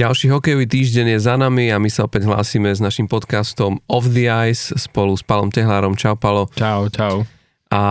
ďalší 0.00 0.32
hokejový 0.32 0.64
týždeň 0.64 1.06
je 1.12 1.18
za 1.20 1.36
nami 1.36 1.68
a 1.68 1.76
my 1.76 1.92
sa 1.92 2.08
opäť 2.08 2.24
hlásime 2.24 2.72
s 2.72 2.80
našim 2.80 3.04
podcastom 3.04 3.84
Off 3.84 4.08
the 4.08 4.32
Ice 4.48 4.72
spolu 4.80 5.12
s 5.12 5.20
Palom 5.20 5.52
Tehlárom. 5.52 5.92
Čau 5.92 6.16
Palo. 6.16 6.48
Čau, 6.56 6.88
čau. 6.88 7.28
A 7.68 7.82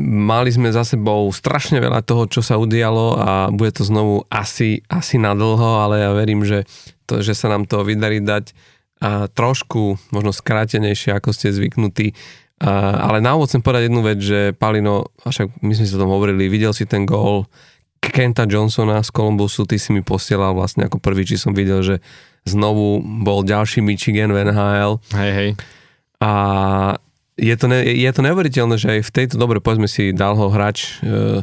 mali 0.00 0.48
sme 0.48 0.72
za 0.72 0.88
sebou 0.88 1.28
strašne 1.36 1.84
veľa 1.84 2.00
toho, 2.00 2.32
čo 2.32 2.40
sa 2.40 2.56
udialo 2.56 3.20
a 3.20 3.30
bude 3.52 3.76
to 3.76 3.84
znovu 3.84 4.24
asi, 4.32 4.88
asi 4.88 5.20
na 5.20 5.36
dlho, 5.36 5.84
ale 5.84 6.00
ja 6.00 6.16
verím, 6.16 6.48
že, 6.48 6.64
to, 7.04 7.20
že 7.20 7.36
sa 7.36 7.52
nám 7.52 7.68
to 7.68 7.84
vydarí 7.84 8.24
dať 8.24 8.56
a 9.04 9.28
trošku, 9.28 10.00
možno 10.16 10.32
skrátenejšie, 10.32 11.12
ako 11.12 11.36
ste 11.36 11.52
zvyknutí. 11.52 12.16
A, 12.64 13.04
ale 13.04 13.20
na 13.20 13.36
úvod 13.36 13.52
chcem 13.52 13.60
povedať 13.60 13.92
jednu 13.92 14.00
vec, 14.00 14.16
že 14.16 14.56
Palino, 14.56 15.12
však 15.20 15.60
my 15.60 15.76
sme 15.76 15.92
o 15.92 16.02
tom 16.08 16.08
hovorili, 16.08 16.48
videl 16.48 16.72
si 16.72 16.88
ten 16.88 17.04
gól 17.04 17.44
Kenta 18.10 18.44
Johnsona 18.44 19.00
z 19.00 19.10
Columbusu, 19.14 19.64
ty 19.64 19.80
si 19.80 19.94
mi 19.94 20.02
posielal 20.04 20.52
vlastne 20.52 20.88
ako 20.88 21.00
prvý, 21.00 21.24
či 21.24 21.40
som 21.40 21.56
videl, 21.56 21.80
že 21.80 21.96
znovu 22.44 23.00
bol 23.00 23.40
ďalší 23.46 23.80
Michigan 23.80 24.32
v 24.32 24.50
NHL. 24.50 25.00
Hej, 25.16 25.32
hej. 25.32 25.50
A 26.20 26.32
je 27.34 27.54
to, 27.58 27.66
ne, 27.66 27.82
je 27.82 28.10
to 28.12 28.20
neuveriteľné, 28.22 28.76
že 28.78 28.88
aj 28.98 29.00
v 29.06 29.14
tejto, 29.14 29.34
dobre, 29.40 29.58
povedzme 29.58 29.90
si, 29.90 30.14
dal 30.14 30.38
ho 30.38 30.52
hráč 30.52 31.02
uh, 31.02 31.42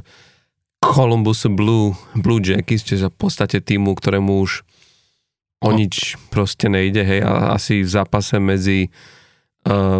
Columbus 0.81 1.45
Blue, 1.51 1.93
Blue 2.15 2.41
Jackets, 2.41 2.85
čiže 2.85 3.11
v 3.11 3.17
podstate 3.17 3.59
týmu, 3.59 3.93
ktorému 3.93 4.41
už 4.41 4.65
o 5.61 5.69
no. 5.69 5.77
nič 5.77 6.17
proste 6.33 6.71
nejde, 6.71 7.05
hej, 7.05 7.21
a 7.21 7.53
asi 7.53 7.85
v 7.85 7.89
zápase 7.89 8.41
medzi 8.41 8.89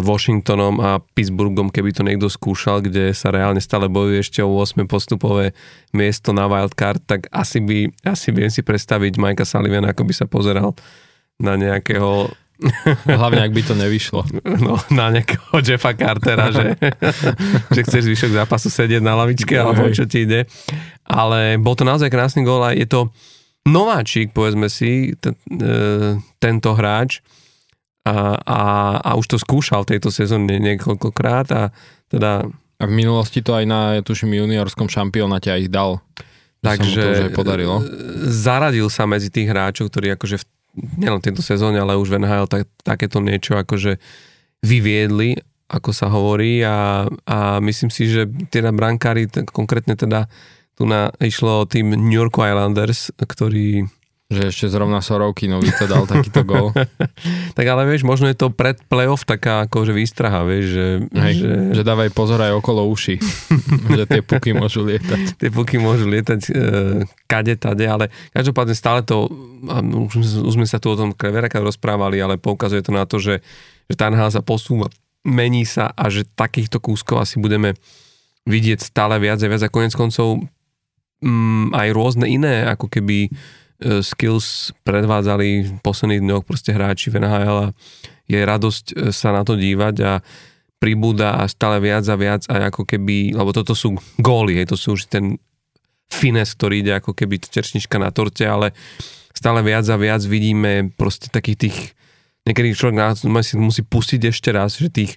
Washingtonom 0.02 0.82
a 0.82 0.98
Pittsburghom, 0.98 1.70
keby 1.70 1.94
to 1.94 2.02
niekto 2.02 2.26
skúšal, 2.26 2.82
kde 2.82 3.14
sa 3.14 3.30
reálne 3.30 3.62
stále 3.62 3.86
bojuje 3.86 4.26
ešte 4.26 4.40
o 4.42 4.58
8 4.58 4.90
postupové 4.90 5.54
miesto 5.94 6.34
na 6.34 6.50
wildcard, 6.50 6.98
tak 7.06 7.30
asi 7.30 7.62
by, 7.62 7.94
asi 8.02 8.34
viem 8.34 8.50
si 8.50 8.66
predstaviť 8.66 9.22
Majka 9.22 9.46
Sullivana, 9.46 9.94
ako 9.94 10.02
by 10.02 10.14
sa 10.18 10.26
pozeral 10.26 10.74
na 11.38 11.54
nejakého 11.54 12.34
Hlavne, 13.18 13.42
ak 13.42 13.52
by 13.54 13.62
to 13.66 13.74
nevyšlo. 13.74 14.22
No, 14.66 14.78
na 14.94 15.10
nejakého 15.10 15.58
Jeffa 15.62 15.98
Cartera, 15.98 16.54
že, 16.54 16.78
že 17.74 17.80
chceš 17.82 18.06
zvyšok 18.06 18.38
zápasu 18.38 18.70
sedieť 18.70 19.02
na 19.02 19.18
lavičke, 19.18 19.54
no, 19.58 19.74
alebo 19.74 19.90
čo 19.90 20.06
ti 20.06 20.26
ide. 20.26 20.46
Ale 21.02 21.58
bol 21.58 21.74
to 21.74 21.82
naozaj 21.82 22.06
krásny 22.06 22.46
gól 22.46 22.62
a 22.62 22.70
je 22.70 22.86
to 22.86 23.10
nováčik, 23.66 24.30
povedzme 24.30 24.70
si, 24.70 25.14
t- 25.18 25.34
e, 25.34 26.18
tento 26.38 26.70
hráč 26.78 27.18
a, 28.02 28.34
a, 28.42 28.60
a 28.98 29.10
už 29.14 29.26
to 29.30 29.36
skúšal 29.38 29.86
tejto 29.86 30.10
sezóne 30.10 30.58
niekoľkokrát 30.58 31.46
a 31.54 31.62
teda... 32.10 32.46
A 32.82 32.90
v 32.90 32.98
minulosti 32.98 33.46
to 33.46 33.54
aj 33.54 33.62
na, 33.62 34.02
tuším, 34.02 34.42
juniorskom 34.42 34.90
šampionáte 34.90 35.54
aj 35.54 35.70
dal. 35.70 36.02
Takže 36.66 36.98
už 36.98 37.22
aj 37.30 37.34
podarilo. 37.34 37.78
zaradil 38.26 38.90
sa 38.90 39.06
medzi 39.06 39.30
tých 39.30 39.46
hráčov, 39.46 39.86
ktorí 39.86 40.18
akože 40.18 40.42
v, 40.42 40.44
nielen 40.98 41.22
tejto 41.22 41.46
sezóne, 41.46 41.78
ale 41.78 41.94
už 41.94 42.10
v 42.10 42.26
NHL 42.26 42.50
tak, 42.50 42.66
takéto 42.82 43.22
niečo 43.22 43.54
akože 43.54 44.02
vyviedli, 44.66 45.38
ako 45.70 45.90
sa 45.94 46.10
hovorí 46.10 46.58
a, 46.66 47.06
a 47.22 47.62
myslím 47.62 47.94
si, 47.94 48.10
že 48.10 48.26
teda 48.50 48.74
brankári, 48.74 49.30
konkrétne 49.30 49.94
teda 49.94 50.26
tu 50.74 50.82
na, 50.82 51.14
išlo 51.22 51.62
o 51.62 51.68
tým 51.70 51.94
New 51.94 52.18
York 52.18 52.34
Islanders, 52.34 53.14
ktorí 53.14 53.86
že 54.32 54.42
ešte 54.48 54.66
zrovna 54.72 55.04
Sorovkinovi 55.04 55.68
to 55.76 55.84
dal 55.84 56.08
takýto 56.08 56.42
gol. 56.42 56.72
tak 57.56 57.66
ale 57.68 57.84
vieš, 57.84 58.02
možno 58.08 58.26
je 58.32 58.36
to 58.36 58.48
pred 58.48 58.80
playoff 58.88 59.28
taká 59.28 59.68
akože 59.68 59.92
výstraha, 59.92 60.42
vieš, 60.48 60.66
že... 60.72 60.86
Hej, 61.12 61.34
že... 61.38 61.50
že 61.76 61.82
dávaj 61.84 62.10
pozor 62.16 62.40
aj 62.40 62.56
okolo 62.56 62.88
uši, 62.88 63.20
že 64.00 64.04
tie 64.08 64.20
puky 64.24 64.56
môžu 64.56 64.82
lietať. 64.88 65.36
tie 65.36 65.48
puky 65.52 65.76
môžu 65.76 66.08
lietať 66.08 66.40
e, 66.48 66.52
kade, 67.28 67.54
tade, 67.60 67.84
ale 67.84 68.08
každopádne 68.32 68.74
stále 68.74 69.00
to, 69.04 69.28
už, 70.10 70.48
už 70.48 70.52
sme 70.56 70.66
sa 70.66 70.80
tu 70.80 70.90
o 70.90 70.96
tom 70.96 71.12
kreveraka 71.12 71.60
rozprávali, 71.60 72.18
ale 72.18 72.40
poukazuje 72.40 72.82
to 72.82 72.90
na 72.90 73.04
to, 73.04 73.20
že, 73.20 73.44
že 73.86 73.94
tá 73.94 74.08
NHL 74.08 74.32
sa 74.32 74.42
posúva, 74.42 74.88
mení 75.22 75.62
sa 75.62 75.92
a 75.92 76.10
že 76.10 76.26
takýchto 76.26 76.82
kúskov 76.82 77.22
asi 77.22 77.38
budeme 77.38 77.78
vidieť 78.46 78.82
stále 78.82 79.22
viac 79.22 79.38
a 79.38 79.46
viac 79.46 79.62
a 79.62 79.70
konec 79.70 79.94
koncov 79.94 80.42
mm, 81.22 81.70
aj 81.72 81.88
rôzne 81.94 82.26
iné, 82.26 82.66
ako 82.66 82.90
keby 82.90 83.30
skills 84.02 84.70
predvádzali 84.86 85.48
v 85.66 85.70
posledných 85.82 86.22
dňoch 86.22 86.44
proste 86.46 86.70
hráči 86.70 87.10
v 87.10 87.22
NHL 87.22 87.58
a 87.68 87.72
je 88.30 88.40
radosť 88.40 88.84
e, 88.92 88.94
sa 89.10 89.34
na 89.34 89.42
to 89.42 89.58
dívať 89.58 89.94
a 90.02 90.12
pribúda 90.82 91.38
a 91.38 91.46
stále 91.46 91.78
viac 91.78 92.02
a 92.10 92.16
viac 92.18 92.42
a 92.50 92.72
ako 92.72 92.82
keby, 92.82 93.38
lebo 93.38 93.54
toto 93.54 93.76
sú 93.76 93.94
góly, 94.18 94.58
hej, 94.58 94.66
to 94.66 94.76
sú 94.78 94.98
už 94.98 95.06
ten 95.06 95.38
fines, 96.10 96.52
ktorý 96.58 96.82
ide 96.82 96.98
ako 96.98 97.14
keby 97.14 97.38
čeršnička 97.38 98.02
na 98.02 98.10
torte, 98.10 98.42
ale 98.42 98.74
stále 99.30 99.62
viac 99.62 99.86
a 99.86 99.96
viac 99.96 100.26
vidíme 100.26 100.90
proste 100.98 101.30
takých 101.30 101.68
tých, 101.68 101.78
niekedy 102.44 102.74
človek 102.74 103.14
si 103.46 103.54
musí 103.56 103.82
pustiť 103.86 104.20
ešte 104.28 104.50
raz, 104.50 104.76
že 104.76 104.90
tých 104.90 105.16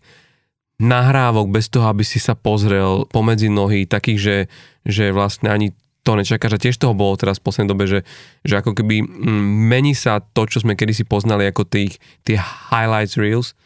nahrávok 0.78 1.50
bez 1.50 1.72
toho, 1.72 1.88
aby 1.90 2.03
si 2.03 2.20
sa 2.20 2.36
pozrel 2.36 3.08
pomedzi 3.09 3.50
nohy, 3.50 3.88
takých, 3.88 4.20
že, 4.20 4.38
že 4.86 5.06
vlastne 5.16 5.50
ani 5.50 5.72
to 6.05 6.13
nečaká, 6.13 6.45
že 6.53 6.61
tiež 6.61 6.77
toho 6.77 6.93
bolo 6.93 7.17
teraz 7.17 7.41
v 7.41 7.49
poslednej 7.49 7.71
dobe, 7.73 7.89
že, 7.89 7.99
že 8.45 8.61
ako 8.61 8.77
keby 8.77 9.01
mm, 9.01 9.45
mení 9.73 9.97
sa 9.97 10.21
to, 10.21 10.45
čo 10.45 10.61
sme 10.61 10.77
kedysi 10.77 11.01
poznali 11.01 11.49
ako 11.49 11.66
tých, 11.66 11.97
tie 12.21 12.38
highlights 12.38 13.17
reels, 13.17 13.57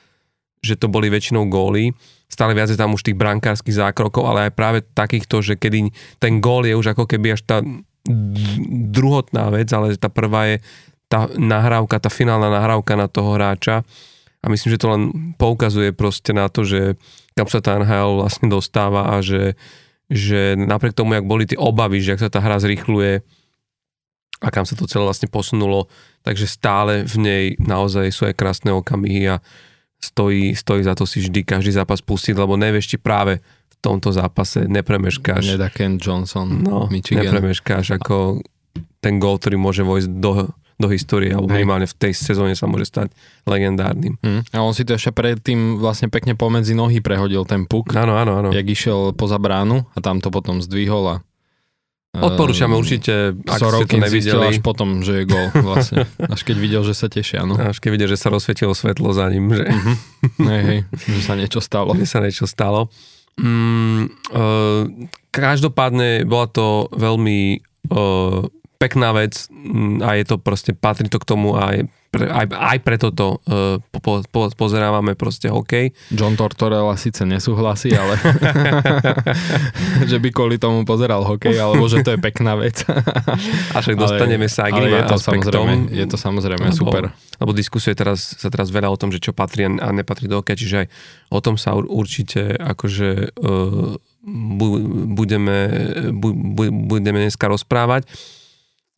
že 0.63 0.79
to 0.79 0.87
boli 0.87 1.11
väčšinou 1.11 1.51
góly, 1.51 1.91
stále 2.31 2.55
viac 2.55 2.71
je 2.71 2.79
tam 2.79 2.95
už 2.95 3.03
tých 3.03 3.19
brankárskych 3.19 3.75
zákrokov, 3.75 4.23
ale 4.23 4.47
aj 4.47 4.51
práve 4.55 4.79
takýchto, 4.95 5.43
že 5.43 5.59
kedy 5.59 5.91
ten 6.23 6.39
gól 6.39 6.63
je 6.63 6.79
už 6.79 6.95
ako 6.95 7.03
keby 7.03 7.35
až 7.35 7.43
tá 7.43 7.59
druhotná 8.89 9.51
vec, 9.51 9.67
ale 9.75 9.99
tá 9.99 10.07
prvá 10.07 10.55
je 10.55 10.57
tá 11.09 11.25
nahrávka, 11.35 11.99
tá 11.99 12.07
finálna 12.07 12.53
nahrávka 12.53 12.93
na 12.93 13.09
toho 13.09 13.35
hráča. 13.35 13.81
A 14.39 14.45
myslím, 14.47 14.77
že 14.77 14.79
to 14.79 14.93
len 14.93 15.03
poukazuje 15.35 15.91
proste 15.91 16.31
na 16.31 16.47
to, 16.47 16.63
že 16.63 16.95
kam 17.35 17.49
sa 17.49 17.59
tá 17.59 17.75
NHL 17.75 18.23
vlastne 18.23 18.47
dostáva 18.47 19.11
a 19.11 19.19
že, 19.19 19.57
že 20.09 20.57
napriek 20.57 20.97
tomu, 20.97 21.13
jak 21.13 21.29
boli 21.29 21.45
tie 21.45 21.55
obavy, 21.55 22.01
že 22.01 22.17
ak 22.17 22.25
sa 22.25 22.33
tá 22.33 22.41
hra 22.41 22.57
zrýchluje 22.57 23.21
a 24.41 24.47
kam 24.49 24.65
sa 24.65 24.73
to 24.73 24.89
celé 24.89 25.05
vlastne 25.05 25.29
posunulo, 25.29 25.85
takže 26.25 26.49
stále 26.49 27.05
v 27.05 27.15
nej 27.21 27.43
naozaj 27.61 28.09
sú 28.09 28.25
aj 28.25 28.33
krásne 28.33 28.73
okamihy 28.73 29.37
a 29.37 29.43
stojí, 30.01 30.57
stojí 30.57 30.81
za 30.81 30.95
to 30.97 31.05
si 31.05 31.21
vždy 31.21 31.45
každý 31.45 31.75
zápas 31.75 32.01
pustiť, 32.01 32.33
lebo 32.33 32.57
nevieš, 32.57 32.95
či 32.95 32.97
práve 32.97 33.43
v 33.43 33.75
tomto 33.83 34.09
zápase 34.09 34.65
nepremeškáš. 34.65 35.55
Nedá 35.55 35.69
Ken 35.69 36.01
Johnson, 36.01 36.47
no, 36.63 36.87
Michigan. 36.89 37.29
nepremeškáš 37.29 37.99
ako 37.99 38.41
ten 39.03 39.19
gól, 39.19 39.39
ktorý 39.39 39.59
môže 39.59 39.83
vojsť 39.83 40.09
do 40.19 40.51
do 40.79 40.87
histórie, 40.87 41.35
alebo 41.35 41.51
minimálne 41.51 41.83
v 41.83 41.95
tej 41.99 42.15
sezóne 42.15 42.55
sa 42.55 42.63
môže 42.63 42.87
stať 42.87 43.11
legendárnym. 43.43 44.15
Mm. 44.23 44.47
A 44.55 44.63
on 44.63 44.71
si 44.71 44.87
to 44.87 44.95
ešte 44.95 45.11
predtým 45.11 45.75
vlastne 45.75 46.07
pekne 46.07 46.39
pomedzi 46.39 46.71
nohy 46.71 47.03
prehodil 47.03 47.43
ten 47.43 47.67
puk. 47.67 47.91
Áno, 47.99 48.15
áno, 48.15 48.39
áno. 48.39 48.49
Jak 48.55 48.63
išiel 48.63 49.11
poza 49.11 49.35
bránu 49.35 49.83
a 49.91 49.99
tam 49.99 50.23
to 50.23 50.31
potom 50.31 50.63
zdvihol 50.63 51.03
a 51.05 51.15
Odporúčame 52.09 52.73
uh, 52.73 52.81
určite, 52.81 53.37
ak 53.45 53.61
ste 53.61 53.85
to 53.85 54.01
nevideli. 54.01 54.49
až 54.49 54.65
potom, 54.65 55.05
že 55.05 55.21
je 55.21 55.23
gol 55.29 55.45
vlastne. 55.61 56.09
Až 56.33 56.41
keď 56.41 56.57
videl, 56.57 56.81
že 56.81 56.97
sa 56.97 57.05
tešia. 57.05 57.45
No. 57.45 57.53
Až 57.53 57.77
keď 57.77 57.89
videl, 57.93 58.09
že 58.09 58.17
sa 58.17 58.33
rozsvietilo 58.33 58.73
svetlo 58.73 59.13
za 59.13 59.29
ním. 59.29 59.53
Že, 59.53 59.69
uh-huh. 59.69 59.95
hej, 60.49 60.61
hej, 60.65 60.79
že 60.89 61.21
sa 61.21 61.37
niečo 61.37 61.61
stalo. 61.61 61.93
Že 62.01 62.09
sa 62.09 62.19
niečo 62.25 62.49
stalo. 62.49 62.89
Mm, 63.37 64.09
uh, 64.33 64.83
každopádne 65.29 66.25
bola 66.25 66.49
to 66.49 66.89
veľmi 66.97 67.61
uh, 67.93 68.41
pekná 68.79 69.11
vec 69.11 69.51
mm, 69.51 69.99
a 69.99 70.15
je 70.15 70.23
to 70.23 70.35
proste, 70.39 70.71
patrí 70.71 71.11
to 71.11 71.19
k 71.19 71.27
tomu 71.27 71.59
a 71.59 71.75
aj, 71.75 71.77
pre, 72.15 72.31
aj, 72.31 72.47
aj 72.47 72.77
preto 72.79 73.11
to 73.11 73.37
uh, 73.43 73.75
po, 73.99 74.23
po, 74.23 74.47
pozerávame 74.55 75.19
proste 75.19 75.51
hokej. 75.51 75.91
John 76.15 76.39
Tortorella 76.39 76.95
síce 76.95 77.27
nesúhlasí, 77.27 77.91
ale 77.91 78.15
že 80.09 80.17
by 80.23 80.31
kvôli 80.31 80.55
tomu 80.55 80.87
pozeral 80.87 81.27
hokej, 81.27 81.59
alebo 81.59 81.91
že 81.91 82.07
to 82.07 82.15
je 82.15 82.19
pekná 82.23 82.55
vec. 82.55 82.87
a 83.75 83.77
však 83.83 83.99
dostaneme 83.99 84.47
ale, 84.47 84.55
sa 84.55 84.71
aj 84.71 84.71
k 84.71 84.79
je 84.79 85.03
to, 85.03 85.17
samozrejme, 85.19 85.73
je 85.91 86.05
to 86.07 86.17
samozrejme 86.17 86.67
lebo, 86.71 86.79
super. 86.79 87.03
Lebo 87.35 87.51
diskusuje 87.51 87.93
teraz, 87.99 88.39
sa 88.39 88.47
teraz 88.47 88.71
veľa 88.71 88.87
o 88.87 88.97
tom, 88.97 89.11
že 89.11 89.19
čo 89.19 89.35
patrí 89.35 89.67
a 89.67 89.87
nepatrí 89.91 90.31
do 90.31 90.39
hokeja, 90.39 90.55
čiže 90.55 90.75
aj 90.81 90.87
o 91.35 91.39
tom 91.43 91.59
sa 91.59 91.75
určite 91.75 92.55
akože 92.55 93.35
uh, 93.43 93.99
budeme, 95.19 95.57
bu, 96.15 96.31
bu, 96.31 96.63
budeme 96.71 97.27
dneska 97.27 97.51
rozprávať. 97.51 98.07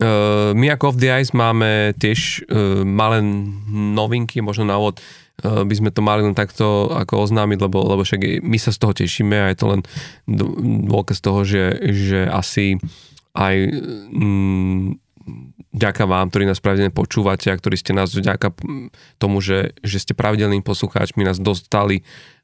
Uh, 0.01 0.57
my 0.57 0.73
ako 0.73 0.93
Off 0.93 0.97
the 0.97 1.13
Ice 1.13 1.29
máme 1.29 1.93
tiež 1.93 2.49
uh, 2.49 2.81
malé 2.81 3.21
novinky, 3.69 4.41
možno 4.41 4.65
na 4.65 4.81
úvod 4.81 4.97
uh, 5.45 5.61
by 5.61 5.75
sme 5.77 5.93
to 5.93 6.01
mali 6.01 6.25
len 6.25 6.33
takto 6.33 6.89
ako 6.89 7.29
oznámiť, 7.29 7.61
lebo, 7.61 7.85
lebo 7.85 8.01
však 8.01 8.41
my 8.41 8.57
sa 8.57 8.73
z 8.73 8.81
toho 8.81 8.97
tešíme 8.97 9.37
a 9.37 9.53
je 9.53 9.57
to 9.61 9.67
len 9.69 9.81
dôkaz 10.89 11.21
toho, 11.21 11.45
že, 11.45 11.77
že 11.93 12.25
asi 12.25 12.81
aj 13.37 13.55
mm, 14.09 14.97
ďaká 15.71 16.09
vám, 16.09 16.33
ktorí 16.33 16.49
nás 16.49 16.57
pravidelne 16.57 16.91
počúvate 16.91 17.53
a 17.53 17.59
ktorí 17.61 17.77
ste 17.77 17.93
nás 17.93 18.11
vďaka 18.11 18.57
tomu, 19.21 19.37
že, 19.39 19.77
že 19.85 20.01
ste 20.01 20.17
pravidelným 20.17 20.65
poslucháčmi 20.65 21.23
nás 21.23 21.37
dostali 21.37 22.01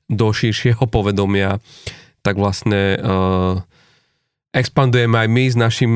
do 0.08 0.32
širšieho 0.32 0.88
povedomia, 0.88 1.60
tak 2.24 2.40
vlastne 2.40 2.96
uh, 3.02 3.60
expandujeme 4.58 5.14
aj 5.22 5.28
my 5.30 5.44
s 5.46 5.56
našim 5.56 5.92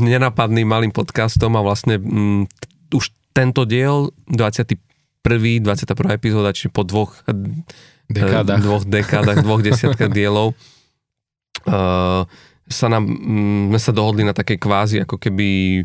nenapadným 0.00 0.64
malým 0.64 0.92
podcastom 0.92 1.52
a 1.54 1.60
vlastne 1.60 2.00
mm, 2.00 2.48
už 2.96 3.12
tento 3.36 3.68
diel, 3.68 4.08
21. 4.32 4.80
21. 5.26 6.16
epizóda, 6.16 6.56
čiže 6.56 6.72
po 6.72 6.86
dvoch 6.86 7.12
Dekádach. 8.06 8.62
dvoch 8.62 8.86
dekádach, 8.86 9.42
dvoch 9.42 9.60
desiatkách 9.60 10.14
dielov 10.14 10.54
uh, 11.66 12.22
sa 12.66 12.86
nám, 12.86 13.04
mm, 13.04 13.74
sme 13.74 13.80
sa 13.82 13.92
dohodli 13.92 14.22
na 14.22 14.32
takej 14.32 14.58
kvázi 14.62 14.96
ako 15.02 15.18
keby 15.18 15.82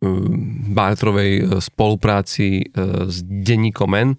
um, 0.00 0.72
bartrovej 0.72 1.60
spolupráci 1.60 2.72
uh, 2.72 3.04
s 3.06 3.20
denníkom 3.22 3.92
N, 3.92 4.10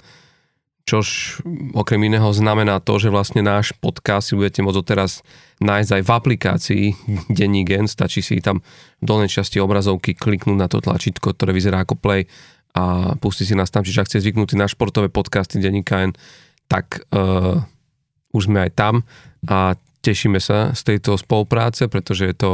čož 0.91 1.39
okrem 1.71 2.03
iného 2.03 2.27
znamená 2.35 2.83
to, 2.83 2.99
že 2.99 3.07
vlastne 3.07 3.39
náš 3.39 3.71
podcast 3.79 4.27
si 4.27 4.35
budete 4.35 4.59
môcť 4.59 4.83
teraz 4.83 5.23
nájsť 5.63 5.91
aj 5.95 6.03
v 6.03 6.11
aplikácii 6.11 6.83
Denník 7.31 7.71
N, 7.71 7.87
stačí 7.87 8.19
si 8.19 8.43
tam 8.43 8.59
v 8.99 9.05
dolnej 9.07 9.31
časti 9.31 9.63
obrazovky 9.63 10.19
kliknúť 10.19 10.57
na 10.59 10.67
to 10.67 10.83
tlačítko, 10.83 11.31
ktoré 11.31 11.55
vyzerá 11.55 11.87
ako 11.87 11.95
play 11.95 12.27
a 12.75 13.15
pustiť 13.15 13.45
si 13.47 13.55
nás 13.55 13.71
tam, 13.71 13.87
čiže 13.87 14.03
ak 14.03 14.09
ste 14.11 14.19
zvyknutí 14.19 14.59
na 14.59 14.67
športové 14.67 15.07
podcasty 15.07 15.63
Denníka 15.63 16.03
N, 16.03 16.11
tak 16.67 16.99
uh, 17.15 17.63
už 18.35 18.51
sme 18.51 18.67
aj 18.67 18.71
tam 18.75 19.07
a 19.47 19.79
tešíme 20.03 20.43
sa 20.43 20.75
z 20.75 20.81
tejto 20.91 21.15
spolupráce, 21.15 21.87
pretože 21.87 22.27
je 22.27 22.35
to 22.35 22.51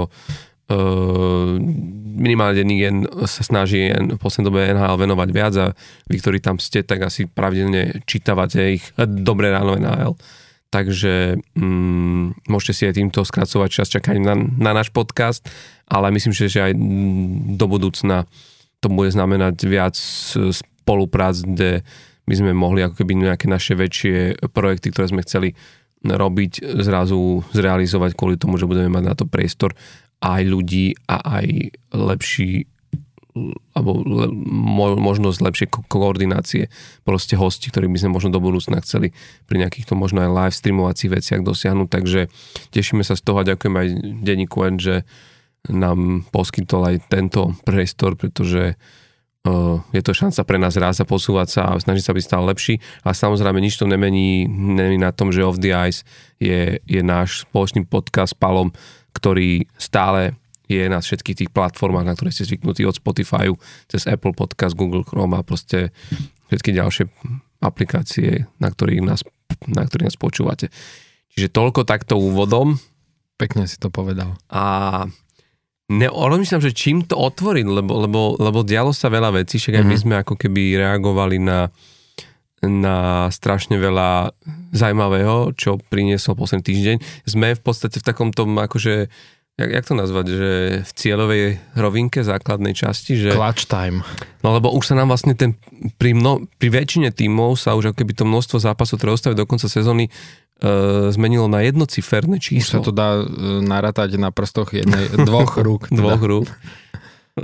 uh, 0.71 1.55
minimálne 2.17 2.57
denník 2.57 2.81
sa 3.29 3.45
snaží 3.45 3.93
v 3.93 4.17
poslednej 4.17 4.47
dobe 4.49 4.67
NHL 4.73 4.97
venovať 4.97 5.29
viac 5.29 5.53
a 5.55 5.67
vy, 6.09 6.15
ktorí 6.17 6.37
tam 6.41 6.57
ste, 6.57 6.81
tak 6.81 7.05
asi 7.05 7.29
pravidelne 7.29 8.01
čítavate 8.09 8.81
ich 8.81 8.83
dobré 8.97 9.53
ráno 9.53 9.77
NHL. 9.77 10.17
Takže 10.67 11.39
um, 11.55 12.35
môžete 12.43 12.73
si 12.75 12.83
aj 12.91 12.99
týmto 12.99 13.23
skracovať 13.23 13.69
čas 13.71 13.87
čakania 13.87 14.35
na, 14.35 14.35
na 14.35 14.71
náš 14.75 14.91
podcast, 14.91 15.47
ale 15.87 16.11
myslím, 16.11 16.35
že, 16.35 16.51
že 16.51 16.59
aj 16.59 16.73
do 17.55 17.65
budúcna 17.71 18.27
to 18.83 18.91
bude 18.91 19.15
znamenať 19.15 19.55
viac 19.63 19.95
spoluprác, 20.51 21.39
kde 21.39 21.87
by 22.27 22.35
sme 22.35 22.51
mohli 22.51 22.83
ako 22.83 22.99
keby 22.99 23.15
nejaké 23.15 23.47
naše 23.47 23.79
väčšie 23.79 24.43
projekty, 24.51 24.91
ktoré 24.91 25.07
sme 25.07 25.23
chceli 25.23 25.55
robiť, 26.03 26.83
zrazu 26.83 27.41
zrealizovať 27.55 28.13
kvôli 28.13 28.35
tomu, 28.35 28.59
že 28.59 28.69
budeme 28.69 28.91
mať 28.91 29.03
na 29.07 29.15
to 29.15 29.25
priestor 29.25 29.73
aj 30.21 30.41
ľudí 30.45 30.97
a 31.05 31.41
aj 31.41 31.45
lepší 31.93 32.65
alebo 33.77 34.01
le, 34.01 34.33
mo, 34.49 34.97
možnosť 34.97 35.39
lepšej 35.45 35.67
ko- 35.69 35.85
koordinácie 35.85 36.73
proste 37.05 37.37
hosti, 37.37 37.69
ktorých 37.69 37.93
by 37.93 37.99
sme 38.01 38.15
možno 38.17 38.33
do 38.33 38.41
budúcna 38.41 38.81
chceli 38.81 39.13
pri 39.45 39.61
nejakýchto 39.61 39.93
možno 39.93 40.25
aj 40.25 40.33
live 40.33 40.55
streamovacích 40.57 41.13
veciach 41.13 41.41
dosiahnuť, 41.45 41.87
takže 41.87 42.33
tešíme 42.73 43.05
sa 43.05 43.13
z 43.13 43.21
toho 43.21 43.37
a 43.45 43.47
ďakujem 43.47 43.75
aj 43.77 43.87
denníku 44.25 44.57
N, 44.65 44.81
že 44.81 45.05
nám 45.69 46.25
poskytol 46.33 46.95
aj 46.95 47.13
tento 47.13 47.53
priestor, 47.61 48.17
pretože 48.17 48.73
je 49.95 50.01
to 50.03 50.11
šanca 50.11 50.43
pre 50.43 50.57
nás 50.59 50.75
raz 50.75 50.99
a 50.99 51.07
posúvať 51.07 51.47
sa 51.47 51.61
a 51.71 51.79
snažiť 51.79 52.03
sa 52.03 52.15
byť 52.15 52.23
stále 52.23 52.43
lepší. 52.51 52.83
A 53.07 53.15
samozrejme 53.15 53.63
nič 53.63 53.79
to 53.79 53.87
nemení, 53.87 54.43
nemení 54.47 54.99
na 54.99 55.15
tom, 55.15 55.31
že 55.31 55.45
Off 55.45 55.61
the 55.61 55.71
Ice 55.87 56.03
je, 56.35 56.83
je 56.83 57.01
náš 57.03 57.47
spoločný 57.47 57.87
podcast 57.87 58.35
s 58.35 58.39
Palom, 58.39 58.75
ktorý 59.17 59.65
stále 59.81 60.37
je 60.67 60.83
na 60.85 60.99
všetkých 61.01 61.37
tých 61.45 61.51
platformách, 61.55 62.05
na 62.05 62.13
ktoré 62.13 62.29
ste 62.29 62.45
zvyknutí 62.45 62.83
od 62.85 62.99
Spotify, 62.99 63.49
cez 63.87 64.05
Apple 64.05 64.35
Podcast, 64.35 64.75
Google 64.75 65.07
Chrome 65.07 65.39
a 65.39 65.41
proste 65.41 65.95
všetky 66.51 66.75
ďalšie 66.75 67.03
aplikácie, 67.63 68.45
na 68.61 68.69
ktorých 68.69 69.01
nás, 69.01 69.25
na 69.65 69.87
ktorých 69.87 70.13
nás 70.13 70.19
počúvate. 70.19 70.67
Čiže 71.33 71.49
toľko 71.49 71.87
takto 71.87 72.19
úvodom. 72.19 72.77
Pekne 73.39 73.65
si 73.65 73.79
to 73.81 73.89
povedal. 73.89 74.37
A 74.51 75.07
Ne, 75.87 76.11
ale 76.11 76.43
myslím, 76.43 76.59
že 76.59 76.75
čím 76.75 77.07
to 77.07 77.15
otvoriť, 77.15 77.63
lebo, 77.63 78.03
lebo, 78.03 78.19
lebo 78.35 78.59
dialo 78.59 78.91
sa 78.91 79.07
veľa 79.07 79.39
vecí, 79.39 79.55
však 79.55 79.71
aj 79.71 79.87
mm-hmm. 79.87 79.95
my 79.95 80.03
sme 80.03 80.15
ako 80.19 80.35
keby 80.35 80.83
reagovali 80.83 81.39
na, 81.39 81.71
na 82.65 83.29
strašne 83.29 83.77
veľa 83.77 84.33
zaujímavého, 84.73 85.53
čo 85.53 85.77
priniesol 85.77 86.33
posledný 86.33 86.65
týždeň. 86.65 86.97
Sme 87.29 87.53
v 87.53 87.61
podstate 87.61 88.01
v 88.01 88.07
takom 88.07 88.33
tom 88.33 88.57
akože 88.57 89.11
jak, 89.57 89.69
jak 89.73 89.85
to 89.85 89.93
nazvať, 89.97 90.25
že 90.29 90.51
v 90.85 90.91
cieľovej 90.93 91.43
rovinke 91.73 92.21
základnej 92.21 92.77
časti, 92.77 93.17
že... 93.17 93.29
Clutch 93.33 93.65
time. 93.65 94.05
No 94.45 94.53
lebo 94.53 94.69
už 94.69 94.93
sa 94.93 94.95
nám 94.95 95.09
vlastne 95.09 95.33
ten, 95.33 95.57
pri, 95.97 96.13
mno, 96.13 96.45
pri 96.61 96.69
väčšine 96.69 97.09
tímov 97.09 97.57
sa 97.57 97.73
už 97.73 97.91
ako 97.91 97.97
keby 98.05 98.13
to 98.13 98.23
množstvo 98.23 98.61
zápasov, 98.61 99.01
ktoré 99.01 99.17
ostaví 99.17 99.33
do 99.33 99.49
konca 99.49 99.65
sezóny, 99.65 100.13
uh, 100.61 101.09
zmenilo 101.09 101.49
na 101.49 101.65
jednociferné 101.65 102.37
číslo. 102.37 102.79
Už 102.79 102.85
sa 102.85 102.85
to 102.85 102.93
dá 102.93 103.17
uh, 103.17 103.25
narátať 103.65 104.21
na 104.21 104.29
prstoch 104.29 104.77
jednej, 104.77 105.09
dvoch 105.25 105.57
rúk. 105.57 105.87
Teda. 105.89 106.05
dvoch 106.05 106.21
rúk. 106.21 106.47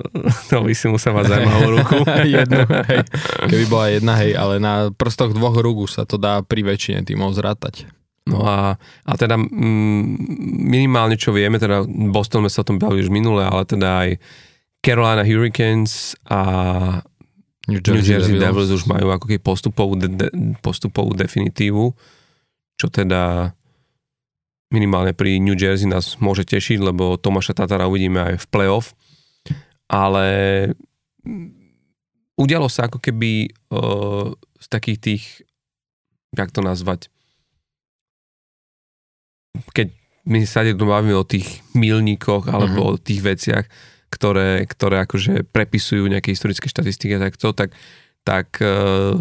To 0.49 0.65
by 0.65 0.73
si 0.73 0.89
musel 0.89 1.13
mať 1.13 1.25
zaujímavú 1.29 1.67
ruku. 1.79 1.97
Jednu, 2.37 2.65
hej. 2.89 3.01
Keby 3.47 3.65
bola 3.69 3.87
jedna, 3.93 4.13
hej, 4.19 4.33
ale 4.33 4.57
na 4.57 4.89
prstoch 4.89 5.33
dvoch 5.33 5.53
rúk 5.57 5.89
už 5.89 6.01
sa 6.01 6.03
to 6.03 6.17
dá 6.17 6.41
pri 6.41 6.65
väčšine 6.65 7.05
týmov 7.05 7.37
zrátať. 7.37 7.85
No 8.23 8.41
a, 8.47 8.79
a 8.79 9.13
teda 9.19 9.35
mm, 9.35 10.03
minimálne 10.71 11.19
čo 11.19 11.35
vieme, 11.35 11.59
teda 11.59 11.83
Boston 12.09 12.47
sme 12.47 12.51
sa 12.51 12.63
o 12.63 12.67
tom 12.67 12.79
bavili 12.79 13.03
už 13.03 13.11
minule, 13.11 13.43
ale 13.43 13.67
teda 13.67 14.07
aj 14.07 14.09
Carolina 14.79 15.27
Hurricanes 15.27 16.15
a 16.31 16.39
New 17.67 17.83
Jersey, 17.83 17.99
New 17.99 18.07
Jersey 18.07 18.35
Devils. 18.39 18.71
Devils 18.71 18.71
už 18.71 18.83
majú 18.87 19.11
ako 19.11 19.25
keby 19.27 19.41
postupovú, 19.43 19.93
de, 19.99 20.07
de, 20.07 20.27
postupovú 20.63 21.11
definitívu 21.15 21.91
čo 22.77 22.89
teda 22.89 23.53
minimálne 24.73 25.13
pri 25.13 25.37
New 25.37 25.53
Jersey 25.53 25.85
nás 25.85 26.17
môže 26.17 26.43
tešiť, 26.43 26.81
lebo 26.81 27.15
Tomáša 27.15 27.53
Tatara 27.53 27.85
uvidíme 27.85 28.19
aj 28.19 28.43
v 28.43 28.45
playoff. 28.49 28.97
Ale 29.93 30.27
udialo 32.33 32.65
sa 32.65 32.89
ako 32.89 32.97
keby 32.97 33.53
uh, 33.69 34.33
z 34.57 34.67
takých 34.67 34.99
tých, 34.99 35.23
jak 36.33 36.49
to 36.49 36.65
nazvať, 36.65 37.13
keď 39.77 39.93
my 40.25 40.41
sa 40.49 40.65
tu 40.65 40.85
bavíme 40.87 41.13
o 41.13 41.27
tých 41.27 41.61
milníkoch 41.77 42.49
alebo 42.49 42.89
mm-hmm. 42.89 42.97
o 42.97 43.01
tých 43.01 43.21
veciach, 43.21 43.65
ktoré, 44.09 44.65
ktoré 44.65 45.05
akože 45.05 45.45
prepisujú 45.53 46.09
nejaké 46.09 46.33
historické 46.33 46.65
štatistiky 46.65 47.17
a 47.17 47.29
takto, 47.29 47.53
tak, 47.53 47.77
tak 48.25 48.57
uh, 48.65 49.19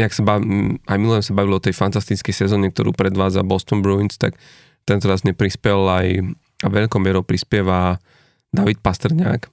jak 0.00 0.12
sa 0.16 0.22
bav, 0.24 0.40
aj 0.88 0.96
milujem 0.96 1.24
sa 1.24 1.36
bavilo 1.36 1.60
o 1.60 1.64
tej 1.64 1.76
fantastickej 1.76 2.32
sezóne, 2.32 2.72
ktorú 2.72 2.96
predvádza 2.96 3.44
Boston 3.44 3.84
Bruins, 3.84 4.16
tak 4.16 4.40
tento 4.88 5.12
raz 5.12 5.28
neprispel 5.28 5.76
aj 5.76 6.06
a 6.60 6.68
veľkou 6.68 7.00
mierou 7.00 7.24
prispieva 7.24 7.96
David 8.52 8.84
Pastrňák, 8.84 9.48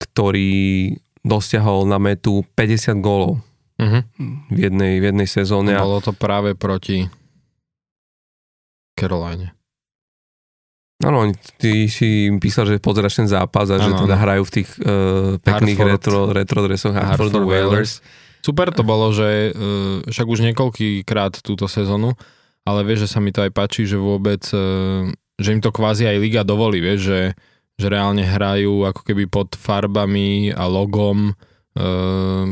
ktorý 0.00 0.94
dosiahol 1.26 1.88
na 1.88 1.98
metu 1.98 2.46
50 2.54 3.02
gólov 3.02 3.42
uh-huh. 3.80 4.02
v, 4.52 4.58
jednej, 4.58 5.02
v 5.02 5.04
jednej 5.10 5.28
sezóne. 5.28 5.74
Bolo 5.74 6.04
to 6.04 6.14
práve 6.14 6.54
proti 6.54 7.08
Caroline. 8.96 9.52
Áno, 11.04 11.28
ty 11.60 11.92
si 11.92 12.32
písal, 12.40 12.64
že 12.72 12.80
pozeráš 12.80 13.20
ten 13.20 13.28
zápas 13.28 13.68
a 13.68 13.76
ano, 13.76 13.84
že 13.84 13.92
teda 14.00 14.16
hrajú 14.16 14.48
v 14.48 14.52
tých 14.52 14.68
uh, 14.80 15.36
pekných 15.44 15.76
Hartford, 15.76 15.92
retro, 15.92 16.20
retro 16.32 16.58
dresoch 16.64 16.96
Hartford, 16.96 17.36
Hartford 17.36 17.44
Whalers. 17.44 18.00
Whalers 18.00 18.24
Super 18.46 18.70
to 18.70 18.86
bolo, 18.86 19.10
že 19.10 19.50
uh, 19.50 20.06
však 20.06 20.26
už 20.30 20.46
niekoľkýkrát 20.46 21.42
túto 21.42 21.66
sezónu, 21.66 22.14
ale 22.62 22.86
vieš, 22.86 23.10
že 23.10 23.12
sa 23.12 23.18
mi 23.18 23.34
to 23.34 23.42
aj 23.42 23.50
páči, 23.50 23.90
že 23.90 23.98
vôbec, 23.98 24.38
uh, 24.54 25.10
že 25.34 25.50
im 25.50 25.58
to 25.58 25.74
kvázi 25.74 26.06
aj 26.06 26.22
liga 26.22 26.46
dovolí, 26.46 26.78
vieš, 26.78 27.10
že, 27.10 27.20
že 27.76 27.86
reálne 27.92 28.24
hrajú 28.24 28.88
ako 28.88 29.04
keby 29.04 29.28
pod 29.28 29.52
farbami 29.54 30.52
a 30.52 30.64
logom 30.64 31.32
uh, 31.32 32.44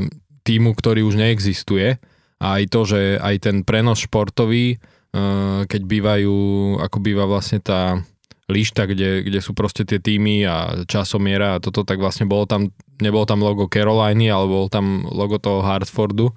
týmu, 0.44 0.70
ktorý 0.76 1.00
už 1.08 1.16
neexistuje. 1.16 1.96
A 2.44 2.60
aj 2.60 2.64
to, 2.68 2.80
že 2.84 3.00
aj 3.16 3.36
ten 3.40 3.56
prenos 3.64 4.04
športový, 4.04 4.76
uh, 4.76 5.64
keď 5.64 5.80
bývajú, 5.80 6.36
ako 6.84 6.96
býva 7.00 7.24
vlastne 7.24 7.58
tá 7.64 8.04
lišta, 8.52 8.84
kde, 8.84 9.24
kde 9.24 9.40
sú 9.40 9.56
proste 9.56 9.88
tie 9.88 9.96
týmy 9.96 10.44
a 10.44 10.84
časomiera 10.84 11.56
a 11.56 11.62
toto, 11.64 11.80
tak 11.88 11.96
vlastne 11.96 12.28
bolo 12.28 12.44
tam, 12.44 12.68
nebolo 13.00 13.24
tam 13.24 13.40
logo 13.40 13.64
Caroliny, 13.64 14.28
ale 14.28 14.44
bol 14.44 14.68
tam 14.68 15.08
logo 15.08 15.40
toho 15.40 15.64
Hartfordu. 15.64 16.28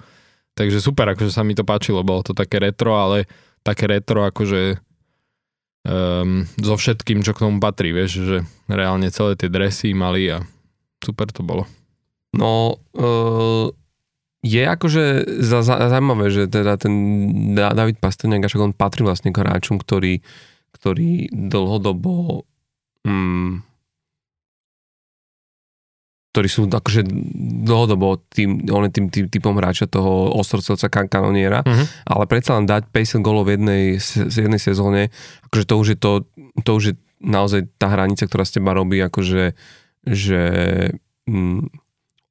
Takže 0.56 0.80
super, 0.80 1.12
akože 1.12 1.30
sa 1.30 1.44
mi 1.44 1.54
to 1.54 1.68
páčilo, 1.68 2.08
bolo 2.08 2.24
to 2.24 2.32
také 2.32 2.64
retro, 2.64 2.96
ale 2.96 3.28
také 3.62 3.92
retro 3.92 4.24
akože 4.24 4.87
um, 5.88 6.44
so 6.60 6.76
všetkým, 6.76 7.24
čo 7.24 7.32
k 7.32 7.48
tomu 7.48 7.64
patrí, 7.64 7.96
vieš, 7.96 8.12
že 8.28 8.38
reálne 8.68 9.08
celé 9.08 9.40
tie 9.40 9.48
dresy 9.48 9.96
mali 9.96 10.28
a 10.28 10.44
super 11.00 11.32
to 11.32 11.42
bolo. 11.42 11.64
No, 12.36 12.76
uh, 13.00 13.72
je 14.44 14.64
akože 14.68 15.26
za, 15.42 15.64
za, 15.64 15.80
zaujímavé, 15.88 16.28
že 16.30 16.52
teda 16.52 16.76
ten 16.76 16.94
David 17.56 18.04
Pastrňák, 18.04 18.46
on 18.60 18.76
patrí 18.76 19.08
vlastne 19.08 19.32
k 19.32 19.42
hráčom, 19.42 19.80
ktorý 19.80 20.20
ktorí 20.78 21.34
dlhodobo 21.34 22.46
mm, 23.02 23.67
ktorí 26.36 26.48
sú 26.52 26.70
akože 26.70 27.08
dlhodobo 27.66 28.22
tým, 28.30 28.68
on 28.70 28.86
tým, 28.94 29.10
tým 29.10 29.26
typom 29.26 29.58
hráča 29.58 29.90
toho 29.90 30.38
ostrocovca 30.38 30.86
kan- 30.92 31.10
kanoniera, 31.10 31.66
uh-huh. 31.66 31.86
ale 32.06 32.24
predsa 32.30 32.60
len 32.60 32.70
dať 32.70 32.94
50 32.94 33.26
golov 33.26 33.50
v 33.50 33.58
jednej, 33.58 33.84
z 34.02 34.36
jednej 34.46 34.62
sezóne, 34.62 35.10
akože 35.50 35.66
to 35.66 35.76
už 35.80 35.88
je 35.88 35.98
to, 35.98 36.12
to 36.62 36.72
už 36.78 36.84
je 36.92 36.96
naozaj 37.24 37.66
tá 37.82 37.90
hranica, 37.90 38.30
ktorá 38.30 38.46
z 38.46 38.62
teba 38.62 38.78
robí 38.78 39.02
akože 39.02 39.58
že 40.08 40.42
mm, 41.28 41.68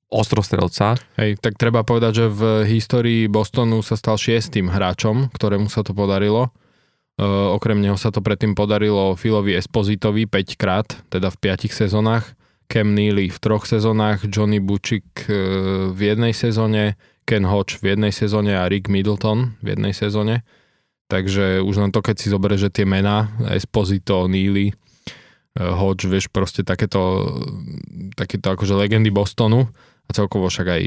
ostrostrelca. 0.09 0.97
Hej, 1.21 1.43
tak 1.43 1.61
treba 1.61 1.85
povedať, 1.85 2.25
že 2.25 2.27
v 2.31 2.43
histórii 2.71 3.29
Bostonu 3.29 3.85
sa 3.85 3.99
stal 3.99 4.17
šiestým 4.17 4.71
hráčom, 4.73 5.29
ktorému 5.35 5.69
sa 5.69 5.85
to 5.85 5.93
podarilo. 5.93 6.55
Uh, 7.17 7.57
okrem 7.57 7.81
neho 7.81 7.97
sa 7.97 8.13
to 8.13 8.21
predtým 8.21 8.53
podarilo 8.53 9.17
Filovi 9.17 9.57
Espositovi 9.57 10.29
5 10.29 10.61
krát, 10.61 10.89
teda 11.09 11.33
v 11.33 11.37
5 11.49 11.73
sezónach. 11.73 12.37
Cam 12.67 12.95
Neely 12.95 13.31
v 13.31 13.39
troch 13.39 13.65
sezónach, 13.67 14.27
Johnny 14.27 14.59
Bučik 14.59 15.27
uh, 15.27 15.91
v 15.91 16.01
jednej 16.01 16.35
sezóne, 16.35 16.99
Ken 17.27 17.47
Hodge 17.47 17.83
v 17.83 17.95
jednej 17.95 18.15
sezóne 18.15 18.55
a 18.55 18.71
Rick 18.71 18.87
Middleton 18.87 19.59
v 19.63 19.75
jednej 19.75 19.95
sezóne. 19.95 20.47
Takže 21.07 21.63
už 21.63 21.75
len 21.79 21.91
to, 21.95 22.03
keď 22.03 22.17
si 22.19 22.31
zoberieš, 22.31 22.71
že 22.71 22.83
tie 22.83 22.87
mená, 22.87 23.31
Esposito, 23.55 24.27
Neely, 24.27 24.75
uh, 24.75 25.75
Hodge, 25.79 26.11
vieš, 26.11 26.31
proste 26.31 26.67
takéto, 26.67 27.31
takéto 28.19 28.55
akože 28.55 28.75
legendy 28.75 29.15
Bostonu 29.15 29.71
a 30.07 30.11
celkovo 30.15 30.47
však 30.51 30.67
aj 30.67 30.83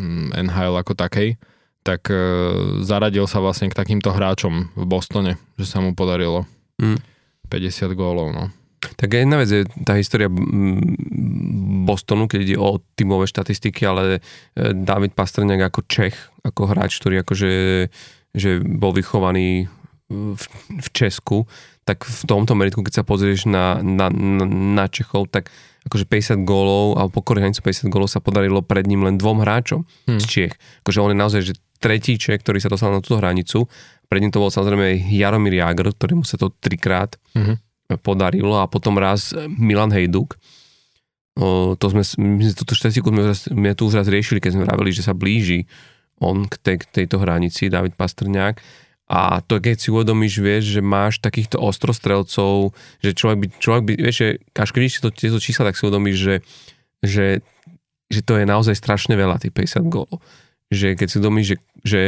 mm, 0.00 0.36
NHL 0.36 0.76
ako 0.80 0.92
takej, 0.96 1.36
tak 1.80 2.12
e, 2.12 2.16
zaradil 2.84 3.24
sa 3.24 3.40
vlastne 3.40 3.72
k 3.72 3.76
takýmto 3.76 4.12
hráčom 4.12 4.72
v 4.76 4.84
Bostone, 4.84 5.40
že 5.56 5.64
sa 5.64 5.80
mu 5.80 5.96
podarilo 5.96 6.44
mm. 6.76 7.00
50 7.48 7.96
gólov. 7.96 8.36
No. 8.36 8.44
Tak 8.80 9.12
jedna 9.12 9.36
vec 9.36 9.48
je 9.52 9.62
tá 9.84 9.96
história 10.00 10.32
Bostonu, 11.84 12.24
keď 12.24 12.40
ide 12.40 12.56
o 12.56 12.80
tímové 12.96 13.28
štatistiky, 13.28 13.84
ale 13.84 14.24
e, 14.56 14.72
David 14.72 15.12
Pastrňák 15.12 15.68
ako 15.68 15.80
Čech, 15.84 16.16
ako 16.40 16.72
hráč, 16.72 16.96
ktorý 16.96 17.20
akože 17.20 17.50
že 18.30 18.62
bol 18.62 18.94
vychovaný 18.94 19.66
v, 20.10 20.44
v 20.70 20.88
Česku, 20.94 21.50
tak 21.82 22.06
v 22.06 22.22
tomto 22.26 22.54
meritku, 22.54 22.82
keď 22.86 23.02
sa 23.02 23.04
pozrieš 23.06 23.50
na, 23.50 23.82
na, 23.82 24.06
na, 24.10 24.46
na 24.46 24.86
Čechov, 24.86 25.30
tak 25.30 25.50
akože 25.88 26.06
50 26.06 26.44
gólov 26.46 27.00
a 27.00 27.08
pokory 27.08 27.40
hranicu 27.40 27.64
50 27.64 27.90
gólov 27.90 28.12
sa 28.12 28.20
podarilo 28.20 28.60
pred 28.60 28.84
ním 28.84 29.02
len 29.02 29.16
dvom 29.16 29.42
hráčom 29.42 29.82
hmm. 30.06 30.20
z 30.20 30.24
Čiech. 30.28 30.54
Akože 30.84 30.98
on 31.00 31.10
je 31.10 31.18
naozaj 31.18 31.40
že 31.42 31.54
tretí 31.80 32.20
Čech, 32.20 32.44
ktorý 32.44 32.60
sa 32.60 32.68
dostal 32.68 32.92
na 32.92 33.00
túto 33.00 33.18
hranicu. 33.18 33.64
Pred 34.06 34.20
ním 34.20 34.32
to 34.34 34.42
bol 34.42 34.52
samozrejme 34.52 35.08
Jaromír 35.08 35.64
Jagr, 35.64 35.90
ktorému 35.96 36.22
sa 36.22 36.36
to 36.36 36.52
trikrát 36.52 37.16
hmm. 37.32 37.69
Podarilo 37.98 38.60
a 38.60 38.70
potom 38.70 39.00
raz 39.00 39.34
Milan 39.48 39.90
Hejduk. 39.90 40.38
O, 41.40 41.74
to 41.74 41.86
sme, 41.90 42.04
my 42.20 42.42
túto 42.52 42.76
štatistiku 42.76 43.10
sme, 43.10 43.32
sme 43.32 43.70
tu 43.74 43.88
už 43.88 44.02
raz 44.02 44.06
riešili, 44.10 44.38
keď 44.38 44.58
sme 44.58 44.66
vravili, 44.68 44.90
že 44.92 45.06
sa 45.06 45.16
blíži 45.16 45.66
on 46.20 46.44
k, 46.44 46.54
tej, 46.60 46.76
k 46.82 46.84
tejto 47.02 47.16
hranici, 47.22 47.72
David 47.72 47.96
Pastrňák 47.96 48.60
a 49.10 49.42
to 49.42 49.58
keď 49.58 49.74
si 49.82 49.90
uvedomíš, 49.90 50.38
vieš, 50.38 50.78
že 50.78 50.80
máš 50.86 51.18
takýchto 51.18 51.58
ostrostrelcov, 51.58 52.70
že 53.02 53.10
človek 53.10 53.38
by, 53.42 53.46
človek 53.58 53.82
by 53.82 53.92
vieš, 54.06 54.16
že 54.22 54.28
až 54.54 54.70
keď 54.70 55.02
to, 55.02 55.10
tieto 55.10 55.42
čísla, 55.42 55.66
tak 55.66 55.74
si 55.74 55.82
uvedomíš, 55.82 56.16
že, 56.22 56.36
že, 57.02 57.26
že 58.06 58.20
to 58.22 58.38
je 58.38 58.46
naozaj 58.46 58.78
strašne 58.78 59.18
veľa, 59.18 59.42
tých 59.42 59.50
50 59.50 59.90
gólov. 59.90 60.22
Že 60.70 60.94
keď 60.94 61.06
si 61.10 61.18
uvedomíš, 61.18 61.46
že, 61.50 61.56
že 61.82 62.02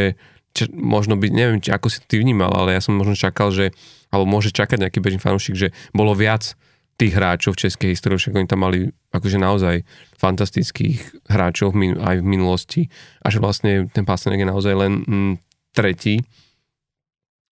možno 0.72 1.16
by, 1.16 1.32
neviem, 1.32 1.58
či, 1.58 1.72
ako 1.72 1.88
si 1.88 2.04
ty 2.04 2.20
vnímal, 2.20 2.52
ale 2.52 2.76
ja 2.76 2.80
som 2.84 2.96
možno 2.96 3.16
čakal, 3.16 3.50
že, 3.50 3.72
alebo 4.12 4.28
môže 4.28 4.52
čakať 4.52 4.84
nejaký 4.84 4.98
bežný 5.00 5.20
fanúšik, 5.20 5.56
že 5.56 5.68
bolo 5.96 6.12
viac 6.12 6.52
tých 7.00 7.16
hráčov 7.16 7.56
v 7.56 7.66
českej 7.66 7.88
histórii, 7.96 8.20
však 8.20 8.36
oni 8.36 8.46
tam 8.46 8.62
mali 8.62 8.92
akože 9.10 9.38
naozaj 9.40 9.82
fantastických 10.20 11.26
hráčov 11.26 11.72
aj 11.98 12.16
v 12.20 12.26
minulosti 12.26 12.82
a 13.24 13.32
že 13.32 13.40
vlastne 13.40 13.88
ten 13.90 14.04
Pasternak 14.04 14.44
je 14.44 14.52
naozaj 14.52 14.74
len 14.76 14.92
mm, 15.02 15.34
tretí. 15.72 16.20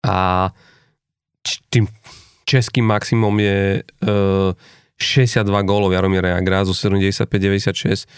A 0.05 0.51
tým 1.71 1.87
českým 2.45 2.85
maximum 2.87 3.35
je 3.41 3.61
uh, 3.83 4.53
62 4.99 5.47
gólov 5.63 5.95
Jaromíra 5.95 6.37
Jagra 6.37 6.67
zo 6.67 6.75
75-96, 6.75 8.11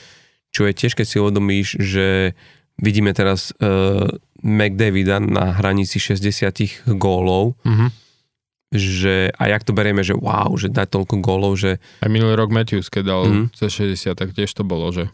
čo 0.50 0.60
je 0.66 0.72
tiež, 0.72 0.96
keď 0.96 1.06
si 1.06 1.16
uvedomíš, 1.20 1.68
že 1.78 2.32
vidíme 2.80 3.12
teraz 3.12 3.52
uh, 3.60 4.08
McDavida 4.40 5.20
na 5.20 5.56
hranici 5.56 6.00
60 6.00 6.90
gólov, 6.97 7.56
mm-hmm. 7.64 7.88
že 8.75 9.30
a 9.37 9.42
jak 9.49 9.62
to 9.64 9.73
berieme, 9.76 10.00
že 10.00 10.16
wow, 10.16 10.50
že 10.56 10.73
dá 10.73 10.85
toľko 10.88 11.20
gólov, 11.20 11.61
že... 11.61 11.80
Aj 12.00 12.11
minulý 12.11 12.37
rok 12.37 12.50
Matthews, 12.50 12.88
keď 12.88 13.02
dal 13.04 13.23
mm-hmm. 13.28 13.47
cez 13.54 13.70
60, 13.73 14.16
tak 14.16 14.32
tiež 14.32 14.50
to 14.52 14.64
bolo, 14.66 14.90
že 14.90 15.09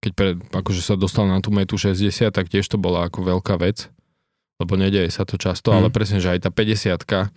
keď 0.00 0.12
pre, 0.16 0.28
akože 0.56 0.80
sa 0.80 0.96
dostal 0.96 1.28
na 1.28 1.44
tú 1.44 1.52
metu 1.52 1.76
60, 1.76 2.32
tak 2.32 2.48
tiež 2.48 2.64
to 2.64 2.80
bola 2.80 3.06
ako 3.10 3.26
veľká 3.26 3.60
vec 3.60 3.92
lebo 4.60 4.76
nedeje 4.76 5.08
sa 5.08 5.24
to 5.24 5.40
často, 5.40 5.72
mm. 5.72 5.76
ale 5.80 5.88
presne, 5.88 6.20
že 6.20 6.36
aj 6.36 6.44
tá 6.44 6.50
50 6.52 6.92
e, 6.92 7.28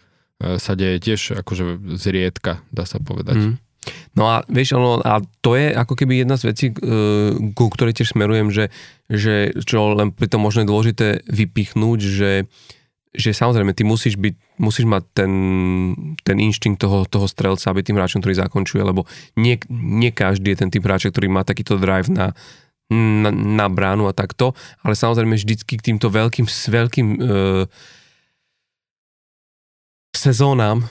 sa 0.60 0.74
deje 0.75 0.98
tiež 1.00 1.40
akože 1.40 1.96
zriedka, 1.96 2.60
dá 2.75 2.84
sa 2.84 3.00
povedať. 3.00 3.40
Mm. 3.40 3.54
No 4.13 4.30
a 4.30 4.46
vieš, 4.46 4.78
ono, 4.78 5.02
a 5.02 5.20
to 5.42 5.58
je 5.58 5.74
ako 5.74 5.94
keby 5.98 6.24
jedna 6.24 6.38
z 6.38 6.44
vecí, 6.54 6.66
e, 6.70 6.75
ku 7.58 7.66
ktorej 7.68 7.98
tiež 7.98 8.13
smerujem, 8.13 8.54
že, 8.54 8.70
že 9.10 9.52
čo 9.66 9.98
len 9.98 10.13
pri 10.13 10.30
tom 10.30 10.46
možno 10.46 10.63
je 10.63 10.72
dôležité 10.72 11.08
vypichnúť, 11.25 12.00
že, 12.00 12.34
že 13.13 13.30
samozrejme 13.34 13.74
ty 13.74 13.82
musíš 13.82 14.18
byť, 14.22 14.36
musíš 14.62 14.86
mať 14.86 15.04
ten, 15.18 15.32
ten 16.22 16.38
inštinkt 16.38 16.82
toho, 16.82 17.10
toho 17.10 17.25
strelca, 17.25 17.74
aby 17.74 17.82
tým 17.82 17.98
hráčom, 17.98 18.22
ktorý 18.22 18.38
zakončuje, 18.38 18.82
lebo 18.86 19.10
nie, 19.34 19.58
nie 19.74 20.13
každý 20.13 20.54
je 20.54 20.60
ten 20.66 20.70
typ 20.70 20.86
hráča, 20.86 21.10
ktorý 21.10 21.34
má 21.34 21.42
takýto 21.42 21.82
drive 21.82 22.13
na, 22.13 22.38
na, 22.94 23.30
na 23.34 23.68
bránu 23.70 24.06
a 24.06 24.13
takto, 24.13 24.54
ale 24.86 24.94
samozrejme 24.94 25.36
vždycky 25.38 25.82
k 25.82 25.86
týmto 25.94 26.13
veľkým, 26.13 26.46
veľkým 26.50 27.08
e, 27.18 27.18
sezónam, 30.13 30.86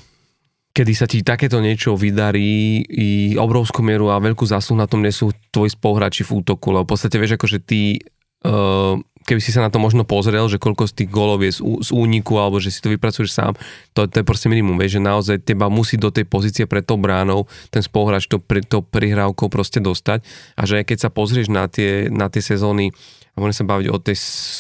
kedy 0.73 0.93
sa 0.97 1.05
ti 1.05 1.21
takéto 1.21 1.61
niečo 1.61 1.95
vydarí 1.95 2.81
i 2.89 3.11
obrovskú 3.37 3.85
mieru 3.85 4.09
a 4.09 4.21
veľkú 4.21 4.49
zásluhu 4.49 4.81
na 4.81 4.89
tom 4.89 5.05
nesú 5.05 5.29
tvoji 5.53 5.77
spoluhráči 5.77 6.25
v 6.25 6.41
útoku, 6.41 6.73
lebo 6.73 6.89
v 6.89 6.91
podstate 6.97 7.21
vieš, 7.21 7.37
akože 7.37 7.59
ty 7.61 8.01
uh, 8.49 8.97
keby 9.23 9.41
si 9.41 9.55
sa 9.55 9.63
na 9.63 9.71
to 9.71 9.79
možno 9.79 10.03
pozrel, 10.03 10.51
že 10.51 10.59
koľko 10.59 10.91
z 10.91 11.05
tých 11.05 11.11
golov 11.11 11.41
je 11.47 11.55
z, 11.63 11.91
úniku, 11.95 12.43
alebo 12.43 12.59
že 12.59 12.75
si 12.75 12.83
to 12.83 12.91
vypracuješ 12.91 13.31
sám, 13.31 13.55
to, 13.95 14.11
to 14.11 14.23
je 14.23 14.25
proste 14.27 14.51
minimum, 14.51 14.77
vieš, 14.79 14.99
že 14.99 15.03
naozaj 15.03 15.37
teba 15.47 15.71
musí 15.71 15.95
do 15.95 16.11
tej 16.11 16.27
pozície 16.27 16.65
pred 16.67 16.83
tou 16.83 16.99
bránou 16.99 17.47
ten 17.71 17.81
spoluhráč 17.81 18.27
to, 18.27 18.43
to 18.67 18.83
prihrávkou 18.83 19.47
proste 19.47 19.79
dostať. 19.79 20.27
A 20.59 20.63
že 20.67 20.83
keď 20.83 21.09
sa 21.09 21.11
pozrieš 21.11 21.49
na 21.49 21.71
tie, 21.71 22.11
na 22.11 22.27
tie 22.27 22.43
sezóny, 22.43 22.91
a 23.33 23.37
môžem 23.41 23.65
sa 23.65 23.67
baviť 23.69 23.87
o 23.89 23.97
tej, 23.97 24.17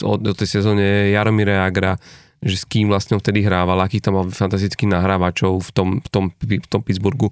o, 0.06 0.12
o 0.16 0.32
tej 0.32 0.48
sezóne 0.48 1.12
Jaromíra 1.12 1.66
Agra, 1.66 2.00
že 2.42 2.58
s 2.58 2.66
kým 2.66 2.90
vlastne 2.90 3.16
vtedy 3.16 3.46
hrával, 3.46 3.78
akých 3.78 4.10
tam 4.10 4.18
mal 4.18 4.26
fantastických 4.26 4.90
nahrávačov 4.90 5.62
v 5.62 5.70
tom, 5.70 5.88
v 6.02 6.08
tom, 6.10 6.24
v 6.34 6.66
tom 6.66 6.82
Pittsburghu. 6.82 7.30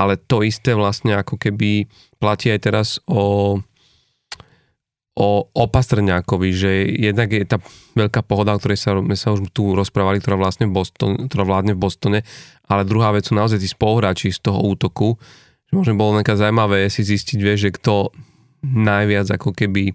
Ale 0.00 0.16
to 0.16 0.40
isté 0.40 0.72
vlastne 0.72 1.12
ako 1.20 1.36
keby 1.36 1.84
platí 2.16 2.48
aj 2.48 2.60
teraz 2.64 2.88
o, 3.04 3.60
o 5.12 5.28
Opastrňákovi, 5.52 6.48
že 6.56 6.88
jednak 6.88 7.36
je 7.36 7.44
tá 7.44 7.60
veľká 7.92 8.24
pohoda, 8.24 8.56
o 8.56 8.60
ktorej 8.60 8.80
sa, 8.80 8.96
my 8.96 9.12
sa 9.12 9.36
už 9.36 9.52
tu 9.52 9.76
rozprávali, 9.76 10.24
ktorá, 10.24 10.40
vlastne 10.40 10.64
v 10.64 10.72
Boston, 10.72 11.28
ktorá 11.28 11.44
vládne 11.44 11.76
v 11.76 11.82
Bostone, 11.84 12.20
ale 12.64 12.88
druhá 12.88 13.12
vec 13.12 13.28
sú 13.28 13.36
naozaj 13.36 13.60
tí 13.60 13.68
spoluhráči 13.68 14.32
z 14.32 14.40
toho 14.40 14.56
útoku, 14.64 15.20
že 15.68 15.76
možno 15.76 16.00
bolo 16.00 16.16
nejaká 16.16 16.40
zaujímavé 16.40 16.88
si 16.88 17.04
zistiť, 17.04 17.38
vieš, 17.44 17.68
že 17.68 17.76
kto 17.76 17.94
najviac 18.64 19.28
ako 19.36 19.52
keby 19.52 19.92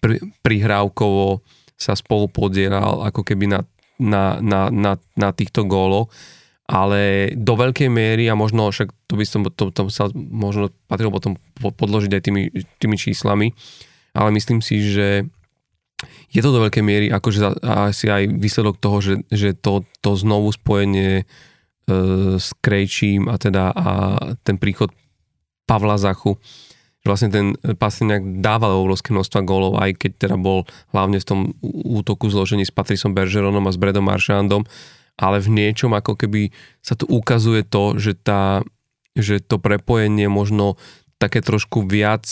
pri, 0.00 0.24
prihrávkovo 0.40 1.44
sa 1.74 1.92
spolu 1.98 2.30
podieral 2.30 3.02
ako 3.04 3.26
keby 3.26 3.50
na, 3.50 3.60
na, 3.98 4.42
na, 4.42 4.70
na, 4.70 4.98
na 5.14 5.30
týchto 5.30 5.64
góloch, 5.64 6.10
ale 6.64 7.32
do 7.36 7.54
veľkej 7.60 7.92
miery 7.92 8.24
a 8.32 8.38
možno 8.38 8.72
však 8.72 8.88
to 9.04 9.14
by 9.20 9.24
som 9.28 9.44
to, 9.52 9.68
to 9.68 9.82
sa 9.92 10.08
možno 10.14 10.72
patrilo 10.88 11.12
potom 11.12 11.36
podložiť 11.60 12.12
aj 12.16 12.22
tými, 12.24 12.42
tými 12.80 12.96
číslami, 12.96 13.52
ale 14.16 14.28
myslím 14.32 14.64
si, 14.64 14.80
že 14.80 15.28
je 16.32 16.40
to 16.40 16.50
do 16.50 16.64
veľkej 16.64 16.84
miery 16.84 17.06
akože 17.12 17.62
asi 17.62 18.10
aj 18.10 18.32
výsledok 18.32 18.80
toho, 18.80 18.98
že, 19.04 19.14
že 19.28 19.52
to, 19.54 19.84
to 20.00 20.16
znovu 20.16 20.50
spojenie 20.50 21.22
e, 21.22 21.24
s 22.40 22.50
Krejčím 22.64 23.28
a 23.28 23.36
teda 23.36 23.70
a 23.70 23.90
ten 24.42 24.56
príchod 24.56 24.90
Pavla 25.64 25.96
Zachu, 25.96 26.36
že 27.04 27.12
vlastne 27.12 27.28
ten 27.28 27.46
Pastrňák 27.60 28.40
dával 28.40 28.80
obrovské 28.80 29.12
množstva 29.12 29.44
gólov, 29.44 29.76
aj 29.76 29.92
keď 30.00 30.12
teda 30.24 30.36
bol 30.40 30.64
hlavne 30.96 31.20
v 31.20 31.28
tom 31.28 31.40
útoku 31.84 32.32
zložení 32.32 32.64
s 32.64 32.72
Patrisom 32.72 33.12
Bergeronom 33.12 33.68
a 33.68 33.74
s 33.74 33.76
Bredom 33.76 34.08
Maršandom, 34.08 34.64
ale 35.20 35.36
v 35.44 35.52
niečom 35.52 35.92
ako 35.92 36.16
keby 36.16 36.48
sa 36.80 36.96
tu 36.96 37.04
ukazuje 37.04 37.60
to, 37.60 38.00
že, 38.00 38.16
tá, 38.16 38.64
že 39.12 39.44
to 39.44 39.60
prepojenie 39.60 40.32
možno 40.32 40.80
také 41.20 41.44
trošku 41.44 41.84
viac 41.84 42.24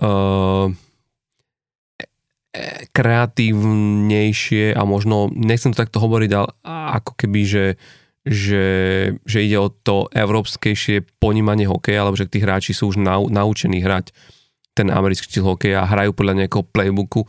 uh, 0.00 0.72
kreatívnejšie 2.96 4.74
a 4.74 4.82
možno, 4.88 5.28
nechcem 5.30 5.76
to 5.76 5.84
takto 5.84 6.02
hovoriť, 6.02 6.30
ale 6.32 6.48
ako 6.96 7.12
keby, 7.14 7.40
že, 7.44 7.64
že, 8.30 8.66
že 9.26 9.38
ide 9.42 9.58
o 9.58 9.74
to 9.74 10.06
európskejšie 10.14 11.18
ponímanie 11.18 11.66
hokeja, 11.66 12.06
alebo 12.06 12.14
že 12.14 12.30
tí 12.30 12.38
hráči 12.38 12.70
sú 12.70 12.94
už 12.94 13.02
nau, 13.02 13.26
naučení 13.26 13.82
hrať 13.82 14.14
ten 14.70 14.86
americký 14.86 15.26
štýl 15.26 15.50
hokeja 15.50 15.82
a 15.82 15.90
hrajú 15.90 16.14
podľa 16.14 16.46
nejakého 16.46 16.62
playbooku, 16.62 17.26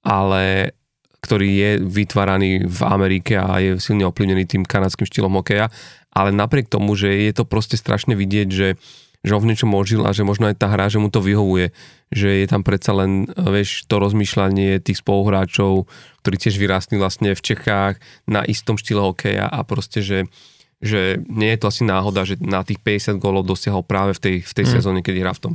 ale 0.00 0.72
ktorý 1.20 1.48
je 1.52 1.70
vytváraný 1.84 2.64
v 2.64 2.80
Amerike 2.80 3.36
a 3.36 3.60
je 3.60 3.76
silne 3.76 4.08
ovplyvnený 4.08 4.48
tým 4.48 4.64
kanadským 4.64 5.04
štýlom 5.04 5.36
hokeja, 5.36 5.68
ale 6.16 6.32
napriek 6.32 6.72
tomu, 6.72 6.96
že 6.96 7.12
je 7.12 7.32
to 7.36 7.44
proste 7.44 7.76
strašne 7.76 8.16
vidieť, 8.16 8.48
že 8.48 8.80
že 9.26 9.34
on 9.34 9.42
v 9.42 9.50
niečom 9.50 9.74
ožil 9.74 10.06
a 10.06 10.14
že 10.14 10.22
možno 10.22 10.46
aj 10.46 10.62
tá 10.62 10.70
hra, 10.70 10.86
že 10.86 11.02
mu 11.02 11.10
to 11.10 11.18
vyhovuje, 11.18 11.74
že 12.14 12.28
je 12.42 12.46
tam 12.46 12.62
predsa 12.62 12.94
len, 12.94 13.26
vieš, 13.34 13.84
to 13.90 13.98
rozmýšľanie 13.98 14.78
tých 14.78 15.02
spoluhráčov, 15.02 15.90
ktorí 16.22 16.36
tiež 16.38 16.56
vyrástli 16.56 16.96
vlastne 16.96 17.34
v 17.34 17.42
Čechách 17.42 17.98
na 18.30 18.46
istom 18.46 18.78
štýle 18.78 19.02
hokeja 19.02 19.50
a 19.50 19.60
proste, 19.66 20.00
že, 20.00 20.30
že 20.78 21.18
nie 21.26 21.50
je 21.54 21.58
to 21.58 21.66
asi 21.66 21.82
náhoda, 21.82 22.22
že 22.22 22.38
na 22.38 22.62
tých 22.62 22.78
50 22.78 23.18
gólov 23.18 23.44
dosiahol 23.44 23.82
práve 23.82 24.14
v 24.14 24.20
tej, 24.22 24.36
v 24.46 24.52
tej 24.54 24.66
mm. 24.70 24.72
sezóne, 24.78 25.00
keď 25.02 25.14
hrá 25.18 25.32
v 25.34 25.42
tom. 25.50 25.54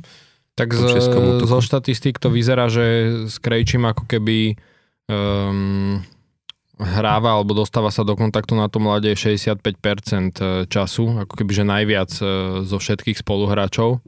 Tak 0.54 0.70
z, 0.70 1.02
zo 1.42 1.60
štatistík 1.64 2.22
to 2.22 2.30
vyzerá, 2.30 2.70
že 2.70 3.10
s 3.26 3.42
Krejčím 3.42 3.90
ako 3.90 4.06
keby 4.06 4.54
um, 5.10 5.98
hráva 6.82 7.38
alebo 7.38 7.54
dostáva 7.54 7.94
sa 7.94 8.02
do 8.02 8.18
kontaktu 8.18 8.58
na 8.58 8.66
tom 8.66 8.90
mlade 8.90 9.14
65% 9.14 9.62
e, 9.62 10.46
času, 10.66 11.22
ako 11.22 11.34
keby 11.38 11.52
že 11.54 11.64
najviac 11.66 12.12
e, 12.18 12.26
zo 12.66 12.78
všetkých 12.82 13.22
spoluhráčov. 13.22 14.02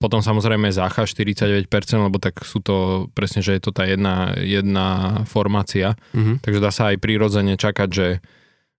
Potom 0.00 0.24
samozrejme 0.24 0.72
Zácha 0.72 1.04
49%, 1.04 1.68
lebo 2.00 2.16
tak 2.16 2.40
sú 2.42 2.64
to 2.64 3.06
presne, 3.12 3.44
že 3.44 3.60
je 3.60 3.62
to 3.62 3.70
tá 3.70 3.84
jedna, 3.84 4.32
jedna 4.40 5.20
formácia. 5.28 5.92
Mm-hmm. 6.16 6.36
Takže 6.40 6.58
dá 6.58 6.70
sa 6.72 6.88
aj 6.90 6.96
prirodzene 7.04 7.54
čakať, 7.60 7.88
že, 7.92 8.08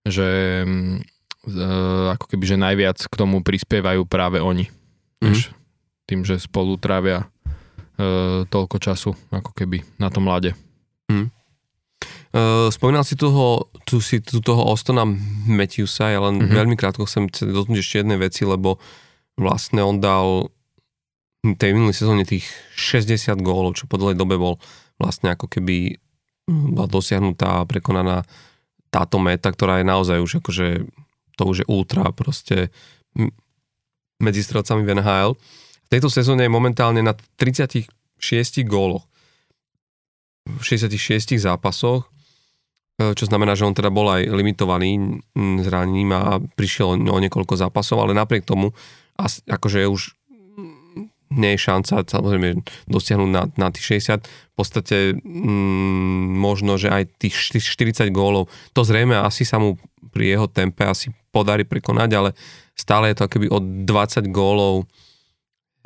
že 0.02 0.28
e, 1.46 1.64
ako 2.12 2.26
keby, 2.26 2.44
že 2.44 2.56
najviac 2.58 2.98
k 3.06 3.14
tomu 3.14 3.40
prispievajú 3.40 4.04
práve 4.04 4.42
oni. 4.42 4.68
Mm-hmm. 5.22 5.54
tým, 6.10 6.26
že 6.26 6.42
spolu 6.42 6.74
trávia 6.82 7.30
e, 7.94 8.42
toľko 8.50 8.76
času, 8.82 9.14
ako 9.30 9.54
keby 9.54 9.86
na 10.02 10.10
tom 10.10 10.26
mlade. 10.26 10.58
Mm. 11.06 11.30
Uh, 12.32 12.72
spomínal 12.72 13.04
si 13.04 13.12
toho, 13.12 13.68
tu 13.84 14.00
si 14.00 14.24
tu 14.24 14.40
toho 14.40 14.64
Ostona 14.64 15.04
Matthewsa, 15.44 16.08
ja 16.08 16.20
len 16.24 16.40
mm-hmm. 16.40 16.56
veľmi 16.56 16.76
krátko 16.80 17.04
chcem 17.04 17.28
dotknúť 17.28 17.84
ešte 17.84 18.00
jednej 18.00 18.16
veci, 18.16 18.48
lebo 18.48 18.80
vlastne 19.36 19.84
on 19.84 20.00
dal 20.00 20.48
tej 21.42 21.74
minulej 21.74 21.92
sezóne 21.98 22.24
tých 22.24 22.48
60 22.78 23.36
gólov, 23.42 23.76
čo 23.76 23.84
po 23.84 23.98
dlhej 23.98 24.16
dobe 24.16 24.40
bol 24.40 24.56
vlastne 24.96 25.34
ako 25.34 25.50
keby 25.50 25.98
hm, 26.48 26.78
bola 26.78 26.88
dosiahnutá 26.88 27.60
a 27.60 27.68
prekonaná 27.68 28.22
táto 28.88 29.18
meta, 29.18 29.50
ktorá 29.50 29.82
je 29.82 29.86
naozaj 29.88 30.18
už 30.22 30.32
akože 30.40 30.86
to 31.36 31.42
už 31.48 31.64
je 31.64 31.66
ultra 31.66 32.12
proste 32.12 32.70
medzi 34.22 34.44
strelcami 34.44 34.86
v 34.86 35.00
NHL. 35.00 35.32
V 35.34 35.88
tejto 35.90 36.08
sezóne 36.12 36.46
je 36.46 36.52
momentálne 36.52 37.02
na 37.02 37.16
36 37.40 37.90
góloch 38.68 39.08
v 40.46 40.62
66 40.62 41.40
zápasoch 41.42 42.11
čo 43.18 43.24
znamená, 43.26 43.58
že 43.58 43.66
on 43.66 43.74
teda 43.74 43.90
bol 43.90 44.06
aj 44.06 44.30
limitovaný 44.30 45.20
zranením 45.62 46.10
a 46.14 46.38
prišiel 46.38 46.94
o 46.94 47.18
niekoľko 47.18 47.58
zápasov, 47.58 48.02
ale 48.02 48.14
napriek 48.14 48.46
tomu 48.46 48.70
akože 49.48 49.86
už 49.90 50.14
nie 51.32 51.56
je 51.56 51.64
šanca 51.64 52.04
samozrejme 52.04 52.60
dosiahnuť 52.88 53.30
na, 53.32 53.48
na 53.56 53.68
tých 53.72 54.04
60. 54.04 54.20
V 54.28 54.54
podstate 54.54 55.16
mm, 55.16 56.36
možno, 56.36 56.76
že 56.76 56.92
aj 56.92 57.08
tých 57.16 57.34
40 57.56 58.12
gólov, 58.12 58.52
to 58.76 58.84
zrejme 58.84 59.16
asi 59.16 59.48
sa 59.48 59.56
mu 59.56 59.80
pri 60.12 60.36
jeho 60.36 60.46
tempe 60.50 60.84
asi 60.84 61.08
podarí 61.32 61.64
prekonať, 61.64 62.10
ale 62.12 62.30
stále 62.76 63.08
je 63.10 63.16
to 63.16 63.26
akoby 63.26 63.48
od 63.48 63.64
20 63.88 64.28
gólov 64.28 64.84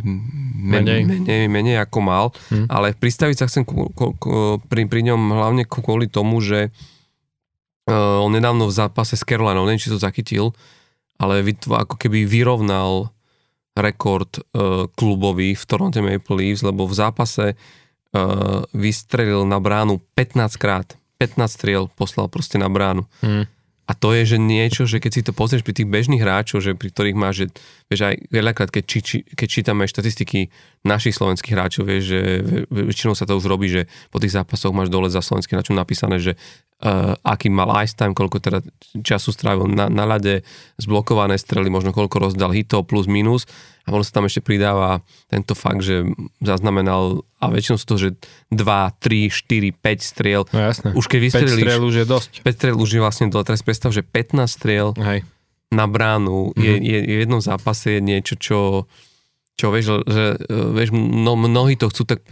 menej, 0.04 1.08
menej, 1.08 1.48
menej 1.48 1.76
ako 1.80 1.98
mal, 2.04 2.26
hmm. 2.52 2.68
ale 2.68 2.92
pristaviť 2.92 3.36
sa 3.38 3.48
chcem 3.48 3.64
ku, 3.64 3.88
ku, 3.96 4.12
ku, 4.18 4.60
pri, 4.68 4.84
pri 4.90 5.00
ňom 5.08 5.20
hlavne 5.32 5.64
kvôli 5.64 6.10
tomu, 6.10 6.42
že 6.44 6.68
on 7.94 8.30
nedávno 8.34 8.66
v 8.66 8.74
zápase 8.74 9.14
s 9.14 9.22
Carolinou, 9.22 9.62
neviem, 9.62 9.78
či 9.78 9.94
to 9.94 10.02
zachytil, 10.02 10.50
ale 11.22 11.40
ako 11.46 11.96
keby 11.96 12.26
vyrovnal 12.26 13.14
rekord 13.76 14.40
uh, 14.40 14.88
klubový 14.96 15.52
v 15.54 15.64
Toronto 15.68 16.00
Maple 16.00 16.36
Leafs, 16.36 16.64
lebo 16.64 16.88
v 16.88 16.96
zápase 16.96 17.54
uh, 17.54 18.64
vystrelil 18.72 19.44
na 19.44 19.60
bránu 19.60 20.00
15 20.16 20.56
krát. 20.56 20.96
15 21.20 21.46
striel 21.48 21.84
poslal 21.92 22.28
proste 22.28 22.56
na 22.60 22.68
bránu. 22.68 23.04
Mm. 23.20 23.48
A 23.86 23.94
to 23.94 24.10
je, 24.10 24.34
že 24.34 24.38
niečo, 24.42 24.82
že 24.82 24.98
keď 24.98 25.12
si 25.14 25.22
to 25.22 25.30
pozrieš 25.30 25.62
pri 25.62 25.70
tých 25.70 25.86
bežných 25.86 26.18
hráčov, 26.18 26.58
že 26.58 26.74
pri 26.74 26.90
ktorých 26.90 27.14
máš, 27.14 27.34
že 27.38 27.46
vieš 27.86 28.02
aj 28.02 28.14
veľakrát, 28.34 28.70
keď, 28.74 28.82
či, 28.82 28.98
či, 28.98 29.16
keď 29.22 29.46
čítame 29.46 29.86
štatistiky 29.86 30.50
našich 30.82 31.14
slovenských 31.14 31.54
hráčov, 31.54 31.86
vieš, 31.86 32.10
že 32.10 32.20
väčšinou 32.66 33.14
sa 33.14 33.30
to 33.30 33.38
už 33.38 33.46
robí, 33.46 33.70
že 33.70 33.86
po 34.10 34.18
tých 34.18 34.34
zápasoch 34.34 34.74
máš 34.74 34.90
dole 34.90 35.06
za 35.06 35.22
slovenským 35.22 35.54
hráčom 35.54 35.78
napísané, 35.78 36.18
že 36.18 36.34
uh, 36.84 37.16
aký 37.24 37.48
mal 37.48 37.72
ice 37.80 37.96
time, 37.96 38.12
koľko 38.12 38.42
teda 38.42 38.58
času 39.00 39.32
strávil 39.32 39.70
na, 39.70 39.88
na 39.88 40.04
ľade, 40.04 40.44
zblokované 40.76 41.40
strely, 41.40 41.72
možno 41.72 41.96
koľko 41.96 42.20
rozdal 42.20 42.52
hitov 42.52 42.84
plus 42.84 43.08
minus 43.08 43.48
a 43.86 43.94
možno 43.94 44.04
sa 44.10 44.18
tam 44.20 44.26
ešte 44.26 44.42
pridáva 44.42 45.00
tento 45.30 45.54
fakt, 45.54 45.80
že 45.80 46.04
zaznamenal, 46.42 47.22
a 47.38 47.46
väčšinou 47.48 47.78
sú 47.78 47.86
to, 47.86 47.96
že 47.96 48.08
2, 48.50 48.58
3, 48.58 49.30
4, 49.30 49.70
5 49.78 50.02
striel. 50.02 50.42
No 50.50 50.58
jasné. 50.58 50.90
Už 50.92 51.06
keď 51.06 51.20
vystrelíš... 51.22 51.54
5 51.54 51.62
striel 51.62 51.82
už 51.86 51.94
je 52.02 52.06
dosť. 52.06 52.30
5 52.42 52.56
striel 52.58 52.76
už 52.76 52.90
je 52.90 53.00
vlastne 53.00 53.26
dole. 53.30 53.46
Teraz 53.46 53.62
predstav, 53.62 53.94
že 53.94 54.02
15 54.02 54.42
striel 54.50 54.90
Hej. 54.98 55.22
na 55.70 55.86
bránu 55.86 56.50
mm-hmm. 56.50 56.66
je, 56.66 56.74
je, 56.82 56.98
je 56.98 57.14
v 57.14 57.22
jednom 57.22 57.38
zápase 57.38 57.94
je 57.94 58.00
niečo, 58.02 58.34
čo, 58.34 58.60
čo 59.54 59.70
vieš, 59.70 60.02
že 60.02 60.34
vieš, 60.74 60.90
no, 60.90 61.38
mnohí 61.38 61.78
to 61.78 61.86
chcú 61.86 62.10
tak 62.10 62.26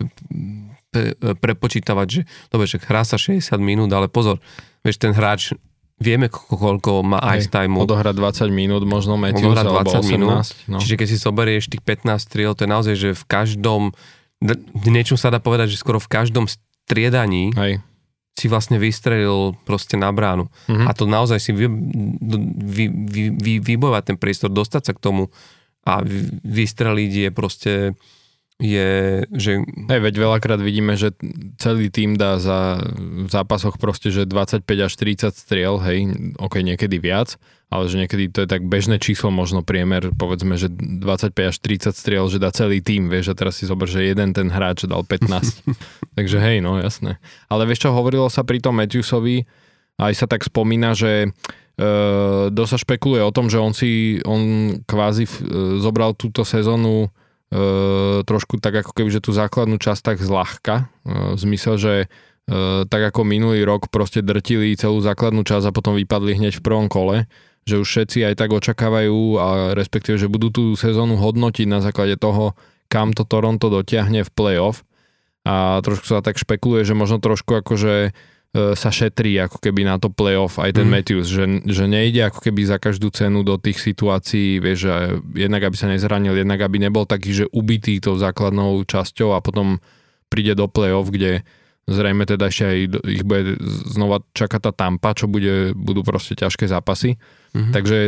prepočítavať, 1.18 2.06
že 2.06 2.20
dobre, 2.48 2.66
že 2.70 2.78
hrá 2.82 3.02
sa 3.02 3.18
60 3.18 3.54
minút, 3.60 3.90
ale 3.92 4.06
pozor, 4.06 4.38
vieš, 4.86 5.02
ten 5.02 5.12
hráč 5.12 5.52
vieme, 5.98 6.26
koľko 6.30 7.06
má 7.06 7.22
ice 7.38 7.50
time. 7.50 7.78
Odohra 7.78 8.10
20 8.10 8.50
minút, 8.50 8.82
možno 8.82 9.14
Matthews, 9.14 9.54
alebo 9.54 9.82
20 9.86 10.04
18, 10.04 10.12
minút. 10.12 10.46
No. 10.66 10.78
Čiže 10.82 10.94
keď 10.98 11.06
si 11.06 11.16
zoberieš 11.18 11.64
tých 11.70 11.82
15 11.82 12.18
striel, 12.18 12.52
to 12.58 12.66
je 12.66 12.70
naozaj, 12.70 12.94
že 12.98 13.10
v 13.14 13.24
každom, 13.24 13.82
niečo 14.86 15.14
sa 15.14 15.30
dá 15.30 15.38
povedať, 15.38 15.74
že 15.74 15.80
skoro 15.80 16.02
v 16.02 16.10
každom 16.10 16.50
striedaní 16.50 17.54
Hej. 17.54 17.80
si 18.34 18.46
vlastne 18.50 18.82
vystrelil 18.82 19.54
proste 19.62 19.94
na 19.94 20.10
bránu. 20.10 20.50
Mm-hmm. 20.66 20.86
A 20.86 20.90
to 20.92 21.06
naozaj 21.06 21.38
si 21.38 21.54
vy, 21.54 21.70
vy, 21.70 22.84
vy, 22.90 23.24
vy, 23.32 23.52
vybojovať 23.62 24.02
ten 24.14 24.16
priestor, 24.18 24.50
dostať 24.50 24.82
sa 24.90 24.92
k 24.92 25.02
tomu 25.02 25.30
a 25.84 26.00
vystreliť 26.42 27.12
je 27.12 27.28
proste 27.30 27.72
je, 28.62 29.22
že... 29.34 29.66
Hej, 29.66 30.00
veď 30.00 30.14
veľakrát 30.14 30.62
vidíme, 30.62 30.94
že 30.94 31.10
celý 31.58 31.90
tým 31.90 32.14
dá 32.14 32.38
za 32.38 32.78
v 32.94 33.26
zápasoch 33.26 33.82
proste, 33.82 34.14
že 34.14 34.30
25 34.30 34.62
až 34.78 34.92
30 34.94 35.34
striel, 35.34 35.74
hej, 35.82 36.14
ok, 36.38 36.62
niekedy 36.62 37.02
viac, 37.02 37.34
ale 37.66 37.90
že 37.90 37.98
niekedy 37.98 38.30
to 38.30 38.46
je 38.46 38.48
tak 38.48 38.62
bežné 38.62 39.02
číslo, 39.02 39.34
možno 39.34 39.66
priemer, 39.66 40.14
povedzme, 40.14 40.54
že 40.54 40.70
25 40.70 41.34
až 41.50 41.56
30 41.58 41.98
striel, 41.98 42.24
že 42.30 42.38
dá 42.38 42.54
celý 42.54 42.78
tým, 42.78 43.10
vieš, 43.10 43.34
a 43.34 43.38
teraz 43.38 43.58
si 43.58 43.66
zober, 43.66 43.90
že 43.90 44.06
jeden 44.06 44.30
ten 44.30 44.46
hráč 44.46 44.86
dal 44.86 45.02
15. 45.02 45.66
Takže 46.18 46.38
hej, 46.38 46.62
no 46.62 46.78
jasné. 46.78 47.18
Ale 47.50 47.66
vieš 47.66 47.90
čo, 47.90 47.96
hovorilo 47.96 48.30
sa 48.30 48.46
pri 48.46 48.62
tom 48.62 48.78
Matthewsovi, 48.78 49.42
aj 49.98 50.14
sa 50.14 50.26
tak 50.30 50.46
spomína, 50.46 50.94
že 50.94 51.26
e, 51.26 51.28
dosť 52.54 52.86
špekuluje 52.86 53.22
o 53.22 53.34
tom, 53.34 53.50
že 53.50 53.58
on 53.58 53.74
si, 53.74 54.22
on 54.22 54.74
kvázi 54.86 55.26
e, 55.26 55.30
zobral 55.82 56.14
túto 56.14 56.46
sezónu 56.46 57.10
trošku 58.26 58.58
tak 58.58 58.82
ako 58.82 58.92
keby, 58.92 59.10
že 59.14 59.22
tú 59.22 59.30
základnú 59.30 59.78
časť 59.78 60.02
tak 60.02 60.18
zľahka, 60.18 60.90
e, 61.06 61.34
v 61.34 61.38
zmysle, 61.38 61.74
že 61.78 61.94
e, 62.04 62.06
tak 62.86 63.02
ako 63.14 63.22
minulý 63.22 63.62
rok 63.62 63.88
proste 63.88 64.20
drtili 64.20 64.74
celú 64.74 64.98
základnú 64.98 65.46
časť 65.46 65.70
a 65.70 65.76
potom 65.76 65.94
vypadli 65.94 66.38
hneď 66.40 66.58
v 66.58 66.64
prvom 66.64 66.86
kole, 66.90 67.30
že 67.64 67.78
už 67.78 67.86
všetci 67.86 68.26
aj 68.26 68.34
tak 68.36 68.50
očakávajú 68.52 69.18
a 69.40 69.48
respektíve, 69.72 70.18
že 70.18 70.28
budú 70.28 70.50
tú 70.52 70.64
sezónu 70.74 71.16
hodnotiť 71.16 71.66
na 71.70 71.80
základe 71.80 72.18
toho, 72.18 72.58
kam 72.92 73.16
to 73.16 73.24
Toronto 73.24 73.72
dotiahne 73.72 74.26
v 74.26 74.34
playoff. 74.34 74.84
A 75.44 75.80
trošku 75.84 76.08
sa 76.08 76.24
tak 76.24 76.40
špekuluje, 76.40 76.88
že 76.88 76.96
možno 76.96 77.20
trošku 77.20 77.60
akože 77.60 78.12
E, 78.12 78.33
sa 78.54 78.90
šetrí 78.94 79.34
ako 79.42 79.58
keby 79.58 79.82
na 79.82 79.98
to 79.98 80.14
playoff 80.14 80.62
aj 80.62 80.78
ten 80.78 80.86
mm. 80.86 80.92
Matthews, 80.94 81.26
že, 81.26 81.44
že 81.66 81.90
nejde 81.90 82.30
ako 82.30 82.38
keby 82.38 82.62
za 82.62 82.78
každú 82.78 83.10
cenu 83.10 83.42
do 83.42 83.58
tých 83.58 83.82
situácií, 83.82 84.62
vieš, 84.62 84.86
že 84.86 84.92
jednak 85.34 85.66
aby 85.66 85.74
sa 85.74 85.90
nezranil, 85.90 86.38
jednak 86.38 86.62
aby 86.62 86.78
nebol 86.78 87.02
taký, 87.02 87.34
že 87.34 87.44
ubitý 87.50 87.98
tou 87.98 88.14
základnou 88.14 88.86
časťou 88.86 89.34
a 89.34 89.42
potom 89.42 89.82
príde 90.30 90.54
do 90.54 90.70
playoff, 90.70 91.10
kde 91.10 91.42
zrejme 91.90 92.24
teda 92.30 92.48
ešte 92.48 92.64
aj 92.64 92.78
ich 93.10 93.26
bude 93.26 93.58
znova 93.90 94.22
čakať 94.32 94.70
tá 94.70 94.72
tampa, 94.72 95.18
čo 95.18 95.26
bude, 95.26 95.74
budú 95.74 96.06
proste 96.06 96.38
ťažké 96.38 96.70
zápasy. 96.70 97.18
Mm-hmm. 97.52 97.72
Takže 97.74 97.98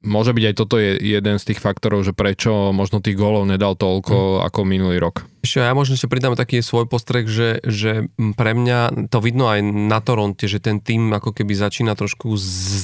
môže 0.00 0.32
byť 0.32 0.44
aj 0.48 0.54
toto 0.56 0.80
je 0.80 0.96
jeden 0.96 1.36
z 1.36 1.44
tých 1.52 1.60
faktorov, 1.60 2.08
že 2.08 2.16
prečo 2.16 2.72
možno 2.72 3.04
tých 3.04 3.20
gólov 3.20 3.44
nedal 3.44 3.76
toľko 3.76 4.40
mm. 4.40 4.42
ako 4.48 4.60
minulý 4.64 4.96
rok. 4.96 5.28
Ešte 5.44 5.60
ja 5.60 5.76
možno 5.76 5.96
ešte 5.96 6.08
pridám 6.08 6.36
taký 6.36 6.64
svoj 6.64 6.88
postrek, 6.88 7.28
že, 7.28 7.60
že 7.64 8.08
pre 8.36 8.52
mňa 8.56 9.08
to 9.12 9.18
vidno 9.20 9.48
aj 9.48 9.60
na 9.64 10.00
Toronte, 10.00 10.48
že 10.48 10.60
ten 10.60 10.80
tým 10.80 11.12
ako 11.12 11.36
keby 11.36 11.52
začína 11.52 11.92
trošku 11.96 12.32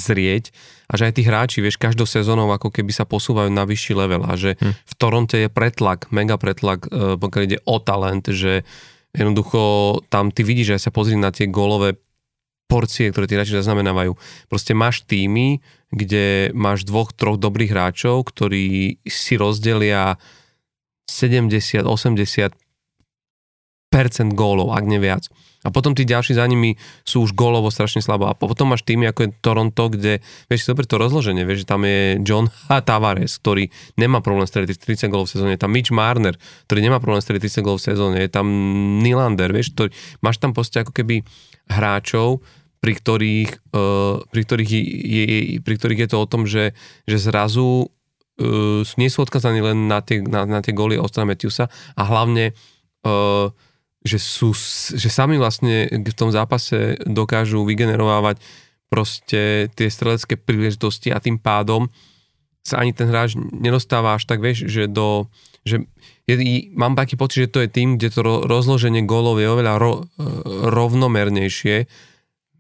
zrieť 0.08 0.52
a 0.88 1.00
že 1.00 1.08
aj 1.08 1.12
tí 1.16 1.22
hráči, 1.24 1.58
vieš, 1.64 1.80
každou 1.80 2.04
sezónou 2.04 2.52
ako 2.52 2.68
keby 2.68 2.92
sa 2.92 3.08
posúvajú 3.08 3.48
na 3.48 3.64
vyšší 3.64 3.92
level 3.96 4.22
a 4.28 4.36
že 4.36 4.60
mm. 4.60 4.72
v 4.72 4.94
Toronte 5.00 5.36
je 5.40 5.48
pretlak, 5.48 6.12
mega 6.12 6.36
pretlak, 6.36 6.84
e, 6.88 7.16
pokiaľ 7.16 7.42
ide 7.48 7.58
o 7.64 7.80
talent, 7.80 8.28
že 8.28 8.64
jednoducho 9.16 9.60
tam 10.12 10.28
ty 10.28 10.44
vidíš, 10.44 10.76
že 10.76 10.88
sa 10.88 10.90
pozri 10.92 11.16
na 11.16 11.32
tie 11.32 11.48
gólové 11.48 11.96
porcie, 12.66 13.10
ktoré 13.10 13.30
tí 13.30 13.34
hráči 13.38 13.58
zaznamenávajú. 13.58 14.18
Proste 14.50 14.74
máš 14.74 15.06
týmy, 15.06 15.62
kde 15.94 16.50
máš 16.52 16.82
dvoch, 16.82 17.14
troch 17.14 17.38
dobrých 17.38 17.72
hráčov, 17.72 18.26
ktorí 18.26 18.98
si 19.06 19.34
rozdelia 19.38 20.18
70, 21.06 21.86
80 21.86 22.52
gólov, 24.36 24.76
ak 24.76 24.84
nie 24.84 25.00
viac. 25.00 25.30
A 25.66 25.74
potom 25.74 25.98
tí 25.98 26.06
ďalší 26.06 26.38
za 26.38 26.46
nimi 26.46 26.78
sú 27.02 27.26
už 27.26 27.34
gólovo 27.34 27.74
strašne 27.74 27.98
slabo. 27.98 28.30
A 28.30 28.38
potom 28.38 28.70
máš 28.70 28.86
týmy 28.86 29.10
ako 29.10 29.20
je 29.26 29.30
Toronto, 29.42 29.90
kde, 29.90 30.22
vieš 30.46 30.62
si 30.62 30.70
dobre 30.70 30.86
to 30.86 30.94
rozloženie, 30.94 31.42
vieš, 31.42 31.66
že 31.66 31.70
tam 31.74 31.82
je 31.82 32.22
John 32.22 32.46
Tavares, 32.88 33.42
ktorý 33.42 33.66
nemá 33.98 34.22
problém 34.22 34.46
strediť 34.46 34.78
30 34.78 35.10
gólov 35.10 35.26
v 35.26 35.34
sezóne, 35.34 35.50
je 35.58 35.62
tam 35.64 35.74
Mitch 35.74 35.90
Marner, 35.90 36.38
ktorý 36.70 36.80
nemá 36.86 37.02
problém 37.02 37.18
strediť 37.18 37.58
30 37.58 37.66
gólov 37.66 37.82
v 37.82 37.88
sezóne, 37.90 38.16
je 38.22 38.30
tam 38.30 38.46
Nylander, 39.02 39.50
vieš, 39.50 39.74
ktorý, 39.74 39.90
máš 40.22 40.38
tam 40.38 40.54
proste 40.54 40.86
ako 40.86 40.94
keby 40.94 41.26
hráčov, 41.66 42.46
pri 42.80 42.92
ktorých, 42.96 43.50
uh, 43.72 44.22
pri 44.28 44.40
ktorých, 44.44 44.70
je, 44.70 44.82
je, 45.04 45.26
pri 45.60 45.74
ktorých 45.76 46.00
je 46.06 46.08
to 46.12 46.18
o 46.20 46.30
tom, 46.30 46.44
že, 46.44 46.76
že 47.08 47.16
zrazu 47.18 47.88
uh, 47.88 48.82
nie 49.00 49.08
sú 49.08 49.24
odkazaní 49.24 49.60
len 49.64 49.88
na 49.88 50.04
tie, 50.04 50.22
na, 50.22 50.44
na 50.44 50.60
tie 50.60 50.76
góly 50.76 51.00
Ostra 51.00 51.24
Matthewsa 51.24 51.72
a 51.96 52.02
hlavne 52.04 52.52
uh, 53.04 53.48
že, 54.06 54.22
sú, 54.22 54.54
že 54.94 55.10
sami 55.10 55.34
vlastne 55.36 55.90
v 55.90 56.14
tom 56.14 56.30
zápase 56.30 56.94
dokážu 57.04 57.66
vygenerovať 57.66 58.38
proste 58.86 59.66
tie 59.74 59.88
strelecké 59.90 60.38
príležitosti 60.38 61.10
a 61.10 61.18
tým 61.18 61.42
pádom 61.42 61.90
sa 62.62 62.82
ani 62.82 62.94
ten 62.94 63.10
hráč 63.10 63.34
nedostáva 63.38 64.14
až 64.14 64.26
tak, 64.26 64.42
vieš, 64.42 64.66
že 64.66 64.90
do, 64.90 65.30
že 65.62 65.86
je, 66.26 66.34
mám 66.74 66.98
taký 66.98 67.14
pocit, 67.14 67.46
že 67.46 67.52
to 67.54 67.62
je 67.62 67.70
tým, 67.70 67.98
kde 67.98 68.10
to 68.10 68.22
rozloženie 68.46 69.06
gólov 69.06 69.38
je 69.38 69.46
oveľa 69.46 69.74
ro, 69.78 69.92
rovnomernejšie 70.70 71.86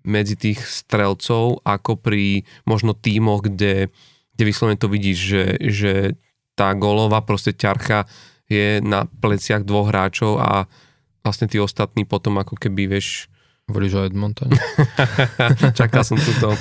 medzi 0.06 0.38
tých 0.38 0.62
strelcov, 0.62 1.60
ako 1.66 1.98
pri 1.98 2.46
možno 2.64 2.94
tímoch, 2.94 3.44
kde, 3.50 3.90
kde 4.38 4.42
vyslovene 4.46 4.78
to 4.78 4.86
vidíš, 4.86 5.18
že, 5.18 5.44
že 5.60 5.92
tá 6.56 6.72
gólová 6.72 7.20
proste 7.26 7.52
ťarcha 7.52 8.08
je 8.46 8.78
na 8.80 9.04
pleciach 9.04 9.66
dvoch 9.66 9.90
hráčov 9.90 10.38
a 10.38 10.70
vlastne 11.26 11.50
tí 11.50 11.58
ostatní 11.58 12.06
potom 12.06 12.38
ako 12.38 12.54
keby, 12.54 12.86
vieš... 12.86 13.26
Hovoríš 13.66 13.98
o 13.98 14.02
Edmontone? 14.06 14.54
Čakal 15.78 16.06
som 16.06 16.14
túto, 16.22 16.54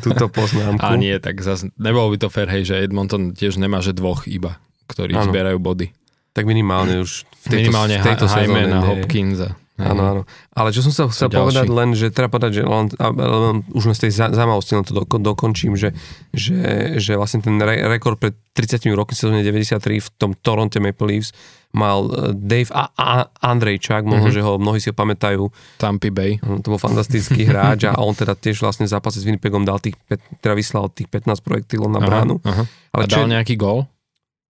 túto 0.00 0.32
poznámku. 0.32 0.80
A 0.80 0.96
nie, 0.96 1.12
tak 1.20 1.44
zase 1.44 1.68
nebolo 1.76 2.16
by 2.16 2.16
to 2.16 2.28
fair, 2.32 2.48
hej, 2.48 2.64
že 2.64 2.80
Edmonton 2.80 3.36
tiež 3.36 3.60
nemá, 3.60 3.84
že 3.84 3.92
dvoch 3.92 4.24
iba, 4.24 4.56
ktorí 4.88 5.12
ano. 5.12 5.28
zbierajú 5.28 5.60
body. 5.60 5.92
Tak 6.32 6.48
minimálne 6.48 7.04
už 7.04 7.28
v 7.44 7.46
tejto, 7.48 7.60
minimálne 7.60 7.96
v 8.00 8.06
tejto 8.08 8.24
sezóne. 8.24 8.72
Minimálne 8.72 8.88
Hopkinsa. 8.88 9.48
Áno, 9.76 10.02
áno. 10.08 10.22
Ale 10.56 10.72
čo 10.72 10.80
som 10.80 10.88
sa 10.88 11.04
chcel 11.12 11.28
povedať 11.28 11.68
len, 11.68 11.92
že 11.92 12.08
treba 12.08 12.32
povedať, 12.32 12.60
že 12.60 12.62
len, 12.64 12.88
len 12.96 13.60
už 13.76 13.92
len 13.92 13.96
z 13.96 14.08
tej 14.08 14.32
zaujímavosti 14.32 14.72
len 14.72 14.84
to 14.88 14.96
do, 14.96 15.04
dokončím, 15.04 15.76
že, 15.76 15.92
že, 16.32 16.96
že 16.96 17.12
vlastne 17.20 17.44
ten 17.44 17.60
re, 17.60 17.84
rekord 17.84 18.16
pred 18.16 18.32
30 18.56 18.88
rokmi 18.96 19.12
sezóne 19.12 19.44
93 19.44 20.00
v 20.00 20.08
tom 20.16 20.32
Toronto 20.32 20.80
Maple 20.80 21.04
Leafs 21.12 21.36
mal 21.76 22.08
e, 22.08 22.32
Dave 22.32 22.72
a, 22.72 22.88
a 22.96 23.28
Andrejčák, 23.44 24.08
možno, 24.08 24.32
mm-hmm. 24.32 24.36
že 24.40 24.46
ho 24.48 24.52
mnohí 24.56 24.80
si 24.80 24.88
ho 24.88 24.96
pamätajú. 24.96 25.44
Tampa 25.76 26.08
Bay. 26.08 26.40
To 26.40 26.72
bol 26.72 26.80
fantastický 26.80 27.44
hráč 27.52 27.84
a 27.84 28.00
on 28.00 28.16
teda 28.16 28.32
tiež 28.32 28.64
vlastne 28.64 28.88
v 28.88 28.96
zápase 28.96 29.20
s 29.20 29.28
Winnipegom 29.28 29.68
dal 29.68 29.76
tých, 29.76 30.00
teda 30.40 30.56
vyslal 30.56 30.88
tých 30.88 31.12
15 31.12 31.44
projektilov 31.44 31.92
na 31.92 32.00
bránu. 32.00 32.40
Aha, 32.40 32.48
aha. 32.48 32.64
Ale 32.96 33.04
a 33.04 33.08
dal 33.12 33.28
čo, 33.28 33.28
nejaký 33.28 33.60
gól? 33.60 33.84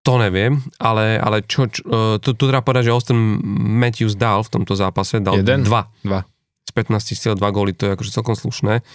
To 0.07 0.23
neviem, 0.23 0.63
ale, 0.79 1.19
ale 1.19 1.43
čo, 1.43 1.67
čo 1.67 1.83
uh, 1.83 2.17
tu, 2.23 2.39
tu 2.39 2.47
treba 2.47 2.63
povedať, 2.63 2.87
že 2.87 2.95
Austin 2.95 3.19
Matthews 3.83 4.15
dal 4.15 4.47
v 4.47 4.51
tomto 4.55 4.79
zápase, 4.79 5.19
dal 5.19 5.43
Jeden? 5.43 5.67
dva. 5.67 5.91
Dva. 6.07 6.23
Z 6.63 6.71
15 6.71 7.19
cieľ 7.19 7.35
dva 7.35 7.51
góly, 7.51 7.75
to 7.75 7.91
je 7.91 7.99
akože 7.99 8.15
celkom 8.15 8.39
slušné. 8.39 8.87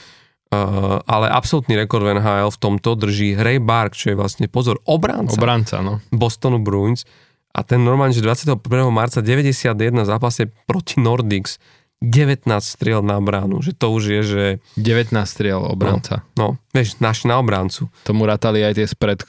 Uh, 0.51 0.99
ale 1.07 1.31
absolútny 1.31 1.75
rekord 1.75 2.03
v 2.03 2.15
NHL 2.19 2.51
v 2.51 2.59
tomto 2.59 2.95
drží 2.95 3.35
Ray 3.35 3.59
Bark, 3.59 3.95
čo 3.95 4.11
je 4.11 4.19
vlastne, 4.19 4.47
pozor, 4.47 4.79
obranca. 4.87 5.35
Obranca, 5.35 5.83
no. 5.83 5.99
Bostonu 6.15 6.63
Bruins. 6.63 7.03
A 7.51 7.67
ten 7.67 7.83
normálne, 7.83 8.15
že 8.15 8.23
21. 8.23 8.59
marca 8.87 9.19
91 9.19 10.07
zápase 10.07 10.47
proti 10.63 11.03
Nordics 11.03 11.59
19 12.01 12.49
striel 12.65 13.05
na 13.05 13.21
bránu, 13.21 13.61
že 13.61 13.77
to 13.77 13.93
už 13.93 14.03
je, 14.09 14.21
že... 14.25 14.43
19 14.81 15.13
striel 15.21 15.61
obranca. 15.61 16.25
No, 16.33 16.57
no 16.57 16.73
vieš, 16.73 16.97
náš 16.97 17.29
na 17.29 17.37
obráncu. 17.37 17.93
Tomu 18.01 18.25
ratali 18.25 18.65
aj 18.65 18.73
tie 18.81 18.89
spred 18.89 19.21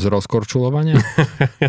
z 0.00 0.04
rozkorčulovania? 0.08 1.04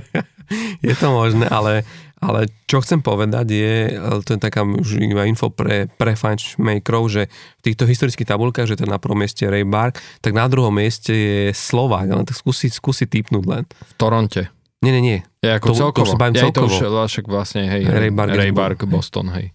je 0.88 0.96
to 0.96 1.12
možné, 1.12 1.52
ale, 1.52 1.84
ale 2.24 2.48
čo 2.72 2.80
chcem 2.80 3.04
povedať 3.04 3.52
je, 3.52 3.76
to 4.24 4.40
je 4.40 4.40
taká 4.40 4.64
už 4.64 5.04
iba 5.04 5.28
info 5.28 5.52
pre, 5.52 5.92
pre 5.92 6.16
fanmakerov, 6.16 7.12
že 7.12 7.28
v 7.60 7.62
týchto 7.68 7.84
historických 7.84 8.32
tabulkách, 8.32 8.72
že 8.72 8.80
to 8.80 8.88
na 8.88 8.96
prvom 8.96 9.20
mieste 9.20 9.44
Ray 9.44 9.68
Bark, 9.68 10.00
tak 10.24 10.32
na 10.32 10.48
druhom 10.48 10.72
mieste 10.72 11.12
je 11.12 11.44
Slovák, 11.52 12.08
ale 12.08 12.24
tak 12.24 12.40
skúsi, 12.40 12.72
skúsi 12.72 13.04
typnúť 13.12 13.44
len. 13.44 13.64
V 13.68 13.94
Toronte. 14.00 14.56
Nie, 14.80 14.96
nie, 14.96 15.04
nie. 15.04 15.20
Je 15.44 15.52
ako 15.52 15.68
to, 15.68 15.76
celkovo. 15.76 16.14
To, 16.14 16.16
to, 16.16 16.26
ja 16.32 16.44
celkovo. 16.48 16.72
to 16.72 16.88
už, 16.88 17.12
však 17.12 17.26
vlastne, 17.28 17.68
hej, 17.68 17.84
Ray 17.92 18.14
Bark, 18.16 18.32
Ray 18.32 18.56
Bark 18.56 18.80
Boston, 18.88 19.36
hej. 19.36 19.52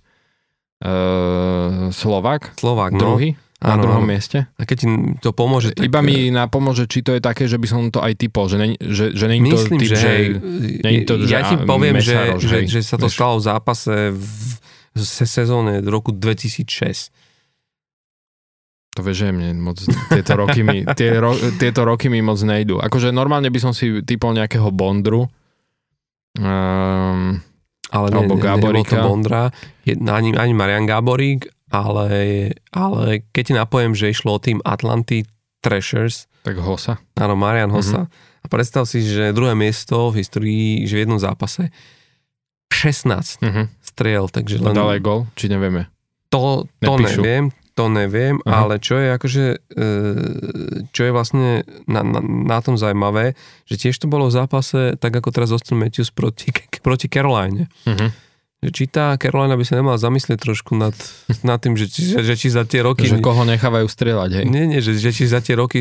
Uh, 0.80 1.92
Slovak. 1.92 2.56
Slovák, 2.56 2.96
no. 2.96 3.00
Druhý. 3.16 3.36
Na 3.60 3.76
ano, 3.76 3.84
druhom 3.84 4.08
ano. 4.08 4.16
mieste. 4.16 4.48
A 4.56 4.64
keď 4.64 4.76
ti 4.80 4.86
to 5.20 5.36
pomôže, 5.36 5.76
tak... 5.76 5.84
Iba 5.84 6.00
mi 6.00 6.32
napomôže, 6.32 6.88
či 6.88 7.04
to 7.04 7.12
je 7.12 7.20
také, 7.20 7.44
že 7.44 7.60
by 7.60 7.66
som 7.68 7.92
to 7.92 8.00
aj 8.00 8.16
typol, 8.16 8.48
že, 8.48 8.56
ne, 8.56 8.72
že, 8.80 9.12
že 9.12 9.28
není 9.28 9.52
to 9.52 9.60
Myslím, 9.60 9.80
typ, 9.84 9.88
že, 9.92 9.96
že, 10.00 10.10
to, 11.04 11.12
ja 11.28 11.44
ti 11.44 11.60
poviem, 11.68 12.00
mesárož, 12.00 12.40
že, 12.40 12.64
že, 12.64 12.80
že 12.80 12.80
sa 12.80 12.96
to 12.96 13.12
vieš. 13.12 13.20
stalo 13.20 13.36
v 13.36 13.44
zápase 13.44 14.16
v, 14.16 14.24
v 14.96 15.00
sezóne 15.28 15.84
roku 15.84 16.16
2006. 16.16 17.12
To 18.96 19.00
vieš, 19.04 19.28
že 19.28 19.36
mne 19.36 19.60
moc, 19.60 19.76
tieto 20.08 20.32
roky 20.40 20.64
mi, 20.64 20.80
tie 20.96 21.20
ro, 21.20 21.36
tieto 21.60 21.84
roky 21.84 22.08
mi 22.08 22.24
moc 22.24 22.40
nejdú. 22.40 22.80
Akože 22.80 23.12
normálne 23.12 23.52
by 23.52 23.60
som 23.60 23.76
si 23.76 24.00
typol 24.08 24.32
nejakého 24.40 24.72
Bondru, 24.72 25.28
um, 26.40 27.38
ale 27.90 28.06
ne, 28.14 28.26
Gáborika. 28.38 29.02
to 29.02 29.06
Bondra, 29.06 29.42
je, 29.82 29.98
ani, 29.98 30.34
ani 30.38 30.54
Marian 30.54 30.86
Gáborík, 30.86 31.50
ale, 31.70 32.10
ale 32.70 33.26
keď 33.30 33.42
ti 33.42 33.54
napojem, 33.54 33.92
že 33.94 34.10
išlo 34.10 34.38
o 34.38 34.42
tým 34.42 34.62
Atlanty 34.62 35.26
Thrashers. 35.62 36.30
Tak 36.46 36.56
Hosa. 36.62 37.02
Áno, 37.18 37.34
Marian 37.34 37.70
Hosa. 37.70 38.06
Mm-hmm. 38.06 38.28
A 38.40 38.46
predstav 38.48 38.88
si, 38.88 39.04
že 39.04 39.36
druhé 39.36 39.52
miesto 39.52 40.08
v 40.08 40.24
histórii, 40.24 40.88
že 40.88 40.96
v 40.96 41.02
jednom 41.04 41.20
zápase 41.20 41.68
16 42.72 43.44
mm-hmm. 43.44 43.66
striel, 43.84 44.30
takže 44.32 44.62
len... 44.62 44.72
Dal 44.72 44.96
aj 44.96 45.00
gol, 45.04 45.20
či 45.36 45.52
nevieme? 45.52 45.92
To, 46.30 46.64
to 46.78 46.94
neviem, 46.96 47.50
to 47.80 47.88
neviem, 47.88 48.36
uh-huh. 48.44 48.52
ale 48.52 48.76
čo 48.76 49.00
je 49.00 49.08
akože, 49.16 49.44
e, 49.56 49.86
čo 50.92 51.00
je 51.08 51.12
vlastne 51.16 51.64
na, 51.88 52.04
na, 52.04 52.20
na 52.20 52.58
tom 52.60 52.76
zaujímavé, 52.76 53.32
že 53.64 53.80
tiež 53.80 53.96
to 53.96 54.04
bolo 54.04 54.28
v 54.28 54.36
zápase, 54.36 55.00
tak 55.00 55.16
ako 55.16 55.32
teraz 55.32 55.48
Austin 55.48 55.80
Matthews 55.80 56.12
proti, 56.12 56.52
proti 56.84 57.08
Caroline. 57.08 57.72
Uh-huh. 57.88 58.12
Že 58.60 58.70
či 58.76 58.84
tá 58.92 59.16
Carolina 59.16 59.56
by 59.56 59.64
sa 59.64 59.80
nemala 59.80 59.96
zamyslieť 59.96 60.36
trošku 60.36 60.76
nad, 60.76 60.92
nad 61.40 61.56
tým, 61.56 61.80
že, 61.80 61.88
že, 61.88 62.20
že 62.20 62.34
či 62.36 62.52
za 62.52 62.68
tie 62.68 62.84
roky... 62.84 63.08
Že 63.08 63.24
koho 63.24 63.48
nechávajú 63.48 63.88
strieľať, 63.88 64.30
hej? 64.36 64.44
Nie, 64.44 64.68
nie, 64.68 64.84
že, 64.84 65.00
že 65.00 65.16
či 65.16 65.24
za 65.24 65.40
tie 65.40 65.56
roky 65.56 65.80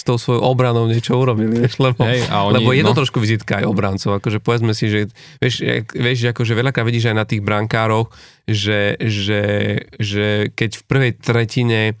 s 0.00 0.02
tou 0.02 0.16
svojou 0.16 0.40
obranou 0.40 0.88
niečo 0.88 1.12
urobili, 1.12 1.60
vieš, 1.60 1.76
lebo, 1.76 2.08
Hej, 2.08 2.24
a 2.32 2.48
oni, 2.48 2.56
lebo 2.56 2.72
je 2.72 2.80
to 2.80 2.92
no. 2.96 2.98
trošku 3.04 3.20
vizitka 3.20 3.60
aj 3.60 3.68
obrancov, 3.68 4.16
akože 4.16 4.40
povedzme 4.40 4.72
si, 4.72 4.88
že 4.88 5.12
vieš, 5.44 5.60
vieš 5.92 6.32
akože 6.32 6.56
veľakrát 6.56 6.88
vidíš 6.88 7.12
aj 7.12 7.16
na 7.20 7.28
tých 7.28 7.44
brankároch, 7.44 8.08
že, 8.48 8.96
že, 8.96 9.44
že 10.00 10.48
keď 10.56 10.70
v 10.80 10.82
prvej 10.88 11.12
tretine 11.20 12.00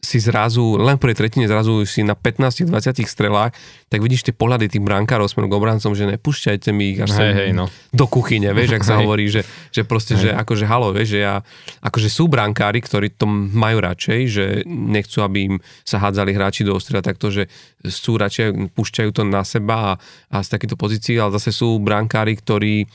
si 0.00 0.16
zrazu, 0.16 0.80
len 0.80 0.96
v 0.96 1.06
prvej 1.06 1.16
tretine 1.20 1.44
zrazu 1.44 1.84
si 1.84 2.00
na 2.00 2.16
15-20 2.16 3.04
strelách, 3.04 3.52
tak 3.92 4.00
vidíš 4.00 4.24
tie 4.24 4.34
pohľady 4.34 4.72
tých 4.72 4.80
brankárov 4.80 5.28
smerom 5.28 5.52
k 5.52 5.58
obrancom, 5.60 5.92
že 5.92 6.08
nepúšťajte 6.08 6.68
mi 6.72 6.96
ich 6.96 7.00
až 7.04 7.20
hej, 7.20 7.32
hej, 7.36 7.50
no. 7.52 7.68
do 7.92 8.08
kuchyne, 8.08 8.48
vieš, 8.56 8.80
ak 8.80 8.84
sa 8.88 8.96
hovorí, 9.04 9.28
že, 9.28 9.44
že 9.68 9.84
proste, 9.84 10.16
hej. 10.16 10.22
že 10.24 10.30
akože 10.32 10.64
halo, 10.64 10.96
vieš, 10.96 11.14
že 11.14 11.20
ja, 11.20 11.44
akože 11.84 12.08
sú 12.08 12.32
brankári, 12.32 12.80
ktorí 12.80 13.12
to 13.12 13.28
majú 13.28 13.84
radšej, 13.84 14.20
že 14.24 14.44
nechcú, 14.66 15.20
aby 15.20 15.38
im 15.52 15.54
sa 15.84 16.00
hádzali 16.00 16.32
hráči 16.32 16.64
do 16.64 16.72
ostria 16.72 17.04
takto, 17.04 17.28
že 17.28 17.52
sú 17.84 18.16
radšej, 18.16 18.72
púšťajú 18.72 19.10
to 19.12 19.22
na 19.28 19.44
seba 19.44 19.94
a, 19.94 19.98
a 20.32 20.36
z 20.40 20.48
takéto 20.48 20.80
pozícií, 20.80 21.20
ale 21.20 21.36
zase 21.36 21.52
sú 21.52 21.76
brankári, 21.76 22.40
ktorí 22.40 22.88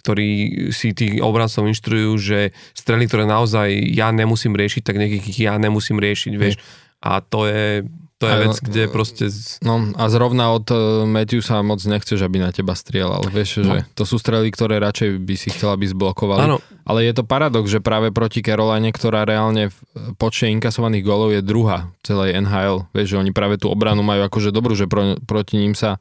ktorí 0.00 0.28
si 0.72 0.96
tých 0.96 1.20
obrancov 1.20 1.68
inštruujú, 1.68 2.12
že 2.16 2.56
strely, 2.72 3.04
ktoré 3.06 3.28
naozaj 3.28 3.68
ja 3.92 4.08
nemusím 4.10 4.56
riešiť, 4.56 4.82
tak 4.82 4.96
nech 4.96 5.20
ich 5.20 5.38
ja 5.38 5.60
nemusím 5.60 6.00
riešiť, 6.00 6.32
vieš. 6.34 6.56
A 7.00 7.24
to 7.24 7.48
je, 7.48 7.88
to 8.20 8.28
je 8.28 8.36
vec, 8.44 8.56
kde 8.60 8.82
proste... 8.92 9.24
No 9.64 9.80
a 9.96 10.12
zrovna 10.12 10.52
od 10.52 10.68
uh, 10.68 11.08
Matthewsa 11.08 11.64
moc 11.64 11.80
nechceš, 11.80 12.20
aby 12.20 12.36
na 12.36 12.52
teba 12.52 12.76
strieľal. 12.76 13.24
Vieš, 13.32 13.64
no. 13.64 13.80
že 13.80 13.88
to 13.96 14.04
sú 14.04 14.20
strely, 14.20 14.52
ktoré 14.52 14.76
radšej 14.76 15.16
by 15.24 15.34
si 15.40 15.48
chcela, 15.48 15.80
aby 15.80 15.88
zblokovali. 15.88 16.44
Ano. 16.44 16.60
Ale 16.84 17.08
je 17.08 17.16
to 17.16 17.24
paradox, 17.24 17.72
že 17.72 17.80
práve 17.80 18.12
proti 18.12 18.44
Caroline, 18.44 18.92
ktorá 18.92 19.24
reálne 19.24 19.72
v 19.72 19.76
počte 20.20 20.52
inkasovaných 20.52 21.00
golov 21.00 21.32
je 21.32 21.40
druhá 21.40 21.88
celej 22.04 22.36
NHL. 22.36 22.84
Vieš, 22.92 23.16
že 23.16 23.20
oni 23.24 23.32
práve 23.32 23.56
tú 23.56 23.72
obranu 23.72 24.04
majú 24.04 24.28
akože 24.28 24.52
dobrú, 24.52 24.76
že 24.76 24.84
pro, 24.84 25.16
proti 25.24 25.56
ním 25.56 25.72
sa 25.72 25.96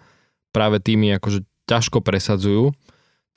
práve 0.51 0.83
tými 0.83 1.15
akože 1.15 1.47
ťažko 1.71 2.03
presadzujú 2.03 2.75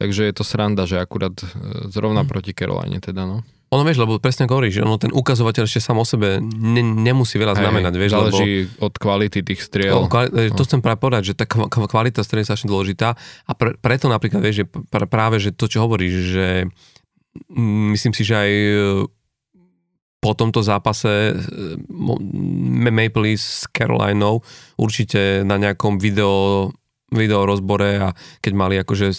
Takže 0.03 0.27
je 0.27 0.35
to 0.35 0.43
sranda, 0.43 0.83
že 0.83 0.99
akurát 0.99 1.31
e, 1.39 1.47
zrovna 1.87 2.27
hmm. 2.27 2.31
proti 2.35 2.51
Caroline 2.51 2.99
teda, 2.99 3.23
no. 3.23 3.47
ono 3.71 3.83
vieš, 3.87 4.03
lebo 4.03 4.19
presne 4.19 4.51
hovoríš, 4.51 4.83
že 4.83 4.83
ono 4.83 4.99
ten 4.99 5.15
ukazovateľ 5.15 5.63
ešte 5.63 5.79
sám 5.79 6.03
o 6.03 6.07
sebe 6.07 6.43
ne, 6.43 6.83
nemusí 6.83 7.39
veľa 7.39 7.63
znamenať, 7.63 7.95
vieš, 7.95 8.13
záleží 8.19 8.67
lebo... 8.67 8.91
od 8.91 8.95
kvality 8.99 9.47
tých 9.47 9.63
striel. 9.63 10.03
O, 10.03 10.11
kvali- 10.11 10.51
no. 10.51 10.59
To 10.59 10.67
chcem 10.67 10.83
práve 10.83 10.99
povedať, 10.99 11.31
že 11.31 11.35
tá 11.39 11.47
kvalita 11.47 12.27
strely 12.27 12.43
je 12.43 12.51
strašne 12.51 12.67
dôležitá 12.67 13.15
a 13.47 13.53
pre, 13.55 13.79
preto 13.79 14.11
napríklad, 14.11 14.43
vieš, 14.43 14.67
že 14.67 14.67
pr- 14.67 15.07
práve, 15.07 15.39
že 15.39 15.55
to, 15.55 15.71
čo 15.71 15.87
hovoríš, 15.87 16.15
že 16.35 16.47
myslím 17.95 18.13
si, 18.13 18.27
že 18.27 18.35
aj 18.35 18.51
e, 18.51 18.75
po 20.23 20.39
tomto 20.39 20.61
zápase 20.63 21.31
e, 21.31 21.35
Maple 22.91 23.23
Leafs 23.23 23.65
s 23.65 23.71
Carolinou 23.71 24.43
určite 24.79 25.47
na 25.47 25.59
nejakom 25.59 25.99
video, 25.99 26.71
video 27.11 27.47
rozbore 27.47 27.99
a 27.99 28.09
keď 28.43 28.53
mali 28.53 28.75
akože 28.83 29.15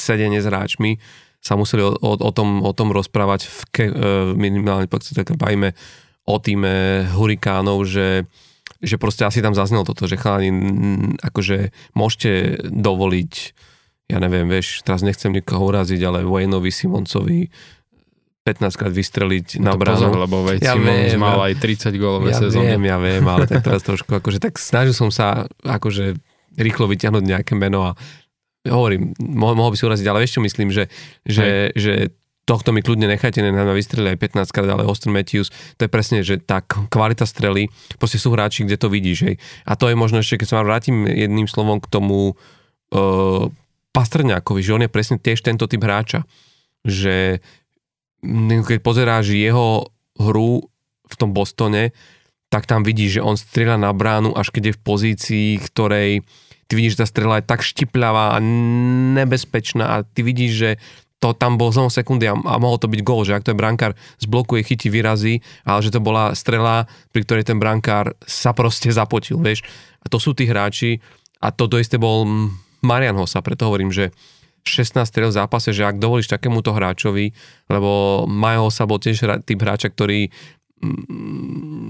sedenie 0.00 0.40
s 0.40 0.48
hráčmi, 0.48 0.96
sa 1.40 1.56
museli 1.56 1.84
o, 1.84 1.92
o, 1.92 2.12
o, 2.20 2.30
tom, 2.32 2.60
o 2.60 2.72
tom 2.76 2.92
rozprávať 2.92 3.48
v 3.48 3.60
ke, 3.72 3.84
e, 3.88 3.92
minimálne 4.36 4.88
tak 4.88 5.36
bajme 5.36 5.72
o 6.28 6.36
týme 6.36 7.08
hurikánov, 7.16 7.88
že, 7.88 8.28
že 8.84 9.00
proste 9.00 9.24
asi 9.24 9.40
tam 9.40 9.56
zaznelo 9.56 9.88
toto, 9.88 10.04
že 10.04 10.20
chalani, 10.20 10.52
akože 11.24 11.72
môžete 11.96 12.64
dovoliť, 12.68 13.32
ja 14.12 14.18
neviem, 14.20 14.46
vieš, 14.46 14.84
teraz 14.84 15.00
nechcem 15.00 15.32
nikoho 15.32 15.72
uraziť, 15.72 16.00
ale 16.04 16.28
Wayneovi 16.28 16.68
Simoncovi 16.68 17.48
15 18.40 18.80
krát 18.80 18.92
vystreliť 18.92 19.60
no 19.60 19.72
na 19.72 19.72
bránu. 19.76 20.00
Pozor, 20.00 20.16
lebo 20.16 20.36
veď 20.48 20.60
ja 20.64 20.74
Simons 20.74 21.12
viem, 21.12 21.20
mal 21.20 21.38
aj 21.44 21.54
30 21.60 22.00
gólové 22.00 22.32
ja 22.32 22.40
sezóny. 22.40 22.66
Ja 22.66 22.76
viem, 22.76 22.82
ja 22.88 22.98
viem, 22.98 23.24
ale 23.28 23.44
tak 23.44 23.60
teraz 23.60 23.84
trošku, 23.84 24.10
akože 24.16 24.40
tak 24.40 24.56
snažil 24.56 24.96
som 24.96 25.12
sa 25.12 25.44
akože 25.60 26.16
rýchlo 26.56 26.88
vyťahnuť 26.88 27.24
nejaké 27.24 27.52
meno 27.54 27.84
a 27.84 27.92
hovorím, 28.68 29.16
mohol, 29.20 29.56
mohol 29.56 29.72
by 29.72 29.76
si 29.80 29.86
uraziť, 29.88 30.06
ale 30.10 30.20
vieš 30.20 30.36
čo 30.36 30.44
myslím, 30.44 30.68
že, 30.68 30.92
že, 31.24 31.72
že 31.72 32.12
tohto 32.44 32.74
mi 32.74 32.82
kľudne 32.82 33.06
nechajte, 33.06 33.40
na 33.40 33.72
vystreli 33.72 34.12
aj 34.12 34.18
15 34.42 34.50
krát, 34.50 34.68
ale 34.68 34.84
Austin 34.84 35.14
Matthews, 35.14 35.54
to 35.78 35.86
je 35.86 35.90
presne, 35.90 36.20
že 36.26 36.42
tá 36.42 36.60
kvalita 36.66 37.24
strely, 37.24 37.70
proste 37.96 38.18
sú 38.18 38.34
hráči, 38.34 38.66
kde 38.66 38.76
to 38.76 38.90
vidíš, 38.90 39.18
hej. 39.22 39.36
A 39.64 39.78
to 39.78 39.86
je 39.86 39.94
možno 39.94 40.18
ešte, 40.20 40.42
keď 40.42 40.48
sa 40.50 40.66
vrátim 40.66 41.06
jedným 41.06 41.46
slovom 41.46 41.78
k 41.78 41.86
tomu 41.86 42.34
uh, 42.34 43.46
Pastrňákovi, 43.94 44.60
že 44.60 44.74
on 44.74 44.82
je 44.82 44.90
presne 44.90 45.16
tiež 45.22 45.40
tento 45.46 45.70
typ 45.70 45.80
hráča, 45.80 46.26
že 46.82 47.38
keď 48.66 48.78
pozeráš 48.84 49.32
jeho 49.32 49.88
hru 50.20 50.68
v 51.08 51.14
tom 51.16 51.32
Bostone, 51.32 51.96
tak 52.50 52.66
tam 52.66 52.82
vidíš, 52.82 53.22
že 53.22 53.24
on 53.24 53.38
strieľa 53.38 53.78
na 53.78 53.94
bránu, 53.94 54.34
až 54.34 54.50
keď 54.50 54.74
je 54.74 54.76
v 54.76 54.82
pozícii, 54.82 55.48
ktorej 55.70 56.26
ty 56.70 56.78
vidíš, 56.78 56.94
že 56.94 57.02
tá 57.02 57.06
strela 57.10 57.42
je 57.42 57.50
tak 57.50 57.66
štipľavá 57.66 58.38
a 58.38 58.42
nebezpečná 59.18 59.84
a 59.90 59.96
ty 60.06 60.22
vidíš, 60.22 60.52
že 60.54 60.70
to 61.20 61.36
tam 61.36 61.60
bol 61.60 61.68
znovu 61.74 61.90
sekundy 61.92 62.30
a, 62.30 62.38
a 62.38 62.54
mohol 62.56 62.78
to 62.80 62.88
byť 62.88 63.00
gol, 63.02 63.26
že 63.26 63.34
ak 63.34 63.44
to 63.44 63.52
je 63.52 63.58
brankár 63.58 63.92
zblokuje, 64.22 64.64
chytí, 64.64 64.88
vyrazí, 64.88 65.42
ale 65.66 65.82
že 65.82 65.92
to 65.92 66.00
bola 66.00 66.32
strela, 66.32 66.88
pri 67.12 67.26
ktorej 67.26 67.44
ten 67.50 67.58
brankár 67.58 68.16
sa 68.24 68.56
proste 68.56 68.88
zapotil, 68.88 69.36
vieš. 69.36 69.66
A 70.00 70.08
to 70.08 70.16
sú 70.16 70.32
tí 70.32 70.48
hráči 70.48 71.02
a 71.42 71.52
toto 71.52 71.76
isté 71.76 72.00
bol 72.00 72.24
Marian 72.80 73.18
Hossa, 73.18 73.44
preto 73.44 73.68
hovorím, 73.68 73.92
že 73.92 74.14
16 74.64 75.04
strel 75.08 75.28
v 75.28 75.38
zápase, 75.40 75.72
že 75.72 75.84
ak 75.84 76.00
dovolíš 76.00 76.32
takémuto 76.32 76.72
hráčovi, 76.72 77.32
lebo 77.68 78.24
Majo 78.28 78.68
Hossa 78.68 78.88
bol 78.88 79.00
tiež 79.00 79.44
typ 79.44 79.60
hráča, 79.60 79.92
ktorý 79.92 80.32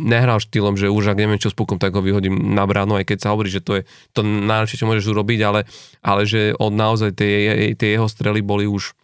nehral 0.01 0.43
štýlom, 0.43 0.75
že 0.75 0.91
už 0.91 1.15
ak 1.15 1.21
neviem 1.23 1.39
čo 1.39 1.51
s 1.51 1.57
pukom, 1.57 1.79
tak 1.79 1.95
ho 1.95 2.03
vyhodím 2.03 2.55
na 2.55 2.67
bránu, 2.67 2.99
aj 2.99 3.07
keď 3.07 3.19
sa 3.23 3.33
hovorí, 3.33 3.47
že 3.47 3.63
to 3.63 3.79
je 3.79 3.83
to 4.11 4.27
najlepšie, 4.27 4.83
čo 4.83 4.89
môžeš 4.91 5.07
urobiť, 5.15 5.41
ale, 5.47 5.61
ale 6.03 6.27
že 6.27 6.59
od 6.59 6.75
naozaj 6.75 7.15
tie, 7.15 7.73
tie 7.79 7.95
jeho 7.95 8.11
strely 8.11 8.43
boli 8.43 8.67
už 8.67 8.99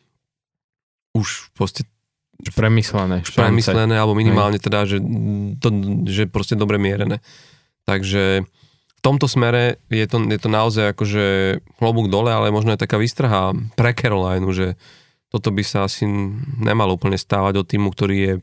už 1.16 1.49
proste 1.57 1.88
premyslené. 2.53 3.25
Šance. 3.25 3.40
Premyslené, 3.40 3.96
alebo 3.96 4.12
minimálne 4.12 4.61
teda, 4.61 4.85
že, 4.85 5.01
to, 5.57 5.72
že 6.05 6.29
proste 6.29 6.53
dobre 6.53 6.77
mierené. 6.77 7.25
Takže 7.88 8.44
v 8.96 9.01
tomto 9.01 9.25
smere 9.25 9.81
je 9.88 10.05
to, 10.05 10.20
je 10.29 10.37
to 10.37 10.51
naozaj 10.53 10.92
akože 10.92 11.25
klobúk 11.81 12.12
dole, 12.12 12.29
ale 12.29 12.53
možno 12.53 12.77
je 12.77 12.83
taká 12.83 13.01
výstraha 13.01 13.57
pre 13.79 13.96
Caroline, 13.96 14.44
že 14.53 14.77
toto 15.33 15.49
by 15.49 15.62
sa 15.64 15.88
asi 15.88 16.05
nemalo 16.61 17.01
úplne 17.01 17.16
stávať 17.16 17.64
od 17.64 17.66
týmu, 17.66 17.88
ktorý 17.96 18.16
je 18.16 18.35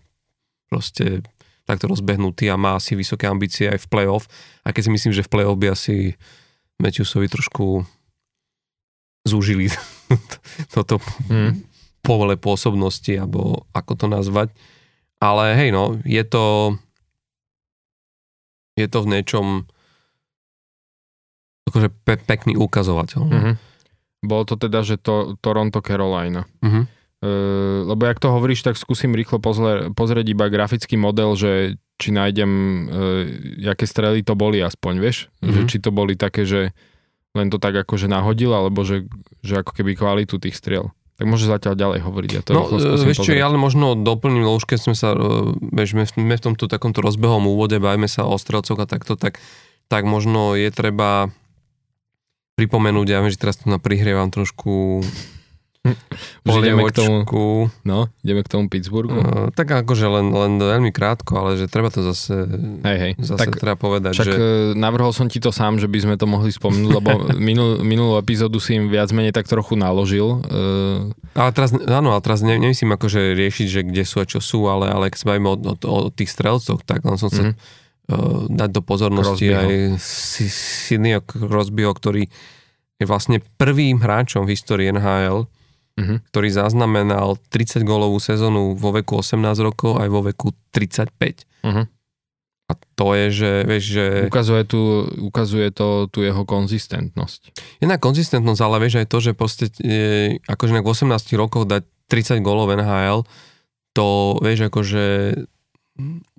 proste 0.74 1.22
takto 1.70 1.86
rozbehnutý 1.86 2.50
a 2.50 2.58
má 2.58 2.82
asi 2.82 2.98
vysoké 2.98 3.30
ambície 3.30 3.70
aj 3.70 3.86
v 3.86 3.90
play-off. 3.94 4.26
A 4.66 4.74
keď 4.74 4.90
si 4.90 4.92
myslím, 4.98 5.14
že 5.14 5.22
v 5.22 5.32
play-off 5.32 5.62
by 5.62 5.78
asi 5.78 6.18
Matthewsovi 6.82 7.30
trošku 7.30 7.86
zúžili 9.24 9.70
toto 10.76 10.98
hmm. 11.30 11.62
povole 12.02 12.36
pôsobnosti, 12.36 13.14
alebo 13.14 13.70
ako 13.72 13.94
to 13.94 14.06
nazvať. 14.10 14.50
Ale 15.22 15.56
hej, 15.56 15.70
no, 15.72 16.02
je 16.04 16.26
to 16.26 16.76
je 18.74 18.88
to 18.90 19.06
v 19.06 19.12
niečom 19.14 19.46
akože 21.70 21.90
pe- 22.04 22.26
pekný 22.26 22.54
ukazovateľ. 22.60 23.22
Mm-hmm. 23.24 23.56
Bolo 24.26 24.44
to 24.44 24.56
teda, 24.58 24.82
že 24.84 25.00
to 25.00 25.38
Toronto 25.40 25.80
Carolina. 25.80 26.44
Mm-hmm. 26.60 26.84
Lebo 27.88 28.04
jak 28.04 28.20
to 28.20 28.36
hovoríš, 28.36 28.68
tak 28.68 28.76
skúsim 28.76 29.16
rýchlo 29.16 29.40
pozle, 29.40 29.96
pozrieť 29.96 30.36
iba 30.36 30.52
grafický 30.52 31.00
model, 31.00 31.40
že 31.40 31.80
či 31.96 32.12
nájdem, 32.12 32.52
uh, 32.52 33.24
jaké 33.64 33.88
strely 33.88 34.28
to 34.28 34.36
boli 34.36 34.60
aspoň, 34.60 34.94
vieš? 35.00 35.32
Mm-hmm. 35.40 35.54
Že 35.56 35.62
či 35.72 35.78
to 35.80 35.90
boli 35.96 36.20
také, 36.20 36.44
že 36.44 36.76
len 37.32 37.48
to 37.48 37.64
tak 37.64 37.80
akože 37.80 38.12
nahodil, 38.12 38.52
alebo 38.52 38.84
že, 38.84 39.08
že 39.40 39.64
ako 39.64 39.72
keby 39.72 39.96
kvalitu 39.96 40.36
tých 40.36 40.58
striel. 40.58 40.92
Tak 41.16 41.30
môže 41.30 41.48
zatiaľ 41.48 41.80
ďalej 41.80 42.00
hovoriť. 42.04 42.30
Ja 42.34 42.42
to 42.44 42.52
no, 42.58 42.68
vieš 42.76 43.24
čo, 43.24 43.32
ja 43.32 43.48
ale 43.48 43.56
možno 43.56 43.96
doplním, 43.96 44.50
už 44.50 44.68
keď 44.68 44.80
sme 44.82 44.96
sa, 44.98 45.16
vieš, 45.72 45.96
sme 46.12 46.36
v 46.36 46.44
tomto 46.44 46.68
takomto 46.68 47.00
rozbehom 47.00 47.48
úvode, 47.48 47.80
bajme 47.80 48.10
sa 48.10 48.28
o 48.28 48.36
strelcoch 48.36 48.82
a 48.82 48.90
takto, 48.90 49.16
tak, 49.16 49.40
tak 49.88 50.04
možno 50.04 50.58
je 50.58 50.68
treba 50.74 51.32
pripomenúť, 52.60 53.08
ja 53.08 53.22
viem, 53.22 53.32
že 53.32 53.40
teraz 53.40 53.62
tu 53.62 53.70
na 53.70 53.80
prihrievam 53.80 54.28
trošku 54.34 55.06
Už 56.48 56.63
ideme 56.63 56.88
k 56.88 56.96
tomu, 56.96 57.28
no, 57.84 58.08
ideme 58.24 58.39
k 58.39 58.48
tomu 58.48 58.72
Pittsburghu. 58.72 59.19
Uh, 59.19 59.52
tak 59.52 59.67
akože 59.67 60.08
len, 60.08 60.32
len 60.32 60.56
veľmi 60.56 60.96
krátko, 60.96 61.43
ale 61.43 61.60
že 61.60 61.67
treba 61.67 61.91
to 61.91 62.00
zase, 62.08 62.32
hej, 62.88 62.98
hej. 63.04 63.12
zase 63.19 63.52
tak, 63.52 63.60
treba 63.60 63.76
povedať. 63.76 64.15
Však 64.15 64.32
že... 64.32 64.39
E, 64.39 64.80
navrhol 64.80 65.12
som 65.12 65.28
ti 65.28 65.43
to 65.43 65.52
sám, 65.52 65.84
že 65.84 65.91
by 65.91 66.00
sme 66.00 66.15
to 66.15 66.24
mohli 66.24 66.56
spomenúť, 66.56 66.88
lebo 66.88 67.10
minul, 67.36 67.84
minulú 67.84 68.15
epizódu 68.15 68.63
si 68.63 68.80
im 68.80 68.88
viac 68.88 69.12
menej 69.12 69.36
tak 69.36 69.43
trochu 69.43 69.76
naložil. 69.76 70.39
Uh... 70.48 71.12
Ale 71.36 71.52
teraz, 71.52 71.76
áno, 71.76 72.15
ale 72.15 72.24
teraz 72.24 72.39
ne, 72.48 72.56
nemyslím 72.56 72.96
akože 72.96 73.36
riešiť, 73.36 73.67
že 73.67 73.82
kde 73.84 74.04
sú 74.08 74.24
a 74.24 74.26
čo 74.26 74.39
sú, 74.39 74.72
ale, 74.72 74.88
ale 74.88 75.12
keď 75.12 75.19
sa 75.19 75.28
bavíme 75.36 75.52
o, 75.52 75.58
o, 75.60 75.76
o 75.84 75.96
tých 76.15 76.32
strelcoch, 76.32 76.80
tak 76.88 77.04
len 77.04 77.19
som 77.19 77.28
sa 77.28 77.52
mm-hmm. 77.52 77.56
uh, 78.08 78.41
dať 78.56 78.69
do 78.72 78.80
pozornosti 78.80 79.52
Crosbyho. 79.52 79.60
aj 79.67 80.00
Sydney 80.00 81.19
Crosbyho, 81.19 81.91
ktorý 81.91 82.32
je 83.04 83.06
vlastne 83.06 83.43
prvým 83.60 84.00
hráčom 84.00 84.48
v 84.48 84.56
histórii 84.56 84.88
NHL, 84.88 85.43
uh-huh. 86.00 86.18
ktorý 86.34 86.50
zaznamenal 86.50 87.38
30 87.50 87.86
gólovú 87.86 88.18
sezónu 88.18 88.74
vo 88.74 88.94
veku 88.94 89.22
18 89.22 89.40
rokov 89.62 90.02
aj 90.02 90.08
vo 90.10 90.22
veku 90.26 90.48
35. 90.74 91.46
Uh-huh. 91.64 91.86
A 92.72 92.72
to 92.96 93.08
je, 93.14 93.28
že, 93.30 93.52
vieš, 93.68 93.84
že... 93.92 94.06
Ukazuje, 94.32 94.64
tu, 94.64 95.06
ukazuje 95.20 95.68
to 95.76 96.08
tu 96.08 96.24
jeho 96.24 96.48
konzistentnosť. 96.48 97.54
Jedna 97.84 98.00
konzistentnosť, 98.00 98.62
ale 98.64 98.82
vieš 98.82 99.04
aj 99.04 99.08
to, 99.12 99.18
že 99.20 99.32
proste, 99.36 99.66
je, 99.84 100.40
akože 100.48 100.80
v 100.80 100.88
18 100.88 101.12
rokoch 101.36 101.68
dať 101.68 101.84
30 102.08 102.40
gólov 102.40 102.72
NHL, 102.74 103.28
to 103.94 104.40
vieš, 104.42 104.74
akože 104.74 105.04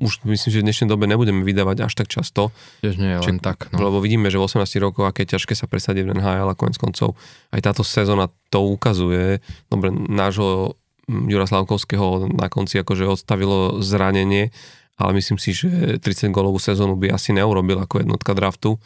už 0.03 0.27
myslím, 0.27 0.51
že 0.51 0.61
v 0.61 0.67
dnešnej 0.67 0.89
dobe 0.91 1.07
nebudeme 1.07 1.47
vydávať 1.47 1.87
až 1.87 1.95
tak 1.95 2.11
často. 2.11 2.51
Tiež 2.83 2.99
nie 2.99 3.15
len 3.15 3.23
Čiže, 3.23 3.39
tak. 3.39 3.71
No. 3.71 3.87
Lebo 3.87 4.03
vidíme, 4.03 4.27
že 4.27 4.43
v 4.43 4.51
18 4.51 4.67
rokoch, 4.83 5.07
aké 5.07 5.23
ťažké 5.31 5.55
sa 5.55 5.71
presadiť 5.71 6.11
v 6.11 6.19
NHL 6.19 6.51
a 6.51 6.59
konec 6.59 6.75
koncov 6.75 7.15
aj 7.55 7.63
táto 7.63 7.87
sezóna 7.87 8.35
to 8.51 8.67
ukazuje. 8.67 9.39
Dobre, 9.71 9.95
nášho 9.95 10.75
Jura 11.07 11.47
Slavkovského 11.47 12.35
na 12.35 12.51
konci 12.51 12.83
akože 12.83 13.07
odstavilo 13.07 13.79
zranenie, 13.79 14.51
ale 14.99 15.11
myslím 15.23 15.39
si, 15.39 15.55
že 15.55 16.03
30 16.03 16.35
golovú 16.35 16.59
sezónu 16.59 16.99
by 16.99 17.15
asi 17.15 17.31
neurobil 17.31 17.79
ako 17.79 18.03
jednotka 18.03 18.35
draftu. 18.35 18.83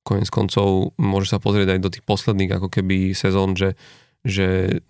Konec 0.00 0.32
koncov 0.32 0.96
môže 0.96 1.28
sa 1.28 1.36
pozrieť 1.36 1.76
aj 1.76 1.80
do 1.84 1.92
tých 1.92 2.04
posledných 2.08 2.56
ako 2.56 2.72
keby 2.72 3.12
sezón, 3.12 3.52
že, 3.52 3.76
že 4.24 4.80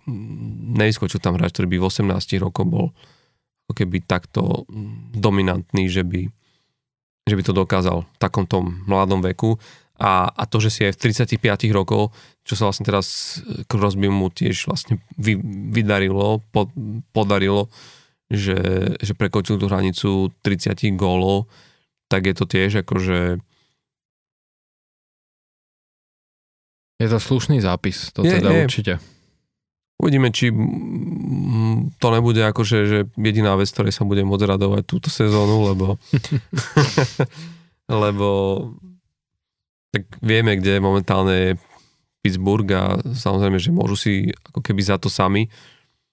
nevyskočil 0.79 1.19
tam 1.19 1.35
hráč, 1.35 1.51
ktorý 1.51 1.75
by 1.75 1.77
v 1.83 1.87
18 2.15 2.39
rokoch 2.39 2.63
bol 2.63 2.95
ako 3.71 3.87
keby 3.87 4.03
takto 4.03 4.67
dominantný, 5.15 5.87
že 5.87 6.03
by, 6.03 6.27
že 7.23 7.35
by 7.39 7.43
to 7.47 7.55
dokázal 7.55 8.03
v 8.03 8.17
takomto 8.19 8.59
mladom 8.59 9.23
veku. 9.23 9.55
A, 9.95 10.27
a 10.27 10.43
to, 10.43 10.59
že 10.59 10.69
si 10.75 10.81
aj 10.83 10.99
v 10.99 11.15
35 11.39 11.71
rokov, 11.71 12.11
čo 12.43 12.59
sa 12.59 12.67
vlastne 12.67 12.83
teraz 12.83 13.39
Crosby 13.71 14.11
mu 14.11 14.27
tiež 14.27 14.67
vlastne 14.67 14.99
vy, 15.15 15.39
vydarilo, 15.71 16.43
po, 16.51 16.67
podarilo, 17.15 17.71
že, 18.27 18.59
že 18.99 19.15
prekočil 19.15 19.55
tú 19.55 19.71
hranicu 19.71 20.35
30 20.43 20.75
gólov, 20.99 21.47
tak 22.11 22.27
je 22.27 22.35
to 22.35 22.43
tiež 22.43 22.83
akože 22.83 23.39
je 27.01 27.07
to 27.09 27.17
slušný 27.17 27.61
zápis, 27.65 28.13
to 28.13 28.21
je, 28.21 28.37
teda 28.37 28.49
je. 28.51 28.61
určite. 28.65 28.93
Uvidíme, 30.01 30.33
či 30.33 30.49
to 32.01 32.07
nebude 32.09 32.41
akože 32.41 32.77
že 32.89 32.99
jediná 33.21 33.53
vec, 33.53 33.69
ktorej 33.69 33.93
sa 33.93 34.01
bude 34.01 34.25
môcť 34.25 34.57
radovať 34.57 34.83
túto 34.89 35.13
sezónu, 35.13 35.69
lebo 35.69 36.01
lebo 38.03 38.27
tak 39.91 40.07
vieme, 40.23 40.57
kde 40.57 40.81
momentálne 40.81 41.35
je 41.35 41.51
Pittsburgh 42.23 42.69
a 42.73 42.97
samozrejme, 43.01 43.57
že 43.59 43.75
môžu 43.75 43.95
si 43.99 44.13
ako 44.49 44.63
keby 44.63 44.81
za 44.81 44.97
to 44.97 45.11
sami. 45.11 45.51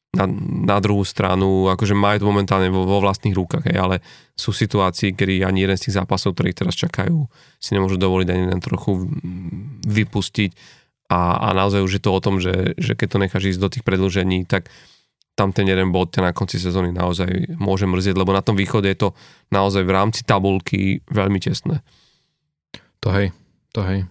Na, 0.08 0.24
na 0.64 0.80
druhú 0.80 1.04
stranu, 1.04 1.68
akože 1.68 1.92
majú 1.92 2.16
to 2.16 2.30
momentálne 2.32 2.72
vo, 2.72 2.88
vo 2.88 2.96
vlastných 3.04 3.36
rukách, 3.36 3.68
hej, 3.68 3.76
ale 3.76 3.96
sú 4.32 4.56
situácii, 4.56 5.12
kedy 5.12 5.44
ani 5.44 5.68
jeden 5.68 5.76
z 5.76 5.84
tých 5.84 6.00
zápasov, 6.00 6.32
ktorých 6.32 6.64
teraz 6.64 6.80
čakajú, 6.80 7.28
si 7.60 7.76
nemôžu 7.76 8.00
dovoliť 8.00 8.28
ani 8.32 8.44
len 8.48 8.56
trochu 8.56 9.04
vypustiť 9.84 10.77
a, 11.08 11.20
a 11.40 11.48
naozaj 11.56 11.80
už 11.80 11.92
je 11.98 12.02
to 12.04 12.10
o 12.12 12.20
tom, 12.20 12.36
že, 12.38 12.76
že 12.76 12.92
keď 12.92 13.08
to 13.08 13.18
necháš 13.18 13.44
ísť 13.56 13.60
do 13.60 13.72
tých 13.72 13.84
predlžení, 13.84 14.44
tak 14.44 14.68
tam 15.38 15.54
ten 15.54 15.70
jeden 15.70 15.94
bod 15.94 16.12
na 16.18 16.34
konci 16.34 16.58
sezóny 16.58 16.90
naozaj 16.90 17.56
môže 17.56 17.86
mrzieť, 17.86 18.18
lebo 18.18 18.34
na 18.34 18.42
tom 18.42 18.58
východe 18.58 18.90
je 18.90 18.98
to 18.98 19.08
naozaj 19.54 19.86
v 19.86 19.94
rámci 19.94 20.26
tabulky 20.26 21.00
veľmi 21.08 21.38
tesné. 21.38 21.80
To 23.00 23.14
hej, 23.14 23.30
to 23.70 23.86
hej. 23.86 24.04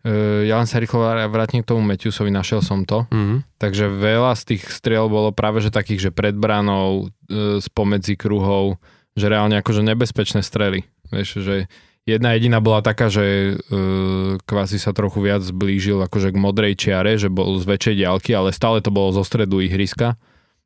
Uh, 0.00 0.42
ja 0.48 0.56
len 0.56 0.66
sa 0.66 0.80
rýchlo 0.80 1.06
vrátim 1.30 1.62
k 1.62 1.70
tomu 1.70 1.84
Matthewsovi, 1.84 2.32
našiel 2.32 2.64
som 2.64 2.82
to. 2.88 3.06
Mm-hmm. 3.12 3.60
Takže 3.60 3.84
veľa 3.88 4.32
z 4.34 4.42
tých 4.56 4.62
striel 4.72 5.06
bolo 5.06 5.30
práve 5.30 5.62
že 5.62 5.70
takých, 5.70 6.08
že 6.08 6.10
pred 6.10 6.34
branou, 6.34 7.06
uh, 7.06 7.60
spomedzi 7.62 8.18
kruhov, 8.18 8.80
že 9.14 9.30
reálne 9.30 9.60
akože 9.60 9.86
nebezpečné 9.86 10.42
strely. 10.42 10.88
Vieš, 11.14 11.44
že 11.44 11.70
Jedna 12.08 12.32
jediná 12.32 12.64
bola 12.64 12.80
taká, 12.80 13.12
že 13.12 13.54
uh, 13.54 14.40
kvázi 14.48 14.80
sa 14.80 14.96
trochu 14.96 15.20
viac 15.20 15.44
zblížil 15.44 16.00
akože 16.00 16.32
k 16.32 16.40
modrej 16.40 16.74
čiare, 16.80 17.20
že 17.20 17.28
bol 17.28 17.60
z 17.60 17.68
väčšej 17.68 17.94
diálky, 18.00 18.32
ale 18.32 18.56
stále 18.56 18.80
to 18.80 18.88
bolo 18.88 19.12
zo 19.12 19.20
stredu 19.20 19.60
ihriska, 19.60 20.16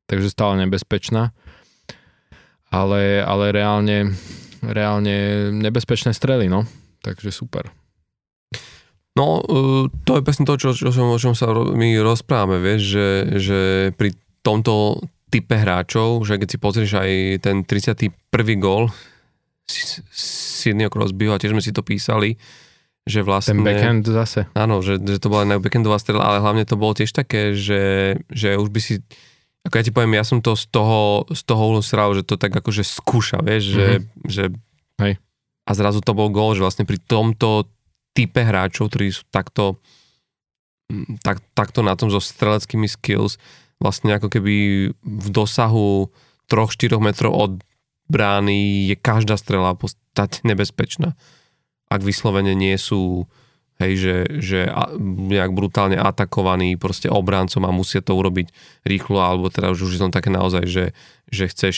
takže 0.07 0.31
stále 0.31 0.63
nebezpečná. 0.63 1.35
Ale, 2.71 3.23
ale 3.23 3.45
reálne, 3.51 4.15
reálne 4.63 5.51
nebezpečné 5.55 6.15
strely, 6.15 6.47
no. 6.47 6.67
Takže 7.03 7.35
super. 7.35 7.71
No, 9.15 9.43
uh, 9.43 9.87
to 10.07 10.19
je 10.19 10.27
presne 10.27 10.47
to, 10.47 10.55
čo, 10.59 10.71
čo, 10.75 10.91
o 10.91 11.19
čom 11.19 11.35
sa 11.35 11.51
my 11.51 11.99
rozprávame, 12.03 12.63
vieš, 12.63 12.83
že, 12.99 13.09
že 13.43 13.61
pri 13.95 14.15
tomto 14.43 15.03
type 15.35 15.55
hráčov, 15.55 16.23
že 16.23 16.39
keď 16.39 16.49
si 16.51 16.59
pozrieš 16.63 16.93
aj 16.99 17.11
ten 17.43 17.57
31. 17.67 18.15
gól 18.63 18.95
Sydneyho 19.67 20.93
Crosbyho 20.93 21.33
a 21.35 21.41
tiež 21.41 21.57
sme 21.57 21.65
si 21.65 21.73
to 21.73 21.81
písali, 21.81 22.37
že 23.05 23.21
vlastne... 23.21 23.61
Ten 23.61 23.65
backhand 23.65 24.05
zase. 24.09 24.49
Áno, 24.57 24.81
že, 24.81 24.97
že 25.01 25.21
to 25.21 25.29
bola 25.29 25.61
backhandová 25.61 26.01
strela, 26.01 26.25
ale 26.25 26.41
hlavne 26.41 26.65
to 26.65 26.81
bolo 26.81 26.97
tiež 26.97 27.13
také, 27.13 27.53
že, 27.53 28.17
že 28.33 28.57
už 28.57 28.69
by 28.73 28.81
si... 28.81 29.05
Ako 29.65 29.81
ja 29.81 29.85
ti 29.85 29.93
poviem, 29.93 30.17
ja 30.17 30.25
som 30.25 30.45
to 30.45 30.57
z 30.57 30.69
toho, 30.69 31.25
z 31.33 31.41
toho 31.45 31.63
uhlu 31.73 31.81
sral, 31.81 32.13
že 32.13 32.25
to 32.25 32.37
tak 32.37 32.53
akože 32.53 32.85
skúša, 32.85 33.41
vieš, 33.41 33.73
mm-hmm. 33.73 33.77
že, 33.77 33.89
mhm. 33.89 34.29
že... 34.29 34.45
Hej. 35.01 35.15
A 35.65 35.71
zrazu 35.73 36.05
to 36.05 36.13
bol 36.13 36.29
gól, 36.29 36.53
že 36.53 36.61
vlastne 36.61 36.85
pri 36.85 37.01
tomto 37.01 37.69
type 38.13 38.41
hráčov, 38.41 38.93
ktorí 38.93 39.11
sú 39.11 39.25
takto 39.33 39.81
mm, 40.93 41.25
tak, 41.25 41.41
takto 41.57 41.81
na 41.81 41.97
tom 41.97 42.13
so 42.13 42.21
streleckými 42.21 42.85
skills, 42.85 43.41
vlastne 43.81 44.17
ako 44.17 44.29
keby 44.29 44.57
v 44.93 45.29
dosahu 45.33 46.13
3-4 46.47 47.01
metrov 47.01 47.33
od 47.33 47.53
brány 48.09 48.89
je 48.93 48.97
každá 48.99 49.37
strela 49.41 49.73
postať 49.75 50.45
nebezpečná. 50.45 51.17
Ak 51.89 52.01
vyslovene 52.03 52.57
nie 52.57 52.75
sú 52.77 53.29
hej, 53.83 53.93
že, 53.99 54.17
že 54.39 54.61
nejak 55.03 55.51
brutálne 55.51 55.99
atakovaní 55.99 56.79
proste 56.79 57.11
obráncom 57.11 57.67
a 57.67 57.75
musia 57.75 58.05
to 58.05 58.15
urobiť 58.15 58.55
rýchlo, 58.87 59.19
alebo 59.19 59.51
teda 59.51 59.75
už 59.75 59.83
je 59.83 60.01
to 60.01 60.15
také 60.15 60.31
naozaj, 60.31 60.65
že, 60.67 60.85
že 61.31 61.51
chceš 61.51 61.77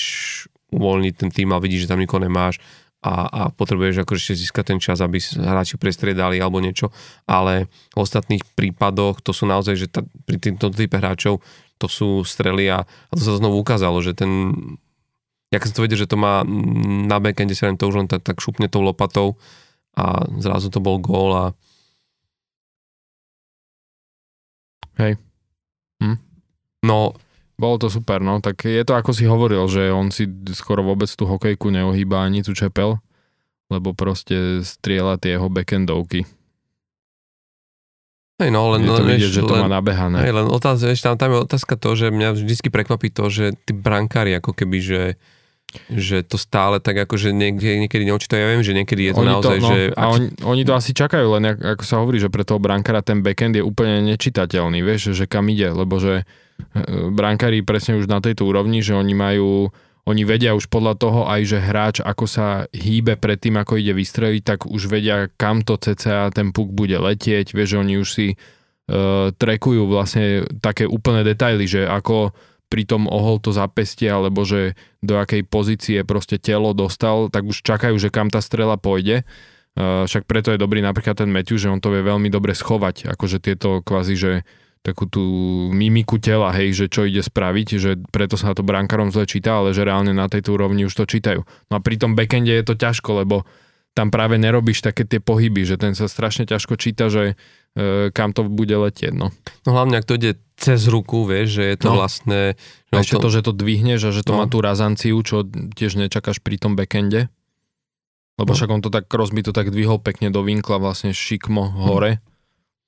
uvoľniť 0.75 1.15
ten 1.17 1.31
tým 1.33 1.55
a 1.55 1.63
vidíš, 1.63 1.87
že 1.87 1.91
tam 1.95 2.03
nikoho 2.03 2.21
nemáš 2.21 2.61
a, 3.07 3.15
a 3.29 3.41
potrebuješ 3.55 4.03
ako 4.03 4.13
ešte 4.19 4.35
získať 4.35 4.65
ten 4.75 4.81
čas, 4.83 4.99
aby 4.99 5.23
hráči 5.23 5.79
prestriedali 5.79 6.43
alebo 6.43 6.59
niečo, 6.59 6.91
ale 7.25 7.71
v 7.95 7.97
ostatných 8.03 8.43
prípadoch 8.59 9.23
to 9.23 9.31
sú 9.31 9.47
naozaj, 9.47 9.75
že 9.79 9.87
tá, 9.87 10.03
pri 10.27 10.37
týmto 10.43 10.69
type 10.75 10.99
hráčov 10.99 11.39
to 11.77 11.87
sú 11.87 12.25
strely 12.25 12.73
a, 12.73 12.83
a 12.83 13.13
to 13.15 13.23
sa 13.23 13.39
znovu 13.39 13.61
ukázalo, 13.61 14.01
že 14.01 14.17
ten 14.17 14.33
ja 15.57 15.59
keď 15.59 15.73
som 15.73 15.77
to 15.81 15.85
vedel, 15.89 15.99
že 16.05 16.11
to 16.13 16.21
má 16.21 16.45
na 17.09 17.17
backende 17.17 17.57
len 17.57 17.81
to 17.81 17.89
už 17.89 18.05
len 18.05 18.09
tak, 18.13 18.21
tak 18.21 18.45
šupne 18.45 18.69
tou 18.69 18.85
lopatou 18.85 19.41
a 19.97 20.29
zrazu 20.37 20.69
to 20.69 20.85
bol 20.85 21.01
gól 21.01 21.33
a 21.33 21.45
Hej. 24.97 25.21
Hm. 26.01 26.17
No, 26.89 27.13
bolo 27.61 27.77
to 27.77 27.89
super, 27.93 28.21
no. 28.21 28.41
Tak 28.41 28.65
je 28.65 28.81
to 28.85 28.97
ako 28.97 29.13
si 29.13 29.29
hovoril, 29.29 29.65
že 29.69 29.93
on 29.93 30.09
si 30.09 30.29
skoro 30.57 30.81
vôbec 30.81 31.09
tú 31.09 31.29
hokejku 31.29 31.69
neohýba 31.69 32.25
ani 32.25 32.41
tú 32.41 32.57
čepel, 32.57 32.97
lebo 33.69 33.93
proste 33.93 34.65
strieľa 34.65 35.21
tie 35.21 35.37
jeho 35.37 35.53
backendovky. 35.53 36.25
Hej, 38.37 38.53
no, 38.53 38.69
len, 38.77 38.85
je 38.85 38.93
to 38.93 39.05
vidieť, 39.09 39.33
že 39.33 39.43
to 39.49 39.57
len, 39.57 39.65
má 39.65 39.81
nabehané. 39.81 40.21
Hej, 40.21 40.33
len 40.37 40.49
otázka, 40.53 40.93
tam, 41.01 41.17
tam 41.17 41.31
je 41.33 41.39
otázka 41.41 41.75
to, 41.81 41.91
že 41.97 42.13
mňa 42.13 42.37
vždy 42.37 42.69
prekvapí 42.69 43.09
to, 43.09 43.33
že 43.33 43.57
tí 43.65 43.73
brankári 43.73 44.37
ako 44.37 44.53
keby, 44.53 44.79
že 44.85 45.01
že 45.93 46.27
to 46.27 46.37
stále 46.41 46.81
tak 46.83 46.97
akože 46.97 47.31
niekde, 47.33 47.81
niekedy 47.87 48.05
neočítajú. 48.09 48.41
Ja 48.41 48.53
viem, 48.53 48.65
že 48.67 48.77
niekedy 48.77 49.11
je 49.11 49.13
to 49.13 49.23
oni 49.23 49.31
naozaj, 49.31 49.59
to, 49.59 49.63
no, 49.63 49.69
že... 49.69 49.79
A 49.95 50.03
oni, 50.13 50.27
oni 50.43 50.63
to 50.65 50.73
asi 50.75 50.91
čakajú, 50.97 51.27
len 51.39 51.57
ako 51.57 51.85
sa 51.85 52.01
hovorí, 52.03 52.19
že 52.21 52.33
pre 52.33 52.45
toho 52.45 52.61
brankára 52.61 53.01
ten 53.01 53.21
backend 53.21 53.57
je 53.57 53.65
úplne 53.65 54.05
nečitateľný, 54.05 54.83
vieš, 54.83 55.15
že 55.15 55.25
kam 55.25 55.49
ide, 55.53 55.73
lebo 55.73 55.97
že 55.97 56.23
e, 56.23 56.25
brankári 57.13 57.65
presne 57.65 57.97
už 57.97 58.09
na 58.09 58.21
tejto 58.21 58.49
úrovni, 58.49 58.81
že 58.81 58.97
oni 58.97 59.15
majú 59.15 59.71
oni 60.07 60.23
vedia 60.23 60.55
už 60.55 60.71
podľa 60.71 60.95
toho 61.03 61.21
aj, 61.27 61.43
že 61.43 61.59
hráč 61.59 61.97
ako 61.99 62.25
sa 62.31 62.47
hýbe 62.71 63.19
pred 63.19 63.43
tým, 63.43 63.59
ako 63.59 63.75
ide 63.75 63.91
vystreliť, 63.91 64.43
tak 64.47 64.59
už 64.71 64.87
vedia, 64.87 65.27
kam 65.35 65.67
to 65.67 65.75
cca 65.75 66.31
ten 66.31 66.55
puk 66.55 66.71
bude 66.71 66.95
letieť, 66.95 67.51
vieš, 67.51 67.75
že 67.75 67.81
oni 67.83 67.95
už 67.99 68.09
si 68.15 68.27
uh, 68.39 69.35
trekujú 69.35 69.83
vlastne 69.91 70.47
také 70.63 70.87
úplné 70.87 71.27
detaily, 71.27 71.67
že 71.67 71.91
ako 71.91 72.31
pritom 72.67 73.07
ohol 73.07 73.39
to 73.39 73.55
zapestie, 73.55 74.11
alebo 74.11 74.43
že 74.43 74.75
do 75.01 75.17
akej 75.17 75.47
pozície 75.47 76.03
proste 76.03 76.37
telo 76.37 76.75
dostal, 76.75 77.31
tak 77.31 77.47
už 77.47 77.63
čakajú, 77.63 77.95
že 77.97 78.11
kam 78.11 78.29
tá 78.29 78.43
strela 78.43 78.75
pôjde. 78.75 79.23
Uh, 79.77 80.09
však 80.09 80.25
preto 80.25 80.51
je 80.51 80.59
dobrý 80.59 80.81
napríklad 80.81 81.21
ten 81.21 81.29
Matthew, 81.29 81.61
že 81.61 81.71
on 81.71 81.85
to 81.85 81.93
vie 81.93 82.01
veľmi 82.01 82.33
dobre 82.33 82.57
schovať, 82.57 83.13
akože 83.13 83.39
tieto 83.45 83.85
kvázi, 83.85 84.15
že 84.17 84.33
takú 84.87 85.11
tú 85.11 85.25
mimiku 85.75 86.23
tela, 86.23 86.55
hej, 86.55 86.71
že 86.71 86.87
čo 86.87 87.03
ide 87.03 87.19
spraviť, 87.19 87.69
že 87.75 87.99
preto 88.15 88.39
sa 88.39 88.55
to 88.55 88.63
brankárom 88.63 89.11
zle 89.11 89.27
číta, 89.27 89.59
ale 89.59 89.75
že 89.75 89.83
reálne 89.83 90.15
na 90.15 90.31
tejto 90.31 90.55
úrovni 90.55 90.87
už 90.87 90.95
to 90.95 91.05
čítajú. 91.11 91.43
No 91.43 91.75
a 91.75 91.83
pri 91.83 91.99
tom 91.99 92.15
backende 92.15 92.55
je 92.55 92.63
to 92.63 92.79
ťažko, 92.79 93.27
lebo 93.27 93.43
tam 93.99 94.15
práve 94.15 94.39
nerobíš 94.39 94.87
také 94.87 95.03
tie 95.03 95.19
pohyby, 95.19 95.67
že 95.67 95.81
ten 95.81 95.99
sa 95.99 96.07
strašne 96.07 96.47
ťažko 96.47 96.79
číta, 96.79 97.11
že 97.11 97.33
e, 97.33 97.35
kam 98.17 98.33
to 98.33 98.49
bude 98.49 98.73
letieť. 98.73 99.13
No. 99.13 99.29
no 99.69 99.71
hlavne, 99.71 100.01
ak 100.01 100.09
to 100.09 100.17
ide 100.17 100.41
cez 100.57 100.89
ruku, 100.89 101.29
vieš, 101.29 101.61
že 101.61 101.65
je 101.73 101.77
to 101.77 101.89
no. 101.93 102.01
vlastne... 102.01 102.57
A 102.89 103.05
ešte 103.05 103.21
to, 103.21 103.29
že 103.29 103.45
to 103.45 103.53
dvihneš 103.53 104.09
a 104.09 104.11
že 104.17 104.25
to 104.25 104.33
no. 104.33 104.39
má 104.41 104.45
tú 104.49 104.65
razanciu, 104.65 105.21
čo 105.21 105.45
tiež 105.47 106.01
nečakáš 106.01 106.41
pri 106.41 106.57
tom 106.57 106.73
backende. 106.73 107.29
Lebo 108.41 108.53
no. 108.53 108.57
však 108.57 108.73
on 108.73 108.81
to 108.81 108.89
tak, 108.89 109.05
Crosby 109.09 109.45
to 109.45 109.53
tak 109.53 109.69
dvihol 109.69 110.01
pekne 110.01 110.33
do 110.33 110.41
vinkla, 110.41 110.81
vlastne 110.81 111.13
šikmo 111.13 111.77
hore. 111.85 112.19
Hm. 112.19 112.23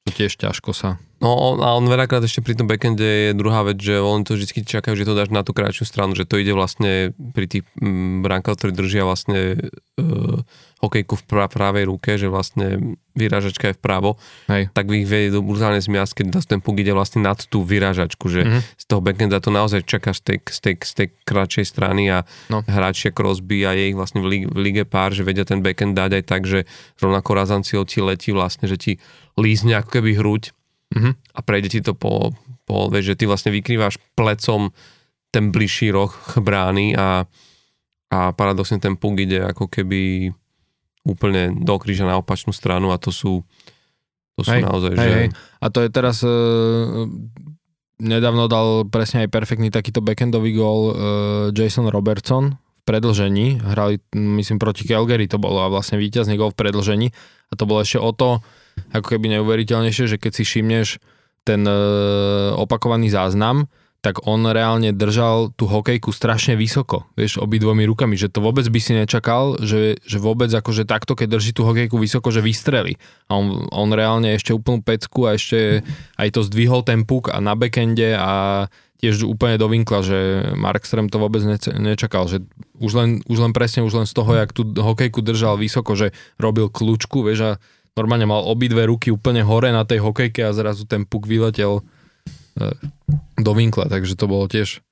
To 0.09 0.11
tiež 0.17 0.33
ťažko 0.41 0.73
sa. 0.73 0.97
No 1.19 1.35
on, 1.35 1.59
a 1.59 1.75
on 1.75 1.83
veľakrát 1.91 2.23
ešte 2.23 2.47
pri 2.47 2.55
tom 2.55 2.71
backende 2.71 3.03
je 3.03 3.31
druhá 3.35 3.67
vec, 3.67 3.83
že 3.83 3.99
on 3.99 4.23
to 4.23 4.39
vždy 4.39 4.63
čakajú, 4.63 4.95
že 4.95 5.03
to 5.03 5.19
dáš 5.19 5.35
na 5.35 5.43
tú 5.43 5.51
kratšiu 5.51 5.83
stranu, 5.83 6.15
že 6.15 6.23
to 6.23 6.39
ide 6.39 6.55
vlastne 6.55 7.11
pri 7.35 7.51
tých 7.51 7.67
mm, 7.75 8.23
bránkach, 8.23 8.55
ktorí 8.55 8.71
držia 8.71 9.03
vlastne 9.03 9.59
uh, 9.99 10.39
hokejku 10.79 11.19
v 11.19 11.25
pravej 11.51 11.91
ruke, 11.91 12.15
že 12.15 12.31
vlastne 12.31 12.95
vyrážačka 13.19 13.75
je 13.75 13.79
vpravo, 13.83 14.15
Hej. 14.47 14.71
tak 14.71 14.87
ich 14.95 15.11
vie 15.11 15.35
do 15.35 15.43
brutálne 15.43 15.83
zmiasť, 15.83 16.23
keď 16.23 16.27
ten 16.47 16.63
puk 16.63 16.79
ide 16.79 16.95
vlastne 16.95 17.27
nad 17.27 17.35
tú 17.51 17.67
vyrážačku, 17.67 18.31
že 18.31 18.47
mm-hmm. 18.47 18.63
z 18.79 18.85
toho 18.87 19.03
backenda 19.03 19.43
to 19.43 19.51
naozaj 19.51 19.83
čakáš 19.83 20.23
z 20.23 20.25
tej, 20.25 20.39
z 20.47 20.59
tej, 20.63 20.75
z 20.79 20.93
tej 20.95 21.09
kratšej 21.27 21.67
strany 21.67 22.15
a 22.15 22.23
no. 22.47 22.63
hráči 22.63 23.11
ako 23.11 23.35
Crosby 23.35 23.67
a 23.67 23.75
je 23.75 23.91
ich 23.91 23.99
vlastne 23.99 24.23
v, 24.23 24.27
lige, 24.31 24.47
v 24.47 24.59
lige 24.71 24.85
pár, 24.87 25.11
že 25.11 25.27
vedia 25.27 25.43
ten 25.43 25.67
backend 25.67 25.99
dať 25.99 26.23
aj 26.23 26.25
tak, 26.31 26.47
že 26.47 26.63
rovnako 27.03 27.31
razanciou 27.35 27.83
ti 27.83 27.99
letí 27.99 28.31
vlastne, 28.31 28.71
že 28.71 28.79
ti 28.79 28.93
lízne 29.35 29.83
ako 29.83 29.99
keby 29.99 30.15
hruď 30.15 30.55
mm-hmm. 30.95 31.13
a 31.35 31.39
prejde 31.45 31.69
ti 31.69 31.81
to 31.85 31.93
po, 31.93 32.33
po 32.65 32.89
vieš, 32.89 33.15
že 33.15 33.19
ty 33.21 33.25
vlastne 33.29 33.51
vykrývaš 33.53 34.01
plecom 34.17 34.73
ten 35.29 35.53
bližší 35.53 35.93
roh 35.93 36.13
brány 36.41 36.97
a, 36.97 37.29
a 38.13 38.19
paradoxne 38.33 38.81
ten 38.81 38.97
puk 38.97 39.21
ide 39.21 39.45
ako 39.45 39.69
keby 39.69 40.33
úplne 41.09 41.57
do 41.57 41.75
kríža 41.81 42.05
na 42.05 42.21
opačnú 42.21 42.53
stranu 42.53 42.93
a 42.93 43.01
to 43.01 43.09
sú, 43.09 43.45
to 44.37 44.45
sú 44.45 44.57
hej, 44.57 44.63
naozaj, 44.65 44.93
hej, 44.97 45.01
že... 45.01 45.11
Hej. 45.13 45.29
A 45.61 45.67
to 45.73 45.79
je 45.85 45.89
teraz... 45.93 46.17
Uh, 46.25 47.09
nedávno 47.99 48.47
dal 48.47 48.87
presne 48.87 49.27
aj 49.27 49.35
perfektný 49.35 49.75
takýto 49.75 49.99
backendový 49.99 50.55
gól 50.55 50.81
uh, 50.89 50.95
Jason 51.51 51.91
Robertson 51.91 52.55
v 52.55 52.81
predlžení. 52.87 53.59
Hrali, 53.59 53.99
myslím, 54.15 54.63
proti 54.63 54.87
Calgary 54.87 55.27
to 55.27 55.37
bolo 55.43 55.67
a 55.67 55.69
vlastne 55.69 55.99
víťazný 55.99 56.39
gól 56.39 56.55
v 56.55 56.63
predlžení. 56.63 57.11
A 57.51 57.53
to 57.59 57.67
bolo 57.67 57.83
ešte 57.83 57.99
o 57.99 58.15
to, 58.15 58.39
ako 58.95 59.07
keby 59.17 59.39
neuveriteľnejšie, 59.39 60.05
že 60.15 60.21
keď 60.21 60.33
si 60.33 60.43
všimneš 60.47 60.89
ten 61.47 61.65
e, 61.65 61.75
opakovaný 62.57 63.09
záznam, 63.09 63.67
tak 63.99 64.23
on 64.31 64.47
reálne 64.47 64.95
držal 64.95 65.51
tú 65.59 65.67
hokejku 65.67 66.15
strašne 66.15 66.55
vysoko, 66.55 67.11
vieš, 67.19 67.43
obidvomi 67.43 67.83
rukami, 67.83 68.15
že 68.15 68.31
to 68.31 68.39
vôbec 68.39 68.63
by 68.71 68.79
si 68.79 68.95
nečakal, 68.95 69.59
že, 69.59 69.99
že 70.07 70.23
vôbec 70.23 70.47
akože 70.55 70.87
takto, 70.87 71.19
keď 71.19 71.35
drží 71.35 71.51
tú 71.51 71.67
hokejku 71.67 71.99
vysoko, 71.99 72.31
že 72.31 72.39
vystreli. 72.39 72.95
A 73.27 73.35
on, 73.35 73.67
on 73.75 73.91
reálne 73.91 74.39
ešte 74.39 74.55
úplnú 74.55 74.87
pecku 74.87 75.27
a 75.27 75.35
ešte 75.35 75.83
aj 76.15 76.29
to 76.31 76.47
zdvihol 76.47 76.87
ten 76.87 77.03
puk 77.03 77.35
a 77.35 77.43
na 77.43 77.59
backende 77.59 78.15
a 78.15 78.67
tiež 78.99 79.27
úplne 79.27 79.59
do 79.59 79.71
vinkla, 79.71 80.03
že 80.03 80.19
Markström 80.59 81.07
to 81.07 81.23
vôbec 81.23 81.43
nečakal, 81.71 82.27
že 82.27 82.43
už 82.83 82.93
len, 82.99 83.11
už 83.31 83.39
len 83.39 83.53
presne, 83.55 83.87
už 83.87 83.95
len 83.95 84.07
z 84.11 84.15
toho, 84.15 84.31
jak 84.35 84.51
tú 84.51 84.67
hokejku 84.75 85.23
držal 85.23 85.55
vysoko, 85.59 85.95
že 85.95 86.11
robil 86.39 86.67
kľúčku, 86.67 87.23
vieš, 87.23 87.41
a 87.43 87.51
normálne 87.99 88.31
mal 88.31 88.47
obidve 88.47 88.87
ruky 88.87 89.11
úplne 89.11 89.43
hore 89.43 89.75
na 89.75 89.83
tej 89.83 89.99
hokejke 89.99 90.47
a 90.47 90.55
zrazu 90.55 90.87
ten 90.87 91.03
puk 91.03 91.27
vyletel 91.27 91.83
E, 92.59 92.65
do 93.39 93.53
vinkla, 93.55 93.87
takže 93.87 94.19
to 94.19 94.27
bolo 94.27 94.51
tiež 94.51 94.83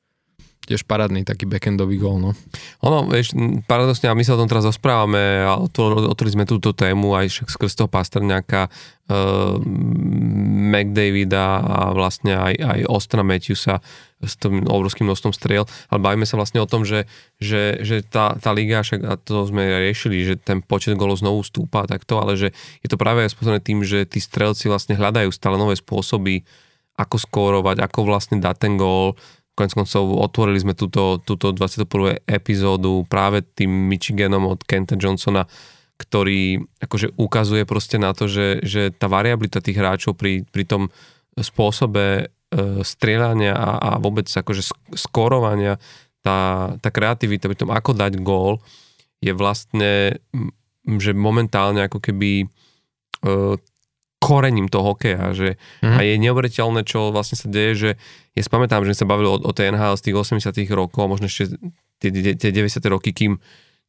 tiež 0.66 0.82
parádny 0.82 1.22
taký 1.22 1.46
backendový 1.46 1.96
gól, 1.96 2.18
no. 2.18 2.30
Ono, 2.82 3.06
vieš, 3.06 3.32
paradoxne, 3.70 4.10
a 4.10 4.18
my 4.18 4.26
sa 4.26 4.34
o 4.34 4.40
tom 4.42 4.50
teraz 4.50 4.66
rozprávame 4.66 5.46
a 5.46 5.54
otvorili 5.62 6.34
sme 6.34 6.50
túto 6.50 6.74
tému 6.74 7.14
aj 7.14 7.46
skrz 7.46 7.78
toho 7.78 7.86
Pastrňáka, 7.86 8.66
uh, 8.66 9.56
McDavida 10.74 11.62
a 11.62 11.78
vlastne 11.94 12.34
aj, 12.34 12.54
aj 12.58 12.78
Ostra 12.90 13.22
Matthewsa 13.22 13.78
s 14.18 14.34
tým 14.40 14.64
obrovským 14.66 15.06
množstvom 15.06 15.36
striel, 15.36 15.68
ale 15.92 16.00
bavíme 16.00 16.26
sa 16.26 16.40
vlastne 16.40 16.58
o 16.58 16.66
tom, 16.66 16.82
že, 16.82 17.04
že, 17.36 17.78
že 17.84 18.00
tá, 18.02 18.34
tá 18.40 18.50
liga, 18.50 18.80
však 18.80 19.00
a 19.04 19.14
to 19.20 19.44
sme 19.46 19.62
riešili, 19.62 20.24
že 20.24 20.34
ten 20.40 20.64
počet 20.64 20.96
golov 20.96 21.20
znovu 21.20 21.44
stúpa 21.44 21.84
takto, 21.84 22.18
ale 22.18 22.34
že 22.34 22.48
je 22.80 22.88
to 22.88 22.96
práve 22.98 23.22
aj 23.22 23.36
spôsobené 23.36 23.60
tým, 23.60 23.84
že 23.84 24.08
tí 24.08 24.18
strelci 24.18 24.72
vlastne 24.72 24.96
hľadajú 24.96 25.28
stále 25.30 25.60
nové 25.60 25.76
spôsoby, 25.76 26.42
ako 26.96 27.16
skórovať, 27.20 27.76
ako 27.84 28.08
vlastne 28.08 28.40
dať 28.40 28.56
ten 28.56 28.74
gól. 28.80 29.14
Konec 29.56 29.72
koncov 29.72 30.20
otvorili 30.20 30.60
sme 30.60 30.76
túto, 30.76 31.16
túto 31.24 31.48
21. 31.48 32.20
epizódu 32.28 33.08
práve 33.08 33.40
tým 33.40 33.72
Michiganom 33.88 34.52
od 34.52 34.60
Kenta 34.60 35.00
Johnsona, 35.00 35.48
ktorý 35.96 36.60
akože 36.76 37.16
ukazuje 37.16 37.64
proste 37.64 37.96
na 37.96 38.12
to, 38.12 38.28
že, 38.28 38.60
že 38.60 38.92
tá 38.92 39.08
variabilita 39.08 39.64
tých 39.64 39.80
hráčov 39.80 40.12
pri, 40.20 40.44
pri 40.44 40.68
tom 40.68 40.92
spôsobe 41.40 42.04
e, 42.04 42.24
strieľania 42.84 43.56
a, 43.56 43.70
a 43.80 43.90
vôbec 43.96 44.28
akože 44.28 44.76
skórovania, 44.92 45.80
tá, 46.20 46.72
tá 46.76 46.88
kreativita 46.92 47.48
pri 47.48 47.56
tom, 47.56 47.72
ako 47.72 47.96
dať 47.96 48.20
gól, 48.20 48.60
je 49.24 49.32
vlastne, 49.32 50.20
že 50.84 51.16
momentálne 51.16 51.88
ako 51.88 52.04
keby 52.04 52.44
e, 52.44 52.46
korením 54.26 54.66
toho 54.66 54.98
hokeja, 54.98 55.30
že 55.30 55.54
mm. 55.86 55.94
a 55.94 55.98
je 56.02 56.14
neuveriteľné, 56.18 56.82
čo 56.82 57.14
vlastne 57.14 57.38
sa 57.38 57.46
deje, 57.46 57.72
že 57.78 57.90
ja 58.34 58.40
si 58.42 58.50
pamätám, 58.50 58.82
že 58.82 58.98
sa 58.98 59.06
bavili 59.06 59.30
o, 59.30 59.38
o 59.38 59.52
tej 59.54 59.70
NHL 59.70 59.94
z 59.94 60.10
tých 60.10 60.16
80 60.42 60.50
rokov, 60.74 61.06
možno 61.06 61.30
ešte 61.30 61.54
tie, 62.02 62.10
tie 62.34 62.50
90 62.50 62.82
roky, 62.90 63.14
kým 63.14 63.38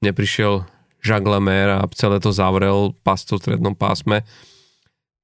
neprišiel 0.06 0.62
Jacques 1.02 1.26
Lemaire 1.26 1.82
a 1.82 1.90
celé 1.98 2.22
to 2.22 2.30
zavrel 2.30 2.94
pascov 3.02 3.42
v 3.42 3.50
strednom 3.50 3.74
pásme, 3.74 4.22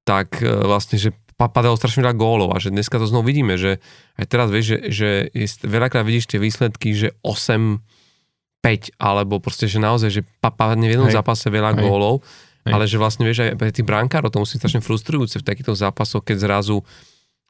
tak 0.02 0.42
e, 0.42 0.50
vlastne, 0.50 0.98
že 0.98 1.14
padalo 1.38 1.78
strašne 1.78 2.02
veľa 2.02 2.14
gólov 2.18 2.50
a 2.54 2.62
že 2.62 2.74
dneska 2.74 2.98
to 2.98 3.06
znovu 3.10 3.30
vidíme, 3.30 3.58
že 3.58 3.82
aj 4.18 4.26
teraz 4.26 4.48
vieš, 4.50 4.66
že, 4.66 4.78
že 4.90 5.08
je, 5.34 5.46
veľakrát 5.66 6.06
vidíš 6.06 6.30
tie 6.30 6.38
výsledky, 6.42 6.94
že 6.94 7.14
8 7.22 7.82
5, 8.64 8.96
alebo 8.96 9.44
proste, 9.44 9.68
že 9.68 9.76
naozaj, 9.76 10.08
že 10.08 10.22
padne 10.40 10.88
v 10.88 10.96
jednom 10.96 11.12
Hej. 11.12 11.20
zápase 11.20 11.52
veľa 11.52 11.76
Hej. 11.76 11.84
gólov 11.84 12.24
ale 12.64 12.88
že 12.88 12.96
vlastne 12.96 13.28
vieš 13.28 13.44
aj 13.44 13.60
pre 13.60 13.68
tých 13.68 13.84
brankárov 13.84 14.32
to 14.32 14.40
musí 14.40 14.56
strašne 14.56 14.80
frustrujúce 14.80 15.40
v 15.40 15.46
takýchto 15.46 15.76
zápasoch, 15.76 16.24
keď 16.24 16.36
zrazu 16.48 16.80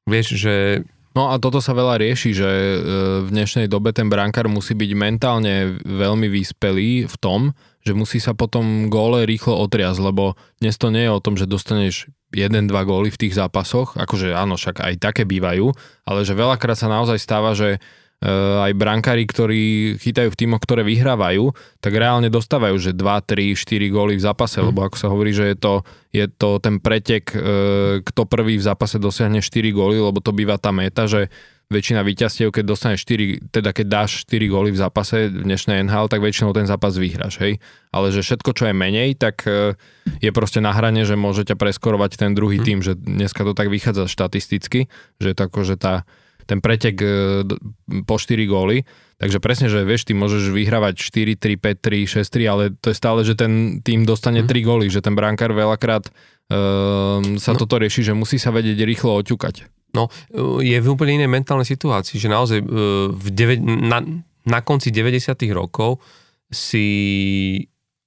vieš, 0.08 0.34
že 0.38 0.82
No 1.14 1.30
a 1.30 1.38
toto 1.38 1.62
sa 1.62 1.78
veľa 1.78 2.02
rieši, 2.02 2.34
že 2.34 2.50
e, 2.50 2.78
v 3.22 3.28
dnešnej 3.30 3.70
dobe 3.70 3.94
ten 3.94 4.10
brankár 4.10 4.50
musí 4.50 4.74
byť 4.74 4.90
mentálne 4.98 5.78
veľmi 5.86 6.26
vyspelý 6.26 7.06
v 7.06 7.16
tom, 7.22 7.54
že 7.86 7.94
musí 7.94 8.18
sa 8.18 8.34
potom 8.34 8.90
góle 8.90 9.22
rýchlo 9.22 9.54
otriasť, 9.62 10.00
lebo 10.02 10.34
dnes 10.58 10.74
to 10.74 10.90
nie 10.90 11.06
je 11.06 11.14
o 11.14 11.22
tom, 11.22 11.38
že 11.38 11.46
dostaneš 11.46 12.10
1-2 12.34 12.66
góly 12.82 13.14
v 13.14 13.20
tých 13.22 13.38
zápasoch, 13.38 13.94
akože 13.94 14.34
áno, 14.34 14.58
však 14.58 14.82
aj 14.82 14.94
také 14.98 15.22
bývajú, 15.22 15.70
ale 16.02 16.26
že 16.26 16.34
veľakrát 16.34 16.74
sa 16.74 16.90
naozaj 16.90 17.22
stáva, 17.22 17.54
že 17.54 17.78
aj 18.64 18.72
brankári, 18.72 19.28
ktorí 19.28 19.94
chytajú 20.00 20.32
v 20.32 20.38
týmoch, 20.38 20.62
ktoré 20.64 20.80
vyhrávajú, 20.80 21.52
tak 21.84 21.92
reálne 21.92 22.32
dostávajú, 22.32 22.76
že 22.80 22.96
2, 22.96 23.04
3, 23.04 23.52
4 23.52 23.92
góly 23.92 24.16
v 24.16 24.24
zápase, 24.24 24.64
mm. 24.64 24.66
lebo 24.72 24.80
ako 24.80 24.96
sa 24.96 25.12
hovorí, 25.12 25.36
že 25.36 25.52
je 25.52 25.56
to, 25.60 25.74
je 26.08 26.24
to 26.32 26.56
ten 26.56 26.80
pretek, 26.80 27.28
eh, 27.36 28.00
kto 28.00 28.24
prvý 28.24 28.56
v 28.56 28.64
zápase 28.64 28.96
dosiahne 28.96 29.44
4 29.44 29.76
góly, 29.76 30.00
lebo 30.00 30.24
to 30.24 30.32
býva 30.32 30.56
tá 30.56 30.72
meta, 30.72 31.04
že 31.04 31.28
väčšina 31.68 32.04
víťazstiev, 32.04 32.52
keď 32.52 32.64
dostaneš 32.64 33.04
4, 33.08 33.52
teda 33.52 33.72
keď 33.72 33.86
dáš 33.88 34.24
4 34.28 34.52
góly 34.52 34.70
v 34.72 34.78
zápase 34.78 35.32
v 35.32 35.44
dnešnej 35.44 35.84
NHL, 35.84 36.12
tak 36.12 36.20
väčšinou 36.20 36.52
ten 36.52 36.68
zápas 36.68 36.96
vyhráš, 36.96 37.40
hej. 37.40 37.56
Ale 37.88 38.12
že 38.12 38.20
všetko, 38.20 38.52
čo 38.52 38.68
je 38.68 38.74
menej, 38.76 39.20
tak 39.20 39.44
eh, 39.44 39.76
je 40.24 40.30
proste 40.32 40.64
na 40.64 40.72
hrane, 40.72 41.04
že 41.04 41.12
môže 41.12 41.44
ťa 41.44 41.60
preskorovať 41.60 42.16
ten 42.16 42.32
druhý 42.32 42.56
mm. 42.56 42.64
tým, 42.64 42.78
že 42.80 42.96
dneska 42.96 43.44
to 43.44 43.52
tak 43.52 43.68
vychádza 43.68 44.08
štatisticky, 44.08 44.88
že 45.20 45.26
je 45.28 45.36
to 45.36 45.44
ako, 45.44 45.60
že 45.68 45.76
tá 45.76 46.08
ten 46.44 46.60
pretek 46.60 46.96
e, 47.00 47.08
po 48.04 48.16
4 48.16 48.44
góly. 48.46 48.84
Takže 49.18 49.38
presne, 49.38 49.66
že 49.70 49.86
vieš, 49.86 50.04
ty 50.04 50.12
môžeš 50.12 50.50
vyhrávať 50.52 51.00
4, 51.00 51.38
3, 51.38 51.56
5, 51.56 51.80
3, 51.80 52.24
6, 52.24 52.36
3, 52.38 52.52
ale 52.52 52.62
to 52.78 52.90
je 52.92 52.96
stále, 52.96 53.20
že 53.24 53.38
ten 53.38 53.80
tým 53.80 54.04
dostane 54.04 54.44
mm. 54.44 54.48
3 54.50 54.68
góly, 54.68 54.86
že 54.90 55.00
ten 55.00 55.16
brankár 55.16 55.54
veľakrát 55.54 56.10
um, 56.50 57.38
sa 57.38 57.54
no. 57.54 57.58
toto 57.58 57.80
rieši, 57.80 58.10
že 58.10 58.12
musí 58.12 58.36
sa 58.36 58.52
vedieť 58.52 58.84
rýchlo 58.84 59.16
oťukať. 59.24 59.70
No, 59.94 60.10
e, 60.34 60.66
je 60.66 60.76
v 60.82 60.90
úplne 60.90 61.22
inej 61.22 61.30
mentálnej 61.30 61.68
situácii, 61.68 62.18
že 62.18 62.28
naozaj 62.28 62.58
v 63.14 63.26
deve, 63.32 63.56
na, 63.62 64.02
na 64.44 64.60
konci 64.60 64.90
90 64.90 65.32
rokov 65.54 66.02
si, 66.52 66.86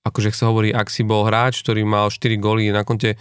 akože 0.05 0.29
sa 0.35 0.51
hovorí, 0.51 0.69
ak 0.75 0.91
si 0.91 1.07
bol 1.07 1.25
hráč, 1.25 1.65
ktorý 1.65 1.87
mal 1.87 2.11
4 2.11 2.37
góly 2.37 2.69
na 2.69 2.83
konte, 2.83 3.17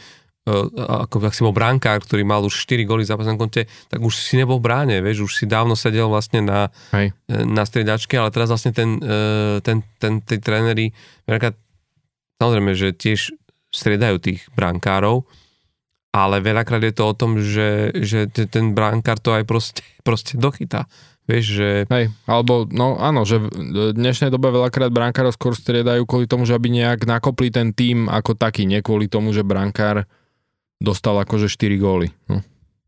ako 0.46 1.26
ak 1.26 1.34
si 1.34 1.42
bol 1.42 1.50
brankár, 1.50 1.98
ktorý 1.98 2.22
mal 2.22 2.38
už 2.46 2.54
4 2.70 2.86
góly 2.86 3.02
v 3.02 3.10
zápasnom 3.10 3.34
konte, 3.34 3.66
tak 3.90 3.98
už 3.98 4.14
si 4.14 4.38
nebol 4.38 4.62
v 4.62 4.70
bráne, 4.70 4.96
vieš, 5.02 5.26
už 5.26 5.32
si 5.42 5.44
dávno 5.50 5.74
sedel 5.74 6.06
vlastne 6.06 6.38
na, 6.46 6.70
Hej. 6.94 7.10
Eh, 7.26 7.42
na 7.42 7.66
striedačke, 7.66 8.14
ale 8.14 8.30
teraz 8.30 8.54
vlastne 8.54 8.70
ten, 8.70 9.02
eh, 9.02 9.58
ten, 9.66 9.82
ten, 9.98 10.22
tí 10.22 10.38
tréneri, 10.38 10.94
samozrejme, 12.38 12.72
že 12.78 12.94
tiež 12.94 13.34
striedajú 13.74 14.22
tých 14.22 14.46
brankárov, 14.54 15.26
ale 16.14 16.38
veľakrát 16.38 16.80
je 16.86 16.94
to 16.94 17.04
o 17.10 17.18
tom, 17.18 17.42
že, 17.42 17.90
že 17.98 18.30
ten 18.30 18.70
brankár 18.70 19.18
to 19.18 19.34
aj 19.34 19.42
proste, 19.42 19.82
proste 20.06 20.38
dochytá. 20.38 20.86
Vieš, 21.26 21.46
že... 21.58 21.70
Hej, 21.90 22.14
alebo, 22.30 22.70
no 22.70 23.02
áno, 23.02 23.26
že 23.26 23.42
v 23.42 23.50
dnešnej 23.98 24.30
dobe 24.30 24.54
veľakrát 24.54 24.94
brankárov 24.94 25.34
skôr 25.34 25.58
striedajú 25.58 26.06
kvôli 26.06 26.30
tomu, 26.30 26.46
že 26.46 26.54
aby 26.54 26.70
nejak 26.70 27.02
nakopli 27.02 27.50
ten 27.50 27.74
tým 27.74 28.06
ako 28.06 28.38
taký, 28.38 28.62
nie 28.62 28.78
kvôli 28.78 29.10
tomu, 29.10 29.34
že 29.34 29.42
brankár 29.42 30.06
dostal 30.80 31.16
akože 31.20 31.48
4 31.48 31.76
góly. 31.80 32.08
No. 32.28 32.44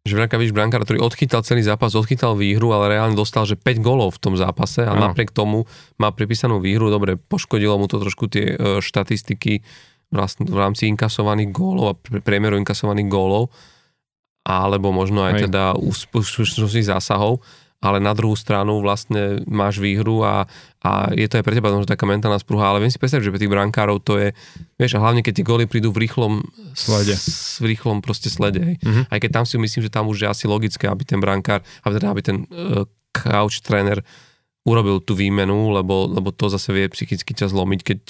Že 0.09 0.25
víš, 0.41 0.57
brankár, 0.57 0.89
ktorý 0.89 1.05
odchytal 1.05 1.45
celý 1.45 1.61
zápas, 1.61 1.93
odchytal 1.93 2.33
výhru, 2.33 2.73
ale 2.73 2.97
reálne 2.97 3.13
dostal, 3.13 3.45
že 3.45 3.61
5 3.61 3.85
gólov 3.85 4.17
v 4.17 4.21
tom 4.25 4.35
zápase 4.41 4.81
a 4.81 4.97
no. 4.97 5.05
napriek 5.05 5.37
tomu 5.37 5.69
má 6.01 6.09
pripísanú 6.09 6.65
výhru. 6.65 6.89
Dobre, 6.89 7.21
poškodilo 7.21 7.77
mu 7.77 7.85
to 7.93 8.01
trošku 8.01 8.25
tie 8.33 8.57
e, 8.57 8.81
štatistiky 8.81 9.61
vlastne 10.09 10.49
v 10.49 10.57
rámci 10.57 10.89
inkasovaných 10.89 11.53
gólov 11.53 11.85
a 11.93 11.95
priemeru 12.25 12.57
inkasovaných 12.57 13.09
gólov, 13.13 13.53
alebo 14.49 14.89
možno 14.89 15.29
aj, 15.29 15.33
aj. 15.37 15.41
teda 15.45 15.65
úspešnosti 15.77 16.89
zásahov 16.89 17.45
ale 17.79 18.03
na 18.03 18.11
druhú 18.11 18.35
stranu 18.35 18.83
vlastne 18.83 19.39
máš 19.47 19.79
výhru 19.79 20.27
a, 20.27 20.51
a 20.83 21.15
je 21.15 21.31
to 21.31 21.39
aj 21.39 21.45
pre 21.47 21.55
teba 21.55 21.71
že 21.71 21.87
taká 21.87 22.11
mentálna 22.11 22.43
sprúha, 22.43 22.75
ale 22.75 22.83
viem 22.83 22.91
si 22.91 22.99
predstaviť, 22.99 23.23
že 23.23 23.31
pre 23.31 23.43
tých 23.43 23.55
brankárov 23.55 24.03
to 24.03 24.19
je, 24.19 24.29
vieš, 24.75 24.99
a 24.99 25.03
hlavne 25.03 25.23
keď 25.23 25.33
tie 25.39 25.47
góly 25.47 25.71
prídu 25.71 25.95
v 25.95 26.03
rýchlom 26.03 26.43
slede, 26.75 27.15
s, 27.15 27.63
v 27.63 27.71
rýchlom 27.71 28.03
proste 28.03 28.35
slede, 28.35 28.83
mm-hmm. 28.83 29.15
aj 29.15 29.19
keď 29.23 29.31
tam 29.31 29.45
si 29.47 29.57
myslím, 29.63 29.87
že 29.87 29.95
tam 29.95 30.11
už 30.11 30.27
je 30.27 30.29
asi 30.29 30.45
logické, 30.51 30.91
aby 30.91 31.07
ten 31.07 31.23
brankár, 31.23 31.63
aby, 31.87 31.93
teda, 32.03 32.09
aby 32.11 32.23
ten 32.27 32.37
uh, 32.51 32.83
couch 33.15 33.63
tréner 33.63 34.03
urobil 34.67 34.99
tú 34.99 35.15
výmenu, 35.15 35.71
lebo, 35.71 36.11
lebo 36.11 36.35
to 36.35 36.51
zase 36.51 36.75
vie 36.75 36.91
psychicky 36.91 37.31
ťa 37.31 37.47
zlomiť, 37.47 37.81
keď 37.87 38.01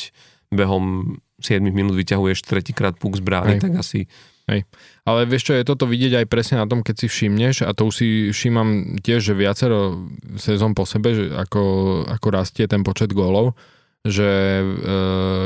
behom 0.49 1.17
7 1.45 1.61
minút 1.61 1.95
vyťahuješ 1.95 2.41
tretíkrát 2.43 2.97
puk 2.97 3.21
z 3.21 3.23
brány, 3.23 3.61
tak 3.61 3.79
asi 3.79 4.09
Hej. 4.49 4.65
Ale 5.05 5.29
vieš 5.29 5.53
čo, 5.53 5.53
je 5.53 5.69
toto 5.69 5.85
vidieť 5.85 6.25
aj 6.25 6.27
presne 6.33 6.57
na 6.57 6.67
tom, 6.67 6.81
keď 6.81 7.05
si 7.05 7.07
všimneš, 7.07 7.69
a 7.69 7.77
to 7.77 7.93
už 7.93 7.95
si 8.01 8.07
všímam 8.33 8.97
tiež, 9.05 9.21
že 9.21 9.35
viacero 9.37 10.09
sezón 10.41 10.73
po 10.73 10.89
sebe, 10.89 11.13
že 11.13 11.25
ako, 11.37 11.63
ako 12.09 12.27
rastie 12.33 12.65
ten 12.65 12.81
počet 12.81 13.13
gólov, 13.13 13.53
že 14.09 14.25
e, 14.65 14.65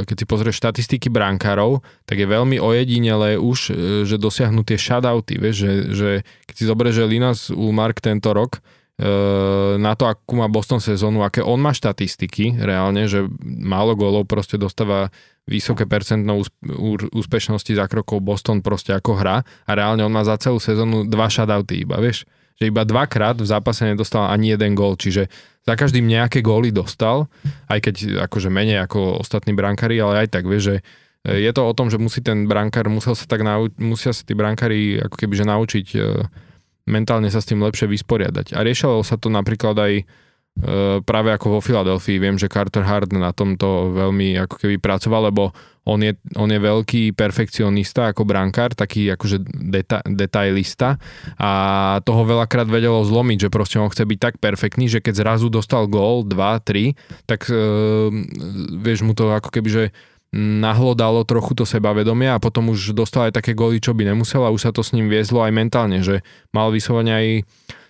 keď 0.07 0.17
si 0.17 0.27
pozrieš 0.29 0.63
štatistiky 0.63 1.11
brankárov, 1.11 1.83
tak 2.07 2.23
je 2.23 2.31
veľmi 2.31 2.63
ojedinelé 2.63 3.43
už, 3.43 3.59
e, 3.71 4.07
že 4.07 4.23
dosiahnu 4.23 4.63
tie 4.63 4.79
shoutouty, 4.79 5.35
vieš, 5.35 5.57
že, 5.67 5.73
že 5.91 6.11
keď 6.47 6.55
si 6.55 6.65
zoberieš, 6.71 6.97
že 7.03 7.11
Linas 7.11 7.41
Ulmark 7.51 7.99
tento 7.99 8.31
rok 8.31 8.63
na 9.83 9.93
to, 9.99 10.07
akú 10.07 10.39
má 10.39 10.47
Boston 10.47 10.79
sezónu, 10.79 11.27
aké 11.27 11.43
on 11.43 11.59
má 11.59 11.75
štatistiky 11.75 12.61
reálne, 12.63 13.11
že 13.11 13.27
málo 13.43 13.99
gólov 13.99 14.31
proste 14.31 14.55
dostáva 14.55 15.11
vysoké 15.43 15.91
percentno 15.91 16.39
úspešnosti 17.11 17.75
za 17.75 17.91
krokov 17.91 18.23
Boston 18.23 18.63
proste 18.63 18.95
ako 18.95 19.19
hra 19.19 19.43
a 19.43 19.71
reálne 19.75 20.07
on 20.07 20.15
má 20.15 20.23
za 20.23 20.39
celú 20.39 20.63
sezónu 20.63 21.03
dva 21.11 21.27
shutouty 21.27 21.83
iba, 21.83 21.99
vieš? 21.99 22.23
Že 22.63 22.71
iba 22.71 22.87
dvakrát 22.87 23.35
v 23.43 23.49
zápase 23.49 23.83
nedostal 23.91 24.31
ani 24.31 24.55
jeden 24.55 24.79
gól, 24.79 24.95
čiže 24.95 25.27
za 25.67 25.75
každým 25.75 26.07
nejaké 26.07 26.43
góly 26.43 26.71
dostal, 26.71 27.27
aj 27.67 27.79
keď 27.83 27.95
akože 28.31 28.55
menej 28.55 28.87
ako 28.87 29.19
ostatní 29.19 29.51
brankári, 29.51 29.99
ale 29.99 30.27
aj 30.27 30.29
tak, 30.31 30.47
vieš, 30.47 30.63
že 30.63 30.77
e, 31.27 31.43
je 31.43 31.51
to 31.51 31.67
o 31.67 31.75
tom, 31.75 31.91
že 31.91 31.99
musí 31.99 32.23
ten 32.23 32.47
brankár, 32.47 32.87
musel 32.87 33.19
sa 33.19 33.27
tak 33.27 33.43
nau- 33.43 33.73
musia 33.83 34.15
sa 34.15 34.23
tí 34.23 34.39
brankári 34.39 35.03
ako 35.03 35.17
keby 35.19 35.35
že 35.35 35.45
naučiť 35.47 35.87
e, 35.95 35.99
mentálne 36.89 37.29
sa 37.31 37.41
s 37.43 37.49
tým 37.49 37.63
lepšie 37.63 37.91
vysporiadať. 37.91 38.57
A 38.57 38.63
riešilo 38.65 39.03
sa 39.07 39.19
to 39.19 39.31
napríklad 39.31 39.77
aj 39.79 39.93
E, 40.53 41.01
práve 41.01 41.33
ako 41.33 41.59
vo 41.59 41.61
Filadelfii. 41.65 42.21
Viem, 42.21 42.37
že 42.37 42.53
Carter 42.53 42.85
Hart 42.85 43.09
na 43.17 43.33
tomto 43.33 43.97
veľmi 43.97 44.37
ako 44.45 44.61
keby 44.61 44.77
pracoval, 44.85 45.33
lebo 45.33 45.49
on 45.89 45.99
je, 46.05 46.13
on 46.39 46.47
je 46.47 46.61
veľký 46.61 47.17
perfekcionista 47.17 48.13
ako 48.13 48.29
brankár, 48.29 48.77
taký 48.77 49.11
akože 49.11 49.43
deta, 49.51 49.99
detailista 50.07 50.95
a 51.41 51.51
toho 52.07 52.23
veľakrát 52.23 52.71
vedelo 52.71 53.03
zlomiť, 53.03 53.49
že 53.49 53.51
proste 53.51 53.83
on 53.83 53.91
chce 53.91 54.07
byť 54.07 54.19
tak 54.21 54.35
perfektný, 54.39 54.87
že 54.87 55.03
keď 55.03 55.27
zrazu 55.27 55.51
dostal 55.51 55.91
gól 55.91 56.23
2, 56.23 56.39
3, 56.39 57.27
tak 57.27 57.49
e, 57.49 57.57
vieš 58.79 59.03
mu 59.03 59.17
to 59.17 59.33
ako 59.33 59.49
keby, 59.51 59.69
že 59.73 59.85
nahlodalo 60.33 61.29
trochu 61.29 61.53
to 61.53 61.69
sebavedomie 61.69 62.33
a 62.33 62.41
potom 62.41 62.73
už 62.73 62.97
dostal 62.97 63.29
aj 63.29 63.37
také 63.37 63.53
góly, 63.53 63.85
čo 63.85 63.93
by 63.93 64.09
nemusel 64.09 64.43
a 64.49 64.53
už 64.53 64.69
sa 64.69 64.73
to 64.73 64.81
s 64.81 64.97
ním 64.97 65.13
viezlo 65.13 65.45
aj 65.45 65.53
mentálne, 65.53 66.01
že 66.01 66.25
mal 66.57 66.73
vyslovene 66.73 67.13
aj 67.13 67.27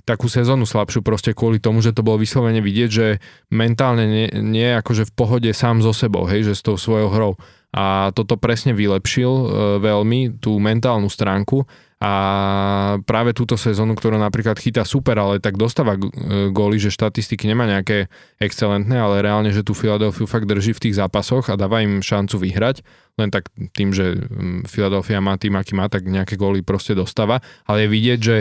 takú 0.02 0.26
sezónu 0.26 0.66
slabšiu 0.66 1.06
proste 1.06 1.30
kvôli 1.30 1.62
tomu, 1.62 1.78
že 1.78 1.94
to 1.94 2.02
bolo 2.02 2.18
vyslovene 2.18 2.58
vidieť, 2.58 2.90
že 2.90 3.06
mentálne 3.54 4.04
nie, 4.10 4.26
nie 4.42 4.66
je 4.66 4.78
akože 4.82 5.06
v 5.06 5.12
pohode 5.14 5.50
sám 5.54 5.78
so 5.78 5.94
sebou, 5.94 6.26
hej, 6.26 6.42
že 6.42 6.58
s 6.58 6.66
tou 6.66 6.74
svojou 6.74 7.08
hrou. 7.14 7.32
A 7.72 8.12
toto 8.12 8.36
presne 8.36 8.76
vylepšil 8.76 9.30
e, 9.32 9.44
veľmi, 9.80 10.42
tú 10.42 10.58
mentálnu 10.58 11.08
stránku 11.08 11.64
a 12.02 12.10
práve 13.06 13.30
túto 13.30 13.54
sezónu, 13.54 13.94
ktorú 13.94 14.18
napríklad 14.18 14.58
chytá 14.58 14.82
super, 14.82 15.14
ale 15.22 15.38
tak 15.38 15.54
dostáva 15.54 15.94
góly, 16.50 16.82
že 16.82 16.90
štatistiky 16.90 17.46
nemá 17.46 17.62
nejaké 17.70 18.10
excelentné, 18.42 18.98
ale 18.98 19.22
reálne, 19.22 19.54
že 19.54 19.62
tú 19.62 19.70
Filadelfiu 19.70 20.26
fakt 20.26 20.50
drží 20.50 20.74
v 20.74 20.82
tých 20.90 20.98
zápasoch 20.98 21.46
a 21.46 21.54
dáva 21.54 21.78
im 21.78 22.02
šancu 22.02 22.42
vyhrať, 22.42 22.82
len 23.22 23.30
tak 23.30 23.54
tým, 23.78 23.94
že 23.94 24.18
Filadelfia 24.66 25.22
má 25.22 25.38
tým, 25.38 25.54
aký 25.54 25.78
má, 25.78 25.86
tak 25.86 26.02
nejaké 26.10 26.34
góly 26.34 26.66
proste 26.66 26.98
dostáva, 26.98 27.38
ale 27.70 27.86
je 27.86 27.92
vidieť, 27.94 28.18
že 28.18 28.36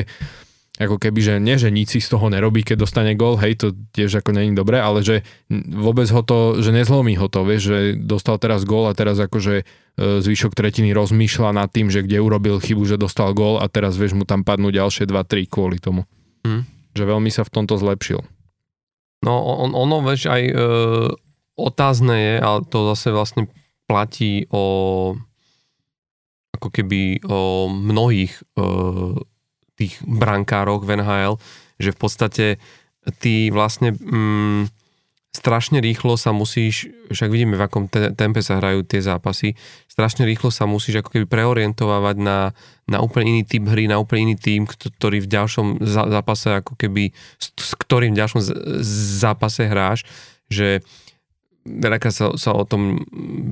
ako 0.82 0.97
keby, 0.97 1.19
že 1.21 1.34
nie, 1.38 1.61
že 1.61 1.69
nič 1.69 1.93
si 1.93 1.99
z 2.01 2.17
toho 2.17 2.34
nerobí, 2.34 2.65
keď 2.65 2.82
dostane 2.82 3.13
gól, 3.13 3.38
hej, 3.38 3.53
to 3.61 3.77
tiež 3.93 4.25
ako 4.25 4.34
není 4.34 4.57
dobré, 4.57 4.82
ale 4.82 5.05
že 5.05 5.21
vôbec 5.53 6.09
ho 6.09 6.25
to, 6.25 6.57
že 6.57 6.73
nezlomí 6.73 7.13
ho 7.21 7.29
to, 7.29 7.45
vieš, 7.45 7.61
že 7.69 7.77
dostal 8.01 8.41
teraz 8.41 8.65
gól 8.65 8.89
a 8.89 8.97
teraz 8.97 9.21
akože 9.21 9.61
e, 9.61 9.63
zvyšok 10.25 10.57
tretiny 10.57 10.89
rozmýšľa 10.97 11.53
nad 11.53 11.69
tým, 11.69 11.93
že 11.93 12.01
kde 12.01 12.17
urobil 12.17 12.57
chybu, 12.57 12.82
že 12.89 12.97
dostal 12.97 13.29
gól 13.38 13.61
a 13.61 13.69
teraz 13.69 13.93
vieš 13.93 14.17
mu 14.17 14.25
tam 14.25 14.41
padnú 14.41 14.73
ďalšie 14.73 15.05
2-3 15.05 15.45
kvôli 15.45 15.77
tomu. 15.77 16.09
Hmm. 16.41 16.65
Že 16.97 17.03
veľmi 17.13 17.29
sa 17.29 17.45
v 17.45 17.53
tomto 17.53 17.77
zlepšil. 17.77 18.25
No 19.21 19.34
on, 19.38 19.77
ono, 19.77 20.01
vieš, 20.01 20.25
aj 20.34 20.43
e, 20.49 20.53
otázne 21.61 22.15
je, 22.17 22.36
ale 22.41 22.59
to 22.65 22.89
zase 22.97 23.13
vlastne 23.13 23.45
platí 23.86 24.49
o 24.49 25.13
ako 26.57 26.67
keby 26.73 27.21
o 27.25 27.69
mnohých 27.69 28.34
e, 28.38 28.63
tých 29.82 29.93
brankároch 30.05 30.86
v 30.86 31.01
NHL, 31.01 31.36
že 31.82 31.89
v 31.89 31.97
podstate 31.97 32.45
ty 33.17 33.49
vlastne 33.49 33.97
mm, 33.97 34.69
strašne 35.32 35.79
rýchlo 35.79 36.19
sa 36.19 36.36
musíš, 36.36 36.91
však 37.07 37.32
vidíme 37.32 37.55
v 37.55 37.63
akom 37.63 37.88
te- 37.88 38.11
tempe 38.13 38.43
sa 38.43 38.59
hrajú 38.59 38.84
tie 38.84 38.99
zápasy, 38.99 39.55
strašne 39.88 40.27
rýchlo 40.27 40.51
sa 40.51 40.67
musíš 40.67 41.01
ako 41.01 41.09
keby 41.17 41.25
preorientovať 41.25 42.15
na, 42.19 42.51
na 42.86 42.99
úplne 42.99 43.39
iný 43.39 43.43
typ 43.47 43.63
hry, 43.65 43.88
na 43.88 43.97
úplne 43.97 44.32
iný 44.32 44.36
tým, 44.36 44.67
ktorý 44.67 45.23
v 45.23 45.32
ďalšom 45.32 45.82
zápase 45.88 46.51
ako 46.61 46.75
keby, 46.75 47.15
s, 47.39 47.47
s 47.55 47.71
ktorým 47.79 48.11
v 48.13 48.19
ďalšom 48.19 48.41
zápase 49.23 49.65
hráš, 49.71 50.03
že 50.51 50.84
veľakrát 51.62 52.14
sa, 52.14 52.28
sa 52.38 52.51
o 52.57 52.66
tom 52.66 52.97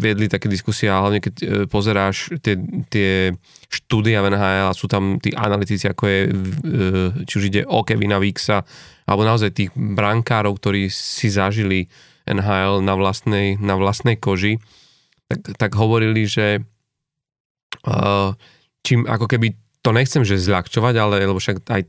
viedli 0.01 0.25
také 0.25 0.49
diskusie, 0.49 0.89
hlavne 0.89 1.21
keď 1.21 1.35
e, 1.39 1.45
pozeráš 1.69 2.33
tie, 2.41 2.57
tie 2.89 3.33
štúdia 3.69 4.25
v 4.25 4.33
NHL 4.33 4.69
a 4.69 4.77
sú 4.77 4.89
tam 4.89 5.21
tí 5.21 5.29
analytici, 5.33 5.85
ako 5.85 6.03
je, 6.09 6.19
e, 6.25 6.29
či 7.29 7.33
už 7.37 7.43
ide 7.53 7.61
o 7.69 7.85
Kevina 7.85 8.17
Víksa, 8.17 8.65
alebo 9.05 9.25
naozaj 9.25 9.53
tých 9.53 9.71
brankárov, 9.77 10.57
ktorí 10.57 10.89
si 10.89 11.29
zažili 11.29 11.85
NHL 12.25 12.81
na 12.81 12.93
vlastnej, 12.97 13.57
na 13.61 13.77
vlastnej 13.77 14.17
koži, 14.17 14.61
tak, 15.29 15.57
tak 15.57 15.71
hovorili, 15.77 16.25
že 16.25 16.61
uh, 17.85 18.33
čím 18.85 19.05
ako 19.05 19.25
keby, 19.29 19.53
to 19.81 19.89
nechcem, 19.93 20.21
že 20.25 20.41
zľahčovať, 20.41 20.93
ale 20.97 21.25
lebo 21.25 21.41
však 21.41 21.65
aj 21.69 21.81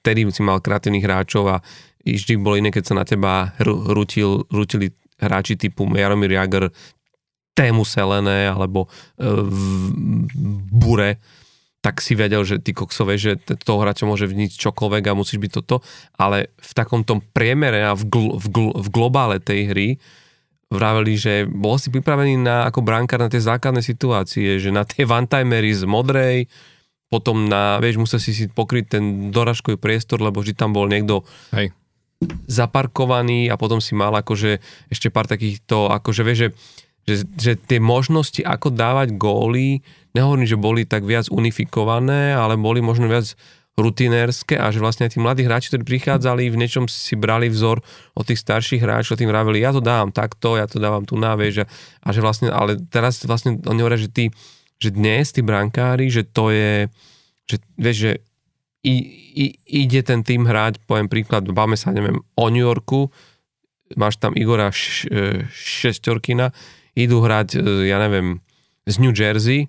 vtedy 0.00 0.28
si 0.32 0.42
mal 0.44 0.60
kreatívnych 0.60 1.04
hráčov 1.04 1.44
a 1.48 1.56
vždy 2.02 2.38
bolo 2.38 2.58
iné, 2.58 2.70
keď 2.70 2.84
sa 2.92 2.94
na 2.98 3.04
teba 3.06 3.54
rutil, 3.60 4.44
rutili 4.50 4.92
hráči 5.16 5.56
typu 5.56 5.88
Jaromír 5.88 6.36
Jagr, 6.36 6.68
tému 7.56 7.88
Selené 7.88 8.52
alebo 8.52 8.84
e, 8.84 8.88
v 9.24 9.60
Bure, 10.68 11.16
tak 11.80 12.02
si 12.02 12.18
vedel, 12.18 12.42
že 12.44 12.60
ty 12.60 12.76
koksové, 12.76 13.16
že 13.16 13.38
toho 13.40 13.80
hráča 13.80 14.04
môže 14.04 14.28
vniť 14.28 14.58
čokoľvek 14.60 15.04
a 15.06 15.16
musíš 15.16 15.38
byť 15.40 15.52
toto, 15.54 15.80
ale 16.18 16.52
v 16.58 16.72
takom 16.76 17.06
tom 17.06 17.22
priemere 17.22 17.86
a 17.86 17.94
v, 17.94 18.04
gl, 18.10 18.28
v, 18.36 18.46
gl, 18.50 18.68
v 18.74 18.88
globále 18.90 19.38
tej 19.38 19.72
hry 19.72 19.88
vraveli, 20.66 21.14
že 21.14 21.32
bol 21.46 21.78
si 21.78 21.94
pripravený 21.94 22.42
na, 22.42 22.66
ako 22.66 22.82
brankár 22.82 23.22
na 23.22 23.30
tie 23.30 23.38
základné 23.38 23.86
situácie, 23.86 24.58
že 24.58 24.74
na 24.74 24.82
tie 24.82 25.06
one-timery 25.06 25.70
z 25.70 25.86
modrej, 25.86 26.50
potom 27.06 27.46
na, 27.46 27.78
vieš, 27.78 28.02
musel 28.02 28.18
si 28.18 28.34
si 28.34 28.50
pokryť 28.50 28.98
ten 28.98 29.04
doražkový 29.30 29.78
priestor, 29.78 30.18
lebo 30.18 30.42
vždy 30.42 30.58
tam 30.58 30.74
bol 30.74 30.90
niekto 30.90 31.22
Hej 31.54 31.70
zaparkovaný 32.48 33.52
a 33.52 33.60
potom 33.60 33.82
si 33.82 33.92
mal 33.92 34.12
akože 34.16 34.58
ešte 34.88 35.12
pár 35.12 35.28
takýchto, 35.28 35.92
akože 35.92 36.22
vieš, 36.24 36.38
že, 36.38 36.48
že, 37.04 37.14
že 37.36 37.52
tie 37.60 37.76
možnosti, 37.76 38.40
ako 38.40 38.72
dávať 38.72 39.12
góly, 39.20 39.84
nehovorím, 40.16 40.48
že 40.48 40.56
boli 40.56 40.88
tak 40.88 41.04
viac 41.04 41.28
unifikované, 41.28 42.32
ale 42.32 42.56
boli 42.56 42.80
možno 42.80 43.04
viac 43.06 43.36
rutinérske 43.76 44.56
a 44.56 44.72
že 44.72 44.80
vlastne 44.80 45.04
tí 45.12 45.20
mladí 45.20 45.44
hráči, 45.44 45.68
ktorí 45.68 45.84
prichádzali, 45.84 46.48
v 46.48 46.60
niečom 46.64 46.88
si 46.88 47.12
brali 47.12 47.52
vzor 47.52 47.84
od 48.16 48.24
tých 48.24 48.40
starších 48.40 48.80
hráčov, 48.80 49.20
tým 49.20 49.28
vravili, 49.28 49.60
ja 49.60 49.76
to 49.76 49.84
dávam 49.84 50.08
takto, 50.08 50.56
ja 50.56 50.64
to 50.64 50.80
dávam 50.80 51.04
tu 51.04 51.20
na, 51.20 51.36
vieš, 51.36 51.62
a, 51.62 51.66
a 52.00 52.08
že 52.16 52.24
vlastne, 52.24 52.48
ale 52.48 52.80
teraz 52.88 53.20
vlastne 53.28 53.60
oni 53.68 53.80
hovoria, 53.84 54.00
že 54.00 54.08
tí, 54.08 54.24
že 54.80 54.96
dnes 54.96 55.28
tí 55.28 55.44
brankári, 55.44 56.08
že 56.08 56.24
to 56.24 56.48
je, 56.48 56.88
že 57.44 57.56
vieš, 57.76 57.96
že 58.00 58.12
i, 58.86 58.94
i, 59.34 59.46
ide 59.66 60.00
ten 60.06 60.22
tým 60.22 60.46
hrať, 60.46 60.78
poviem 60.86 61.10
príklad, 61.10 61.42
báme 61.50 61.74
sa, 61.74 61.90
neviem, 61.90 62.22
o 62.38 62.46
New 62.46 62.62
Yorku, 62.62 63.10
máš 63.98 64.22
tam 64.22 64.38
Igora 64.38 64.70
š, 64.70 65.10
e, 65.10 65.46
Šestorkina, 65.50 66.54
idú 66.94 67.18
hrať, 67.18 67.58
e, 67.58 67.90
ja 67.90 67.98
neviem, 67.98 68.38
z 68.86 68.94
New 69.02 69.10
Jersey, 69.10 69.66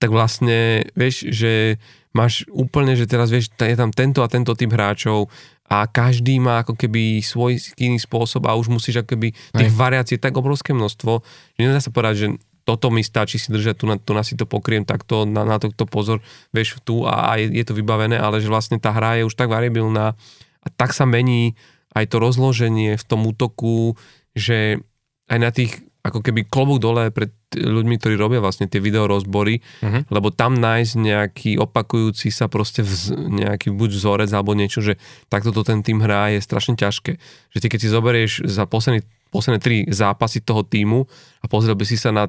tak 0.00 0.08
vlastne, 0.10 0.88
vieš, 0.96 1.28
že 1.28 1.76
máš 2.16 2.48
úplne, 2.48 2.96
že 2.96 3.04
teraz 3.04 3.28
vieš, 3.28 3.52
je 3.52 3.76
tam 3.76 3.92
tento 3.92 4.24
a 4.24 4.32
tento 4.32 4.56
typ 4.56 4.72
hráčov 4.72 5.28
a 5.68 5.84
každý 5.88 6.40
má 6.40 6.64
ako 6.64 6.76
keby 6.76 7.20
svoj 7.20 7.60
iný 7.80 8.00
spôsob 8.00 8.48
a 8.48 8.56
už 8.56 8.68
musíš 8.72 9.00
ako 9.04 9.16
keby 9.16 9.28
tých 9.32 9.72
Aj. 9.72 9.76
variácií 9.76 10.16
tak 10.16 10.36
obrovské 10.36 10.72
množstvo, 10.76 11.24
že 11.56 11.60
nedá 11.60 11.80
sa 11.80 11.92
povedať, 11.92 12.16
že 12.16 12.28
toto 12.64 12.88
mi 12.88 13.04
stačí 13.04 13.36
si 13.36 13.52
držať, 13.52 13.74
tu 13.76 13.84
na, 13.84 13.96
tu 14.00 14.12
na 14.16 14.24
si 14.24 14.34
to 14.34 14.48
pokriem, 14.48 14.88
takto 14.88 15.28
na, 15.28 15.44
na 15.44 15.60
to, 15.60 15.68
to 15.68 15.84
pozor, 15.84 16.24
vieš, 16.50 16.80
tu 16.80 17.04
a, 17.04 17.36
a 17.36 17.40
je, 17.40 17.52
je 17.52 17.64
to 17.64 17.76
vybavené, 17.76 18.16
ale 18.16 18.40
že 18.40 18.48
vlastne 18.48 18.80
tá 18.80 18.90
hra 18.90 19.20
je 19.20 19.28
už 19.28 19.36
tak 19.36 19.52
variabilná 19.52 20.16
a 20.64 20.68
tak 20.72 20.96
sa 20.96 21.04
mení 21.04 21.54
aj 21.92 22.10
to 22.10 22.16
rozloženie 22.18 22.96
v 22.96 23.04
tom 23.04 23.22
útoku, 23.28 23.94
že 24.32 24.82
aj 25.28 25.38
na 25.38 25.52
tých 25.52 25.84
ako 26.04 26.20
keby 26.20 26.44
klobúk 26.44 26.84
dole 26.84 27.08
pred 27.08 27.32
ľuďmi, 27.56 27.96
ktorí 27.96 28.20
robia 28.20 28.44
vlastne 28.44 28.68
tie 28.68 28.76
videorozbory, 28.76 29.64
uh-huh. 29.64 30.04
lebo 30.12 30.28
tam 30.28 30.60
nájsť 30.60 30.92
nejaký 31.00 31.50
opakujúci 31.56 32.28
sa 32.28 32.44
proste 32.44 32.84
vz, 32.84 33.16
nejaký 33.16 33.72
buď 33.72 33.90
vzorec 33.96 34.30
alebo 34.36 34.52
niečo, 34.52 34.84
že 34.84 35.00
takto 35.32 35.48
to 35.48 35.64
ten 35.64 35.80
tým 35.80 36.04
hrá 36.04 36.28
je 36.36 36.44
strašne 36.44 36.76
ťažké. 36.76 37.16
Že 37.56 37.58
ty 37.58 37.66
keď 37.72 37.80
si 37.80 37.88
zoberieš 37.88 38.32
za 38.44 38.68
posledné, 38.68 39.00
posledné 39.32 39.58
tri 39.64 39.88
zápasy 39.88 40.44
toho 40.44 40.60
týmu 40.60 41.08
a 41.40 41.48
pozrel 41.48 41.72
by 41.72 41.88
si 41.88 41.96
sa 41.96 42.12
na 42.12 42.28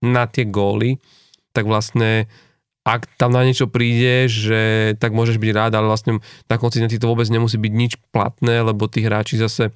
na 0.00 0.24
tie 0.26 0.48
góly, 0.48 0.96
tak 1.52 1.68
vlastne 1.68 2.28
ak 2.80 3.06
tam 3.20 3.36
na 3.36 3.44
niečo 3.44 3.68
príde, 3.68 4.24
že 4.26 4.92
tak 4.96 5.12
môžeš 5.12 5.36
byť 5.36 5.50
rád, 5.52 5.72
ale 5.76 5.86
vlastne 5.92 6.24
na 6.48 6.56
konci 6.56 6.80
ti 6.88 6.96
to 6.96 7.12
vôbec 7.12 7.28
nemusí 7.28 7.60
byť 7.60 7.72
nič 7.76 7.92
platné, 8.08 8.64
lebo 8.64 8.88
tí 8.88 9.04
hráči 9.04 9.36
zase... 9.36 9.68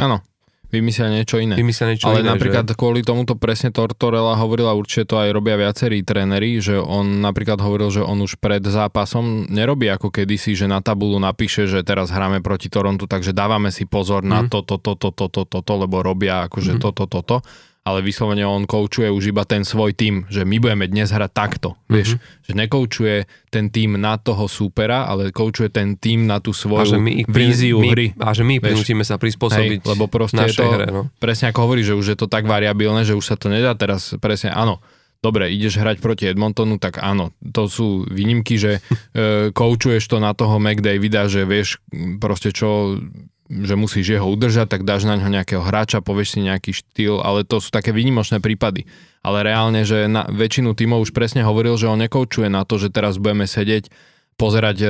Áno. 0.00 0.24
vymyslia 0.72 1.12
niečo 1.12 1.36
iné. 1.40 1.60
Vymyslia 1.60 1.92
niečo 1.92 2.08
Ale 2.08 2.24
iné, 2.24 2.32
napríklad 2.32 2.64
že... 2.64 2.72
kvôli 2.72 3.04
tomuto 3.04 3.36
presne 3.36 3.68
Tortorella 3.68 4.32
hovorila, 4.40 4.72
určite 4.72 5.12
to 5.12 5.20
aj 5.20 5.28
robia 5.32 5.60
viacerí 5.60 6.00
tréneri, 6.00 6.56
že 6.60 6.80
on 6.80 7.20
napríklad 7.20 7.60
hovoril, 7.60 7.92
že 7.92 8.00
on 8.00 8.24
už 8.24 8.40
pred 8.40 8.64
zápasom 8.64 9.48
nerobí 9.52 9.88
ako 9.92 10.08
kedysi, 10.08 10.56
že 10.56 10.64
na 10.64 10.80
tabulu 10.80 11.20
napíše, 11.20 11.68
že 11.68 11.84
teraz 11.84 12.08
hráme 12.08 12.40
proti 12.40 12.72
Torontu, 12.72 13.04
takže 13.04 13.36
dávame 13.36 13.68
si 13.68 13.84
pozor 13.84 14.24
mm. 14.24 14.28
na 14.28 14.40
Mhm. 14.44 14.48
toto, 14.48 14.80
toto, 14.80 15.12
toto, 15.12 15.44
toto, 15.44 15.72
lebo 15.76 16.00
robia 16.00 16.48
akože 16.48 16.80
toto, 16.80 17.04
toto. 17.04 17.44
Ale 17.88 18.04
vyslovene 18.04 18.44
on 18.44 18.68
koučuje 18.68 19.08
už 19.08 19.32
iba 19.32 19.48
ten 19.48 19.64
svoj 19.64 19.96
tým, 19.96 20.28
že 20.28 20.44
my 20.44 20.60
budeme 20.60 20.84
dnes 20.84 21.08
hrať 21.08 21.32
takto, 21.32 21.80
vieš. 21.88 22.20
Mhm. 22.20 22.44
Že 22.44 22.52
nekoučuje 22.52 23.16
ten 23.48 23.72
tým 23.72 23.96
na 23.96 24.20
toho 24.20 24.44
súpera, 24.44 25.08
ale 25.08 25.32
koučuje 25.32 25.72
ten 25.72 25.96
tým 25.96 26.28
na 26.28 26.36
tú 26.44 26.52
a 26.52 26.58
svoju 26.60 26.84
že 26.84 27.00
my 27.00 27.24
víziu 27.24 27.80
my, 27.80 27.88
hry. 27.96 28.06
A 28.20 28.36
že 28.36 28.44
my 28.44 28.60
prinútime 28.60 29.08
sa 29.08 29.16
prispôsobiť 29.16 29.80
Hej, 29.80 29.88
lebo 29.88 30.04
proste 30.12 30.44
je 30.44 30.52
to, 30.52 30.68
hre. 30.68 30.86
No. 30.92 31.02
presne 31.16 31.48
ako 31.48 31.64
hovorí, 31.64 31.80
že 31.80 31.96
už 31.96 32.12
je 32.12 32.18
to 32.20 32.28
tak 32.28 32.44
variabilné, 32.44 33.08
že 33.08 33.16
už 33.16 33.24
sa 33.24 33.36
to 33.40 33.48
nedá 33.48 33.72
teraz 33.72 34.12
presne, 34.20 34.52
áno, 34.52 34.84
dobre, 35.18 35.50
ideš 35.50 35.80
hrať 35.80 35.98
proti 35.98 36.30
Edmontonu, 36.30 36.78
tak 36.78 37.02
áno, 37.02 37.34
to 37.40 37.66
sú 37.66 38.04
výnimky, 38.06 38.60
že 38.60 38.78
e, 39.16 39.50
koučuješ 39.50 40.04
to 40.06 40.20
na 40.20 40.36
toho 40.36 40.60
McDavida, 40.60 41.26
že 41.26 41.48
vieš 41.48 41.80
proste 42.20 42.52
čo, 42.52 43.00
že 43.48 43.74
musíš 43.74 44.16
jeho 44.16 44.28
udržať, 44.28 44.68
tak 44.68 44.84
dáš 44.84 45.08
na 45.08 45.16
ňo 45.16 45.32
nejakého 45.32 45.64
hráča, 45.64 46.04
povieš 46.04 46.36
si 46.36 46.40
nejaký 46.44 46.70
štýl, 46.76 47.24
ale 47.24 47.48
to 47.48 47.58
sú 47.58 47.72
také 47.72 47.96
výnimočné 47.96 48.44
prípady. 48.44 48.84
Ale 49.24 49.42
reálne, 49.42 49.82
že 49.82 50.06
na 50.06 50.28
väčšinu 50.28 50.76
tímov 50.76 51.08
už 51.08 51.16
presne 51.16 51.42
hovoril, 51.42 51.74
že 51.80 51.88
on 51.88 51.98
nekoučuje 51.98 52.52
na 52.52 52.62
to, 52.68 52.76
že 52.76 52.92
teraz 52.92 53.16
budeme 53.16 53.48
sedieť, 53.48 53.90
pozerať 54.38 54.78
e, 54.84 54.88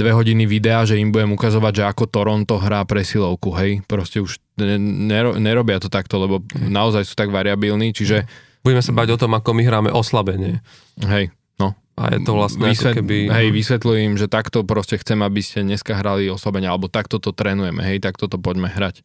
dve 0.00 0.10
hodiny 0.16 0.48
videa, 0.48 0.88
že 0.88 0.96
im 0.96 1.12
budem 1.12 1.36
ukazovať, 1.36 1.72
že 1.76 1.84
ako 1.84 2.08
Toronto 2.08 2.56
hrá 2.56 2.80
presilovku, 2.88 3.52
hej. 3.60 3.84
Proste 3.84 4.24
už 4.24 4.40
ne- 4.56 4.80
nero, 4.80 5.36
nerobia 5.36 5.76
to 5.76 5.92
takto, 5.92 6.16
lebo 6.16 6.40
naozaj 6.56 7.04
sú 7.04 7.12
tak 7.12 7.28
variabilní, 7.28 7.92
čiže 7.92 8.24
Budeme 8.60 8.84
sa 8.84 8.92
bať 8.92 9.16
o 9.16 9.20
tom, 9.20 9.32
ako 9.32 9.56
my 9.56 9.62
hráme 9.64 9.90
oslabenie. 9.92 10.60
hej. 11.00 11.32
A 12.00 12.08
je 12.10 12.20
to 12.22 12.32
vlastne 12.32 12.64
Vysvet, 12.64 12.90
ako 12.90 12.98
keby... 12.98 13.16
Hej, 13.28 13.48
vysvetľujem, 13.52 14.12
že 14.16 14.26
takto 14.26 14.64
proste 14.64 14.96
chcem, 14.96 15.20
aby 15.20 15.38
ste 15.38 15.60
dneska 15.60 15.92
hrali 15.92 16.26
oslabenie, 16.26 16.64
alebo 16.64 16.88
takto 16.88 17.16
to 17.16 17.30
trénujeme, 17.30 17.84
hej, 17.84 18.00
takto 18.00 18.24
to 18.24 18.36
poďme 18.36 18.66
hrať. 18.66 19.04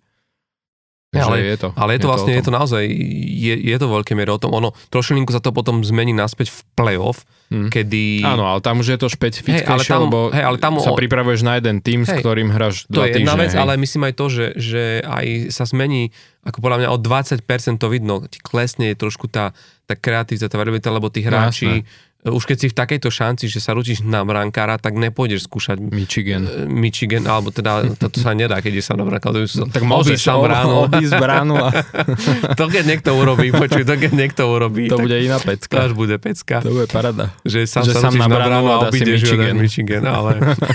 Takže 1.12 1.32
ale, 1.32 1.38
je 1.41 1.58
to. 1.58 1.70
ale 1.74 1.89
je 1.91 2.00
to 2.02 2.08
vlastne, 2.08 2.28
o 2.28 2.36
je 2.36 2.43
to 2.43 2.52
naozaj, 2.52 2.84
je, 2.84 3.56
je 3.56 3.78
to 3.78 3.88
veľké 3.88 4.12
miere 4.12 4.32
o 4.32 4.39
tom. 4.39 4.52
Ono, 4.52 4.76
trošilinku 4.89 5.32
sa 5.32 5.39
to 5.39 5.52
potom 5.52 5.80
zmení 5.80 6.12
naspäť 6.12 6.52
v 6.52 6.60
playoff, 6.74 7.24
Hm. 7.46 7.70
kedy... 7.70 8.26
Áno, 8.26 8.41
ale 8.43 8.58
tam 8.58 8.82
už 8.82 8.89
je 8.89 8.98
to 8.98 9.06
špecifickejšie, 9.06 9.64
Hej, 9.64 9.70
ale 9.70 9.84
tam- 9.86 10.04
lebo 10.10 10.20
hej, 10.28 10.43
ale 10.43 10.58
tam 10.58 10.74
sa 10.76 10.89
o- 10.89 10.98
pripravuješ 10.98 11.46
na 11.46 11.56
jeden 11.56 11.78
tým, 11.78 12.02
s 12.02 12.10
Hej, 12.10 12.20
ktorým 12.20 12.50
hráš 12.50 12.89
To 12.89 13.00
dva 13.00 13.06
je 13.06 13.12
jedna 13.14 13.32
týždne, 13.32 13.41
vec, 13.46 13.52
hej. 13.54 13.62
ale 13.62 13.72
myslím 13.78 14.02
aj 14.02 14.14
to, 14.14 14.26
že, 14.28 14.46
že 14.58 14.84
aj 15.00 15.26
sa 15.54 15.64
zmení, 15.64 16.10
ako 16.41 16.58
podľa 16.60 16.78
mňa 16.82 16.89
o 16.89 16.98
20% 16.98 17.46
to 17.78 17.88
vidno, 17.88 18.26
ti 18.26 18.41
klesne 18.41 18.89
je 18.89 18.98
trošku 18.98 19.30
tá, 19.30 19.54
tá 19.86 19.93
kreativita, 19.93 20.50
tá 20.50 20.58
variabilita, 20.58 20.89
lebo 20.89 21.08
tí 21.08 21.22
hráči, 21.22 21.86
už 22.26 22.43
keď 22.49 22.57
si 22.57 22.67
v 22.73 22.76
takejto 22.76 23.09
šanci, 23.13 23.45
že 23.45 23.61
sa 23.61 23.78
ručíš 23.78 24.01
na 24.01 24.26
brankára, 24.26 24.82
tak 24.82 24.97
nepôjdeš 24.97 25.45
skúšať 25.45 25.78
Michigan. 25.78 26.49
e, 26.49 26.65
Michigan, 26.65 27.30
alebo 27.30 27.53
teda 27.53 27.86
to, 28.01 28.09
to 28.09 28.17
sa 28.17 28.34
nedá, 28.34 28.57
keď 28.65 28.82
je 28.82 28.84
sa 28.84 28.97
na 28.97 29.05
brankára. 29.05 29.45
To, 29.45 29.69
Tak 29.69 29.86
môžeš 29.86 30.26
tam 30.26 30.41
bránu. 30.41 30.89
obísť 30.89 31.13
bránu 31.21 31.55
a 31.61 31.69
to 32.59 32.65
keď 32.65 32.84
niekto 32.89 33.13
urobí, 33.13 33.53
počuj, 33.53 33.86
to 33.86 33.93
keď 33.93 34.11
niekto 34.17 34.41
urobí, 34.49 34.89
to 34.89 34.97
bude 34.97 35.13
iná 35.13 35.38
to 35.38 35.53
pecka. 35.53 35.86
až 35.86 35.93
bude 35.93 36.17
pecka. 36.17 36.65
To 36.65 36.73
bude 36.73 36.89
parada. 36.89 37.30
Že 37.45 37.59
sám 37.69 37.84
Že 37.86 37.93
sa 37.93 37.99
sám 38.09 38.13
na 38.17 38.28
bránu 38.28 38.65
a 38.73 38.78
obídeš 38.89 39.21
Michigan. 39.21 39.55
Michigan. 39.61 40.03
Ale... 40.09 40.32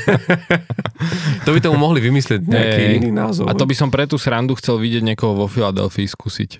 to 1.46 1.50
by 1.50 1.58
tomu 1.58 1.76
mohli 1.80 1.98
vymyslieť 1.98 2.40
nejaký 2.46 2.82
Hej. 2.86 2.94
iný 3.02 3.10
názov. 3.10 3.50
A 3.50 3.58
to 3.58 3.66
by 3.66 3.74
som 3.74 3.90
pre 3.90 4.06
tú 4.06 4.20
srandu 4.22 4.54
chcel 4.54 4.78
vidieť 4.78 5.02
niekoho 5.02 5.34
vo 5.34 5.46
Filadelfii 5.50 6.06
skúsiť. 6.06 6.50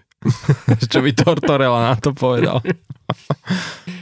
Čo 0.84 1.01
by 1.01 1.11
Tortorella 1.16 1.93
na 1.93 1.97
to 1.97 2.12
povedal. 2.12 2.61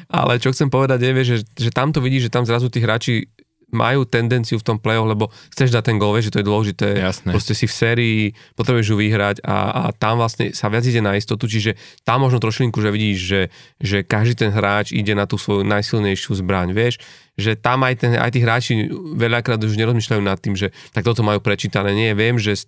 Ale 0.09 0.41
čo 0.41 0.53
chcem 0.53 0.73
povedať 0.73 1.05
je, 1.05 1.13
že, 1.25 1.37
že 1.53 1.71
tam 1.71 1.93
to 1.93 2.01
vidíš, 2.01 2.29
že 2.29 2.35
tam 2.35 2.49
zrazu 2.49 2.73
tí 2.73 2.81
hráči 2.81 3.29
majú 3.69 4.09
tendenciu 4.09 4.57
v 4.57 4.65
tom 4.65 4.79
play-off, 4.81 5.05
lebo 5.05 5.29
chceš 5.53 5.77
dať 5.77 5.93
ten 5.93 5.97
gól, 6.01 6.17
vieš, 6.17 6.33
že 6.33 6.35
to 6.37 6.41
je 6.41 6.49
dôležité. 6.49 6.87
Jasné. 6.97 7.31
Proste 7.37 7.53
si 7.53 7.69
v 7.69 7.75
sérii, 7.75 8.21
potrebuješ 8.57 8.89
ju 8.89 8.97
vyhrať 8.97 9.37
a, 9.45 9.57
a 9.69 9.83
tam 9.93 10.25
vlastne 10.25 10.57
sa 10.57 10.73
viac 10.73 10.89
ide 10.89 11.05
na 11.05 11.21
istotu, 11.21 11.45
čiže 11.45 11.77
tam 12.01 12.25
možno 12.25 12.41
trošinku, 12.41 12.81
že 12.81 12.89
vidíš, 12.89 13.19
že, 13.21 13.43
že 13.77 13.99
každý 14.09 14.49
ten 14.49 14.51
hráč 14.57 14.97
ide 14.97 15.13
na 15.13 15.29
tú 15.29 15.37
svoju 15.37 15.69
najsilnejšiu 15.69 16.41
zbraň, 16.41 16.73
vieš, 16.73 16.97
že 17.37 17.61
tam 17.61 17.85
aj, 17.85 17.95
ten, 18.01 18.17
aj 18.17 18.31
tí 18.33 18.41
hráči 18.41 18.73
veľakrát 19.15 19.61
už 19.61 19.77
nerozmýšľajú 19.77 20.23
nad 20.25 20.41
tým, 20.41 20.57
že 20.57 20.73
tak 20.97 21.05
toto 21.05 21.21
majú 21.21 21.45
prečítané. 21.45 21.93
Nie, 21.93 22.17
viem, 22.17 22.41
že 22.41 22.57
z 22.57 22.65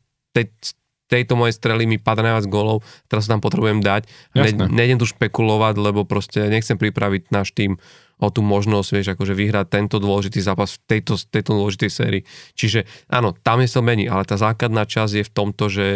tejto 1.11 1.34
mojej 1.34 1.58
strely 1.58 1.90
mi 1.90 1.98
padá 1.98 2.22
najviac 2.22 2.46
golov, 2.46 2.86
teraz 3.11 3.26
sa 3.26 3.34
tam 3.34 3.42
potrebujem 3.42 3.82
dať. 3.82 4.06
Ne, 4.38 4.54
nejdem 4.70 5.02
tu 5.02 5.11
špekulovať, 5.11 5.74
lebo 5.82 6.06
proste 6.06 6.46
nechcem 6.46 6.78
pripraviť 6.78 7.34
náš 7.34 7.50
tým 7.50 7.74
o 8.20 8.28
tú 8.28 8.44
možnosť, 8.44 8.88
vieš, 8.92 9.08
akože 9.16 9.32
vyhrať 9.32 9.66
tento 9.72 9.96
dôležitý 9.96 10.44
zápas 10.44 10.76
v 10.76 10.80
tejto, 10.86 11.16
tejto 11.16 11.56
dôležitej 11.56 11.90
sérii. 11.90 12.22
Čiže 12.52 12.84
áno, 13.08 13.32
tam 13.32 13.64
je 13.64 13.68
to 13.72 13.80
mení, 13.80 14.06
ale 14.06 14.28
tá 14.28 14.36
základná 14.36 14.84
časť 14.84 15.12
je 15.18 15.24
v 15.24 15.32
tomto, 15.32 15.64
že 15.72 15.86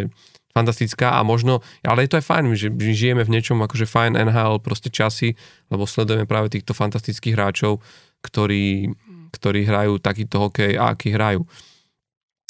fantastická 0.56 1.18
a 1.18 1.26
možno, 1.26 1.60
ale 1.82 2.06
je 2.06 2.14
to 2.14 2.18
aj 2.22 2.26
fajn, 2.30 2.44
že 2.54 2.70
žijeme 2.72 3.26
v 3.26 3.32
niečom 3.34 3.58
akože 3.60 3.90
fajn 3.90 4.16
NHL 4.30 4.62
proste 4.62 4.88
časy, 4.88 5.34
lebo 5.68 5.84
sledujeme 5.84 6.30
práve 6.30 6.48
týchto 6.48 6.72
fantastických 6.72 7.34
hráčov, 7.34 7.82
ktorí, 8.22 8.88
ktorí 9.34 9.60
hrajú 9.66 9.98
takýto 9.98 10.48
hokej 10.48 10.78
a 10.78 10.94
aký 10.94 11.12
hrajú. 11.12 11.44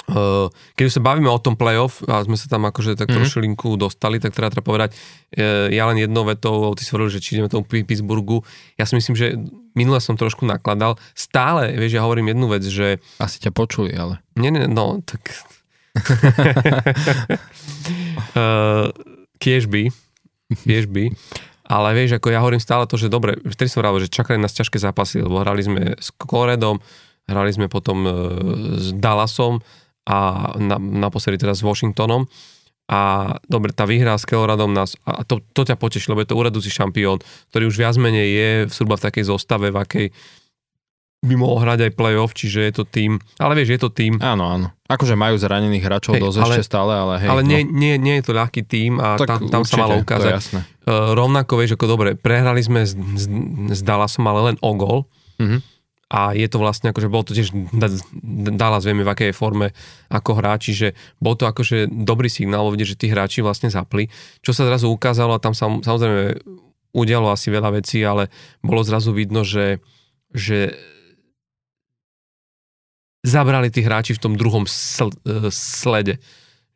Uh, 0.05 0.53
keď 0.77 0.85
už 0.85 0.95
sa 0.95 1.03
bavíme 1.03 1.27
o 1.27 1.41
tom 1.41 1.57
playoff 1.57 2.05
a 2.05 2.21
sme 2.21 2.37
sa 2.37 2.45
tam 2.45 2.69
akože 2.69 2.93
tak 2.93 3.09
Mhm. 3.09 3.17
trošilinku 3.17 3.73
dostali, 3.75 4.21
tak 4.21 4.37
treba, 4.37 4.53
treba 4.53 4.61
povedať, 4.63 4.93
uh, 4.93 5.73
ja 5.73 5.89
len 5.89 5.97
jednou 5.97 6.23
vetou, 6.23 6.77
ty 6.77 6.85
si 6.85 6.93
hovoril, 6.93 7.09
že 7.09 7.25
či 7.25 7.35
ideme 7.35 7.49
tomu 7.49 7.65
Pi- 7.65 7.89
Pittsburghu, 7.89 8.45
ja 8.77 8.85
si 8.85 8.93
myslím, 8.95 9.17
že 9.17 9.33
minule 9.73 9.97
som 9.99 10.13
trošku 10.13 10.45
nakladal, 10.45 11.01
stále, 11.17 11.73
vieš, 11.73 11.97
ja 11.97 12.05
hovorím 12.05 12.31
jednu 12.31 12.47
vec, 12.47 12.63
že 12.63 13.01
Asi 13.17 13.41
ťa 13.41 13.49
počuli, 13.51 13.97
ale... 13.97 14.21
nie, 14.37 14.53
nie, 14.53 14.69
no, 14.69 15.01
tak... 15.01 15.25
uh, 18.37 18.89
kiež 19.43 19.67
by, 19.67 19.89
kiež 20.63 20.85
by, 20.87 21.11
ale 21.65 21.89
vieš, 21.97 22.21
ako 22.21 22.29
ja 22.29 22.41
hovorím 22.41 22.61
stále 22.61 22.85
to, 22.85 22.97
že 22.97 23.09
dobre, 23.09 23.41
vtedy 23.41 23.73
som 23.73 23.81
hovoril, 23.81 24.05
že 24.05 24.13
čakali 24.13 24.37
nás 24.37 24.53
ťažké 24.53 24.77
zápasy, 24.77 25.25
lebo 25.25 25.41
hrali 25.41 25.65
sme 25.65 25.97
s 25.97 26.13
Coloredom, 26.15 26.77
hrali 27.25 27.51
sme 27.51 27.73
potom 27.73 28.05
uh, 28.05 28.13
s 28.77 28.93
Dallasom 28.93 29.65
a 30.05 30.17
na, 30.61 30.77
naposledy 30.77 31.41
teda 31.41 31.57
s 31.57 31.65
Washingtonom 31.65 32.29
a 32.85 33.33
dobre, 33.49 33.73
tá 33.73 33.89
výhra 33.89 34.13
s 34.13 34.29
Coloradom 34.29 34.69
nás, 34.69 34.93
a 35.09 35.25
to, 35.25 35.41
to 35.57 35.65
ťa 35.65 35.81
poteší, 35.81 36.13
lebo 36.13 36.21
je 36.21 36.29
to 36.29 36.37
uradúci 36.37 36.69
šampión, 36.69 37.17
ktorý 37.49 37.73
už 37.73 37.81
viac 37.81 37.97
menej 37.97 38.29
je 38.29 38.51
v 38.69 38.73
zhruba 38.77 39.01
v 39.01 39.05
takej 39.09 39.25
zostave, 39.25 39.73
v 39.73 39.79
akej 39.81 40.07
by 41.25 41.35
mohol 41.41 41.65
hrať 41.65 41.89
aj 41.89 41.93
playoff, 41.97 42.37
čiže 42.37 42.61
je 42.61 42.73
to 42.77 42.85
tým, 42.85 43.17
ale 43.41 43.57
vieš, 43.57 43.73
je 43.73 43.81
to 43.81 43.89
tým, 43.89 44.21
Áno, 44.21 44.45
áno. 44.45 44.69
Akože 44.85 45.17
majú 45.17 45.41
zranených 45.41 45.81
hráčov 45.81 46.21
dosť 46.21 46.37
ale- 46.45 46.55
ešte 46.61 46.69
stále, 46.69 46.93
ale 46.93 47.15
hej. 47.25 47.29
ale 47.33 47.41
no. 47.41 47.49
nie, 47.49 47.65
nie, 47.65 47.97
nie 47.97 48.21
je 48.21 48.25
to 48.29 48.37
ľahký 48.37 48.61
tým 48.69 49.01
a 49.01 49.17
tak 49.17 49.41
tam, 49.41 49.49
tam 49.49 49.63
sa 49.65 49.73
určite, 49.73 49.81
malo 49.81 49.95
To 49.97 49.97
je 49.97 50.05
ukázať. 50.05 50.33
jasné. 50.37 50.61
Uh, 50.85 51.17
rovnako 51.17 51.53
vieš, 51.57 51.81
ako 51.81 51.87
dobre, 51.89 52.09
prehrali 52.21 52.61
sme 52.61 52.85
s, 52.85 52.93
s, 52.93 53.25
s 53.73 53.81
Dallasom, 53.81 54.29
ale 54.29 54.53
len 54.53 54.57
o 54.61 54.71
gol. 54.77 55.09
Mhm. 55.41 55.65
A 56.15 56.31
je 56.31 56.47
to 56.47 56.63
vlastne 56.63 56.95
akože 56.95 57.11
bol 57.11 57.27
to 57.27 57.35
tiež 57.35 57.51
Da- 57.75 57.91
Dallas, 58.55 58.87
vieme 58.87 59.03
v 59.03 59.11
akej 59.11 59.35
forme 59.35 59.75
ako 60.07 60.39
hráči, 60.39 60.71
že 60.71 60.89
bol 61.19 61.35
to 61.35 61.51
akože 61.51 61.91
dobrý 61.91 62.31
signál, 62.31 62.71
vidieť, 62.71 62.95
že 62.95 63.01
tí 63.03 63.07
hráči 63.11 63.43
vlastne 63.43 63.67
zapli. 63.67 64.07
Čo 64.39 64.55
sa 64.55 64.63
zrazu 64.63 64.87
ukázalo, 64.95 65.35
a 65.35 65.43
tam 65.43 65.59
sa 65.59 65.67
samozrejme 65.67 66.39
udialo 66.95 67.35
asi 67.35 67.51
veľa 67.51 67.83
vecí, 67.83 68.07
ale 68.07 68.31
bolo 68.63 68.87
zrazu 68.87 69.11
vidno, 69.11 69.43
že, 69.43 69.83
že 70.31 70.79
zabrali 73.27 73.75
tí 73.75 73.83
hráči 73.83 74.15
v 74.15 74.23
tom 74.23 74.39
druhom 74.39 74.71
sl- 74.71 75.11
e, 75.27 75.51
slede. 75.51 76.23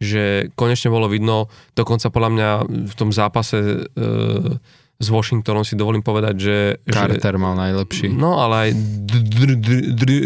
Že 0.02 0.54
konečne 0.58 0.90
bolo 0.90 1.06
vidno, 1.06 1.46
dokonca 1.78 2.10
podľa 2.10 2.30
mňa 2.34 2.50
v 2.90 2.94
tom 2.98 3.14
zápase 3.14 3.58
e, 3.58 3.82
s 4.98 5.14
Washingtonom 5.14 5.62
si 5.62 5.78
dovolím 5.78 6.02
povedať, 6.02 6.34
že... 6.34 6.56
že 6.82 6.90
Carter 6.90 7.38
mal 7.38 7.54
najlepší. 7.54 8.10
No, 8.10 8.42
ale 8.42 8.54
aj 8.66 8.70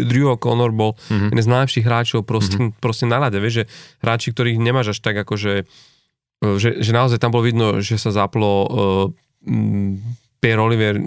Drew 0.09 0.33
O'Connor 0.33 0.73
bol 0.73 0.97
Mhm. 1.13 1.29
jeden 1.29 1.43
z 1.45 1.49
najlepších 1.53 1.85
hráčov 1.85 2.25
proste, 2.25 2.57
mm-hmm. 2.57 2.81
proste 2.81 3.05
na 3.05 3.21
ľade, 3.21 3.37
vieš, 3.37 3.61
že 3.61 3.65
hráči, 4.01 4.33
ktorých 4.33 4.57
nemáš 4.57 4.97
až 4.97 4.99
tak 5.05 5.15
akože, 5.21 5.69
že, 6.41 6.69
že 6.81 6.91
naozaj 6.91 7.21
tam 7.21 7.29
bolo 7.29 7.45
vidno, 7.45 7.79
že 7.85 8.01
sa 8.01 8.09
zaplo 8.09 8.49
uh, 8.49 8.67
Pierre 10.41 10.59
Olivier 10.59 10.97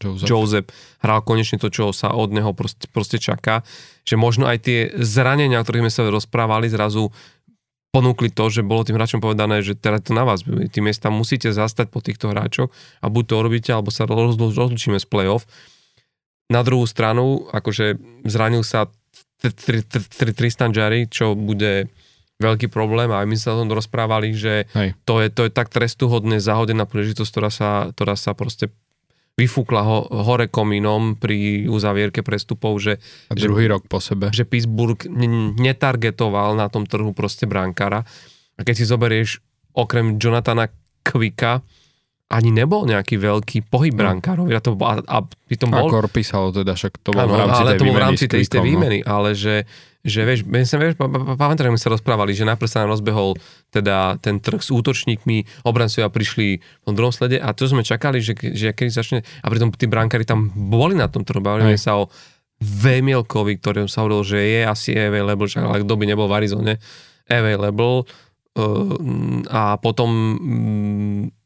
Joseph. 0.00 0.24
Joseph 0.24 0.68
hral 1.04 1.20
konečne 1.20 1.60
to, 1.60 1.68
čo 1.68 1.92
sa 1.92 2.16
od 2.16 2.32
neho 2.32 2.56
proste, 2.56 2.88
proste 2.88 3.20
čaká, 3.20 3.60
že 4.08 4.16
možno 4.16 4.48
aj 4.48 4.58
tie 4.64 4.78
zranenia, 4.96 5.60
o 5.60 5.64
ktorých 5.64 5.84
sme 5.84 5.92
sa 5.92 6.08
rozprávali, 6.08 6.72
zrazu 6.72 7.12
ponúkli 7.90 8.30
to, 8.30 8.46
že 8.50 8.62
bolo 8.62 8.86
tým 8.86 8.94
hráčom 8.94 9.18
povedané, 9.18 9.66
že 9.66 9.74
teraz 9.74 10.06
to 10.06 10.14
na 10.14 10.22
vás, 10.22 10.46
tí 10.46 10.78
miesta 10.78 11.10
musíte 11.10 11.50
zastať 11.50 11.90
po 11.90 11.98
týchto 11.98 12.30
hráčoch 12.30 12.70
a 13.02 13.06
buď 13.10 13.24
to 13.26 13.34
urobíte, 13.42 13.70
alebo 13.74 13.90
sa 13.90 14.06
roz- 14.06 14.38
rozlučíme 14.38 14.98
z 14.98 15.06
play-off. 15.10 15.46
Na 16.50 16.62
druhú 16.62 16.86
stranu, 16.86 17.50
akože 17.50 17.98
zranil 18.26 18.62
sa 18.62 18.90
Tr- 19.42 19.54
Tr- 19.54 19.86
Tr- 19.86 20.06
Tr- 20.06 20.36
Tristan 20.36 20.70
Jarry, 20.70 21.10
čo 21.10 21.34
bude 21.34 21.90
veľký 22.40 22.72
problém 22.72 23.12
a 23.12 23.20
aj 23.20 23.26
my 23.28 23.36
sa 23.36 23.52
o 23.52 23.60
tom 23.60 23.68
rozprávali, 23.68 24.32
že 24.32 24.64
to 25.04 25.20
je, 25.20 25.28
to 25.28 25.46
je 25.46 25.50
tak 25.52 25.68
trestuhodne 25.68 26.40
zahodená 26.40 26.88
príležitosť, 26.88 27.30
ktorá 27.30 27.50
sa, 27.52 27.70
ktorá 27.92 28.14
sa 28.16 28.32
proste 28.32 28.72
vyfúkla 29.40 29.80
ho, 29.80 29.98
hore 30.20 30.46
komínom 30.46 31.16
pri 31.16 31.64
uzavierke 31.64 32.20
prestupov, 32.20 32.76
že, 32.76 33.00
A 33.26 33.32
že, 33.32 33.48
druhý 33.48 33.66
rok 33.66 33.88
po 33.88 33.96
sebe. 33.98 34.28
že 34.28 34.44
Pittsburgh 34.44 35.00
n- 35.06 35.56
netargetoval 35.56 36.52
na 36.52 36.68
tom 36.68 36.84
trhu 36.84 37.10
proste 37.10 37.44
brankára. 37.44 38.04
A 38.54 38.60
keď 38.60 38.74
si 38.76 38.84
zoberieš 38.84 39.40
okrem 39.72 40.14
Jonathana 40.14 40.68
Kvika, 41.00 41.64
ani 42.28 42.52
nebol 42.52 42.86
nejaký 42.86 43.18
veľký 43.18 43.66
pohyb 43.66 43.90
No. 43.90 44.06
brankárov. 44.06 44.46
Ja 44.46 44.60
to, 44.60 44.78
a, 44.78 45.00
a 45.00 45.18
A 45.18 45.66
bol, 45.66 45.90
Kor 45.90 46.06
písalo 46.06 46.52
teda, 46.52 46.78
však 46.78 47.00
to 47.00 47.10
Áno, 47.10 47.26
v 47.26 47.40
rámci 47.40 47.58
ale 47.58 47.70
tej 47.72 47.78
to 47.78 47.84
bolo 47.84 47.96
v 47.96 48.02
rámci 48.04 48.24
tej 48.28 48.40
istej 48.44 48.60
no. 48.60 48.66
výmeny, 48.68 48.98
ale 49.02 49.34
že, 49.34 49.66
že 50.00 50.24
vieš, 50.24 50.48
my 50.48 50.64
sa, 50.64 50.80
vieš, 50.80 50.96
pa- 50.96 51.08
pa- 51.08 51.36
pamätáme, 51.36 51.76
my 51.76 51.80
sa 51.80 51.92
rozprávali, 51.92 52.32
že 52.32 52.48
najprv 52.48 52.68
sa 52.68 52.84
nám 52.84 52.96
rozbehol 52.96 53.36
teda 53.68 54.16
ten 54.24 54.40
trh 54.40 54.64
s 54.64 54.72
útočníkmi, 54.72 55.68
obrancovia 55.68 56.08
prišli 56.08 56.60
v 56.60 56.82
tom 56.88 56.96
druhom 56.96 57.12
slede 57.12 57.36
a 57.36 57.52
to 57.52 57.68
sme 57.68 57.84
čakali, 57.84 58.24
že, 58.24 58.32
že 58.32 58.72
keď 58.72 58.86
začne, 58.88 59.18
a 59.20 59.46
pritom 59.52 59.68
tí 59.76 59.84
brankári 59.84 60.24
tam 60.24 60.48
boli 60.52 60.96
na 60.96 61.08
tom 61.12 61.24
trhu, 61.24 61.44
bavili 61.44 61.76
sa 61.76 62.00
o 62.00 62.08
Vemielkovi, 62.60 63.56
ktorým 63.56 63.88
sa 63.88 64.04
hovoril, 64.04 64.20
že 64.24 64.38
je 64.40 64.60
asi 64.68 64.92
available, 64.92 65.48
však, 65.48 65.64
ale 65.64 65.80
kto 65.80 65.94
by 65.96 66.04
nebol 66.04 66.28
v 66.28 66.36
Arizone, 66.36 66.74
available 67.24 68.04
uh, 68.04 68.96
a 69.48 69.80
potom 69.80 70.08
mm, 70.12 71.39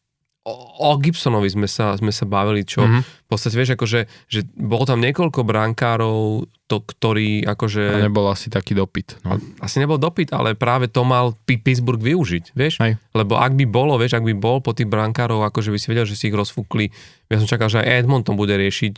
o, 0.44 0.52
o 0.76 0.90
Gibsonovi 1.00 1.48
sme 1.48 1.64
sa, 1.64 1.96
sme 1.96 2.12
sa 2.12 2.28
bavili, 2.28 2.68
čo 2.68 2.84
Mhm. 2.84 3.00
v 3.00 3.28
podstate 3.28 3.56
vieš, 3.56 3.74
akože, 3.74 4.00
že 4.28 4.40
bolo 4.54 4.84
tam 4.84 5.00
niekoľko 5.00 5.40
brankárov, 5.40 6.44
to, 6.64 6.76
ktorí 6.80 7.44
A 7.44 7.56
akože, 7.56 8.08
nebol 8.08 8.28
asi 8.28 8.48
taký 8.48 8.72
dopyt. 8.72 9.20
No. 9.24 9.36
asi 9.60 9.80
nebol 9.80 9.96
dopyt, 9.96 10.32
ale 10.32 10.56
práve 10.56 10.88
to 10.88 11.04
mal 11.04 11.36
Pittsburgh 11.44 12.00
využiť, 12.00 12.52
vieš? 12.52 12.80
Hej. 12.80 12.96
Lebo 13.12 13.36
ak 13.36 13.52
by 13.56 13.64
bolo, 13.68 13.96
vieš, 13.96 14.16
ak 14.16 14.24
by 14.24 14.32
bol 14.36 14.60
po 14.60 14.72
tých 14.72 14.88
brankárov, 14.88 15.44
akože 15.44 15.72
by 15.72 15.78
si 15.80 15.88
vedel, 15.92 16.04
že 16.08 16.16
si 16.16 16.28
ich 16.28 16.36
rozfúkli, 16.36 16.88
ja 17.28 17.36
som 17.40 17.48
čakal, 17.48 17.68
že 17.68 17.80
aj 17.80 18.04
Edmonton 18.04 18.36
bude 18.36 18.52
riešiť 18.56 18.96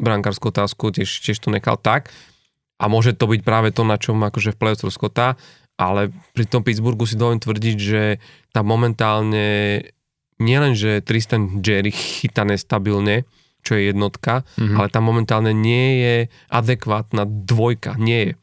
brankárskú 0.00 0.48
otázku, 0.52 0.88
tiež, 0.92 1.08
tiež 1.20 1.36
to 1.36 1.52
nechal 1.52 1.76
tak 1.76 2.08
a 2.80 2.88
môže 2.88 3.12
to 3.12 3.28
byť 3.28 3.40
práve 3.44 3.68
to, 3.76 3.84
na 3.84 4.00
čom 4.00 4.16
akože 4.18 4.56
v 4.56 4.58
play-off 4.58 4.82
rozkotá, 4.82 5.36
ale 5.76 6.12
pri 6.32 6.44
tom 6.48 6.64
Pittsburghu 6.64 7.04
si 7.04 7.16
dovolím 7.16 7.40
tvrdiť, 7.40 7.76
že 7.76 8.02
tam 8.50 8.68
momentálne 8.72 9.80
nielen, 10.42 10.74
že 10.74 11.00
Tristan 11.00 11.58
Jerry 11.58 11.88
chytá 11.88 12.42
nestabilne, 12.42 13.22
čo 13.60 13.72
je 13.72 13.88
jednotka, 13.88 14.42
Mhm. 14.56 14.74
ale 14.74 14.86
tam 14.88 15.02
momentálne 15.04 15.52
nie 15.52 15.86
je 15.96 16.16
adekvátna 16.48 17.22
dvojka, 17.24 17.94
nie 17.96 18.20
je. 18.24 18.34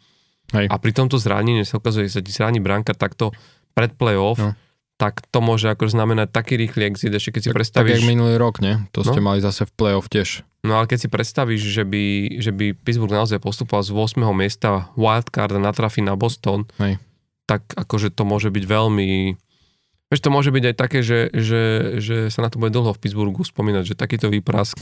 Hej. 0.52 0.66
A 0.66 0.76
pri 0.76 0.92
tomto 0.92 1.16
zranení 1.16 1.62
sa 1.62 1.78
ukazuje, 1.78 2.08
že 2.08 2.16
sa 2.16 2.22
ti 2.22 2.32
zraní 2.32 2.58
branka 2.58 2.92
takto 2.92 3.36
pred 3.72 3.92
playoff, 3.92 4.40
No. 4.40 4.56
tak 4.96 5.22
to 5.26 5.40
môže 5.40 5.68
ako 5.68 5.86
znamenať 5.86 6.28
taký 6.30 6.58
rýchly 6.58 6.84
exit, 6.86 7.12
ešte 7.12 7.32
keď 7.32 7.42
si 7.42 7.46
Tak, 7.46 7.52
tak 7.52 7.58
predstavíš... 7.62 7.96
jak 7.96 8.10
minulý 8.10 8.36
rok, 8.36 8.60
ne? 8.60 8.90
To 8.90 9.00
ste 9.02 9.16
No. 9.16 9.28
mali 9.28 9.40
zase 9.40 9.64
v 9.64 9.72
play-off 9.72 10.08
tiež. 10.08 10.42
No 10.60 10.76
ale 10.76 10.88
keď 10.88 10.98
si 10.98 11.08
predstavíš, 11.08 11.62
že 11.64 11.84
by, 11.84 12.04
že 12.38 12.52
by 12.52 12.76
Pittsburgh 12.76 13.14
naozaj 13.14 13.38
postupoval 13.38 13.80
z 13.82 13.92
8. 13.94 14.34
miesta 14.34 14.70
wildcard 14.94 15.54
a 15.54 15.62
natrafí 15.62 16.02
na 16.02 16.16
Boston, 16.16 16.68
Hej. 16.78 17.00
tak 17.46 17.64
akože 17.70 18.10
to 18.10 18.24
môže 18.24 18.48
byť 18.48 18.64
veľmi... 18.66 19.38
Vieš, 20.10 20.26
to 20.26 20.34
môže 20.34 20.50
byť 20.50 20.64
aj 20.74 20.76
také, 20.76 21.00
že, 21.06 21.30
že, 21.30 21.62
že 22.02 22.18
sa 22.34 22.42
na 22.42 22.50
to 22.50 22.58
bude 22.58 22.74
dlho 22.74 22.98
v 22.98 23.02
Pittsburghu 23.02 23.46
spomínať, 23.46 23.94
že 23.94 23.96
takýto 23.96 24.34
výprask, 24.34 24.74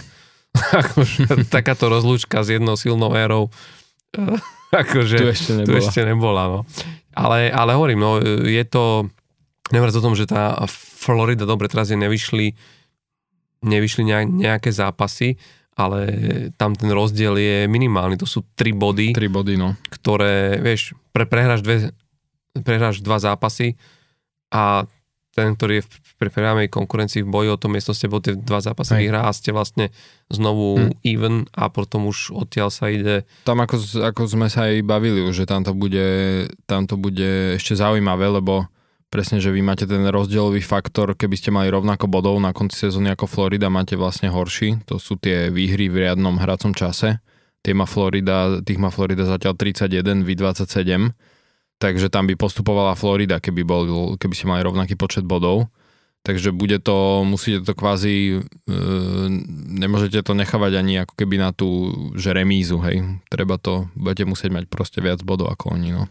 akože 0.56 1.52
takáto 1.52 1.92
rozlúčka 1.92 2.42
s 2.42 2.56
jednou 2.56 2.80
silnou 2.80 3.12
érou, 3.12 3.52
eh, 4.16 4.40
akože 4.88 5.18
Tu 5.20 5.28
ešte 5.28 5.52
tu 5.52 5.60
nebola. 5.60 5.80
ešte 5.84 6.02
nebola. 6.08 6.44
No. 6.48 6.60
Ale, 7.12 7.52
ale 7.52 7.72
hovorím, 7.76 8.00
no, 8.00 8.12
je 8.44 8.64
to... 8.64 9.10
Nevráť 9.68 10.00
o 10.00 10.06
tom, 10.08 10.16
že 10.16 10.24
tá 10.32 10.64
Florida, 10.72 11.44
dobre, 11.44 11.68
teraz 11.68 11.92
je 11.92 12.00
nevyšli, 12.00 12.56
nevyšli 13.68 14.08
nejak, 14.08 14.28
nejaké 14.32 14.70
zápasy, 14.72 15.36
ale 15.76 16.08
tam 16.56 16.72
ten 16.72 16.88
rozdiel 16.88 17.36
je 17.36 17.58
minimálny. 17.68 18.16
To 18.16 18.24
sú 18.24 18.48
tri 18.56 18.72
body, 18.72 19.12
Tri 19.12 19.28
body, 19.28 19.60
no. 19.60 19.76
ktoré, 19.92 20.56
vieš, 20.64 20.96
pre, 21.12 21.28
prehráš, 21.28 21.68
dve, 21.68 21.92
prehráš 22.64 23.04
dva 23.04 23.20
zápasy 23.20 23.76
a 24.56 24.88
ten, 25.38 25.54
ktorý 25.54 25.80
je 25.80 25.86
v 25.86 26.08
pri 26.18 26.34
priamej 26.34 26.74
konkurencii 26.74 27.22
v 27.22 27.30
boji 27.30 27.50
o 27.54 27.62
to 27.62 27.70
miesto 27.70 27.94
s 27.94 28.02
tebou 28.02 28.18
tie 28.18 28.34
dva 28.34 28.58
zápasy 28.58 29.06
vyhrá 29.06 29.30
a 29.30 29.32
ste 29.32 29.54
vlastne 29.54 29.94
znovu 30.34 30.82
Hm. 30.82 30.90
even 31.06 31.36
a 31.54 31.70
potom 31.70 32.10
už 32.10 32.34
odtiaľ 32.34 32.74
sa 32.74 32.90
ide 32.90 33.24
Tam 33.46 33.62
ako, 33.62 33.78
ako 34.02 34.22
sme 34.26 34.50
sa 34.50 34.68
aj 34.68 34.82
bavili, 34.82 35.22
už, 35.22 35.46
že 35.46 35.46
tam 35.46 35.62
to 35.62 35.78
bude, 35.78 36.10
tam 36.66 36.90
to 36.90 36.98
bude 36.98 37.56
ešte 37.62 37.78
zaujímavé, 37.78 38.34
lebo 38.34 38.66
presne, 39.14 39.38
že 39.38 39.54
vy 39.54 39.62
máte 39.62 39.86
ten 39.86 40.04
rozdielový 40.10 40.60
faktor, 40.66 41.14
keby 41.14 41.36
ste 41.38 41.54
mali 41.54 41.70
rovnako 41.72 42.10
bodov 42.10 42.36
na 42.42 42.52
konci 42.52 42.90
sezóny 42.90 43.14
ako 43.14 43.30
Florida, 43.30 43.72
máte 43.72 43.96
vlastne 43.96 44.28
horší. 44.28 44.84
To 44.90 45.00
sú 45.00 45.16
tie 45.16 45.54
výhry 45.54 45.88
v 45.88 46.10
riadnom 46.10 46.42
hracom 46.42 46.76
čase. 46.76 47.24
Tie 47.64 47.72
má 47.72 47.88
Florida, 47.88 48.60
tých 48.60 48.80
má 48.82 48.92
Florida 48.92 49.24
zatiaľ 49.24 49.56
31, 49.56 50.28
vy 50.28 50.34
27. 50.36 51.14
Takže 51.78 52.10
tam 52.10 52.26
by 52.26 52.34
postupovala 52.34 52.98
Florida, 52.98 53.38
keby, 53.38 53.62
bol, 53.62 53.84
keby 54.18 54.34
ste 54.34 54.50
mali 54.50 54.66
rovnaký 54.66 54.98
počet 54.98 55.22
bodov. 55.26 55.70
Takže 56.26 56.52
bude 56.52 56.82
to, 56.84 57.24
musíte 57.24 57.64
to 57.64 57.72
kvázi, 57.78 58.44
e, 58.68 58.76
nemôžete 59.80 60.20
to 60.28 60.36
nechávať 60.36 60.76
ani 60.76 60.94
ako 61.06 61.14
keby 61.16 61.40
na 61.40 61.56
tú, 61.56 61.94
že 62.20 62.36
remízu, 62.36 62.84
hej. 62.84 63.22
Treba 63.32 63.56
to, 63.56 63.88
budete 63.96 64.28
musieť 64.28 64.52
mať 64.52 64.66
proste 64.68 65.00
viac 65.00 65.24
bodov 65.24 65.54
ako 65.54 65.78
oni, 65.78 65.96
no. 65.96 66.04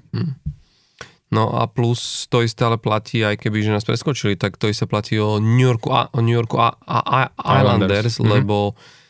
No 1.29 1.51
a 1.59 1.67
plus 1.67 2.31
to 2.31 2.41
isté 2.41 2.62
ale 2.64 2.79
platí, 2.79 3.27
aj 3.27 3.43
keby 3.43 3.61
že 3.61 3.75
nás 3.75 3.85
preskočili, 3.85 4.39
tak 4.39 4.57
to 4.57 4.71
isté 4.71 4.87
platí 4.87 5.19
o 5.19 5.43
New 5.43 5.67
Yorku, 5.67 5.91
a, 5.91 6.09
o 6.14 6.23
New 6.23 6.33
Yorku 6.33 6.55
a, 6.62 6.79
a, 6.81 7.29
a 7.35 7.51
Islanders, 7.61 8.14
Islanders, 8.14 8.17
mhm. 8.23 8.29
lebo 8.31 8.57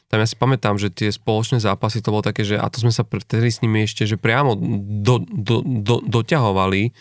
tam 0.06 0.18
ja 0.18 0.26
si 0.26 0.34
pamätám, 0.34 0.78
že 0.78 0.88
tie 0.88 1.10
spoločné 1.10 1.58
zápasy 1.58 1.98
to 1.98 2.14
bolo 2.14 2.22
také, 2.22 2.46
že 2.46 2.54
a 2.54 2.66
to 2.66 2.78
sme 2.78 2.94
sa 2.94 3.02
vtedy 3.02 3.50
s 3.50 3.58
nimi 3.58 3.82
ešte, 3.82 4.06
že 4.06 4.14
priamo 4.14 4.54
do, 5.02 5.18
do, 5.18 5.62
do, 5.62 5.98
doťahovali 6.00 6.94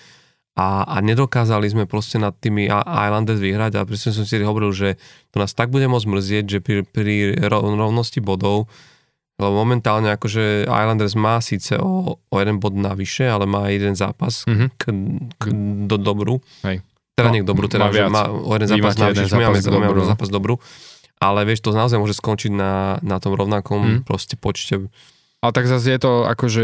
a, 0.56 0.88
a 0.88 0.96
nedokázali 1.04 1.68
sme 1.68 1.84
proste 1.86 2.18
nad 2.18 2.34
tými 2.34 2.66
Islanders 2.72 3.38
vyhrať 3.38 3.76
a 3.76 3.86
presne 3.86 4.10
som 4.10 4.24
si 4.24 4.40
hovoril, 4.40 4.72
že 4.72 4.96
to 5.30 5.38
nás 5.38 5.52
tak 5.52 5.70
bude 5.70 5.86
môcť 5.86 6.08
mrzieť, 6.08 6.46
že 6.48 6.60
pri, 6.64 6.82
pri 6.82 7.16
ro- 7.46 7.62
rovnosti 7.64 8.18
bodov 8.20 8.72
lebo 9.36 9.52
momentálne 9.52 10.08
akože 10.16 10.64
Islanders 10.64 11.12
má 11.20 11.44
síce 11.44 11.76
o, 11.76 12.16
o 12.24 12.36
jeden 12.40 12.64
bod 12.64 12.72
navyše, 12.72 13.28
ale 13.28 13.44
má 13.44 13.68
jeden 13.68 13.92
zápas 13.92 14.48
Mhm. 14.48 14.66
k, 14.80 14.84
k 15.36 15.44
do 15.92 16.00
dobru. 16.00 16.40
Hej. 16.64 16.80
Teda 17.16 17.32
No, 17.32 17.34
nie 17.36 17.44
k 17.44 17.48
dobru, 17.48 17.68
teda 17.68 17.88
má 17.88 17.92
že 17.92 18.08
má 18.08 18.28
o 18.28 18.52
jeden 18.56 18.68
zápas 18.72 18.96
navyše, 18.96 19.28
jeden 19.28 19.36
my 19.36 19.44
máme, 19.44 19.60
my 19.60 19.80
máme 19.88 20.04
no. 20.04 20.08
zápas 20.08 20.30
dobru. 20.32 20.56
Ale 21.20 21.44
vieš, 21.44 21.64
to 21.64 21.72
naozaj 21.72 21.96
môže 21.96 22.14
skončiť 22.14 22.52
na, 22.52 23.00
na 23.00 23.18
tom 23.20 23.34
rovnakom 23.34 23.82
Mhm. 23.82 24.00
proste 24.04 24.36
počte. 24.36 24.92
Ale 25.40 25.52
tak 25.52 25.66
zase 25.66 25.90
je 25.90 26.00
to 26.00 26.26
akože 26.26 26.64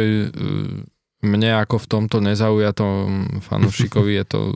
mne 1.21 1.53
ako 1.61 1.77
v 1.77 1.87
tomto 1.87 2.17
nezaujatom 2.17 3.39
fanúšikovi 3.45 4.17
je 4.17 4.25
to, 4.25 4.39
e, 4.49 4.53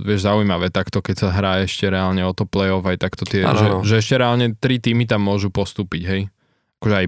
vieš, 0.00 0.24
zaujímavé 0.24 0.72
takto, 0.72 1.04
keď 1.04 1.14
sa 1.14 1.28
hrá 1.28 1.60
ešte 1.60 1.84
reálne 1.86 2.24
o 2.24 2.32
to 2.32 2.48
playoff, 2.48 2.88
aj 2.88 2.96
takto 2.96 3.28
tie, 3.28 3.44
že, 3.44 3.84
že 3.84 3.94
ešte 4.00 4.16
reálne 4.16 4.56
tri 4.56 4.80
týmy 4.80 5.04
tam 5.04 5.20
môžu 5.20 5.52
postúpiť, 5.52 6.02
hej. 6.02 6.22
Akože 6.80 6.94
aj 6.96 7.06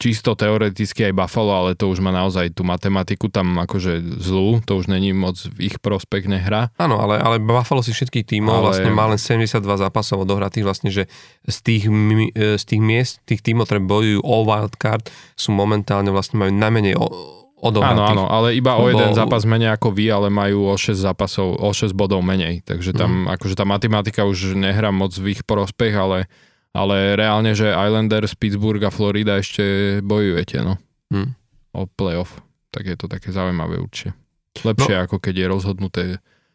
čisto 0.00 0.32
teoreticky 0.32 1.04
aj 1.04 1.14
Buffalo, 1.14 1.52
ale 1.52 1.76
to 1.76 1.86
už 1.86 2.00
má 2.00 2.08
naozaj 2.08 2.50
tú 2.50 2.64
matematiku 2.64 3.28
tam 3.28 3.52
akože 3.60 4.00
zlú, 4.16 4.64
to 4.64 4.74
už 4.74 4.88
není 4.88 5.12
moc 5.12 5.36
v 5.44 5.68
ich 5.68 5.76
prospech 5.76 6.24
nehra. 6.24 6.72
Áno, 6.74 6.96
ale, 6.96 7.20
ale 7.20 7.36
Buffalo 7.36 7.84
si 7.84 7.92
všetkých 7.92 8.24
tímov 8.26 8.54
Ale- 8.56 8.64
vlastne 8.64 8.90
má 8.90 9.04
len 9.04 9.20
72 9.20 9.60
zápasov 9.60 10.24
odohratých 10.24 10.64
vlastne, 10.64 10.88
že 10.88 11.04
z 11.44 11.56
tých, 11.60 11.84
e, 12.32 12.56
z 12.56 12.64
tých 12.64 12.80
miest, 12.80 13.20
tých 13.22 13.44
tímov, 13.44 13.68
ktoré 13.68 13.78
bojujú 13.78 14.20
o 14.20 14.36
wildcard, 14.42 15.04
sú 15.36 15.52
momentálne 15.52 16.08
vlastne 16.08 16.40
majú 16.40 16.50
najmenej 16.50 16.96
o, 16.96 17.04
Áno, 17.04 17.12
odohratých. 17.60 18.16
áno, 18.16 18.24
ale 18.24 18.56
iba 18.56 18.80
o 18.80 18.88
jeden 18.88 19.12
zápas 19.12 19.44
menej 19.44 19.76
ako 19.76 19.92
vy, 19.92 20.08
ale 20.08 20.32
majú 20.32 20.64
o 20.64 20.74
6 20.74 20.96
zápasov, 20.96 21.60
o 21.60 21.70
6 21.70 21.92
bodov 21.92 22.24
menej. 22.24 22.64
Takže 22.64 22.96
tam, 22.96 23.28
Mhm. 23.28 23.36
akože 23.36 23.52
tá 23.52 23.68
matematika 23.68 24.24
už 24.24 24.56
nehrá 24.56 24.88
moc 24.88 25.12
v 25.12 25.36
ich 25.36 25.44
prospech, 25.44 25.92
ale, 25.92 26.24
ale 26.70 27.18
reálne, 27.18 27.52
že 27.52 27.70
Islanders, 27.70 28.34
Pittsburgh 28.34 28.82
a 28.82 28.94
Florida 28.94 29.38
ešte 29.38 29.98
bojujete, 30.00 30.62
no, 30.62 30.78
Hm. 31.10 31.34
o 31.74 31.86
playoff. 31.86 32.38
Tak 32.70 32.86
je 32.86 32.94
to 32.94 33.10
také 33.10 33.34
zaujímavé 33.34 33.82
určite. 33.82 34.14
Lepšie 34.62 34.94
No. 34.94 35.02
ako 35.06 35.16
keď 35.18 35.34
je 35.34 35.46
rozhodnuté. 35.46 36.02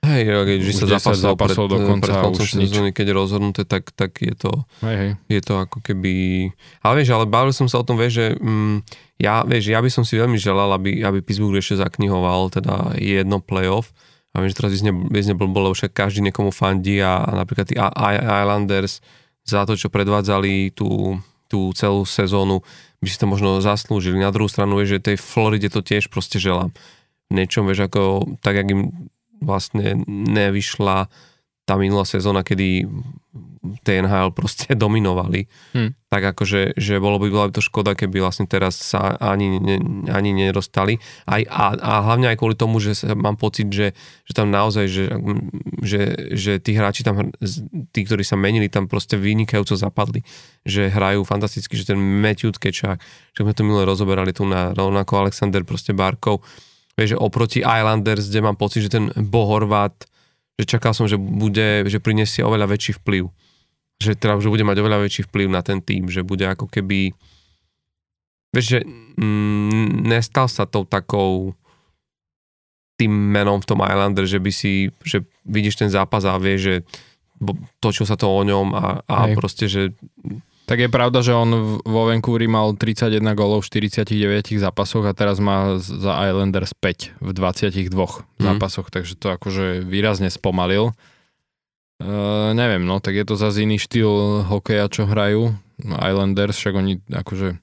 Hej, 0.05 0.21
keď 0.45 0.59
Už 0.61 0.75
sa 0.77 0.85
10 0.85 0.93
zápasov, 1.01 1.33
zápasov 1.33 1.63
pred, 1.65 1.73
dokonca 1.75 2.05
pred 2.05 2.15
a 2.15 2.23
koncom 2.23 2.45
sezóny, 2.45 2.89
keď 2.93 3.05
je 3.09 3.15
rozhodnuté, 3.17 3.61
tak, 3.65 3.89
tak 3.97 4.13
je 4.21 4.35
to 4.37 4.51
Hej, 4.85 4.95
hej. 5.01 5.11
je 5.33 5.41
to 5.41 5.53
ako 5.57 5.81
keby... 5.81 6.13
Ale 6.85 7.01
vieš, 7.01 7.09
ale 7.17 7.25
bavil 7.25 7.49
som 7.51 7.65
sa 7.65 7.81
o 7.81 7.87
tom, 7.87 7.97
vieš, 7.97 8.13
že 8.21 8.27
mm, 8.37 8.75
ja, 9.17 9.41
vieš, 9.41 9.73
ja 9.73 9.81
by 9.81 9.89
som 9.89 10.05
si 10.05 10.15
veľmi 10.15 10.37
želal, 10.37 10.69
aby, 10.77 11.01
aby 11.01 11.25
Pittsburgh 11.25 11.57
ešte 11.57 11.81
zaknihoval 11.81 12.53
teda 12.53 12.93
jedno 13.01 13.41
playoff. 13.41 13.91
A 14.37 14.43
viem, 14.45 14.51
že 14.53 14.61
teraz 14.61 14.77
vyzne, 14.77 14.93
vyzne 15.09 15.33
blbo, 15.33 15.57
lebo 15.57 15.73
však 15.73 15.89
každý 15.95 16.21
niekomu 16.21 16.53
fandí 16.53 17.01
a, 17.01 17.25
a 17.25 17.41
napríklad 17.41 17.65
tí 17.65 17.75
Islanders 17.79 19.01
za 19.45 19.63
to, 19.69 19.77
čo 19.77 19.93
predvádzali 19.93 20.73
tú, 20.73 21.21
tú 21.45 21.69
celú 21.77 22.03
sezónu, 22.03 22.65
by 22.99 23.07
si 23.07 23.21
to 23.21 23.29
možno 23.29 23.61
zaslúžili. 23.61 24.17
Na 24.17 24.33
druhú 24.33 24.49
stranu, 24.49 24.81
vieš, 24.81 24.97
že 24.97 25.13
tej 25.13 25.17
Floride 25.21 25.69
to 25.69 25.85
tiež 25.85 26.09
proste 26.09 26.41
želám. 26.41 26.73
Niečom, 27.29 27.69
vieš, 27.69 27.85
ako 27.85 28.35
tak, 28.41 28.57
jak 28.57 28.67
im 28.73 29.09
vlastne 29.37 30.01
nevyšla 30.09 31.05
tá 31.65 31.73
minulá 31.77 32.05
sezóna, 32.05 32.41
kedy 32.41 32.89
TNHL 33.83 34.31
proste 34.31 34.73
dominovali. 34.83 35.47
Hmm. 35.73 35.93
Tak 36.09 36.37
akože 36.37 36.77
že 36.79 37.01
bolo 37.01 37.19
by, 37.19 37.27
bola 37.27 37.47
by 37.49 37.53
to 37.59 37.65
škoda, 37.65 37.97
keby 37.97 38.23
vlastne 38.23 38.47
teraz 38.47 38.79
sa 38.79 39.19
ani, 39.19 39.59
ne, 39.59 39.77
ani 40.07 40.31
nedostali. 40.31 41.01
Aj, 41.27 41.41
a, 41.43 41.75
a 41.75 41.91
hlavne 42.07 42.31
aj 42.31 42.37
kvôli 42.39 42.55
tomu, 42.55 42.79
že 42.79 42.95
sa, 42.95 43.17
mám 43.17 43.35
pocit, 43.35 43.67
že, 43.67 43.91
že 44.23 44.33
tam 44.33 44.53
naozaj, 44.53 44.85
že, 44.87 45.05
že, 45.83 46.01
že 46.31 46.51
tí 46.63 46.71
hráči 46.77 47.03
tam, 47.03 47.33
tí, 47.91 48.01
ktorí 48.07 48.23
sa 48.23 48.39
menili, 48.39 48.71
tam 48.71 48.87
proste 48.87 49.19
vynikajúco 49.19 49.75
zapadli. 49.75 50.23
Že 50.63 50.93
hrajú 50.93 51.27
fantasticky, 51.27 51.75
že 51.75 51.91
ten 51.91 51.99
Matthew 51.99 52.55
Tkečák, 52.55 52.97
že 53.35 53.39
sme 53.41 53.51
to 53.51 53.65
minule 53.67 53.83
rozoberali 53.83 54.31
tu 54.31 54.47
na 54.47 54.71
rovnako 54.71 55.27
Alexander 55.27 55.65
proste 55.67 55.91
Barkov, 55.91 56.45
vieš, 56.95 57.17
že 57.17 57.21
oproti 57.21 57.59
Islanders, 57.59 58.31
kde 58.31 58.39
mám 58.39 58.55
pocit, 58.55 58.87
že 58.87 58.93
ten 58.93 59.11
Bohorvát 59.19 60.07
že 60.55 60.65
čakal 60.65 60.95
som, 60.95 61.05
že 61.05 61.19
bude, 61.19 61.83
že 61.87 61.99
prinesie 61.99 62.43
oveľa 62.43 62.71
väčší 62.71 63.03
vplyv. 63.03 63.27
Že 64.01 64.11
teda, 64.19 64.33
že 64.43 64.51
bude 64.51 64.67
mať 64.67 64.77
oveľa 64.83 65.07
väčší 65.07 65.27
vplyv 65.31 65.47
na 65.47 65.63
ten 65.63 65.79
tým, 65.79 66.11
že 66.11 66.25
bude 66.25 66.43
ako 66.43 66.67
keby 66.67 67.15
vieš, 68.55 68.79
že 68.79 68.79
mm, 69.19 70.07
nestal 70.07 70.47
sa 70.47 70.63
tou 70.63 70.87
takou 70.87 71.55
tým 72.95 73.11
menom 73.11 73.59
v 73.59 73.67
tom 73.67 73.83
Islander, 73.83 74.23
že 74.23 74.39
by 74.39 74.51
si, 74.55 74.87
že 75.03 75.27
vidíš 75.43 75.75
ten 75.75 75.91
zápas 75.91 76.23
a 76.23 76.39
vieš, 76.39 76.59
že 76.63 76.75
točil 77.83 78.07
sa 78.07 78.15
to 78.15 78.31
o 78.31 78.41
ňom 78.47 78.71
a, 78.71 79.03
a 79.03 79.17
proste, 79.35 79.67
že 79.67 79.91
tak 80.65 80.81
je 80.81 80.89
pravda, 80.89 81.21
že 81.21 81.29
on 81.29 81.77
vo 81.85 82.09
Vancouveri 82.09 82.49
mal 82.49 82.73
31 82.73 83.21
gólov 83.37 83.69
v 83.69 83.85
49 84.01 84.57
zápasoch 84.57 85.05
a 85.05 85.13
teraz 85.13 85.37
má 85.37 85.77
za 85.77 86.25
Islanders 86.25 86.73
5 86.73 87.21
v 87.21 87.29
22 87.37 87.93
mm. 87.93 88.41
zápasoch, 88.41 88.89
takže 88.89 89.13
to 89.13 89.29
akože 89.29 89.85
výrazne 89.85 90.33
spomalil. 90.33 90.97
Neviem, 92.55 92.83
no, 92.83 92.99
tak 92.99 93.15
je 93.15 93.25
to 93.25 93.39
zase 93.39 93.63
iný 93.63 93.79
štýl 93.79 94.43
hokeja, 94.47 94.91
čo 94.91 95.07
hrajú. 95.07 95.55
Islanders, 95.79 96.59
však 96.59 96.73
oni 96.75 96.99
akože 97.07 97.59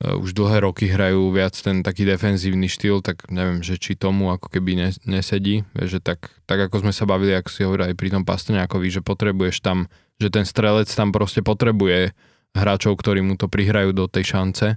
už 0.00 0.32
dlhé 0.32 0.64
roky 0.64 0.88
hrajú 0.88 1.28
viac 1.28 1.52
ten 1.60 1.84
taký 1.84 2.08
defenzívny 2.08 2.72
štýl, 2.72 3.04
tak 3.04 3.28
neviem, 3.28 3.60
že 3.60 3.76
či 3.76 4.00
tomu 4.00 4.32
ako 4.32 4.48
keby 4.48 4.96
nesedí, 5.04 5.68
že 5.76 6.00
tak, 6.00 6.32
tak 6.48 6.56
ako 6.56 6.88
sme 6.88 6.92
sa 6.96 7.04
bavili, 7.04 7.36
ako 7.36 7.48
si 7.52 7.60
hovorili 7.68 7.92
aj 7.92 7.96
pri 8.00 8.08
tom 8.08 8.24
Pastrňákovi, 8.24 8.88
že 8.88 9.04
potrebuješ 9.04 9.60
tam 9.60 9.92
že 10.20 10.28
ten 10.28 10.44
strelec 10.44 10.92
tam 10.92 11.16
proste 11.16 11.40
potrebuje 11.40 12.12
hráčov, 12.52 13.00
ktorí 13.00 13.24
mu 13.24 13.40
to 13.40 13.48
prihrajú 13.48 13.96
do 13.96 14.04
tej 14.04 14.36
šance, 14.36 14.76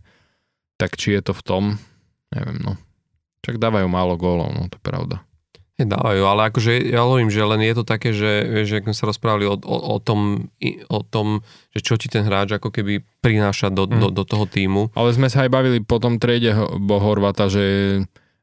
tak 0.79 0.95
či 0.95 1.19
je 1.19 1.21
to 1.21 1.35
v 1.35 1.43
tom, 1.43 1.63
neviem, 2.31 2.63
no. 2.63 2.79
Čak 3.43 3.59
dávajú 3.59 3.91
málo 3.91 4.15
gólov, 4.15 4.55
no 4.55 4.71
to 4.71 4.79
je 4.79 4.83
pravda. 4.87 5.19
Dávajú, 5.73 6.21
ale 6.29 6.53
akože 6.53 6.93
ja 6.93 7.01
hovorím, 7.01 7.33
že 7.33 7.41
len 7.41 7.65
je 7.65 7.73
to 7.73 7.81
také, 7.81 8.13
že, 8.13 8.61
že 8.61 8.77
ako 8.77 8.93
sme 8.93 8.99
sa 9.01 9.09
rozprávali 9.09 9.45
o, 9.49 9.57
o, 9.57 9.77
o, 9.93 9.97
tom, 9.97 10.53
o 10.85 11.01
tom, 11.01 11.41
že 11.73 11.81
čo 11.81 11.97
ti 11.97 12.13
ten 12.13 12.21
hráč 12.21 12.61
ako 12.61 12.69
keby 12.69 13.01
prináša 13.25 13.73
do, 13.73 13.89
mm. 13.89 13.97
do, 13.97 14.07
do 14.13 14.23
toho 14.23 14.45
týmu. 14.45 14.93
Ale 14.93 15.09
sme 15.17 15.33
sa 15.33 15.41
aj 15.41 15.49
bavili 15.49 15.81
po 15.81 15.97
tom 15.97 16.21
trade 16.21 16.53
Bohorvata, 16.77 17.49
že 17.49 17.65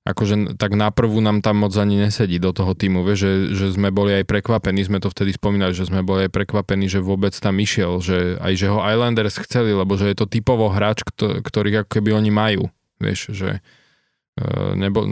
akože 0.00 0.58
tak 0.58 0.74
na 0.74 0.90
prvú 0.90 1.22
nám 1.22 1.38
tam 1.38 1.62
moc 1.62 1.70
ani 1.78 2.02
nesedí 2.02 2.42
do 2.42 2.50
toho 2.50 2.74
týmu, 2.74 3.06
vieš, 3.06 3.18
že, 3.22 3.32
že 3.54 3.66
sme 3.78 3.94
boli 3.94 4.16
aj 4.16 4.24
prekvapení, 4.26 4.82
sme 4.82 4.98
to 4.98 5.12
vtedy 5.12 5.30
spomínali, 5.30 5.70
že 5.70 5.86
sme 5.86 6.02
boli 6.02 6.26
aj 6.26 6.34
prekvapení, 6.34 6.90
že 6.90 6.98
vôbec 6.98 7.30
tam 7.36 7.54
išiel, 7.60 8.02
že 8.02 8.40
aj 8.42 8.52
že 8.58 8.66
ho 8.72 8.82
Islanders 8.82 9.38
chceli, 9.38 9.70
lebo 9.70 9.94
že 9.94 10.10
je 10.10 10.16
to 10.18 10.26
typovo 10.26 10.72
hráč, 10.72 11.06
ktorých 11.20 11.86
ako 11.86 11.90
keby 11.94 12.10
oni 12.16 12.30
majú, 12.32 12.62
vieš, 12.96 13.30
že 13.36 13.62
uh, 14.40 14.72
nebo, 14.74 15.04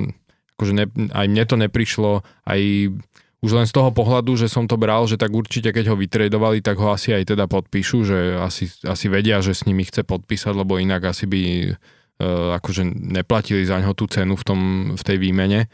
akože 0.58 0.72
ne, 0.74 0.84
aj 1.14 1.26
mne 1.30 1.44
to 1.46 1.54
neprišlo, 1.54 2.26
aj 2.50 2.60
už 3.38 3.50
len 3.54 3.70
z 3.70 3.72
toho 3.78 3.94
pohľadu, 3.94 4.34
že 4.34 4.50
som 4.50 4.66
to 4.66 4.74
bral, 4.74 5.06
že 5.06 5.14
tak 5.14 5.30
určite 5.30 5.70
keď 5.70 5.94
ho 5.94 5.96
vytredovali, 5.96 6.58
tak 6.58 6.82
ho 6.82 6.90
asi 6.90 7.14
aj 7.14 7.38
teda 7.38 7.46
podpíšu, 7.46 8.02
že 8.02 8.18
asi, 8.34 8.66
asi 8.82 9.06
vedia, 9.06 9.38
že 9.38 9.54
s 9.54 9.62
nimi 9.62 9.86
chce 9.86 10.02
podpísať, 10.02 10.58
lebo 10.58 10.82
inak 10.82 11.14
asi 11.14 11.30
by 11.30 11.40
Eh, 12.18 12.50
akože 12.58 12.82
neplatili 12.98 13.62
za 13.62 13.78
ňo 13.78 13.94
tú 13.94 14.10
cenu 14.10 14.34
v, 14.34 14.42
tom, 14.42 14.60
v 14.98 15.02
tej 15.06 15.22
výmene. 15.22 15.70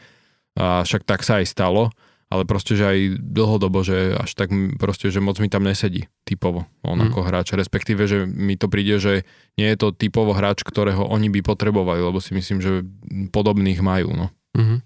A 0.53 0.85
však 0.85 1.01
tak 1.01 1.25
sa 1.25 1.41
aj 1.41 1.49
stalo, 1.49 1.89
ale 2.29 2.45
proste, 2.45 2.77
že 2.77 2.85
aj 2.85 2.99
dlhodobo, 3.17 3.81
že 3.81 4.13
až 4.13 4.37
tak 4.37 4.53
proste, 4.77 5.09
že 5.09 5.25
moc 5.25 5.41
mi 5.41 5.49
tam 5.49 5.65
nesedí 5.65 6.05
typovo 6.21 6.69
on 6.85 7.01
mm. 7.01 7.05
ako 7.09 7.19
hráč. 7.25 7.57
Respektíve, 7.57 8.05
že 8.05 8.29
mi 8.29 8.61
to 8.61 8.69
príde, 8.69 9.01
že 9.01 9.25
nie 9.57 9.65
je 9.73 9.77
to 9.81 9.89
typovo 9.89 10.37
hráč, 10.37 10.61
ktorého 10.61 11.01
oni 11.01 11.33
by 11.33 11.41
potrebovali, 11.41 11.97
lebo 11.97 12.21
si 12.21 12.37
myslím, 12.37 12.61
že 12.61 12.85
podobných 13.33 13.81
majú. 13.81 14.13
No. 14.13 14.29
Mm-hmm. 14.55 14.79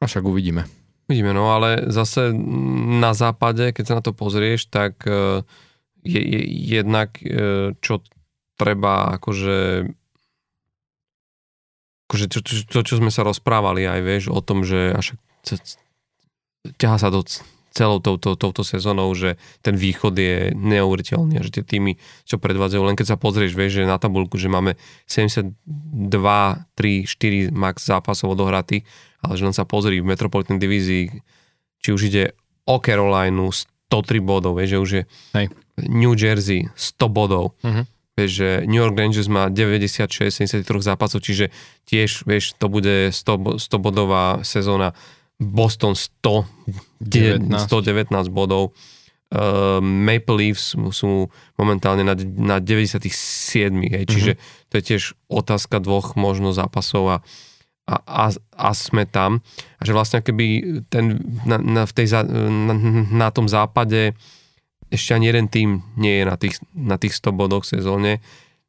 A 0.00 0.04
však 0.04 0.24
uvidíme. 0.24 0.68
Uvidíme, 1.08 1.32
no 1.36 1.52
ale 1.52 1.88
zase 1.92 2.32
na 3.00 3.12
západe, 3.12 3.72
keď 3.72 3.84
sa 3.84 3.96
na 4.00 4.02
to 4.04 4.16
pozrieš, 4.16 4.68
tak 4.68 5.04
eh, 5.08 5.40
je, 6.04 6.20
je 6.20 6.40
jednak, 6.80 7.16
eh, 7.24 7.72
čo 7.80 8.04
treba 8.54 9.16
akože 9.18 9.88
akože 12.08 12.26
to, 12.30 12.38
to, 12.44 12.78
čo 12.84 12.94
sme 13.00 13.10
sa 13.10 13.26
rozprávali 13.26 13.88
aj, 13.88 14.00
vieš, 14.04 14.24
o 14.30 14.38
tom, 14.38 14.62
že 14.62 14.92
až 14.94 15.18
ťaha 16.78 16.96
sa 17.00 17.08
to 17.10 17.26
celou 17.74 17.98
touto, 17.98 18.38
touto 18.38 18.62
sezónou, 18.62 19.10
že 19.18 19.34
ten 19.60 19.74
východ 19.74 20.14
je 20.14 20.54
neuveriteľný 20.54 21.36
a 21.36 21.42
že 21.42 21.60
tie 21.60 21.64
týmy, 21.66 21.98
čo 22.22 22.38
predvádzajú, 22.38 22.82
len 22.86 22.94
keď 22.94 23.14
sa 23.14 23.18
pozrieš, 23.18 23.58
vieš, 23.58 23.82
že 23.82 23.90
na 23.90 23.98
tabulku, 23.98 24.38
že 24.38 24.46
máme 24.46 24.78
72, 25.10 25.58
3, 25.66 26.70
4 26.78 27.50
max 27.50 27.82
zápasov 27.82 28.38
odohratých, 28.38 28.86
ale 29.26 29.34
že 29.34 29.42
len 29.42 29.56
sa 29.56 29.66
pozri 29.66 29.98
v 29.98 30.06
Metropolitan 30.06 30.62
divízii, 30.62 31.10
či 31.82 31.88
už 31.90 32.14
ide 32.14 32.38
o 32.64 32.78
Carolinu 32.78 33.50
103 33.50 34.22
bodov, 34.22 34.56
vieš, 34.56 34.70
že 34.70 34.78
už 34.78 34.90
je 34.90 35.02
Hej. 35.34 35.46
New 35.90 36.14
Jersey 36.14 36.70
100 36.78 37.10
bodov. 37.10 37.58
Uh-huh. 37.60 37.84
Vieš, 38.14 38.30
že 38.30 38.48
New 38.70 38.78
York 38.78 38.94
Rangers 38.94 39.26
má 39.26 39.50
96, 39.50 40.30
73 40.30 40.62
zápasov, 40.78 41.18
čiže 41.18 41.50
tiež, 41.90 42.22
vieš, 42.30 42.54
to 42.54 42.70
bude 42.70 43.10
100, 43.10 43.58
100 43.58 43.74
bodová 43.82 44.38
sezóna. 44.46 44.94
Boston 45.44 45.92
100, 45.92 46.44
19. 47.00 47.68
119 47.68 48.32
bodov. 48.32 48.72
Uh, 49.34 49.82
Maple 49.82 50.36
Leafs 50.36 50.78
sú 50.94 51.26
momentálne 51.58 52.06
na, 52.06 52.14
na 52.38 52.56
97, 52.62 53.10
hej, 53.90 54.04
čiže 54.06 54.32
mm-hmm. 54.38 54.68
to 54.70 54.74
je 54.78 54.82
tiež 54.94 55.02
otázka 55.26 55.82
dvoch 55.82 56.14
možno 56.14 56.54
zápasov 56.54 57.04
a, 57.08 57.16
a, 57.90 57.96
a, 58.04 58.26
a 58.54 58.70
sme 58.72 59.10
tam. 59.10 59.42
A 59.78 59.82
že 59.82 59.90
vlastne 59.90 60.22
keby 60.22 60.46
ten, 60.86 61.18
na, 61.42 61.58
na, 61.58 61.82
v 61.82 61.92
tej, 61.92 62.14
na, 62.30 62.74
na 63.10 63.28
tom 63.34 63.50
západe 63.50 64.14
ešte 64.94 65.18
ani 65.18 65.26
jeden 65.34 65.46
tým 65.50 65.82
nie 65.98 66.22
je 66.22 66.24
na 66.24 66.36
tých, 66.38 66.56
na 66.70 66.96
tých 67.00 67.18
100 67.18 67.34
bodoch 67.34 67.66
v 67.66 67.74
sezóne. 67.74 68.12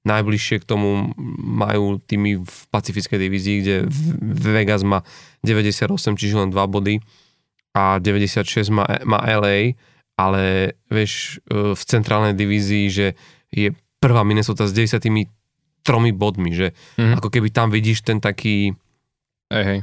Najbližšie 0.05 0.61
k 0.61 0.69
tomu 0.69 1.09
majú 1.41 1.97
týmy 1.97 2.45
v 2.45 2.59
pacifickej 2.69 3.17
divízii, 3.17 3.55
kde 3.61 3.75
Vegas 4.53 4.85
má 4.85 5.01
98, 5.41 5.89
čiže 6.13 6.35
len 6.37 6.49
2 6.53 6.57
body 6.69 7.01
a 7.73 7.99
96 7.99 8.69
má, 8.69 8.85
má 9.03 9.19
LA, 9.25 9.75
ale 10.15 10.73
vieš, 10.87 11.43
e, 11.49 11.75
v 11.75 11.81
centrálnej 11.83 12.37
divízii, 12.37 12.85
že 12.87 13.07
je 13.51 13.75
prvá 13.99 14.23
Minnesota 14.23 14.69
s 14.69 14.71
93 14.71 15.25
bodmi, 16.15 16.55
že 16.55 16.77
mm-hmm. 16.95 17.19
ako 17.19 17.29
keby 17.33 17.49
tam 17.51 17.73
vidíš 17.73 18.05
ten 18.07 18.23
taký... 18.23 18.77
Hej, 19.51 19.65
hej. 19.65 19.79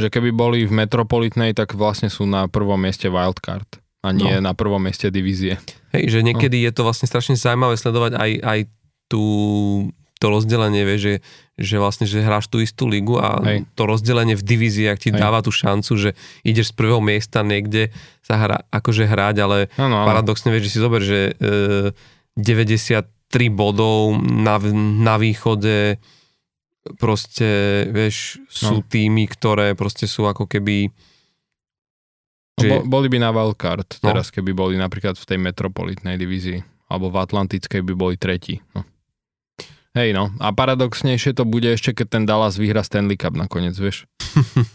Že 0.00 0.08
keby 0.12 0.30
boli 0.32 0.64
v 0.64 0.72
metropolitnej, 0.72 1.54
tak 1.54 1.76
vlastne 1.76 2.10
sú 2.10 2.26
na 2.26 2.48
prvom 2.48 2.80
mieste 2.80 3.06
wildcard 3.06 3.80
a 4.00 4.16
nie 4.16 4.40
no. 4.40 4.48
na 4.48 4.52
prvom 4.56 4.80
mieste 4.80 5.12
divízie. 5.12 5.60
Hej, 5.92 6.08
že 6.08 6.20
niekedy 6.24 6.56
no. 6.60 6.64
je 6.68 6.72
to 6.72 6.82
vlastne 6.88 7.06
strašne 7.08 7.36
zaujímavé 7.36 7.76
sledovať 7.76 8.16
aj, 8.16 8.30
aj 8.40 8.58
tú, 9.10 9.24
to 10.20 10.26
rozdelenie, 10.30 10.86
vie, 10.86 10.98
že, 11.00 11.14
že 11.56 11.80
vlastne, 11.80 12.04
že 12.04 12.20
hráš 12.20 12.46
tú 12.46 12.60
istú 12.60 12.84
ligu 12.84 13.16
a 13.16 13.40
Hej. 13.40 13.66
to 13.72 13.88
rozdelenie 13.88 14.36
v 14.36 14.44
divíziách 14.44 15.00
ti 15.00 15.10
Hej. 15.10 15.18
dáva 15.18 15.40
tú 15.40 15.48
šancu, 15.50 15.92
že 15.96 16.10
ideš 16.44 16.70
z 16.70 16.76
prvého 16.76 17.00
miesta 17.00 17.40
niekde 17.40 17.90
sa 18.20 18.36
hra, 18.36 18.58
akože 18.68 19.08
hrať, 19.08 19.36
ale 19.40 19.58
ano, 19.80 20.04
ano. 20.04 20.06
paradoxne 20.06 20.52
vieš, 20.52 20.70
že 20.70 20.72
si 20.76 20.78
zober, 20.78 21.00
že 21.00 21.32
e, 21.40 21.96
93 22.36 23.08
bodov 23.48 24.20
na, 24.20 24.60
na 25.00 25.16
východe 25.16 25.96
proste, 27.00 27.84
vieš, 27.88 28.44
sú 28.52 28.80
no. 28.80 28.86
týmy, 28.86 29.24
ktoré 29.24 29.72
proste 29.72 30.04
sú 30.04 30.28
ako 30.28 30.44
keby 30.44 30.92
Či... 32.60 32.68
No, 32.68 32.84
boli 32.84 33.08
by 33.08 33.24
na 33.24 33.32
wildcard, 33.32 33.88
no. 34.04 34.12
teraz 34.12 34.28
keby 34.28 34.52
boli 34.52 34.76
napríklad 34.76 35.16
v 35.16 35.24
tej 35.24 35.38
metropolitnej 35.40 36.20
divízii, 36.20 36.60
alebo 36.92 37.08
v 37.08 37.24
Atlantickej 37.24 37.80
by 37.80 37.94
boli 37.96 38.16
tretí. 38.20 38.60
No. 38.76 38.84
Hej 39.90 40.14
no, 40.14 40.30
a 40.38 40.54
paradoxnejšie 40.54 41.34
to 41.34 41.42
bude 41.42 41.66
ešte, 41.66 41.90
keď 41.90 42.06
ten 42.06 42.22
Dallas 42.22 42.54
vyhra 42.54 42.86
Stanley 42.86 43.18
Cup 43.18 43.34
nakoniec, 43.34 43.74
vieš. 43.74 44.06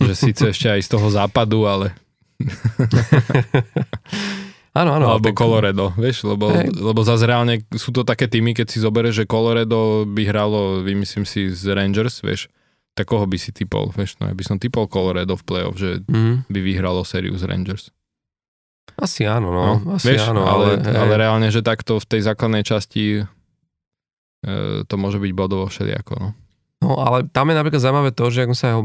že 0.03 0.13
síce 0.13 0.43
ešte 0.53 0.67
aj 0.67 0.81
z 0.83 0.89
toho 0.91 1.07
západu, 1.07 1.63
ale... 1.63 1.95
Áno, 4.75 4.91
áno. 4.91 5.07
Alebo 5.07 5.31
tak... 5.31 5.39
Colorado, 5.39 5.95
vieš, 5.95 6.27
lebo, 6.27 6.51
hey. 6.51 6.67
lebo 6.67 6.99
zase 7.07 7.23
reálne 7.23 7.63
sú 7.71 7.95
to 7.95 8.03
také 8.03 8.27
týmy, 8.27 8.51
keď 8.51 8.67
si 8.67 8.83
zoberieš, 8.83 9.23
že 9.23 9.25
Colorado 9.31 10.03
by 10.03 10.27
hralo, 10.27 10.83
vymyslím 10.83 11.23
si, 11.23 11.47
z 11.47 11.71
Rangers, 11.71 12.19
vieš, 12.19 12.51
tak 12.91 13.07
koho 13.07 13.23
by 13.23 13.39
si 13.39 13.55
typol? 13.55 13.95
Vieš, 13.95 14.19
no 14.19 14.27
ja 14.27 14.35
by 14.35 14.43
som 14.43 14.59
typol 14.59 14.91
Colorado 14.91 15.39
v 15.39 15.43
playoff, 15.47 15.79
že 15.79 16.03
Mm. 16.11 16.43
by 16.51 16.59
vyhralo 16.59 17.07
sériu 17.07 17.39
z 17.39 17.47
Rangers. 17.47 17.87
Asi 18.99 19.23
áno, 19.23 19.55
no. 19.55 19.95
asi 19.95 20.11
vieš, 20.11 20.35
áno, 20.35 20.43
ale, 20.43 20.75
ale, 20.83 20.91
ale 20.91 21.13
reálne, 21.23 21.47
že 21.55 21.63
takto 21.63 21.95
v 21.95 22.07
tej 22.11 22.27
základnej 22.27 22.67
časti 22.67 23.23
to 24.85 24.95
môže 24.95 25.17
byť 25.17 25.31
bodovo 25.33 25.65
všelijako. 25.65 26.13
No. 26.21 26.29
No 26.85 27.01
ale 27.01 27.25
tam 27.33 27.49
je 27.49 27.57
napríklad 27.57 27.81
zaujímavé 27.81 28.11
to, 28.13 28.29
že 28.29 28.45
ako 28.45 28.55
sa 28.55 28.77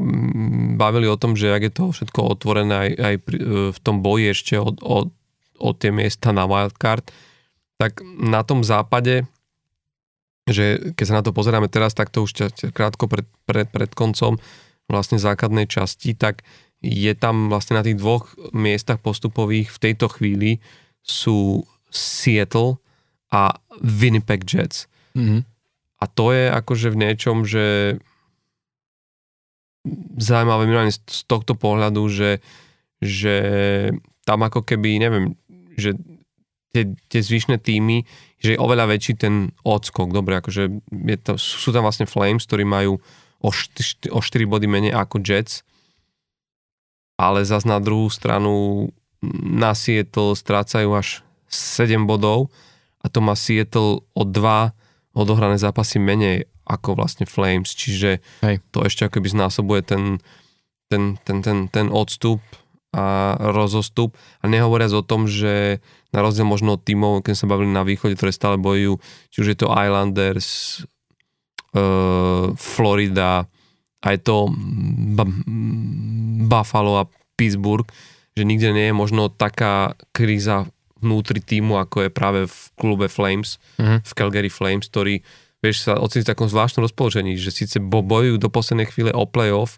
bavili 0.80 1.04
o 1.10 1.20
tom, 1.20 1.36
že 1.36 1.52
ak 1.52 1.62
je 1.68 1.72
to 1.74 1.84
všetko 1.92 2.20
otvorené 2.32 2.72
aj, 2.72 2.90
aj 2.96 3.14
pri, 3.20 3.36
e, 3.36 3.44
v 3.74 3.78
tom 3.84 4.00
boji 4.00 4.32
ešte 4.32 4.54
o, 4.56 4.72
o, 4.72 4.98
o 5.60 5.70
tie 5.76 5.92
miesta 5.92 6.32
na 6.32 6.48
wildcard, 6.48 7.04
tak 7.76 8.00
na 8.16 8.40
tom 8.40 8.64
západe, 8.64 9.28
že 10.48 10.94
keď 10.96 11.04
sa 11.04 11.16
na 11.20 11.24
to 11.26 11.36
pozeráme 11.36 11.68
teraz, 11.68 11.92
tak 11.92 12.08
to 12.08 12.24
už 12.24 12.54
krátko 12.72 13.04
pred, 13.04 13.26
pred, 13.44 13.68
pred 13.68 13.90
koncom 13.92 14.40
vlastne 14.88 15.20
základnej 15.20 15.68
časti, 15.68 16.16
tak 16.16 16.40
je 16.80 17.12
tam 17.12 17.52
vlastne 17.52 17.76
na 17.76 17.84
tých 17.84 18.00
dvoch 18.00 18.32
miestach 18.56 18.96
postupových 19.04 19.68
v 19.76 19.78
tejto 19.90 20.08
chvíli 20.08 20.64
sú 21.04 21.68
Seattle 21.92 22.80
a 23.28 23.60
Winnipeg 23.84 24.48
Jets. 24.48 24.88
Mm-hmm. 25.16 25.40
A 26.00 26.04
to 26.08 26.32
je 26.32 26.44
akože 26.48 26.88
v 26.92 27.00
niečom, 27.00 27.44
že 27.44 27.96
zaujímavé 30.20 30.68
minimálne 30.68 30.92
z 30.92 31.20
tohto 31.24 31.56
pohľadu, 31.56 32.08
že, 32.08 32.40
že 33.00 33.34
tam 34.24 34.44
ako 34.44 34.64
keby, 34.64 35.00
neviem, 35.00 35.36
že 35.76 35.96
tie, 36.72 36.92
tie 37.08 37.20
zvyšné 37.20 37.60
týmy, 37.60 38.04
že 38.40 38.56
je 38.56 38.62
oveľa 38.62 38.96
väčší 38.96 39.20
ten 39.20 39.52
odskok. 39.64 40.12
Dobre, 40.12 40.40
akože 40.40 40.80
je 40.88 41.16
to, 41.20 41.36
sú 41.36 41.72
tam 41.72 41.84
vlastne 41.84 42.08
Flames, 42.08 42.44
ktorí 42.44 42.64
majú 42.64 43.00
o, 43.40 43.50
št, 43.52 44.08
o 44.12 44.20
4 44.20 44.44
body 44.48 44.68
menej 44.68 44.92
ako 44.96 45.20
Jets, 45.20 45.64
ale 47.20 47.44
zas 47.44 47.68
na 47.68 47.80
druhú 47.80 48.08
stranu 48.08 48.88
na 49.44 49.76
Seattle 49.76 50.32
strácajú 50.32 50.96
až 50.96 51.08
7 51.52 52.08
bodov 52.08 52.48
a 53.04 53.12
to 53.12 53.20
má 53.20 53.36
Seattle 53.36 54.04
o 54.16 54.22
2 54.24 54.72
odohrané 55.14 55.58
zápasy 55.58 55.98
menej 55.98 56.46
ako 56.66 56.94
vlastne 56.94 57.26
Flames, 57.26 57.74
čiže 57.74 58.22
Hej. 58.46 58.62
to 58.70 58.86
ešte 58.86 59.10
akoby 59.10 59.26
znásobuje 59.26 59.82
ten, 59.82 60.02
ten, 60.86 61.18
ten, 61.26 61.42
ten, 61.42 61.66
ten 61.66 61.86
odstup 61.90 62.38
a 62.90 63.38
rozostup 63.38 64.18
a 64.42 64.50
nehovoriac 64.50 64.90
o 64.94 65.06
tom, 65.06 65.30
že 65.30 65.78
na 66.10 66.26
rozdiel 66.26 66.46
možno 66.46 66.74
od 66.74 66.82
tímov, 66.82 67.22
keď 67.22 67.34
sa 67.38 67.50
bavili 67.50 67.70
na 67.70 67.86
východe, 67.86 68.18
ktoré 68.18 68.34
stále 68.34 68.58
bojujú, 68.58 68.98
či 69.30 69.36
už 69.42 69.48
je 69.54 69.58
to 69.58 69.70
Islanders, 69.70 70.82
uh, 71.74 72.50
Florida, 72.58 73.46
aj 74.02 74.16
to 74.26 74.50
B- 75.14 75.38
Buffalo 76.50 76.98
a 76.98 77.04
Pittsburgh, 77.38 77.86
že 78.34 78.42
nikde 78.42 78.74
nie 78.74 78.90
je 78.90 78.94
možno 78.94 79.30
taká 79.30 79.94
kríza 80.10 80.66
vnútri 81.00 81.40
týmu, 81.40 81.76
ako 81.76 82.04
je 82.04 82.10
práve 82.10 82.40
v 82.44 82.56
klube 82.74 83.06
Flames, 83.06 83.56
Mhm. 83.76 83.96
v 84.00 84.12
Calgary 84.12 84.48
Flames, 84.48 84.86
ktorí 84.86 85.24
vieš, 85.58 85.84
sa 85.84 85.92
ocitli 85.94 86.22
v 86.22 86.30
takom 86.30 86.46
zvláštnom 86.46 86.82
rozpoložení, 86.82 87.34
že 87.34 87.50
síce 87.50 87.76
bo- 87.76 88.00
bojujú 88.00 88.36
do 88.36 88.48
poslednej 88.48 88.86
chvíle 88.86 89.10
o 89.10 89.24
playoff, 89.24 89.76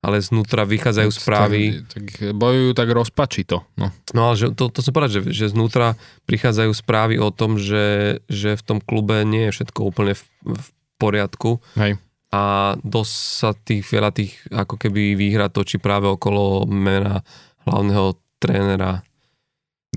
ale 0.00 0.16
znútra 0.16 0.64
vychádzajú 0.64 1.10
správy. 1.12 1.84
Tak, 1.84 1.92
tak 1.92 2.04
bojujú 2.32 2.72
tak 2.72 2.88
rozpačito. 2.88 3.68
No. 3.76 3.92
No 4.10 4.20
ale 4.26 4.34
že, 4.34 4.48
to, 4.50 4.68
to 4.68 4.80
som 4.80 4.90
povedať, 4.90 5.20
že, 5.20 5.44
že 5.44 5.52
znútra 5.52 5.92
prichádzajú 6.24 6.72
správy 6.72 7.14
o 7.16 7.28
tom, 7.28 7.60
že, 7.60 8.16
že 8.24 8.56
v 8.56 8.62
tom 8.64 8.78
klube 8.80 9.20
nie 9.24 9.52
je 9.52 9.60
všetko 9.60 9.80
úplne 9.84 10.16
v, 10.16 10.24
v 10.46 10.66
poriadku 10.96 11.60
Hej. 11.76 12.00
a 12.30 12.42
dosť 12.80 13.12
sa 13.12 13.52
tých 13.52 13.84
veľa 13.84 14.08
tých 14.10 14.40
ako 14.48 14.76
keby 14.78 15.12
výhra 15.14 15.52
točí 15.52 15.76
práve 15.76 16.08
okolo 16.08 16.64
mena 16.64 17.20
hlavného 17.64 18.16
trénera 18.36 19.04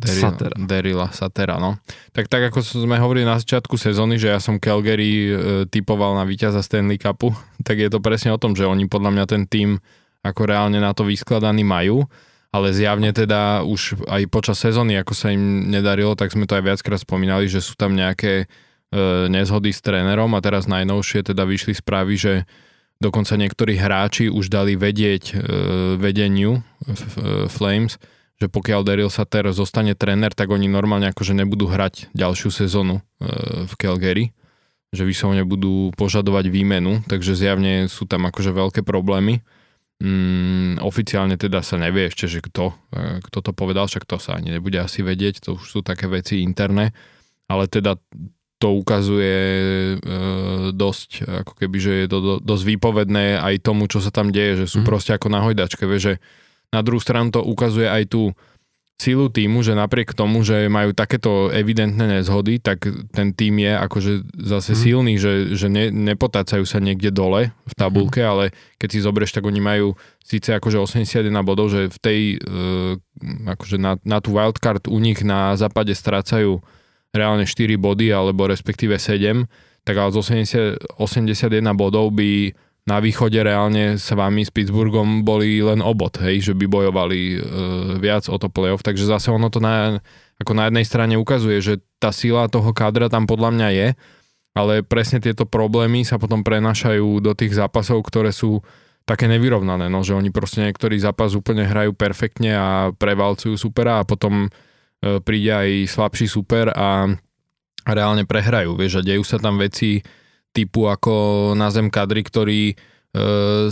Derila, 0.04 0.30
Satera. 0.30 0.56
Derila 0.60 1.08
Satera, 1.16 1.56
no. 1.58 1.80
Tak, 2.12 2.28
tak 2.28 2.51
ako 2.51 2.60
sme 2.62 2.99
hovorili 2.99 3.24
na 3.24 3.39
začiatku 3.39 3.80
sezóny, 3.80 4.20
že 4.20 4.30
ja 4.30 4.39
som 4.43 4.60
Calgary 4.60 5.12
e, 5.28 5.32
typoval 5.72 6.14
na 6.20 6.28
víťaza 6.28 6.60
Stanley 6.60 6.99
Cupu, 6.99 7.32
tak 7.68 7.80
je 7.80 7.89
to 7.89 8.04
presne 8.04 8.36
o 8.36 8.41
tom, 8.41 8.54
že 8.54 8.68
oni 8.68 8.86
podľa 8.91 9.12
mňa 9.16 9.26
ten 9.26 9.43
tým 9.47 9.80
ako 10.24 10.47
reálne 10.47 10.80
na 10.80 10.95
to 10.95 11.04
vyskladaný 11.04 11.68
majú, 11.68 12.08
ale 12.54 12.70
zjavne 12.72 13.12
teda 13.12 13.66
už 13.66 14.06
aj 14.08 14.30
počas 14.30 14.62
sezóny, 14.62 14.95
ako 14.95 15.18
sa 15.18 15.34
im 15.34 15.68
nedarilo, 15.68 16.14
tak 16.14 16.32
sme 16.32 16.45
to 16.45 16.56
aj 16.56 16.64
viackrát 16.64 17.01
spomínali, 17.01 17.49
že 17.49 17.60
sú 17.60 17.74
tam 17.76 17.97
nejaké 17.97 18.45
e, 18.45 19.26
nezhody 19.28 19.74
s 19.74 19.82
trénerom 19.82 20.32
a 20.38 20.39
teraz 20.39 20.70
najnovšie 20.70 21.26
teda 21.34 21.43
vyšli 21.49 21.74
správy, 21.74 22.14
že 22.16 22.34
dokonca 23.04 23.36
niektorí 23.36 23.76
hráči 23.76 24.32
už 24.32 24.47
dali 24.47 24.80
vedieť 24.80 25.24
e, 25.34 25.36
vedeniu 25.99 26.62
e, 26.62 26.62
Flames, 27.51 27.99
že 28.44 28.52
pokiaľ 28.52 28.84
Daryl 28.84 29.08
Sutter 29.08 29.48
zostane 29.56 29.96
tréner, 29.96 30.36
tak 30.36 30.52
oni 30.52 30.68
normálne 30.68 31.08
akože 31.16 31.32
nebudú 31.32 31.72
hrať 31.72 32.12
ďalšiu 32.12 32.52
sezónu 32.52 33.00
e, 33.00 33.02
v 33.64 33.74
Calgary, 33.80 34.36
že 34.91 35.08
vyslovene 35.08 35.48
budú 35.48 35.96
požadovať 35.96 36.52
výmenu, 36.52 37.00
takže 37.08 37.39
zjavne 37.39 37.88
sú 37.88 38.04
tam 38.04 38.28
akože 38.28 38.52
veľké 38.52 38.84
problémy. 38.84 39.39
Mm, 40.04 40.84
oficiálne 40.84 41.39
teda 41.39 41.64
sa 41.64 41.80
nevie 41.80 42.12
ešte, 42.12 42.28
že 42.28 42.44
kto, 42.44 42.76
e, 42.91 43.24
kto 43.24 43.39
to 43.39 43.52
povedal, 43.56 43.88
však 43.88 44.04
to 44.04 44.20
sa 44.20 44.36
ani 44.36 44.60
nebude 44.60 44.76
asi 44.76 45.00
vedieť, 45.00 45.39
to 45.39 45.56
už 45.56 45.64
sú 45.64 45.80
také 45.80 46.12
veci 46.12 46.44
interné, 46.44 46.91
ale 47.48 47.72
teda 47.72 47.96
to 48.60 48.76
ukazuje 48.76 49.36
e, 49.39 49.96
dosť, 50.76 51.32
ako 51.48 51.54
keby, 51.64 51.78
že 51.80 51.94
je 52.04 52.08
to 52.12 52.20
do, 52.20 52.34
dosť 52.44 52.64
výpovedné 52.76 53.39
aj 53.39 53.64
tomu, 53.64 53.88
čo 53.88 54.04
sa 54.04 54.12
tam 54.12 54.36
deje, 54.36 54.68
že 54.68 54.76
sú 54.76 54.84
mm. 54.84 54.88
proste 54.88 55.16
ako 55.16 55.32
na 55.32 55.39
hojdačke, 55.48 55.88
vieš, 55.88 56.04
že 56.12 56.16
na 56.74 56.82
druhú 56.82 56.98
stranu 56.98 57.30
to 57.30 57.46
ukazuje 57.46 57.86
aj 57.86 58.10
tú 58.10 58.34
sílu 58.94 59.28
týmu, 59.28 59.66
že 59.66 59.76
napriek 59.76 60.14
tomu, 60.16 60.46
že 60.46 60.70
majú 60.72 60.94
takéto 60.96 61.52
evidentné 61.52 62.22
nezhody, 62.22 62.62
tak 62.62 62.88
ten 63.12 63.34
tým 63.36 63.60
je 63.60 63.74
akože 63.76 64.12
zase 64.38 64.72
Mhm. 64.72 64.80
silný, 64.80 65.14
že, 65.20 65.32
že 65.58 65.68
ne, 65.68 65.90
nepotácajú 65.92 66.64
sa 66.64 66.80
niekde 66.80 67.12
dole 67.12 67.52
v 67.68 67.74
tabulke, 67.76 68.22
ale 68.24 68.54
keď 68.80 68.90
si 68.94 69.04
zoberieš, 69.04 69.36
tak 69.36 69.44
oni 69.44 69.60
majú 69.60 69.98
síce 70.24 70.56
akože 70.56 70.78
81 70.80 71.44
bodov, 71.44 71.74
že 71.74 71.90
v 71.92 71.98
tej 72.00 72.20
uh, 72.48 72.96
akože 73.50 73.76
na, 73.82 74.00
na 74.08 74.24
tú 74.24 74.32
wildcard 74.32 74.88
u 74.88 74.98
nich 75.02 75.20
na 75.26 75.58
západe 75.60 75.92
strácajú 75.92 76.64
reálne 77.12 77.44
4 77.44 77.76
body, 77.76 78.08
alebo 78.14 78.48
respektíve 78.48 78.96
7, 78.96 79.50
tak 79.84 79.96
ale 80.00 80.16
z 80.16 80.18
80, 80.80 80.98
81 81.02 81.60
bodov 81.76 82.14
by 82.14 82.56
na 82.84 83.00
východe 83.00 83.40
reálne 83.40 83.96
s 83.96 84.12
vami 84.12 84.44
s 84.44 84.52
Pittsburghom 84.52 85.24
boli 85.24 85.64
len 85.64 85.80
obod, 85.80 86.20
hej, 86.20 86.52
že 86.52 86.54
by 86.54 86.68
bojovali 86.68 87.20
e, 87.32 87.38
viac 88.04 88.28
o 88.28 88.36
to 88.36 88.52
playoff, 88.52 88.84
takže 88.84 89.08
zase 89.08 89.32
ono 89.32 89.48
to 89.48 89.64
na, 89.64 90.04
ako 90.44 90.52
na 90.52 90.68
jednej 90.68 90.84
strane 90.84 91.16
ukazuje, 91.16 91.64
že 91.64 91.80
tá 92.04 92.12
sila 92.12 92.52
toho 92.52 92.76
kádra 92.76 93.08
tam 93.08 93.24
podľa 93.24 93.56
mňa 93.56 93.70
je, 93.72 93.88
ale 94.54 94.74
presne 94.84 95.24
tieto 95.24 95.48
problémy 95.48 96.04
sa 96.04 96.20
potom 96.20 96.44
prenašajú 96.44 97.24
do 97.24 97.32
tých 97.32 97.56
zápasov, 97.56 98.04
ktoré 98.04 98.36
sú 98.36 98.60
také 99.08 99.32
nevyrovnané, 99.32 99.88
no, 99.88 100.04
že 100.04 100.16
oni 100.16 100.32
proste 100.32 100.68
niektorý 100.68 101.00
zápas 101.00 101.36
úplne 101.40 101.64
hrajú 101.64 101.96
perfektne 101.96 102.52
a 102.56 102.68
prevalcujú 102.92 103.56
supera 103.56 104.04
a 104.04 104.08
potom 104.08 104.48
e, 104.48 105.20
príde 105.24 105.56
aj 105.56 105.70
slabší 105.88 106.28
super 106.28 106.68
a, 106.76 107.08
a 107.88 107.92
reálne 107.96 108.28
prehrajú, 108.28 108.76
vieš, 108.76 109.00
a 109.00 109.08
dejú 109.08 109.24
sa 109.24 109.40
tam 109.40 109.56
veci 109.56 110.04
typu 110.54 110.86
ako 110.86 111.51
na 111.58 111.74
zem 111.74 111.89
kadry, 111.89 112.22
ktorý 112.22 112.62
e, 112.72 112.76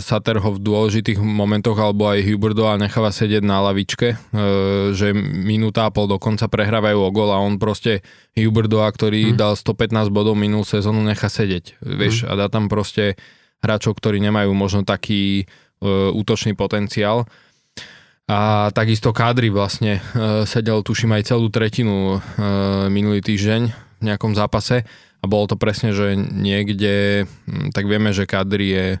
Sater 0.02 0.42
ho 0.42 0.50
v 0.50 0.62
dôležitých 0.62 1.18
momentoch 1.18 1.78
alebo 1.78 2.10
aj 2.10 2.26
Huberdoa 2.26 2.74
necháva 2.74 3.14
sedieť 3.14 3.42
na 3.42 3.62
lavičke, 3.62 4.08
e, 4.12 4.16
že 4.90 5.14
minúta 5.16 5.86
a 5.86 5.94
pol 5.94 6.10
dokonca 6.10 6.50
prehrávajú 6.50 6.98
o 6.98 7.10
gol 7.14 7.30
a 7.30 7.38
on 7.38 7.56
proste 7.56 8.02
Huberdoa, 8.34 8.90
ktorý 8.90 9.32
Mhm. 9.32 9.36
dal 9.38 9.54
115 9.54 10.10
bodov 10.10 10.34
minulú 10.34 10.66
sezónu, 10.66 11.00
nechá 11.00 11.30
sedieť, 11.30 11.78
vieš, 11.80 12.26
a 12.26 12.34
dá 12.34 12.50
tam 12.50 12.66
proste 12.66 13.14
hráčov, 13.62 13.94
ktorí 13.94 14.18
nemajú 14.18 14.50
možno 14.52 14.82
taký 14.82 15.46
e, 15.78 15.84
útočný 16.14 16.54
potenciál. 16.54 17.26
A 18.30 18.70
takisto 18.70 19.10
kádry 19.10 19.50
vlastne 19.50 19.98
e, 19.98 20.46
sedel, 20.46 20.80
tuším, 20.82 21.18
aj 21.18 21.34
celú 21.34 21.50
tretinu 21.50 22.16
e, 22.16 22.18
minulý 22.88 23.18
týždeň 23.20 23.62
v 23.98 24.02
nejakom 24.02 24.32
zápase 24.32 24.86
a 25.22 25.24
bolo 25.30 25.46
to 25.46 25.56
presne, 25.56 25.94
že 25.94 26.18
niekde, 26.18 27.24
hm, 27.46 27.70
tak 27.70 27.86
vieme, 27.86 28.10
že 28.10 28.26
kádry 28.26 28.66
je 28.66 28.86
e, 28.94 28.98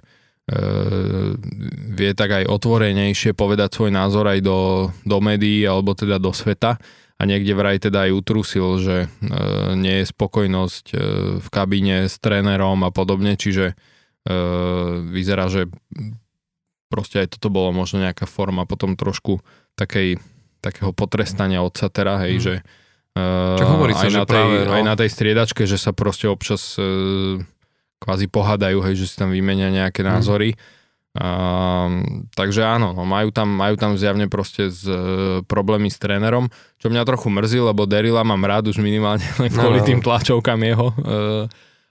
vie 1.92 2.10
tak 2.14 2.30
aj 2.30 2.44
otvorenejšie 2.46 3.34
povedať 3.34 3.74
svoj 3.74 3.90
názor 3.90 4.30
aj 4.30 4.40
do, 4.42 4.90
do 5.02 5.18
médií 5.18 5.66
alebo 5.66 5.98
teda 5.98 6.22
do 6.22 6.30
sveta 6.30 6.78
a 7.18 7.22
niekde 7.22 7.54
vraj 7.54 7.78
teda 7.78 8.10
aj 8.10 8.18
utrusil, 8.18 8.82
že 8.82 8.96
e, 9.06 9.08
nie 9.78 10.02
je 10.02 10.10
spokojnosť 10.10 10.84
e, 10.90 10.96
v 11.38 11.48
kabíne 11.50 12.10
s 12.10 12.18
trénerom 12.18 12.82
a 12.82 12.90
podobne, 12.90 13.38
čiže 13.38 13.74
e, 14.26 14.34
vyzerá, 15.06 15.46
že 15.46 15.70
proste 16.90 17.22
aj 17.22 17.38
toto 17.38 17.48
bolo 17.48 17.70
možno 17.70 18.02
nejaká 18.02 18.26
forma 18.26 18.66
potom 18.66 18.98
trošku 18.98 19.38
takej, 19.78 20.18
takého 20.58 20.90
potrestania 20.90 21.62
od 21.62 21.74
Satera, 21.74 22.18
hej, 22.26 22.34
Mm. 22.38 22.42
že 22.42 22.54
Čo 23.12 23.64
hovorí 23.68 23.92
sa, 23.92 24.08
aj, 24.08 24.12
na 24.12 24.24
tej, 24.24 24.32
práve, 24.32 24.56
no. 24.64 24.72
aj 24.72 24.82
na 24.88 24.94
tej 24.96 25.08
striedačke, 25.12 25.62
že 25.68 25.76
sa 25.76 25.92
proste 25.92 26.26
občas 26.32 26.80
uh, 26.80 27.36
kvázi 28.00 28.26
pohádajú, 28.26 28.80
hej, 28.88 29.04
že 29.04 29.06
si 29.12 29.14
tam 29.20 29.30
vymenia 29.30 29.68
nejaké 29.68 30.02
Mm. 30.02 30.08
názory. 30.16 30.50
Um, 31.12 32.24
takže 32.32 32.64
áno, 32.64 32.96
no, 32.96 33.04
majú, 33.04 33.28
tam, 33.28 33.52
majú 33.52 33.76
tam 33.76 34.00
zjavne 34.00 34.32
proste 34.32 34.72
z, 34.72 34.88
e, 34.88 34.96
problémy 35.44 35.92
s 35.92 36.00
trénerom, 36.00 36.48
čo 36.80 36.88
mňa 36.88 37.04
trochu 37.04 37.28
mrzí, 37.28 37.60
lebo 37.60 37.84
Derila 37.84 38.24
mám 38.24 38.40
rád 38.40 38.72
už 38.72 38.80
minimálne 38.80 39.20
len 39.44 39.52
kvôli 39.52 39.80
no, 39.80 39.84
no. 39.84 39.88
tým 39.92 40.00
tlačovkám 40.00 40.56
jeho 40.64 40.88
e, 40.88 40.96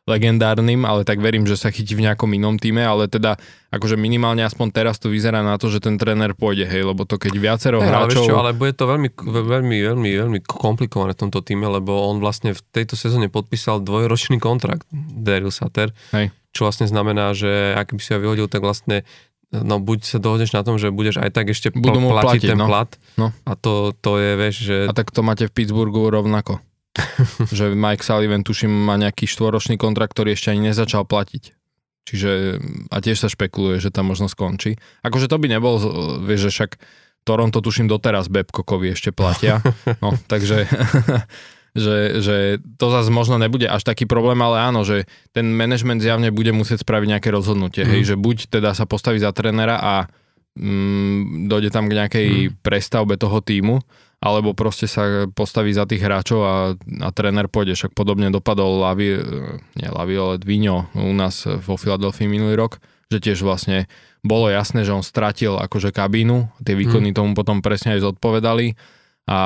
legendárnym, 0.10 0.82
ale 0.82 1.06
tak 1.06 1.22
verím, 1.22 1.46
že 1.46 1.54
sa 1.54 1.70
chytí 1.70 1.94
v 1.94 2.10
nejakom 2.10 2.30
inom 2.34 2.58
týme, 2.58 2.82
ale 2.82 3.06
teda 3.06 3.38
akože 3.70 3.96
minimálne 4.02 4.42
aspoň 4.42 4.74
teraz 4.74 4.98
to 4.98 5.14
vyzerá 5.14 5.46
na 5.46 5.62
to, 5.62 5.70
že 5.70 5.78
ten 5.78 6.02
tréner 6.02 6.34
pôjde, 6.34 6.66
hej, 6.66 6.90
lebo 6.90 7.06
to 7.06 7.22
keď 7.22 7.34
viacero 7.38 7.78
hey, 7.78 7.88
hráčov... 7.88 8.26
Ale, 8.26 8.30
čo, 8.30 8.36
ale 8.42 8.52
bude 8.58 8.74
to 8.74 8.90
veľmi, 8.90 9.14
veľmi, 9.14 9.78
veľmi, 9.94 10.10
veľmi 10.26 10.40
komplikované 10.42 11.14
v 11.14 11.22
tomto 11.30 11.46
týme, 11.46 11.70
lebo 11.70 11.94
on 12.10 12.18
vlastne 12.18 12.58
v 12.58 12.62
tejto 12.74 12.98
sezóne 12.98 13.30
podpísal 13.30 13.78
dvojročný 13.86 14.42
kontrakt, 14.42 14.90
Daryl 14.94 15.54
Sutter. 15.54 15.94
Hej 16.12 16.34
čo 16.52 16.68
vlastne 16.68 16.88
znamená, 16.88 17.32
že 17.32 17.76
ak 17.76 17.96
by 17.96 18.02
si 18.04 18.12
ho 18.12 18.20
vyhodil, 18.20 18.52
tak 18.52 18.60
vlastne 18.60 19.08
no 19.52 19.80
buď 19.84 20.00
sa 20.04 20.18
dohodneš 20.20 20.52
na 20.56 20.64
tom, 20.64 20.80
že 20.80 20.92
budeš 20.92 21.20
aj 21.20 21.32
tak 21.32 21.52
ešte 21.52 21.72
Budú 21.72 22.00
mu 22.00 22.16
platiť, 22.16 22.28
platiť 22.28 22.50
ten 22.56 22.60
no. 22.60 22.68
plat 22.68 22.90
no. 23.20 23.28
a 23.44 23.52
to, 23.56 23.92
to 24.00 24.20
je, 24.20 24.32
vieš, 24.40 24.56
že... 24.64 24.78
A 24.88 24.96
tak 24.96 25.12
to 25.12 25.24
máte 25.24 25.48
v 25.48 25.52
Pittsburghu 25.52 26.08
rovnako. 26.12 26.64
že 27.56 27.72
Mike 27.72 28.04
Sullivan, 28.04 28.44
tuším, 28.44 28.72
má 28.72 29.00
nejaký 29.00 29.28
štvoročný 29.28 29.80
kontrakt, 29.80 30.12
ktorý 30.16 30.36
ešte 30.36 30.52
ani 30.52 30.72
nezačal 30.72 31.08
platiť. 31.08 31.56
Čiže 32.02 32.32
a 32.90 32.98
tiež 32.98 33.18
sa 33.22 33.30
špekuluje, 33.30 33.78
že 33.78 33.94
tam 33.94 34.10
možno 34.10 34.26
skončí. 34.26 34.76
Akože 35.06 35.30
to 35.30 35.38
by 35.38 35.48
nebol, 35.48 35.78
vieš, 36.26 36.50
že 36.50 36.52
však 36.52 36.72
Toronto 37.22 37.62
tuším 37.62 37.86
doteraz 37.86 38.28
Babcockovi 38.28 38.98
ešte 38.98 39.14
platia. 39.14 39.62
No, 40.02 40.18
takže 40.32 40.66
že, 41.78 42.20
že 42.20 42.38
to 42.76 42.92
zase 42.92 43.08
možno 43.14 43.40
nebude 43.40 43.64
až 43.70 43.88
taký 43.88 44.04
problém, 44.04 44.40
ale 44.44 44.60
áno, 44.60 44.84
že 44.84 45.08
ten 45.32 45.48
management 45.48 46.04
zjavne 46.04 46.34
bude 46.34 46.52
musieť 46.52 46.84
spraviť 46.84 47.08
nejaké 47.18 47.30
rozhodnutie, 47.32 47.88
mm. 47.88 47.90
hej, 47.96 48.02
že 48.14 48.16
buď 48.20 48.52
teda 48.52 48.76
sa 48.76 48.84
postaví 48.84 49.24
za 49.24 49.32
trénera 49.32 49.80
a 49.80 49.94
mm, 50.60 51.48
dojde 51.48 51.72
tam 51.72 51.88
k 51.88 51.96
nejakej 51.96 52.30
mm. 52.52 52.52
prestavbe 52.60 53.16
toho 53.16 53.40
týmu, 53.40 53.80
alebo 54.22 54.54
proste 54.54 54.86
sa 54.86 55.26
postaví 55.34 55.74
za 55.74 55.90
tých 55.90 56.06
hráčov 56.06 56.40
a, 56.46 56.56
a 56.78 57.10
tréner 57.10 57.50
pôjde. 57.50 57.74
Však 57.74 57.98
podobne 57.98 58.30
dopadol 58.30 58.78
Lavi, 58.78 59.18
nie 59.74 59.90
Lavi, 59.90 60.14
ale 60.14 60.36
Dvino 60.38 60.94
u 60.94 61.12
nás 61.18 61.50
vo 61.50 61.74
Filadelfii 61.74 62.30
minulý 62.30 62.54
rok, 62.54 62.78
že 63.10 63.18
tiež 63.18 63.42
vlastne 63.42 63.90
bolo 64.22 64.54
jasné, 64.54 64.86
že 64.86 64.94
on 64.94 65.02
stratil 65.02 65.58
akože 65.58 65.90
kabínu, 65.90 66.54
tie 66.62 66.78
výkony 66.78 67.12
mm. 67.12 67.18
tomu 67.18 67.32
potom 67.34 67.66
presne 67.66 67.98
aj 67.98 68.06
zodpovedali 68.14 68.78
a 69.30 69.40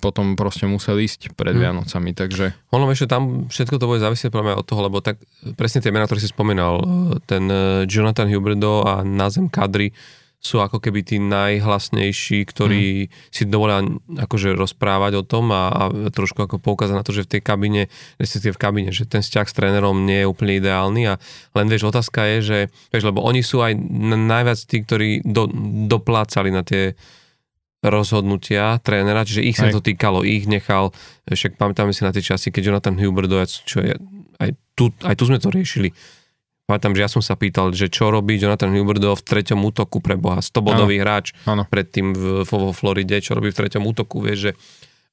potom 0.00 0.34
proste 0.34 0.64
musel 0.64 0.96
ísť 0.98 1.36
pred 1.36 1.52
hmm. 1.52 1.62
Vianocami, 1.62 2.10
takže... 2.16 2.56
Ono, 2.72 2.88
vieš, 2.88 3.04
tam 3.04 3.46
všetko 3.46 3.76
to 3.76 3.86
bude 3.86 4.00
závisieť 4.00 4.32
práve 4.32 4.56
od 4.56 4.64
toho, 4.64 4.88
lebo 4.88 5.04
tak 5.04 5.20
presne 5.54 5.84
tie 5.84 5.92
mená, 5.92 6.08
ktoré 6.08 6.24
si 6.24 6.32
spomínal, 6.32 6.80
ten 7.28 7.44
e, 7.46 7.84
Jonathan 7.84 8.26
Huberdo 8.26 8.88
a 8.88 9.04
Nazem 9.04 9.52
Kadri 9.52 9.92
sú 10.36 10.62
ako 10.62 10.78
keby 10.78 11.02
tí 11.02 11.16
najhlasnejší, 11.18 12.46
ktorí 12.46 13.08
hmm. 13.08 13.12
si 13.34 13.42
dovolia 13.50 13.82
akože 14.14 14.54
rozprávať 14.54 15.12
o 15.18 15.26
tom 15.26 15.50
a, 15.50 15.72
a 15.72 15.82
trošku 16.12 16.38
ako 16.46 16.62
poukázať 16.62 16.94
na 16.94 17.02
to, 17.02 17.10
že 17.10 17.26
v 17.26 17.32
tej 17.36 17.42
kabine, 17.42 17.82
respektíve 18.20 18.54
v 18.54 18.62
kabine, 18.62 18.90
že 18.94 19.10
ten 19.10 19.26
vzťah 19.26 19.46
s 19.48 19.56
trénerom 19.56 20.06
nie 20.06 20.22
je 20.22 20.30
úplne 20.30 20.62
ideálny 20.62 21.02
a 21.10 21.14
len 21.58 21.66
vieš, 21.66 21.90
otázka 21.90 22.22
je, 22.36 22.38
že 22.44 22.58
vieš, 22.94 23.04
lebo 23.10 23.24
oni 23.26 23.42
sú 23.42 23.64
aj 23.64 23.74
najviac 24.14 24.58
tí, 24.62 24.86
ktorí 24.86 25.10
do, 25.26 25.50
doplácali 25.90 26.54
na 26.54 26.62
tie 26.62 26.94
rozhodnutia 27.84 28.82
trénera, 28.82 29.22
čiže 29.22 29.46
ich 29.46 29.56
sa 29.58 29.70
to 29.70 29.84
týkalo, 29.84 30.26
ich 30.26 30.48
nechal, 30.48 30.90
však 31.28 31.54
pamätáme 31.54 31.94
si 31.94 32.02
na 32.02 32.10
tie 32.10 32.24
časy, 32.24 32.50
keď 32.50 32.72
Jonathan 32.72 32.98
Huberdo, 32.98 33.38
čo 33.46 33.78
je, 33.78 33.94
aj 34.42 34.50
tu, 34.74 34.90
aj 35.06 35.14
tu 35.14 35.24
sme 35.28 35.38
to 35.38 35.52
riešili, 35.52 35.94
Pamätám, 36.66 36.98
že 36.98 37.06
ja 37.06 37.10
som 37.10 37.22
sa 37.22 37.38
pýtal, 37.38 37.70
že 37.70 37.86
čo 37.86 38.10
robí 38.10 38.42
Jonathan 38.42 38.74
Huberdo 38.74 39.14
v 39.14 39.22
treťom 39.22 39.62
útoku 39.70 40.02
pre 40.02 40.18
Boha, 40.18 40.42
100-bodový 40.42 40.98
hráč 40.98 41.30
ano. 41.46 41.62
predtým 41.62 42.10
v, 42.10 42.42
vo 42.42 42.74
Floride, 42.74 43.22
čo 43.22 43.38
robí 43.38 43.54
v 43.54 43.58
treťom 43.62 43.86
útoku, 43.86 44.18
vieš, 44.18 44.50
že 44.50 44.52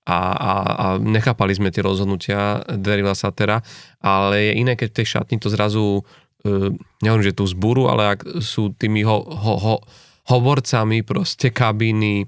a, 0.03 0.17
a, 0.33 0.53
a 0.57 0.85
nechápali 0.97 1.55
sme 1.55 1.71
tie 1.71 1.85
rozhodnutia 1.85 2.65
Derila 2.67 3.15
Satera, 3.15 3.63
ale 4.03 4.51
je 4.51 4.65
iné, 4.65 4.73
keď 4.75 4.87
v 4.91 4.97
tej 4.97 5.07
šatni 5.13 5.37
to 5.37 5.47
zrazu, 5.47 6.01
uh, 6.03 6.73
nehovorím, 6.99 7.29
že 7.29 7.37
tú 7.37 7.45
zbúru, 7.47 7.87
ale 7.87 8.17
ak 8.17 8.43
sú 8.43 8.75
tými 8.75 9.05
ho, 9.07 9.23
ho, 9.23 9.55
ho, 9.61 9.75
hovorcami 10.33 11.07
proste 11.07 11.55
kabíny, 11.55 12.27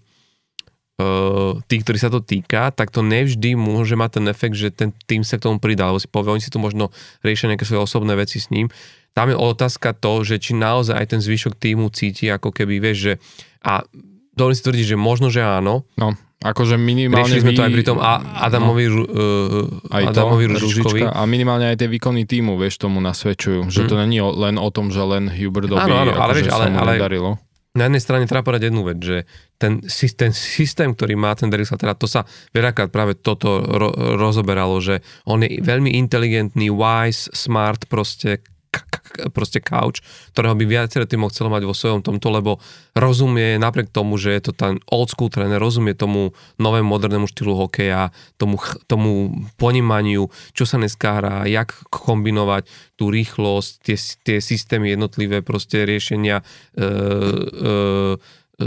uh, 1.01 1.59
tí, 1.67 1.75
ktorí 1.83 1.97
sa 1.99 2.07
to 2.07 2.23
týka, 2.23 2.71
tak 2.71 2.95
to 2.95 3.03
nevždy 3.03 3.59
môže 3.59 3.99
mať 3.99 4.23
ten 4.23 4.25
efekt, 4.31 4.55
že 4.55 4.71
ten 4.71 4.95
tým 5.09 5.27
sa 5.27 5.35
k 5.35 5.51
tomu 5.51 5.59
pridá, 5.59 5.91
lebo 5.91 5.99
si 5.99 6.07
povie, 6.07 6.31
oni 6.31 6.45
si 6.45 6.53
to 6.53 6.63
možno 6.63 6.95
riešia 7.27 7.51
nejaké 7.51 7.67
svoje 7.67 7.83
osobné 7.83 8.15
veci 8.15 8.39
s 8.39 8.47
ním. 8.55 8.71
Tam 9.15 9.31
je 9.31 9.37
otázka 9.39 9.95
to, 9.95 10.27
že 10.27 10.43
či 10.43 10.51
naozaj 10.51 10.91
aj 10.91 11.07
ten 11.15 11.21
zvyšok 11.23 11.55
týmu 11.55 11.87
cíti, 11.95 12.27
ako 12.27 12.51
keby, 12.51 12.83
vieš, 12.83 12.97
že 12.99 13.13
a 13.63 13.87
dovolím 14.35 14.57
si 14.59 14.65
tvrdiť, 14.67 14.85
že 14.91 14.97
možno, 14.99 15.31
že 15.31 15.39
áno. 15.39 15.87
No, 15.95 16.19
akože 16.43 16.75
minimálne 16.75 17.23
Riešili 17.23 17.41
sme 17.41 17.51
vy... 17.55 17.57
to 17.57 17.63
aj 17.63 17.71
pri 17.71 17.85
tom 17.87 17.97
Adamovi, 18.03 18.85
no, 18.91 18.95
uh, 19.07 19.95
aj 19.95 20.03
Adamovi 20.11 20.45
to, 20.51 20.59
Ružičkovi. 20.59 21.01
A 21.07 21.23
minimálne 21.23 21.71
aj 21.71 21.79
tie 21.79 21.87
výkony 21.87 22.27
týmu, 22.27 22.59
vieš, 22.59 22.75
tomu 22.83 22.99
nasvedčujú. 22.99 23.71
Že 23.71 23.81
hmm. 23.87 23.89
to 23.89 23.95
není 24.03 24.19
len 24.19 24.59
o 24.59 24.69
tom, 24.69 24.91
že 24.91 24.99
len 24.99 25.31
Hubertovi 25.31 25.79
áno, 25.79 25.95
áno, 25.95 26.11
ale, 26.11 26.19
akože 26.19 26.43
vieš, 26.43 26.51
ale, 26.51 26.65
ale, 26.75 26.93
nedarilo 26.99 27.31
na 27.75 27.91
jednej 27.91 28.01
strane 28.01 28.23
treba 28.23 28.47
povedať 28.47 28.71
jednu 28.71 28.87
vec, 28.87 28.97
že 29.03 29.17
ten, 29.59 29.83
ten 30.15 30.31
systém, 30.31 30.95
ktorý 30.95 31.19
má 31.19 31.35
ten 31.35 31.51
Derek 31.51 31.67
teda 31.67 31.91
to 31.91 32.07
sa 32.07 32.23
veľakrát 32.55 32.87
práve 32.87 33.19
toto 33.19 33.59
ro, 33.59 33.91
rozoberalo, 34.15 34.79
že 34.79 35.03
on 35.27 35.43
je 35.43 35.59
veľmi 35.59 35.91
inteligentný, 35.99 36.71
wise, 36.71 37.27
smart, 37.35 37.83
proste 37.91 38.39
proste 39.31 39.63
couch, 39.63 40.03
ktorého 40.35 40.55
by 40.55 40.65
viacero 40.67 41.07
týmov 41.07 41.31
chcelo 41.31 41.53
mať 41.53 41.63
vo 41.63 41.75
svojom 41.75 42.01
tomto, 42.03 42.27
lebo 42.31 42.51
rozumie 42.95 43.55
napriek 43.55 43.91
tomu, 43.91 44.19
že 44.19 44.35
je 44.35 44.41
to 44.49 44.51
ten 44.51 44.79
old 44.91 45.11
school 45.11 45.31
tréner, 45.31 45.59
rozumie 45.61 45.95
tomu 45.95 46.35
novému 46.59 46.87
modernému 46.87 47.27
štýlu 47.27 47.55
hokeja, 47.55 48.11
tomu, 48.35 48.59
tomu 48.87 49.31
ponímaniu, 49.55 50.27
čo 50.51 50.63
sa 50.67 50.75
dneska 50.75 51.21
hrá, 51.21 51.37
jak 51.47 51.75
kombinovať 51.91 52.67
tú 52.99 53.11
rýchlosť, 53.11 53.71
tie, 53.83 53.97
tie 54.23 54.37
systémy 54.39 54.95
jednotlivé 54.95 55.43
proste 55.43 55.83
riešenia 55.83 56.41
e, 56.41 56.43
e, 56.75 56.89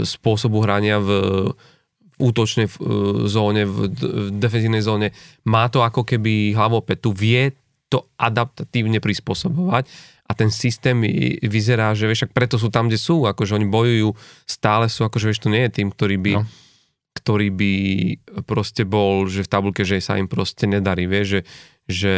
spôsobu 0.05 0.61
hrania 0.61 1.01
v 1.01 1.09
útočnej 2.19 2.67
e, 2.67 2.73
zóne, 3.31 3.63
v, 3.63 3.89
v 3.95 4.29
defenzívnej 4.35 4.83
zóne. 4.83 5.15
Má 5.47 5.71
to 5.71 5.81
ako 5.81 6.03
keby 6.03 6.53
hlavopetu, 6.53 7.15
vie 7.15 7.55
to 7.89 8.05
adaptatívne 8.21 9.01
prispôsobovať 9.01 9.89
a 10.29 10.31
ten 10.37 10.53
systém 10.53 11.01
vyzerá, 11.41 11.97
že 11.97 12.05
vieš, 12.05 12.29
preto 12.29 12.61
sú 12.61 12.69
tam, 12.69 12.85
kde 12.85 13.01
sú, 13.01 13.25
akože 13.25 13.57
oni 13.57 13.65
bojujú, 13.65 14.13
stále 14.45 14.85
sú, 14.85 15.09
akože 15.09 15.25
vieš, 15.25 15.41
to 15.41 15.49
nie 15.49 15.65
je 15.65 15.81
tým, 15.81 15.89
ktorý 15.89 16.21
by, 16.21 16.33
no. 16.37 16.45
ktorý 17.17 17.49
by 17.49 17.73
proste 18.45 18.85
bol, 18.85 19.25
že 19.25 19.41
v 19.41 19.51
tabulke, 19.51 19.81
že 19.81 19.97
sa 19.97 20.21
im 20.21 20.29
proste 20.29 20.69
nedarí, 20.69 21.09
vieš, 21.09 21.27
že, 21.27 21.41
že 21.89 22.13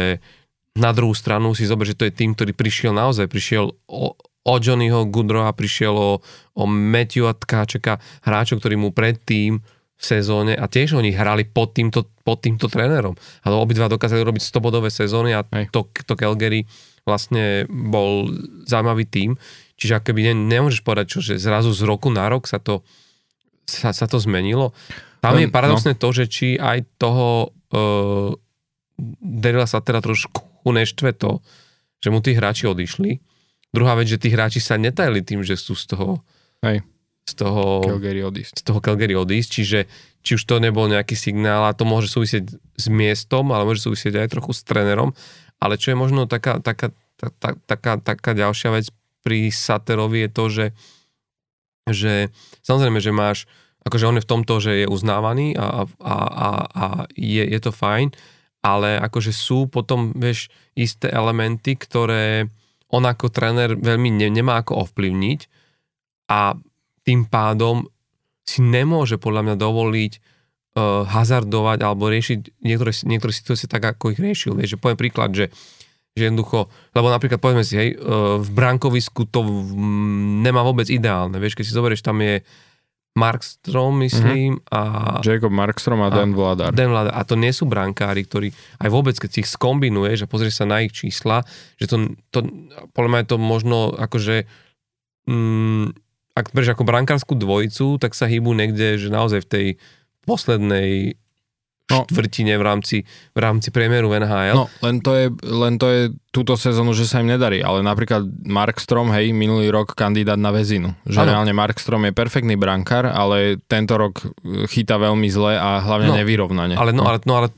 na 0.76 0.92
druhú 0.92 1.16
stranu 1.16 1.56
si 1.56 1.64
zober, 1.64 1.88
že 1.88 1.96
to 1.96 2.04
je 2.04 2.12
tým, 2.12 2.36
ktorý 2.36 2.52
prišiel 2.52 2.92
naozaj, 2.92 3.32
prišiel 3.32 3.72
o, 3.88 4.12
o 4.20 4.54
Johnnyho 4.60 5.08
Goodrowa, 5.08 5.56
prišiel 5.56 5.96
o, 5.96 6.12
o 6.52 6.64
Matthewa 6.68 7.32
Tkáčeka, 7.32 7.96
hráčov, 8.28 8.60
ktorí 8.60 8.76
mu 8.76 8.92
predtým 8.92 9.64
v 10.02 10.04
sezóne 10.04 10.58
a 10.58 10.66
tiež 10.66 10.98
oni 10.98 11.14
hrali 11.14 11.46
pod 11.46 11.78
týmto, 11.78 12.10
pod 12.26 12.42
týmto 12.42 12.66
trénerom. 12.66 13.14
Ale 13.46 13.54
obidva 13.54 13.86
dokázali 13.86 14.26
robiť 14.26 14.42
100-bodové 14.42 14.90
sezóny 14.90 15.30
a 15.30 15.46
to, 15.70 15.86
to 15.94 16.18
Calgary 16.18 16.66
vlastne 17.06 17.70
bol 17.70 18.26
zaujímavý 18.66 19.06
tým. 19.06 19.38
Čiže 19.78 20.02
akoby 20.02 20.34
ne, 20.34 20.58
nemôžeš 20.58 20.82
povedať, 20.82 21.06
čo, 21.06 21.18
že 21.22 21.38
zrazu 21.38 21.70
z 21.70 21.86
roku 21.86 22.10
na 22.10 22.26
rok 22.26 22.50
sa 22.50 22.58
to, 22.58 22.82
sa, 23.62 23.94
sa 23.94 24.10
to 24.10 24.18
zmenilo. 24.18 24.74
Tam 25.22 25.38
je 25.38 25.46
paradoxné 25.46 25.94
no. 25.94 26.00
to, 26.02 26.08
že 26.10 26.24
či 26.26 26.48
aj 26.58 26.82
toho 26.98 27.54
uh, 27.70 28.34
Derila 29.22 29.66
sa 29.66 29.82
teda 29.82 30.02
trošku 30.02 30.66
neštve 30.66 31.14
to, 31.14 31.42
že 32.02 32.10
mu 32.10 32.18
tí 32.18 32.34
hráči 32.34 32.66
odišli. 32.70 33.18
Druhá 33.70 33.98
vec, 33.98 34.10
že 34.10 34.18
tí 34.18 34.30
hráči 34.30 34.58
sa 34.58 34.78
netajili 34.78 35.22
tým, 35.22 35.46
že 35.46 35.54
sú 35.54 35.78
z 35.78 35.94
toho 35.94 36.22
Hej 36.62 36.86
z 37.22 37.32
toho 37.38 37.86
Calgary 37.86 38.22
odísť. 38.22 38.54
Z 38.60 38.64
toho 38.66 38.80
Calgary 38.82 39.14
odísť, 39.14 39.48
čiže 39.50 39.78
či 40.22 40.38
už 40.38 40.42
to 40.46 40.62
nebol 40.62 40.86
nejaký 40.86 41.14
signál 41.18 41.66
a 41.66 41.76
to 41.76 41.82
môže 41.86 42.10
súvisieť 42.10 42.54
s 42.54 42.86
miestom, 42.90 43.50
ale 43.50 43.66
môže 43.66 43.82
súvisieť 43.82 44.22
aj 44.22 44.32
trochu 44.38 44.52
s 44.54 44.62
trénerom, 44.66 45.14
ale 45.62 45.78
čo 45.78 45.94
je 45.94 45.96
možno 45.98 46.26
taká, 46.26 46.58
taká, 46.58 46.90
taká, 47.18 47.58
taká, 47.66 47.92
taká 47.98 48.30
ďalšia 48.34 48.70
vec 48.74 48.86
pri 49.22 49.54
Saterovi 49.54 50.26
je 50.26 50.30
to, 50.30 50.44
že, 50.50 50.66
že 51.86 52.14
samozrejme, 52.66 52.98
že 52.98 53.12
máš, 53.14 53.38
akože 53.86 54.08
on 54.10 54.18
je 54.18 54.24
v 54.26 54.30
tomto, 54.30 54.54
že 54.58 54.72
je 54.82 54.86
uznávaný 54.90 55.54
a, 55.54 55.86
a, 55.86 56.14
a, 56.26 56.48
a 56.66 56.86
je, 57.14 57.42
je 57.46 57.60
to 57.62 57.70
fajn, 57.70 58.10
ale 58.62 58.98
akože 58.98 59.30
sú 59.30 59.70
potom, 59.70 60.14
vieš, 60.14 60.50
isté 60.74 61.10
elementy, 61.10 61.78
ktoré 61.78 62.50
on 62.92 63.06
ako 63.06 63.30
tréner 63.30 63.74
veľmi 63.74 64.10
ne, 64.10 64.28
nemá 64.30 64.62
ako 64.62 64.86
ovplyvniť 64.86 65.40
a 66.30 66.54
tým 67.02 67.26
pádom 67.26 67.86
si 68.42 68.62
nemôže 68.62 69.18
podľa 69.18 69.42
mňa 69.46 69.56
dovoliť 69.58 70.12
uh, 70.18 71.06
hazardovať 71.06 71.78
alebo 71.82 72.10
riešiť 72.10 72.62
niektoré, 72.62 72.90
niektoré 73.06 73.32
situácie 73.34 73.70
tak, 73.70 73.86
ako 73.86 74.14
ich 74.14 74.20
riešil. 74.22 74.58
Vieš, 74.58 74.76
že 74.76 74.80
poviem 74.80 74.98
príklad, 74.98 75.30
že 75.34 75.46
že 76.12 76.28
jednoducho, 76.28 76.68
lebo 76.92 77.08
napríklad 77.08 77.40
povedzme 77.40 77.64
si, 77.64 77.72
hej, 77.72 77.96
e, 77.96 78.04
v 78.36 78.50
brankovisku 78.52 79.32
to 79.32 79.40
nemá 80.44 80.60
vôbec 80.60 80.84
ideálne, 80.92 81.40
vieš, 81.40 81.56
keď 81.56 81.64
si 81.64 81.72
zoberieš, 81.72 82.04
tam 82.04 82.20
je 82.20 82.44
Markstrom, 83.12 84.00
myslím, 84.00 84.56
mm-hmm. 84.56 84.72
a... 84.72 85.20
Jacob 85.20 85.52
Markstrom 85.52 86.00
a, 86.00 86.08
a 86.08 86.12
Dan 86.12 86.32
Vladar. 86.32 86.72
Dan 86.72 86.96
Vladar. 86.96 87.12
A 87.12 87.28
to 87.28 87.36
nie 87.36 87.52
sú 87.52 87.68
brankári, 87.68 88.24
ktorí 88.24 88.48
aj 88.80 88.88
vôbec, 88.88 89.12
keď 89.20 89.28
si 89.28 89.38
ich 89.44 89.52
skombinuješ 89.52 90.24
a 90.24 90.30
pozrieš 90.32 90.64
sa 90.64 90.68
na 90.68 90.80
ich 90.80 90.96
čísla, 90.96 91.44
že 91.76 91.92
to, 91.92 92.16
to 92.32 92.40
podľa 92.96 93.08
mňa 93.12 93.20
je 93.20 93.28
to 93.28 93.36
možno 93.36 93.92
akože 93.92 94.36
mm, 95.28 95.92
ak 96.32 96.52
berieš 96.56 96.72
ako 96.76 96.88
brankárskú 96.88 97.36
dvojicu, 97.36 98.00
tak 98.00 98.16
sa 98.16 98.24
hýbu 98.24 98.56
niekde, 98.56 98.96
že 98.96 99.12
naozaj 99.12 99.44
v 99.44 99.48
tej 99.48 99.66
poslednej 100.24 101.18
no. 101.92 102.08
štvrtine 102.08 102.56
v 102.56 102.64
rámci, 102.64 102.96
v 103.36 103.38
rámci 103.38 103.68
priemeru 103.68 104.08
NHL. 104.08 104.56
No, 104.56 104.66
len 104.80 105.04
to, 105.04 105.12
je, 105.12 105.26
len 105.44 105.76
to 105.76 105.86
je 105.92 106.02
túto 106.32 106.56
sezónu, 106.56 106.96
že 106.96 107.04
sa 107.04 107.20
im 107.20 107.28
nedarí, 107.28 107.60
ale 107.60 107.84
napríklad 107.84 108.24
Mark 108.48 108.80
Strom, 108.80 109.12
hej, 109.12 109.36
minulý 109.36 109.68
rok 109.68 109.92
kandidát 109.92 110.40
na 110.40 110.48
väzinu. 110.48 110.96
Že 111.04 111.18
ano. 111.20 111.28
reálne 111.28 111.52
Mark 111.52 111.76
Strom 111.76 112.08
je 112.08 112.16
perfektný 112.16 112.56
brankár, 112.56 113.04
ale 113.04 113.60
tento 113.68 114.00
rok 114.00 114.24
chytá 114.72 114.96
veľmi 114.96 115.28
zle 115.28 115.60
a 115.60 115.84
hlavne 115.84 116.10
no, 116.12 116.16
nevyrovnane. 116.16 116.74
Ale, 116.80 116.96
no, 116.96 117.04
no. 117.04 117.08
ale, 117.12 117.18
no, 117.28 117.34
ale 117.44 117.48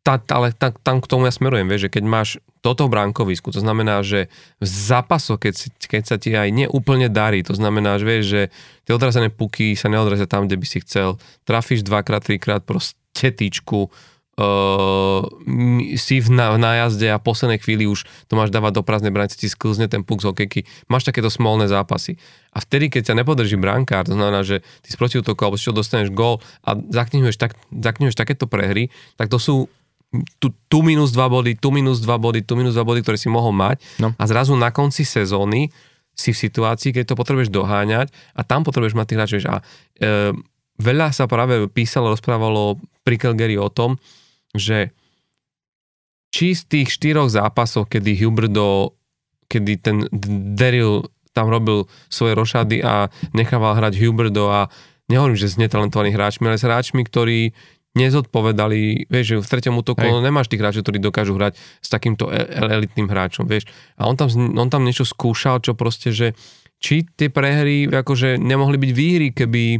tá, 0.00 0.16
ale 0.32 0.56
tá, 0.56 0.72
tam 0.72 1.04
k 1.04 1.06
tomu 1.08 1.28
ja 1.28 1.32
smerujem, 1.34 1.68
vieš, 1.68 1.88
že 1.88 2.00
keď 2.00 2.04
máš 2.08 2.30
toto 2.64 2.88
bránkovisku, 2.88 3.52
to 3.52 3.60
znamená, 3.60 4.00
že 4.00 4.32
v 4.56 4.64
zápasoch, 4.64 5.36
keď, 5.36 5.68
keď 5.84 6.02
sa 6.08 6.16
ti 6.16 6.32
aj 6.32 6.48
neúplne 6.48 7.12
darí, 7.12 7.44
to 7.44 7.52
znamená, 7.52 8.00
že 8.00 8.08
vieš, 8.08 8.24
že 8.24 8.42
tie 8.88 8.96
odrazené 8.96 9.28
puky 9.28 9.76
sa 9.76 9.92
neodrazia 9.92 10.24
tam, 10.24 10.48
kde 10.48 10.56
by 10.56 10.64
si 10.64 10.80
chcel, 10.80 11.20
trafíš 11.44 11.84
dvakrát, 11.84 12.24
trikrát 12.24 12.64
proste 12.64 13.28
tyčku, 13.36 13.92
uh, 14.40 15.22
si 15.94 16.24
v, 16.24 16.28
na, 16.32 16.56
v 16.56 16.58
nájazde 16.58 17.12
a 17.12 17.20
poslednej 17.20 17.60
chvíli 17.60 17.84
už 17.84 18.08
to 18.26 18.34
máš 18.34 18.48
dávať 18.48 18.80
do 18.80 18.82
prázdnej 18.82 19.12
branice, 19.12 19.36
ti 19.36 19.52
sklzne 19.52 19.86
ten 19.86 20.00
puk 20.00 20.24
z 20.24 20.32
hokejky. 20.32 20.64
Máš 20.88 21.04
takéto 21.04 21.28
smolné 21.28 21.70
zápasy. 21.70 22.16
A 22.56 22.64
vtedy, 22.64 22.88
keď 22.88 23.12
ťa 23.12 23.18
nepodrží 23.20 23.60
brankár, 23.60 24.08
to 24.08 24.16
znamená, 24.16 24.40
že 24.40 24.64
ty 24.80 24.88
z 24.88 24.96
protiútoku 24.96 25.40
alebo 25.44 25.60
čo 25.60 25.74
dostaneš 25.74 26.14
gól 26.14 26.40
a 26.64 26.78
zaknihuješ, 26.78 27.36
tak, 27.36 27.60
zaknihuješ 27.70 28.16
takéto 28.16 28.48
prehry, 28.48 28.88
tak 29.20 29.28
to 29.28 29.36
sú 29.36 29.68
tu, 30.38 30.54
tu 30.70 30.78
minus 30.84 31.10
2 31.10 31.20
body, 31.26 31.52
tu 31.58 31.74
minus 31.74 31.98
2 32.02 32.06
body, 32.18 32.40
tu 32.46 32.54
minus 32.54 32.74
2 32.76 32.84
body, 32.84 33.00
ktoré 33.02 33.18
si 33.18 33.26
mohol 33.26 33.50
mať 33.54 33.82
no. 33.98 34.14
a 34.14 34.24
zrazu 34.28 34.54
na 34.54 34.70
konci 34.70 35.02
sezóny 35.02 35.72
si 36.14 36.30
v 36.30 36.38
situácii, 36.38 36.94
keď 36.94 37.12
to 37.12 37.18
potrebuješ 37.18 37.50
doháňať 37.50 38.14
a 38.38 38.40
tam 38.46 38.62
potrebuješ 38.62 38.94
mať 38.94 39.06
tých 39.10 39.18
hráčov. 39.18 39.38
A 39.50 39.56
e, 39.58 39.62
veľa 40.78 41.10
sa 41.10 41.26
práve 41.26 41.66
písalo, 41.66 42.14
rozprávalo 42.14 42.78
pri 43.02 43.18
Calgary 43.18 43.58
o 43.58 43.66
tom, 43.66 43.98
že 44.54 44.94
či 46.30 46.54
z 46.54 46.62
tých 46.66 46.88
štyroch 46.94 47.30
zápasov, 47.30 47.90
kedy 47.90 48.14
Huberdo, 48.22 48.94
kedy 49.50 49.72
ten 49.82 49.96
Daryl 50.54 51.06
tam 51.34 51.50
robil 51.50 51.90
svoje 52.06 52.38
rošady 52.38 52.82
a 52.82 53.10
nechával 53.34 53.74
hrať 53.74 53.98
Huberdo 53.98 54.50
a 54.50 54.70
nehovorím, 55.10 55.38
že 55.38 55.50
s 55.50 55.58
netalentovanými 55.58 56.14
hráčmi, 56.14 56.46
ale 56.46 56.58
s 56.58 56.66
hráčmi, 56.66 57.02
ktorí 57.02 57.54
nezodpovedali, 57.94 59.06
vieš, 59.06 59.24
že 59.24 59.36
v 59.38 59.50
treťom 59.54 59.74
útoku 59.78 60.02
no 60.02 60.18
nemáš 60.18 60.50
tých 60.50 60.58
hráčov, 60.58 60.82
ktorí 60.82 60.98
dokážu 60.98 61.38
hrať 61.38 61.54
s 61.58 61.88
takýmto 61.88 62.26
e- 62.26 62.42
elitným 62.58 63.06
hráčom, 63.06 63.46
vieš. 63.46 63.70
A 63.94 64.10
on 64.10 64.18
tam, 64.18 64.26
on 64.34 64.68
tam 64.68 64.82
niečo 64.82 65.06
skúšal, 65.06 65.62
čo 65.62 65.78
proste, 65.78 66.10
že 66.10 66.34
či 66.82 67.06
tie 67.06 67.30
prehry 67.30 67.86
akože 67.86 68.36
nemohli 68.36 68.76
byť 68.82 68.92
výhry, 68.92 69.28
keby 69.30 69.78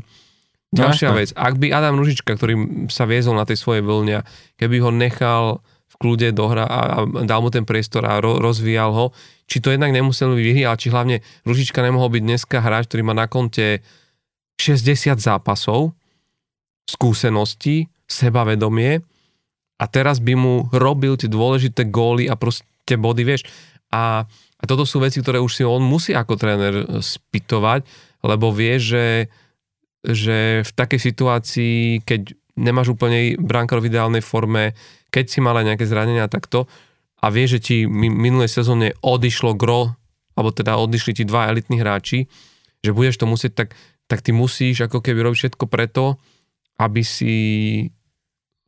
ďalšia 0.71 1.09
no, 1.11 1.19
vec, 1.19 1.31
ak 1.35 1.55
by 1.59 1.67
Adam 1.75 1.99
Ružička, 1.99 2.39
ktorý 2.39 2.87
sa 2.87 3.05
viezol 3.07 3.35
na 3.35 3.45
tej 3.47 3.59
svojej 3.59 3.83
vlne, 3.83 4.23
keby 4.59 4.77
ho 4.79 4.91
nechal 4.95 5.63
v 5.91 5.95
kľude 5.99 6.35
dohra 6.35 6.67
a, 6.67 6.81
a 7.03 7.23
dal 7.23 7.39
mu 7.43 7.51
ten 7.55 7.63
priestor 7.63 8.03
a 8.07 8.19
ro, 8.19 8.43
rozvíjal 8.43 8.91
ho, 8.91 9.07
či 9.47 9.63
to 9.63 9.71
jednak 9.71 9.95
nemusel 9.95 10.35
byť 10.35 10.43
výhry, 10.43 10.63
ale 10.67 10.81
či 10.81 10.91
hlavne 10.91 11.17
Ružička 11.47 11.83
nemohol 11.83 12.11
byť 12.15 12.23
dneska 12.23 12.59
hráč, 12.59 12.91
ktorý 12.91 13.03
má 13.07 13.15
na 13.15 13.31
konte 13.31 13.83
60 14.59 15.19
zápasov, 15.19 15.95
skúseností, 16.91 17.94
sebavedomie 18.09 19.01
a 19.81 19.85
teraz 19.91 20.23
by 20.23 20.35
mu 20.39 20.55
robil 20.71 21.19
tie 21.19 21.27
dôležité 21.27 21.89
góly 21.91 22.31
a 22.31 22.39
proste 22.39 22.95
body, 22.95 23.23
vieš. 23.27 23.43
A, 23.91 24.25
a 24.59 24.65
toto 24.65 24.87
sú 24.87 25.03
veci, 25.03 25.19
ktoré 25.21 25.43
už 25.43 25.53
si 25.61 25.63
on 25.67 25.83
musí 25.83 26.15
ako 26.15 26.35
tréner 26.39 27.03
spytovať, 27.03 27.85
lebo 28.25 28.55
vie, 28.55 28.81
že, 28.81 29.29
že 30.03 30.63
v 30.65 30.71
takej 30.73 31.01
situácii, 31.01 32.07
keď 32.07 32.33
nemáš 32.55 32.95
úplne 32.95 33.35
brankár 33.37 33.83
v 33.83 33.91
ideálnej 33.91 34.23
forme, 34.23 34.73
keď 35.11 35.25
si 35.27 35.39
mal 35.43 35.59
aj 35.59 35.75
nejaké 35.75 35.85
zranenia 35.87 36.31
takto 36.31 36.71
a 37.23 37.31
vie, 37.31 37.47
že 37.47 37.63
ti 37.63 37.77
minulej 37.87 38.51
sezóne 38.51 38.95
odišlo 39.03 39.59
gro, 39.59 39.95
alebo 40.35 40.51
teda 40.51 40.79
odišli 40.79 41.23
ti 41.23 41.25
dva 41.27 41.51
elitní 41.51 41.79
hráči, 41.79 42.27
že 42.83 42.91
budeš 42.95 43.23
to 43.23 43.27
musieť, 43.27 43.53
tak, 43.65 43.69
tak 44.11 44.23
ty 44.23 44.35
musíš 44.35 44.87
ako 44.87 45.03
keby 45.03 45.25
robiť 45.25 45.39
všetko 45.39 45.65
preto, 45.71 46.19
aby 46.79 47.03
si 47.07 47.35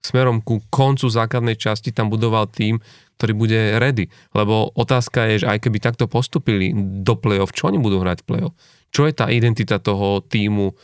smerom 0.07 0.39
ku 0.39 0.63
koncu 0.71 1.11
základnej 1.11 1.59
časti 1.59 1.91
tam 1.91 2.07
budoval 2.07 2.47
tým, 2.47 2.79
ktorý 3.19 3.33
bude 3.35 3.61
ready. 3.83 4.07
Lebo 4.31 4.71
otázka 4.79 5.27
je, 5.35 5.43
že 5.43 5.51
aj 5.51 5.67
keby 5.67 5.83
takto 5.83 6.07
postupili 6.07 6.71
do 7.03 7.19
play-off, 7.19 7.51
čo 7.51 7.67
oni 7.67 7.83
budú 7.83 7.99
hrať 8.05 8.23
v 8.23 8.27
play-off? 8.29 8.55
Čo 8.95 9.11
je 9.11 9.13
tá 9.17 9.27
identita 9.33 9.83
toho 9.83 10.23
týmu, 10.23 10.79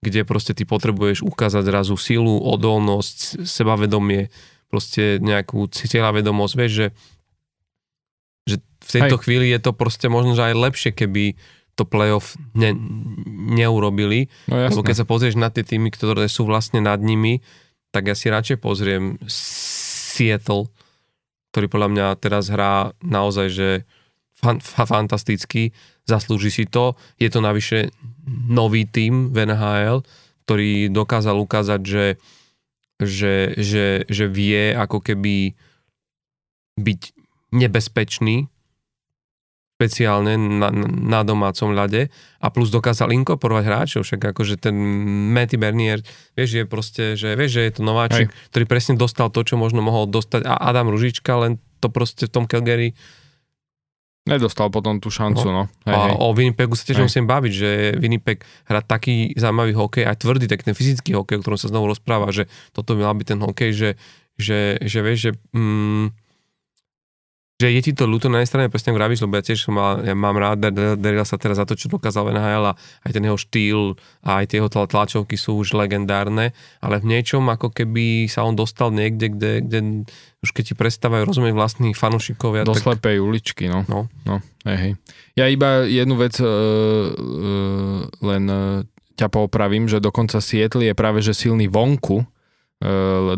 kde 0.00 0.24
proste 0.24 0.56
ty 0.56 0.64
potrebuješ 0.64 1.24
ukázať 1.24 1.64
zrazu 1.64 1.96
silu, 2.00 2.40
odolnosť, 2.40 3.44
sebavedomie, 3.44 4.32
proste 4.72 5.20
nejakú 5.20 5.68
cieľavedomosť, 5.70 6.54
vieš, 6.56 6.72
že, 6.72 6.86
že 8.48 8.56
v 8.60 8.90
tejto 8.90 9.16
Hej. 9.16 9.22
chvíli 9.22 9.46
je 9.52 9.60
to 9.60 9.72
proste 9.72 10.08
možno, 10.08 10.36
že 10.36 10.50
aj 10.50 10.54
lepšie, 10.56 10.90
keby 10.92 11.38
to 11.74 11.82
playoff 11.82 12.38
ne, 12.54 12.70
neurobili. 13.54 14.30
No, 14.46 14.70
Lebo 14.70 14.86
keď 14.86 15.02
sa 15.02 15.06
pozrieš 15.06 15.34
na 15.34 15.50
tie 15.50 15.66
týmy, 15.66 15.90
ktoré 15.90 16.30
sú 16.30 16.46
vlastne 16.46 16.78
nad 16.78 17.02
nimi, 17.02 17.42
tak 17.90 18.10
ja 18.10 18.14
si 18.14 18.30
radšej 18.30 18.58
pozriem 18.58 19.18
Seattle, 19.26 20.70
ktorý 21.54 21.66
podľa 21.70 21.88
mňa 21.94 22.06
teraz 22.18 22.50
hrá 22.50 22.90
naozaj, 23.02 23.46
že 23.50 23.68
fan, 24.34 24.58
fantasticky, 24.62 25.70
zaslúži 26.06 26.50
si 26.50 26.64
to. 26.66 26.98
Je 27.18 27.30
to 27.30 27.38
navyše 27.42 27.94
nový 28.26 28.86
tým 28.86 29.30
v 29.30 29.46
NHL, 29.46 30.02
ktorý 30.46 30.90
dokázal 30.90 31.38
ukázať, 31.38 31.80
že, 31.82 32.06
že, 32.98 33.54
že, 33.54 33.86
že 34.06 34.24
vie 34.26 34.74
ako 34.74 35.02
keby 35.02 35.54
byť 36.74 37.00
nebezpečný 37.54 38.50
špeciálne 39.74 40.38
na, 40.38 40.70
na 40.86 41.20
domácom 41.26 41.74
ľade 41.74 42.06
a 42.38 42.46
plus 42.54 42.70
dokázal 42.70 43.10
inkorporovať 43.10 43.64
hráčov, 43.66 44.06
však 44.06 44.30
akože 44.30 44.54
ten 44.62 44.74
Matty 45.34 45.58
Bernier, 45.58 45.98
vieš, 46.38 46.62
je 46.62 46.64
proste, 46.64 47.04
že 47.18 47.34
vieš, 47.34 47.58
že 47.58 47.62
je 47.66 47.72
to 47.74 47.82
nováčik, 47.82 48.30
Hej. 48.30 48.38
ktorý 48.54 48.64
presne 48.70 48.94
dostal 48.94 49.34
to, 49.34 49.42
čo 49.42 49.58
možno 49.58 49.82
mohol 49.82 50.06
dostať 50.06 50.46
a 50.46 50.54
Adam 50.62 50.94
Ružička, 50.94 51.34
len 51.42 51.58
to 51.82 51.90
proste 51.90 52.30
v 52.30 52.32
tom 52.32 52.44
Calgary 52.46 52.94
Nedostal 54.24 54.72
potom 54.72 55.04
tú 55.04 55.12
šancu, 55.12 55.52
no. 55.52 55.68
no. 55.68 55.84
Hej, 55.84 55.92
a 55.92 55.98
hej. 56.08 56.16
o 56.16 56.32
Winnipegu 56.32 56.72
sa 56.72 56.88
tiež 56.88 57.04
hej. 57.04 57.06
musím 57.12 57.28
baviť, 57.28 57.52
že 57.52 57.70
Winnipeg 58.00 58.40
hrá 58.64 58.80
taký 58.80 59.36
zaujímavý 59.36 59.76
hokej, 59.76 60.08
aj 60.08 60.16
tvrdý, 60.16 60.48
tak 60.48 60.64
ten 60.64 60.72
fyzický 60.72 61.12
hokej, 61.12 61.36
o 61.36 61.42
ktorom 61.44 61.60
sa 61.60 61.68
znovu 61.68 61.92
rozpráva, 61.92 62.32
že 62.32 62.48
toto 62.72 62.96
by 62.96 63.04
mal 63.04 63.20
byť 63.20 63.26
ten 63.28 63.40
hokej, 63.44 63.70
že, 63.76 63.90
že, 64.40 64.80
že 64.80 64.98
vieš, 65.04 65.18
že 65.28 65.30
mm, 65.52 66.23
že 67.54 67.70
je 67.70 67.80
ti 67.86 67.92
to 67.94 68.10
ľúto 68.10 68.26
na 68.26 68.42
jednej 68.42 68.50
strane, 68.50 68.66
presne 68.66 68.90
ako 68.90 68.98
vravíš, 68.98 69.22
lebo 69.22 69.38
ja 69.38 69.46
tiež 69.46 69.70
mal, 69.70 70.02
ja 70.02 70.18
mám 70.18 70.34
rád 70.34 70.74
Daryl 70.74 71.22
sa 71.22 71.38
teraz 71.38 71.62
za 71.62 71.62
to, 71.62 71.78
čo 71.78 71.86
dokázal 71.86 72.26
v 72.26 72.34
NHL 72.34 72.64
a 72.66 72.72
aj 73.06 73.10
ten 73.14 73.22
jeho 73.22 73.38
štýl 73.38 73.80
a 74.26 74.42
aj 74.42 74.50
tie 74.50 74.58
jeho 74.58 74.66
tlačovky 74.66 75.38
sú 75.38 75.62
už 75.62 75.78
legendárne, 75.78 76.50
ale 76.82 76.98
v 76.98 77.14
niečom 77.14 77.46
ako 77.46 77.70
keby 77.70 78.26
sa 78.26 78.42
on 78.42 78.58
dostal 78.58 78.90
niekde, 78.90 79.30
kde, 79.30 79.52
kde 79.62 79.78
už 80.42 80.50
keď 80.50 80.64
ti 80.66 80.74
prestávajú 80.74 81.30
rozumieť 81.30 81.54
vlastných 81.54 81.94
fanúšikovia. 81.94 82.66
Do 82.66 82.74
tak... 82.74 82.90
slepej 82.90 83.22
uličky, 83.22 83.70
no. 83.70 83.86
No. 83.86 84.10
no 84.26 84.42
hej, 84.66 84.78
hej. 84.78 84.92
Ja 85.38 85.46
iba 85.46 85.86
jednu 85.86 86.18
vec 86.18 86.34
uh, 86.42 86.50
uh, 86.50 88.02
len 88.18 88.44
uh, 88.50 88.82
ťa 89.14 89.30
poopravím, 89.30 89.86
že 89.86 90.02
dokonca 90.02 90.42
Sietli 90.42 90.90
je 90.90 90.94
práve 90.98 91.22
že 91.22 91.30
silný 91.30 91.70
vonku, 91.70 92.26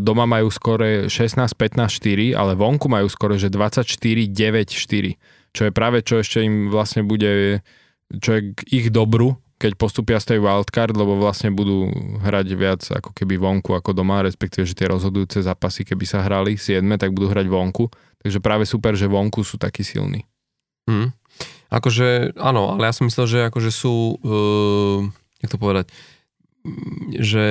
doma 0.02 0.26
majú 0.26 0.50
skore 0.50 1.06
16-15-4, 1.06 2.34
ale 2.34 2.58
vonku 2.58 2.90
majú 2.90 3.06
skore, 3.06 3.38
že 3.38 3.46
24-9-4, 3.46 5.14
čo 5.54 5.62
je 5.66 5.70
práve 5.70 6.02
čo 6.02 6.18
ešte 6.18 6.42
im 6.42 6.68
vlastne 6.68 7.06
bude, 7.06 7.62
čo 8.10 8.30
je 8.36 8.40
k 8.52 8.60
ich 8.68 8.86
dobru, 8.90 9.38
keď 9.56 9.72
postupia 9.80 10.20
z 10.20 10.36
tej 10.36 10.38
wildcard, 10.44 10.92
lebo 10.92 11.16
vlastne 11.16 11.48
budú 11.48 11.88
hrať 12.20 12.46
viac 12.52 12.82
ako 12.92 13.16
keby 13.16 13.40
vonku 13.40 13.72
ako 13.72 13.96
doma, 13.96 14.20
respektíve, 14.20 14.68
že 14.68 14.76
tie 14.76 14.92
rozhodujúce 14.92 15.40
zápasy, 15.40 15.88
keby 15.88 16.04
sa 16.04 16.20
hrali 16.20 16.60
7, 16.60 16.84
tak 17.00 17.16
budú 17.16 17.32
hrať 17.32 17.48
vonku. 17.48 17.88
Takže 18.20 18.44
práve 18.44 18.68
super, 18.68 18.92
že 18.92 19.08
vonku 19.08 19.40
sú 19.40 19.56
takí 19.56 19.80
silní. 19.80 20.28
Hmm. 20.84 21.16
Akože, 21.72 22.36
áno, 22.36 22.76
ale 22.76 22.88
ja 22.88 22.94
som 22.94 23.08
myslel, 23.08 23.26
že 23.26 23.38
akože 23.48 23.70
sú, 23.72 24.20
uh, 24.20 25.00
jak 25.40 25.50
to 25.50 25.58
povedať, 25.58 25.88
že 27.16 27.46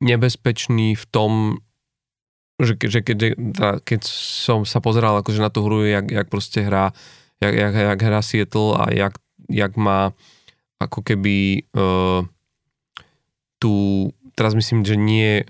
nebezpečný 0.00 0.96
v 0.96 1.04
tom, 1.08 1.32
že, 2.60 2.76
že 2.76 3.00
keď, 3.00 3.36
keď 3.84 4.00
som 4.08 4.68
sa 4.68 4.80
pozeral 4.80 5.20
akože 5.20 5.40
na 5.40 5.52
tú 5.52 5.64
hru, 5.64 5.84
jak, 5.84 6.08
jak 6.08 6.28
proste 6.28 6.64
hrá, 6.64 6.92
jak, 7.40 7.54
jak, 7.54 7.74
jak 7.74 8.00
hrá 8.00 8.20
Seattle 8.20 8.76
a 8.76 8.84
jak, 8.92 9.14
jak 9.48 9.72
má 9.76 10.12
ako 10.80 11.04
keby 11.04 11.68
uh, 11.76 12.24
tu, 13.60 14.08
teraz 14.32 14.56
myslím, 14.56 14.84
že 14.84 14.96
nie 14.96 15.44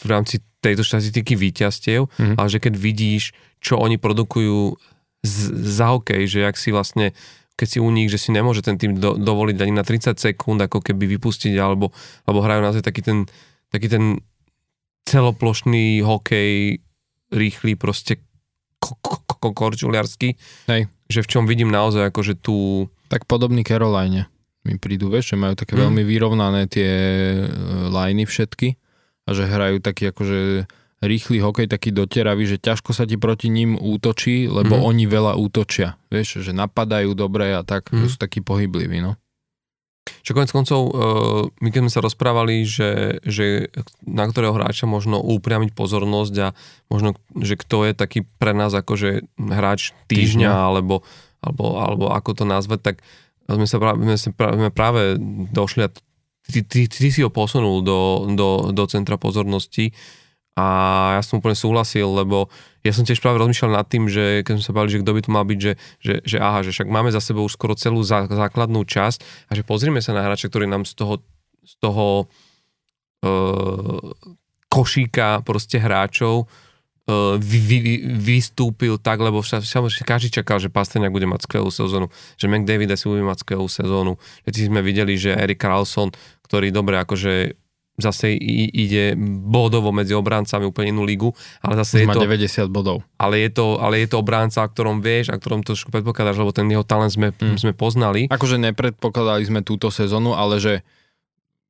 v 0.00 0.04
rámci 0.08 0.40
tejto 0.62 0.86
štatistiky 0.86 1.34
víťazstiev, 1.34 2.06
mm-hmm. 2.06 2.36
ale 2.38 2.48
že 2.48 2.62
keď 2.62 2.74
vidíš, 2.78 3.34
čo 3.58 3.76
oni 3.76 3.98
produkujú 3.98 4.78
z, 5.22 5.36
za 5.54 5.94
hokej, 5.94 6.26
že 6.26 6.38
jak 6.46 6.56
si 6.56 6.70
vlastne 6.70 7.14
keď 7.56 7.66
si 7.68 7.78
u 7.78 7.88
nich, 7.92 8.08
že 8.08 8.18
si 8.18 8.30
nemôže 8.32 8.64
ten 8.64 8.80
tým 8.80 8.96
do, 8.96 9.14
dovoliť 9.14 9.56
ani 9.62 9.72
na 9.76 9.84
30 9.84 10.16
sekúnd 10.16 10.58
ako 10.60 10.80
keby 10.80 11.04
vypustiť, 11.18 11.54
alebo, 11.60 11.92
alebo 12.24 12.40
hrajú 12.42 12.60
naozaj 12.64 12.82
taký 12.82 13.04
ten, 13.04 13.18
taký 13.68 13.92
ten 13.92 14.18
celoplošný 15.06 16.00
hokej, 16.02 16.80
rýchly, 17.32 17.74
proste 17.76 18.22
korčuliarsky. 19.38 20.38
Hej. 20.70 20.90
Že 21.06 21.20
v 21.22 21.30
čom 21.30 21.44
vidím 21.46 21.70
naozaj 21.70 22.10
akože 22.10 22.38
tú... 22.38 22.88
Tak 23.12 23.28
podobný 23.28 23.62
Caroline 23.62 24.32
mi 24.62 24.78
prídu, 24.78 25.10
vieš, 25.10 25.34
že 25.34 25.40
majú 25.40 25.58
také 25.58 25.74
mm. 25.74 25.80
veľmi 25.86 26.02
vyrovnané 26.06 26.70
tie 26.70 26.90
e, 27.34 27.46
liney 27.90 28.22
všetky 28.22 28.78
a 29.26 29.30
že 29.34 29.50
hrajú 29.50 29.82
taký 29.82 30.14
akože 30.14 30.70
rýchly 31.02 31.42
hokej, 31.42 31.66
taký 31.66 31.90
dotieravý, 31.90 32.46
že 32.46 32.62
ťažko 32.62 32.94
sa 32.94 33.04
ti 33.04 33.18
proti 33.18 33.50
ním 33.50 33.74
útočí, 33.74 34.46
lebo 34.46 34.78
mm. 34.78 34.82
oni 34.86 35.04
veľa 35.10 35.34
útočia, 35.34 35.98
vieš, 36.08 36.46
že 36.46 36.54
napadajú 36.54 37.12
dobre 37.18 37.58
a 37.58 37.66
tak, 37.66 37.90
mm. 37.90 38.06
že 38.06 38.06
sú 38.14 38.16
takí 38.22 38.38
pohybliví, 38.38 39.02
no. 39.02 39.18
Čo 40.22 40.34
konec 40.34 40.50
koncov, 40.50 40.80
uh, 40.90 40.90
my 41.62 41.68
keď 41.70 41.80
sme 41.86 41.92
sa 41.94 42.02
rozprávali, 42.02 42.66
že, 42.66 43.22
že 43.22 43.70
na 44.02 44.26
ktorého 44.26 44.54
hráča 44.54 44.86
možno 44.86 45.22
upriamiť 45.22 45.74
pozornosť 45.78 46.34
a 46.42 46.48
možno, 46.90 47.14
že 47.38 47.54
kto 47.54 47.86
je 47.86 47.92
taký 47.94 48.26
pre 48.38 48.50
nás 48.50 48.74
akože 48.74 49.26
hráč 49.38 49.94
týždňa, 50.10 50.50
týždňa. 50.50 50.50
Alebo, 50.50 51.06
alebo, 51.38 51.78
alebo 51.78 52.04
ako 52.10 52.30
to 52.34 52.44
nazvať, 52.46 52.80
tak 52.82 52.96
sme 53.46 53.66
sa 53.66 53.78
práve, 53.78 53.98
sme 54.18 54.34
práve, 54.34 54.70
práve 54.74 55.02
došli 55.54 55.86
a 55.86 55.88
ty, 56.50 56.66
ty, 56.66 56.90
ty 56.90 57.08
si 57.10 57.22
ho 57.22 57.30
posunul 57.30 57.86
do, 57.86 58.26
do, 58.34 58.74
do 58.74 58.84
centra 58.90 59.14
pozornosti 59.14 59.94
a 60.52 60.66
ja 61.16 61.22
som 61.24 61.40
úplne 61.40 61.56
súhlasil, 61.56 62.04
lebo 62.04 62.52
ja 62.84 62.92
som 62.92 63.08
tiež 63.08 63.24
práve 63.24 63.40
rozmýšľal 63.40 63.72
nad 63.72 63.88
tým, 63.88 64.04
že 64.10 64.44
keď 64.44 64.60
sme 64.60 64.64
sa 64.68 64.76
bavili, 64.76 64.92
že 64.92 65.00
kto 65.00 65.12
by 65.16 65.20
to 65.24 65.30
mal 65.32 65.44
byť, 65.48 65.58
že, 65.62 65.72
že, 66.02 66.14
že 66.28 66.36
aha, 66.36 66.60
že 66.60 66.76
však 66.76 66.92
máme 66.92 67.08
za 67.08 67.24
sebou 67.24 67.48
skoro 67.48 67.72
celú 67.72 68.04
zá, 68.04 68.28
základnú 68.28 68.84
časť 68.84 69.48
a 69.48 69.52
že 69.56 69.64
pozrieme 69.64 70.04
sa 70.04 70.12
na 70.12 70.20
hráča, 70.20 70.52
ktorý 70.52 70.68
nám 70.68 70.84
z 70.84 70.92
toho, 70.98 71.14
z 71.64 71.74
toho 71.80 72.28
uh, 73.24 74.12
košíka 74.68 75.40
proste 75.40 75.80
hráčov 75.80 76.44
uh, 76.44 77.40
vy, 77.40 77.58
vy, 77.64 77.94
vystúpil 78.20 79.00
tak, 79.00 79.24
lebo 79.24 79.40
samozrejme 79.40 80.04
každý 80.04 80.28
čakal, 80.42 80.60
že 80.60 80.68
Pasterňák 80.68 81.14
bude 81.16 81.30
mať 81.30 81.48
skvelú 81.48 81.72
sezónu, 81.72 82.12
že 82.36 82.50
McDavid 82.50 82.92
asi 82.92 83.08
bude 83.08 83.24
mať 83.24 83.40
skvelú 83.40 83.72
sezónu. 83.72 84.20
Všetci 84.44 84.68
sme 84.68 84.84
videli, 84.84 85.16
že 85.16 85.32
Erik 85.32 85.64
Carlson, 85.64 86.12
ktorý 86.44 86.68
dobre 86.74 87.00
akože 87.00 87.61
zase 88.02 88.34
ide 88.74 89.14
bodovo 89.46 89.94
medzi 89.94 90.12
obráncami 90.12 90.66
úplne 90.66 90.90
inú 90.90 91.06
ligu, 91.06 91.30
ale 91.62 91.78
zase 91.78 92.02
Už 92.02 92.10
je 92.10 92.18
to... 92.18 92.26
90 92.26 92.66
bodov. 92.68 93.06
Ale 93.16 93.38
je 93.38 93.50
to, 93.54 93.78
ale 93.78 94.02
je 94.02 94.10
to 94.10 94.18
obránca, 94.18 94.66
o 94.66 94.68
ktorom 94.68 94.98
vieš 94.98 95.30
a 95.30 95.38
ktorom 95.38 95.62
trošku 95.62 95.94
predpokladáš, 95.94 96.42
lebo 96.42 96.50
ten 96.50 96.66
jeho 96.66 96.82
talent 96.82 97.14
sme, 97.14 97.30
hmm. 97.30 97.62
sme 97.62 97.72
poznali. 97.72 98.26
Akože 98.26 98.58
nepredpokladali 98.58 99.46
sme 99.46 99.60
túto 99.62 99.94
sezónu, 99.94 100.34
ale 100.34 100.58
že 100.58 100.74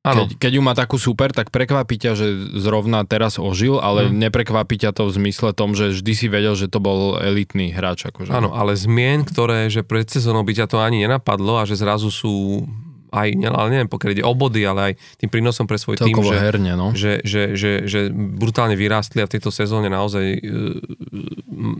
keď, 0.02 0.34
keď 0.34 0.52
ju 0.58 0.62
má 0.66 0.74
takú 0.74 0.98
super, 0.98 1.30
tak 1.30 1.54
prekvapí 1.54 1.94
ťa, 1.94 2.18
že 2.18 2.26
zrovna 2.58 3.06
teraz 3.06 3.38
ožil, 3.38 3.78
ale 3.78 4.10
hmm. 4.10 4.18
neprekvapí 4.18 4.74
ťa 4.74 4.90
to 4.90 5.06
v 5.06 5.14
zmysle 5.14 5.54
tom, 5.54 5.78
že 5.78 5.94
vždy 5.94 6.12
si 6.18 6.26
vedel, 6.26 6.58
že 6.58 6.66
to 6.66 6.82
bol 6.82 7.14
elitný 7.22 7.70
hráč. 7.70 8.10
Akože. 8.10 8.34
Áno, 8.34 8.50
ale 8.50 8.74
zmien, 8.74 9.22
ktoré, 9.22 9.70
že 9.70 9.86
pred 9.86 10.10
sezónou 10.10 10.42
by 10.42 10.58
ťa 10.58 10.66
to 10.66 10.82
ani 10.82 11.06
nenapadlo 11.06 11.62
a 11.62 11.68
že 11.70 11.78
zrazu 11.78 12.10
sú 12.10 12.66
aj, 13.12 13.28
ale 13.44 13.68
neviem, 13.68 13.90
pokiaľ 13.92 14.10
ide 14.16 14.24
o 14.24 14.32
body, 14.32 14.62
ale 14.64 14.80
aj 14.80 14.92
tým 15.20 15.30
prínosom 15.30 15.68
pre 15.68 15.76
svoj 15.76 16.00
tým, 16.00 16.16
že, 16.24 16.36
herne, 16.40 16.72
no. 16.72 16.96
že, 16.96 17.20
že, 17.22 17.52
že, 17.52 17.84
že 17.84 18.08
brutálne 18.10 18.72
vyrástli 18.72 19.20
a 19.20 19.28
v 19.28 19.36
tejto 19.36 19.52
sezóne 19.52 19.92
naozaj 19.92 20.24
e, 20.24 20.40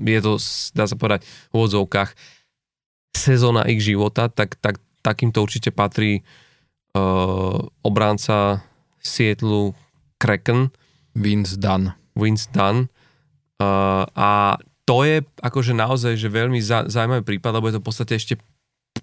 je 0.04 0.20
to, 0.20 0.32
dá 0.76 0.84
sa 0.84 0.96
povedať, 1.00 1.24
v 1.24 1.52
úvodzovkách 1.56 2.10
sezóna 3.16 3.64
ich 3.64 3.80
života, 3.80 4.28
tak, 4.28 4.60
tak 4.60 4.76
takýmto 5.02 5.42
určite 5.42 5.74
patrí 5.74 6.22
uh, 6.96 7.59
obránca 7.84 8.64
Sietlu 9.02 9.74
Kraken. 10.16 10.70
Vince 11.12 11.60
Dunn. 11.60 11.92
Vince 12.16 12.48
Dunn. 12.54 12.88
Uh, 13.60 14.09
a 14.16 14.56
to 14.88 15.04
je 15.04 15.20
akože 15.44 15.76
naozaj 15.76 16.16
že 16.16 16.32
veľmi 16.32 16.59
zaujímavý 16.62 17.22
prípad, 17.22 17.52
lebo 17.60 17.68
je 17.68 17.74
to 17.76 17.82
v 17.82 17.86
podstate 17.86 18.14
ešte 18.16 18.34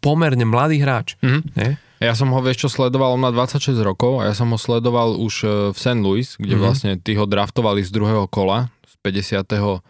pomerne 0.01 0.43
mladý 0.47 0.81
hráč. 0.81 1.15
Mm-hmm. 1.22 1.89
Ja 1.99 2.15
som 2.15 2.31
ho, 2.31 2.39
vieš 2.39 2.63
čo, 2.63 2.69
sledoval, 2.71 3.15
on 3.15 3.23
má 3.23 3.31
26 3.35 3.76
rokov 3.84 4.23
a 4.23 4.31
ja 4.31 4.34
som 4.35 4.47
ho 4.55 4.59
sledoval 4.59 5.19
už 5.19 5.34
e, 5.43 5.47
v 5.76 5.77
St. 5.77 5.99
Louis, 5.99 6.27
kde 6.39 6.55
mm-hmm. 6.55 6.63
vlastne 6.63 6.91
tí 6.95 7.19
ho 7.19 7.27
draftovali 7.27 7.84
z 7.84 7.91
druhého 7.91 8.23
kola, 8.31 8.71
z 8.88 8.95
56. 9.03 9.84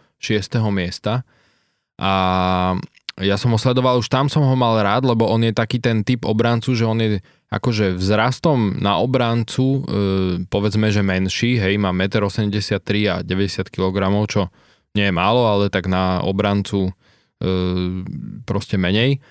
miesta. 0.74 1.22
A 2.02 2.12
ja 3.20 3.36
som 3.38 3.54
ho 3.54 3.58
sledoval, 3.60 4.02
už 4.02 4.10
tam 4.10 4.26
som 4.26 4.42
ho 4.42 4.56
mal 4.58 4.80
rád, 4.82 5.06
lebo 5.06 5.28
on 5.28 5.44
je 5.46 5.54
taký 5.54 5.78
ten 5.78 6.02
typ 6.02 6.26
obrancu, 6.26 6.74
že 6.74 6.88
on 6.88 6.98
je 6.98 7.22
akože 7.50 7.98
vzrastom 7.98 8.78
na 8.82 8.98
obrancu, 8.98 9.82
e, 9.86 10.00
povedzme, 10.50 10.90
že 10.90 11.06
menší, 11.06 11.62
hej, 11.62 11.78
má 11.78 11.94
1,83 11.94 12.78
m 13.06 13.10
a 13.10 13.14
90 13.22 13.70
kg, 13.70 13.98
čo 14.26 14.50
nie 14.98 15.06
je 15.06 15.14
málo, 15.14 15.46
ale 15.46 15.70
tak 15.70 15.86
na 15.86 16.22
obrancu 16.26 16.90
e, 16.90 16.92
proste 18.46 18.74
menej. 18.74 19.22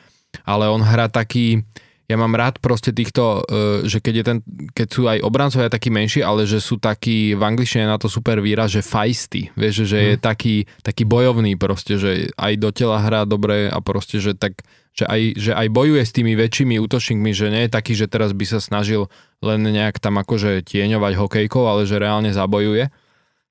Ale 0.46 0.70
on 0.70 0.86
hrá 0.86 1.10
taký, 1.10 1.64
ja 2.10 2.18
mám 2.18 2.34
rád 2.34 2.58
proste 2.58 2.90
týchto, 2.90 3.46
e, 3.46 3.86
že 3.86 4.02
keď, 4.02 4.14
je 4.18 4.24
ten, 4.26 4.38
keď 4.74 4.88
sú 4.90 5.06
aj 5.06 5.22
obrancovia 5.22 5.70
takí 5.70 5.94
menší, 5.94 6.26
ale 6.26 6.50
že 6.50 6.58
sú 6.58 6.82
takí, 6.82 7.38
v 7.38 7.44
angličtine 7.46 7.86
na 7.86 8.02
to 8.02 8.10
super 8.10 8.42
výraz, 8.42 8.74
že 8.74 8.82
feisty, 8.82 9.54
vieš, 9.54 9.86
že 9.86 9.98
je 10.02 10.14
hmm. 10.18 10.26
taký, 10.26 10.66
taký 10.82 11.06
bojovný 11.06 11.54
proste, 11.54 12.02
že 12.02 12.34
aj 12.34 12.54
do 12.58 12.74
tela 12.74 12.98
hrá 12.98 13.30
dobre 13.30 13.70
a 13.70 13.78
proste, 13.78 14.18
že 14.18 14.34
tak, 14.34 14.66
že 14.98 15.06
aj, 15.06 15.22
že 15.38 15.52
aj 15.54 15.68
bojuje 15.70 16.02
s 16.02 16.16
tými 16.18 16.34
väčšími 16.34 16.82
útočníkmi, 16.82 17.30
že 17.30 17.54
nie 17.54 17.70
je 17.70 17.76
taký, 17.78 17.94
že 17.94 18.10
teraz 18.10 18.34
by 18.34 18.46
sa 18.50 18.58
snažil 18.58 19.06
len 19.46 19.62
nejak 19.62 20.02
tam 20.02 20.18
akože 20.18 20.66
tieňovať 20.66 21.14
hokejkou, 21.14 21.62
ale 21.70 21.86
že 21.86 22.02
reálne 22.02 22.34
zabojuje. 22.34 22.90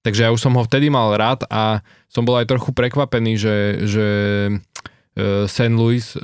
Takže 0.02 0.26
ja 0.26 0.34
už 0.34 0.42
som 0.42 0.58
ho 0.58 0.66
vtedy 0.66 0.90
mal 0.90 1.14
rád 1.14 1.46
a 1.46 1.86
som 2.10 2.26
bol 2.26 2.34
aj 2.42 2.50
trochu 2.50 2.74
prekvapený, 2.74 3.38
že, 3.38 3.56
že 3.86 4.06
St. 5.50 5.74
Louis, 5.74 6.04
e, 6.14 6.18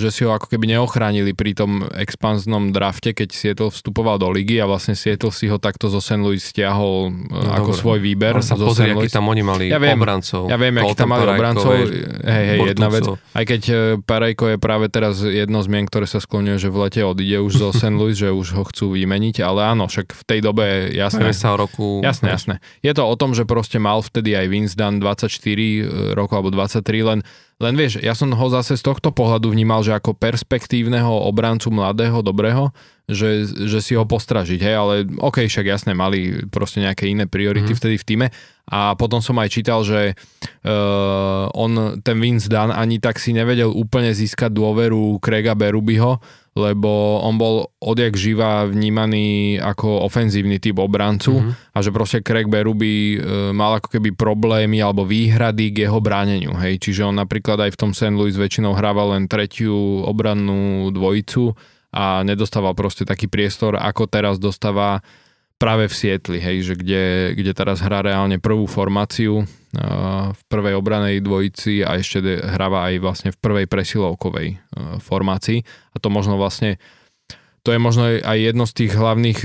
že 0.00 0.08
si 0.08 0.24
ho 0.24 0.32
ako 0.32 0.48
keby 0.48 0.64
neochránili 0.72 1.36
pri 1.36 1.52
tom 1.52 1.84
expanznom 1.92 2.72
drafte, 2.72 3.12
keď 3.12 3.28
Seattle 3.36 3.68
vstupoval 3.68 4.16
do 4.16 4.32
ligy 4.32 4.56
a 4.58 4.64
vlastne 4.64 4.96
Seattle 4.96 5.28
si 5.28 5.52
ho 5.52 5.60
takto 5.60 5.92
zo 5.92 6.00
St. 6.00 6.24
Louis 6.24 6.40
stiahol 6.40 7.12
e, 7.12 7.28
no, 7.28 7.52
ako 7.52 7.70
dobre. 7.76 7.80
svoj 7.84 7.98
výber. 8.00 8.34
Ale 8.40 8.46
sa 8.46 8.56
pozri, 8.56 8.96
aký 8.96 9.12
tam 9.12 9.28
oni 9.28 9.42
mali 9.44 9.64
ja 9.68 9.76
viem, 9.76 10.00
obrancov. 10.00 10.48
Ja 10.48 10.56
viem, 10.56 10.72
aký 10.80 10.94
tam 10.96 11.12
mali 11.12 11.24
obrancov. 11.28 11.72
Hej, 11.76 12.44
hej, 12.48 12.58
jedna 12.72 12.88
vec. 12.88 13.04
Aj 13.12 13.44
keď 13.44 13.62
Parejko 14.08 14.44
je 14.54 14.56
práve 14.56 14.86
teraz 14.88 15.20
jedno 15.20 15.60
z 15.60 15.68
mien, 15.68 15.84
ktoré 15.84 16.08
sa 16.08 16.16
skloňuje, 16.16 16.56
že 16.56 16.72
v 16.72 16.76
lete 16.80 17.00
odíde 17.04 17.44
už 17.44 17.52
zo 17.60 17.68
St. 17.76 17.92
Louis, 17.92 18.16
že 18.16 18.32
už 18.32 18.56
ho 18.56 18.64
chcú 18.64 18.96
vymeniť, 18.96 19.44
ale 19.44 19.68
áno, 19.68 19.84
však 19.84 20.16
v 20.16 20.22
tej 20.24 20.40
dobe 20.40 20.88
jasné. 20.96 21.28
sa 21.36 21.52
roku. 21.60 22.00
Jasné, 22.00 22.32
jasné. 22.32 22.54
Je 22.80 22.92
to 22.96 23.04
o 23.04 23.14
tom, 23.20 23.36
že 23.36 23.44
proste 23.44 23.76
mal 23.76 24.00
vtedy 24.00 24.32
aj 24.32 24.46
Vince 24.48 24.74
Dunn 24.80 24.96
24 24.96 26.16
rokov 26.16 26.34
alebo 26.40 26.50
23, 26.54 27.04
len 27.04 27.20
len 27.62 27.74
vieš, 27.78 28.02
ja 28.02 28.18
som 28.18 28.34
ho 28.34 28.46
zase 28.50 28.74
z 28.74 28.82
tohto 28.82 29.14
pohľadu 29.14 29.54
vnímal, 29.54 29.86
že 29.86 29.94
ako 29.94 30.18
perspektívneho 30.18 31.10
obrancu 31.30 31.70
mladého, 31.70 32.18
dobrého, 32.18 32.74
že, 33.06 33.46
že 33.46 33.78
si 33.84 33.92
ho 33.94 34.02
postražiť, 34.02 34.58
hej, 34.58 34.74
ale 34.74 34.94
ok, 35.06 35.44
však 35.46 35.68
jasne, 35.68 35.92
mali 35.92 36.48
proste 36.48 36.80
nejaké 36.80 37.06
iné 37.06 37.28
priority 37.28 37.76
mm. 37.76 37.78
vtedy 37.78 37.96
v 38.00 38.06
týme 38.08 38.26
a 38.64 38.96
potom 38.96 39.20
som 39.20 39.36
aj 39.36 39.52
čítal, 39.52 39.84
že 39.84 40.16
uh, 40.16 41.46
on, 41.52 42.00
ten 42.00 42.16
Vince 42.16 42.48
Dunn 42.48 42.72
ani 42.72 42.96
tak 42.96 43.20
si 43.20 43.36
nevedel 43.36 43.68
úplne 43.68 44.08
získať 44.16 44.50
dôveru 44.56 45.20
Craiga 45.20 45.52
Berubyho, 45.52 46.18
lebo 46.54 47.18
on 47.18 47.34
bol 47.34 47.66
odjak 47.82 48.14
živa 48.14 48.62
vnímaný 48.70 49.58
ako 49.58 50.06
ofenzívny 50.06 50.62
typ 50.62 50.78
obrancu 50.78 51.34
mm-hmm. 51.34 51.74
a 51.74 51.78
že 51.82 51.90
proste 51.90 52.22
Craig 52.22 52.46
Berube 52.46 53.18
mal 53.50 53.82
ako 53.82 53.98
keby 53.98 54.14
problémy 54.14 54.78
alebo 54.78 55.02
výhrady 55.02 55.74
k 55.74 55.90
jeho 55.90 55.98
bráneniu. 55.98 56.54
Hej. 56.54 56.78
Čiže 56.78 57.10
on 57.10 57.18
napríklad 57.18 57.58
aj 57.58 57.74
v 57.74 57.80
tom 57.82 57.90
St. 57.90 58.14
Louis 58.14 58.38
väčšinou 58.38 58.78
hrával 58.78 59.18
len 59.18 59.26
tretiu 59.26 60.06
obrannú 60.06 60.94
dvojicu 60.94 61.58
a 61.90 62.22
nedostával 62.22 62.78
proste 62.78 63.02
taký 63.02 63.26
priestor, 63.26 63.74
ako 63.74 64.06
teraz 64.06 64.38
dostáva 64.38 65.02
práve 65.64 65.88
v 65.88 65.96
Sietli, 65.96 66.38
hej, 66.44 66.60
že 66.60 66.74
kde, 66.76 67.32
kde 67.32 67.52
teraz 67.56 67.80
hrá 67.80 68.04
reálne 68.04 68.36
prvú 68.36 68.68
formáciu 68.68 69.48
v 70.28 70.42
prvej 70.52 70.76
obranej 70.76 71.24
dvojici 71.24 71.80
a 71.80 71.96
ešte 71.96 72.20
hráva 72.44 72.92
aj 72.92 72.94
vlastne 73.00 73.30
v 73.32 73.40
prvej 73.40 73.66
presilovkovej 73.72 74.60
formácii. 75.00 75.64
A 75.64 75.96
to 75.96 76.12
možno 76.12 76.36
vlastne 76.36 76.76
to 77.64 77.72
je 77.72 77.80
možno 77.80 78.04
aj 78.20 78.38
jedno 78.44 78.68
z 78.68 78.76
tých 78.76 78.92
hlavných, 78.92 79.40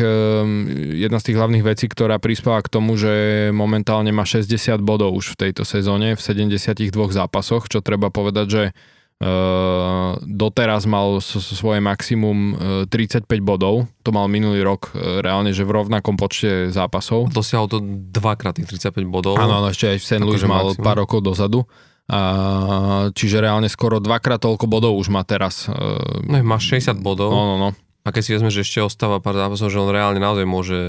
jedna 1.08 1.24
z 1.24 1.26
tých 1.32 1.38
hlavných 1.40 1.64
vecí, 1.64 1.88
ktorá 1.88 2.20
prispela 2.20 2.60
k 2.60 2.68
tomu, 2.68 3.00
že 3.00 3.48
momentálne 3.56 4.12
má 4.12 4.28
60 4.28 4.76
bodov 4.84 5.16
už 5.16 5.40
v 5.40 5.48
tejto 5.48 5.64
sezóne 5.64 6.20
v 6.20 6.22
72 6.22 6.92
zápasoch, 7.16 7.72
čo 7.72 7.80
treba 7.80 8.12
povedať, 8.12 8.48
že 8.52 8.64
doteraz 10.24 10.88
mal 10.88 11.20
svoje 11.20 11.84
maximum 11.84 12.38
uh, 12.56 12.88
35 12.88 13.28
bodov, 13.44 13.92
to 14.00 14.16
mal 14.16 14.32
minulý 14.32 14.64
rok 14.64 14.96
uh, 14.96 15.20
reálne, 15.20 15.52
že 15.52 15.68
v 15.68 15.76
rovnakom 15.76 16.16
počte 16.16 16.72
zápasov. 16.72 17.28
Dosiahol 17.28 17.68
to 17.68 17.84
dvakrát 18.16 18.56
tých 18.56 18.80
35 18.80 19.04
bodov. 19.12 19.36
Áno, 19.36 19.60
áno, 19.60 19.68
ešte 19.76 19.92
aj 19.92 19.98
v 20.00 20.06
St. 20.08 20.24
Louis 20.24 20.40
mal 20.48 20.72
maximum. 20.72 20.86
pár 20.88 20.98
rokov 21.04 21.20
dozadu. 21.20 21.68
Uh, 22.10 23.14
čiže 23.14 23.38
reálne 23.38 23.70
skoro 23.70 24.02
dvakrát 24.02 24.42
toľko 24.42 24.66
bodov 24.66 24.98
už 24.98 25.14
má 25.14 25.22
teraz. 25.28 25.68
No, 26.26 26.40
má 26.40 26.58
60 26.58 26.98
bodov. 27.04 27.30
No, 27.30 27.44
no, 27.44 27.56
no. 27.60 27.70
A 28.08 28.16
keď 28.16 28.22
si 28.24 28.32
vezme, 28.34 28.50
že 28.50 28.64
ešte 28.64 28.80
ostáva 28.80 29.20
pár 29.20 29.36
zápasov, 29.36 29.68
že 29.70 29.78
on 29.78 29.92
reálne 29.92 30.18
naozaj 30.18 30.48
môže 30.48 30.80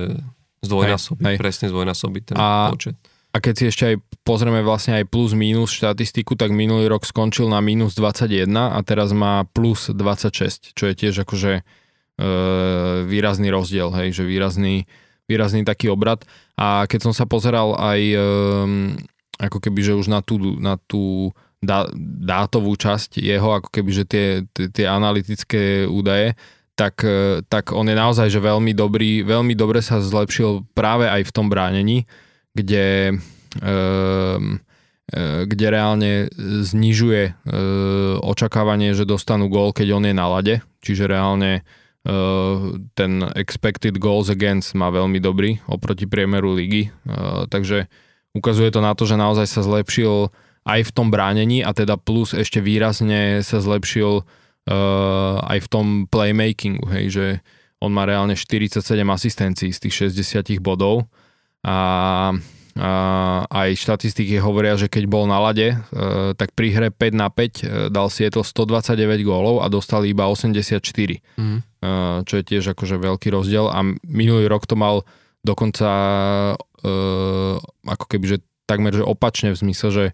zdvojnásobiť, 0.62 1.24
hej, 1.24 1.34
hej. 1.34 1.40
presne 1.40 1.66
zdvojnásobiť 1.72 2.22
ten 2.30 2.36
a, 2.38 2.70
počet. 2.72 2.96
A 3.30 3.38
keď 3.38 3.54
si 3.54 3.64
ešte 3.70 3.84
aj 3.94 3.96
pozrieme 4.26 4.58
vlastne 4.66 4.98
aj 4.98 5.06
plus 5.06 5.38
minus 5.38 5.70
štatistiku, 5.70 6.34
tak 6.34 6.50
minulý 6.50 6.90
rok 6.90 7.06
skončil 7.06 7.46
na 7.46 7.62
minus 7.62 7.94
21 7.94 8.50
a 8.74 8.78
teraz 8.82 9.14
má 9.14 9.46
plus 9.54 9.86
26, 9.86 10.74
čo 10.74 10.84
je 10.90 10.94
tiež 10.98 11.22
akože 11.22 11.52
e, 11.58 11.62
výrazný 13.06 13.54
rozdiel, 13.54 13.94
hej, 13.94 14.18
že 14.18 14.26
výrazný, 14.26 14.90
výrazný 15.30 15.62
taký 15.62 15.94
obrad. 15.94 16.26
A 16.58 16.90
keď 16.90 17.06
som 17.06 17.14
sa 17.14 17.22
pozeral 17.22 17.78
aj 17.78 18.00
e, 18.02 18.18
ako 19.38 19.58
keby, 19.62 19.78
že 19.78 19.94
už 19.94 20.10
na 20.10 20.26
tú, 20.26 20.58
na 20.58 20.74
tú 20.90 21.30
dá, 21.62 21.86
dátovú 22.18 22.74
časť 22.74 23.22
jeho, 23.22 23.54
ako 23.62 23.70
keby, 23.70 23.90
že 23.94 24.04
tie, 24.10 24.26
tie, 24.50 24.66
tie 24.74 24.90
analytické 24.90 25.86
údaje, 25.86 26.34
tak, 26.74 27.06
e, 27.06 27.46
tak 27.46 27.70
on 27.70 27.86
je 27.86 27.94
naozaj 27.94 28.26
že 28.26 28.42
veľmi 28.42 28.74
dobrý, 28.74 29.22
veľmi 29.22 29.54
dobre 29.54 29.86
sa 29.86 30.02
zlepšil 30.02 30.66
práve 30.74 31.06
aj 31.06 31.30
v 31.30 31.34
tom 31.34 31.46
bránení 31.46 32.10
kde, 32.54 33.18
ehm, 33.62 34.58
e, 35.10 35.22
kde 35.46 35.66
reálne 35.70 36.12
znižuje 36.38 37.22
e, 37.30 37.32
očakávanie, 38.22 38.94
že 38.94 39.08
dostanú 39.08 39.50
gól, 39.50 39.74
keď 39.74 39.88
on 39.94 40.04
je 40.06 40.14
na 40.14 40.26
lade. 40.26 40.54
Čiže 40.82 41.10
reálne 41.10 41.60
e, 41.60 41.62
ten 42.94 43.12
expected 43.36 43.98
goals 44.00 44.30
against 44.30 44.74
má 44.74 44.90
veľmi 44.90 45.18
dobrý 45.22 45.62
oproti 45.70 46.06
priemeru 46.10 46.54
ligy. 46.54 46.90
Takže 47.50 47.86
ukazuje 48.34 48.70
to 48.70 48.80
na 48.82 48.94
to, 48.94 49.06
že 49.06 49.20
naozaj 49.20 49.46
sa 49.46 49.62
zlepšil 49.62 50.30
aj 50.68 50.80
v 50.86 50.90
tom 50.92 51.08
bránení 51.08 51.64
a 51.64 51.72
teda 51.72 51.96
plus 51.96 52.36
ešte 52.36 52.60
výrazne 52.60 53.40
sa 53.40 53.58
zlepšil 53.64 54.22
aj 55.40 55.58
v 55.58 55.68
tom 55.72 56.04
playmakingu, 56.06 56.84
hej, 56.92 57.04
že 57.10 57.26
on 57.80 57.90
má 57.96 58.04
reálne 58.04 58.36
47 58.36 58.84
asistencií 59.08 59.72
z 59.72 59.88
tých 59.88 60.12
60 60.12 60.60
bodov 60.60 61.08
a, 61.60 61.78
a 62.80 62.90
aj 63.50 63.70
štatistiky 63.76 64.40
hovoria, 64.40 64.80
že 64.80 64.88
keď 64.88 65.04
bol 65.04 65.28
na 65.28 65.36
lade, 65.36 65.76
e, 65.76 65.76
tak 66.32 66.56
pri 66.56 66.72
hre 66.72 66.88
5 66.88 67.12
na 67.12 67.28
5 67.28 67.36
e, 67.36 67.52
dal 67.92 68.08
Seattle 68.08 68.46
129 68.46 68.96
gólov 69.26 69.60
a 69.60 69.68
dostali 69.68 70.16
iba 70.16 70.24
84, 70.24 70.80
mm. 70.80 71.58
čo 72.24 72.34
je 72.40 72.44
tiež 72.44 72.72
akože 72.72 72.96
veľký 72.96 73.28
rozdiel. 73.32 73.68
A 73.68 73.84
minulý 74.08 74.48
rok 74.48 74.64
to 74.64 74.76
mal 74.76 75.04
dokonca 75.44 75.88
e, 76.80 76.88
ako 77.84 78.04
keby, 78.08 78.24
že 78.24 78.38
takmer 78.64 78.94
že 78.94 79.04
opačne 79.04 79.52
v 79.52 79.60
zmysle, 79.60 79.90
že 79.90 80.06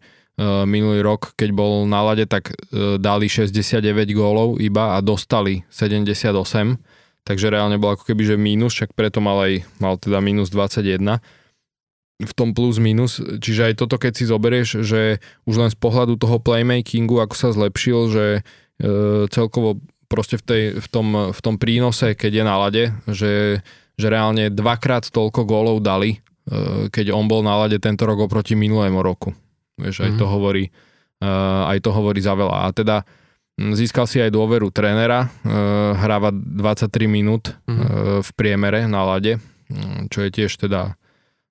minulý 0.69 1.01
rok, 1.01 1.33
keď 1.33 1.49
bol 1.57 1.89
na 1.89 2.05
lade, 2.05 2.29
tak 2.29 2.53
dali 3.01 3.25
69 3.25 3.81
gólov 4.13 4.61
iba 4.61 4.93
a 4.93 5.01
dostali 5.01 5.65
78 5.73 6.77
takže 7.27 7.51
reálne 7.51 7.75
bol 7.77 7.99
ako 7.99 8.07
keby, 8.07 8.23
že 8.23 8.37
mínus, 8.39 8.79
však 8.79 8.95
preto 8.95 9.19
mal 9.19 9.43
aj, 9.43 9.67
mal 9.83 9.99
teda 9.99 10.23
mínus 10.23 10.55
21 10.55 11.19
v 12.17 12.33
tom 12.33 12.57
plus 12.57 12.81
minus, 12.81 13.21
čiže 13.21 13.73
aj 13.73 13.75
toto 13.77 14.01
keď 14.01 14.13
si 14.17 14.25
zoberieš, 14.25 14.81
že 14.81 15.21
už 15.45 15.55
len 15.61 15.71
z 15.73 15.77
pohľadu 15.77 16.17
toho 16.17 16.41
playmakingu, 16.41 17.21
ako 17.21 17.35
sa 17.37 17.49
zlepšil, 17.53 18.01
že 18.09 18.25
e, 18.37 18.41
celkovo 19.29 19.85
proste 20.09 20.41
v, 20.41 20.45
tej, 20.45 20.63
v, 20.81 20.87
tom, 20.89 21.09
v 21.29 21.41
tom 21.45 21.61
prínose, 21.61 22.17
keď 22.17 22.33
je 22.33 22.45
na 22.47 22.57
lade, 22.57 22.85
že, 23.05 23.61
že 24.01 24.07
reálne 24.09 24.49
dvakrát 24.49 25.13
toľko 25.13 25.45
gólov 25.45 25.85
dali, 25.85 26.25
e, 26.49 26.89
keď 26.89 27.13
on 27.13 27.29
bol 27.29 27.45
na 27.45 27.53
lade 27.61 27.77
tento 27.85 28.09
rok 28.09 28.33
oproti 28.33 28.57
minulému 28.57 29.05
roku. 29.05 29.37
Vieš, 29.77 30.01
mm-hmm. 30.01 30.09
aj 30.09 30.13
to 30.17 30.25
mhm. 30.25 30.33
hovorí, 30.33 30.65
e, 31.21 31.29
aj 31.69 31.79
to 31.85 31.91
hovorí 31.93 32.21
za 32.25 32.33
veľa. 32.33 32.65
A 32.65 32.69
teda 32.73 33.05
Získal 33.57 34.05
si 34.05 34.21
aj 34.21 34.37
dôveru 34.37 34.69
trénera, 34.69 35.33
uh, 35.33 35.97
hráva 35.97 36.29
23 36.29 37.09
minút 37.09 37.57
mm-hmm. 37.65 38.21
v 38.21 38.31
priemere 38.37 38.85
na 38.85 39.01
lade, 39.01 39.41
čo 40.13 40.29
je 40.29 40.29
tiež 40.29 40.53
teda 40.61 40.93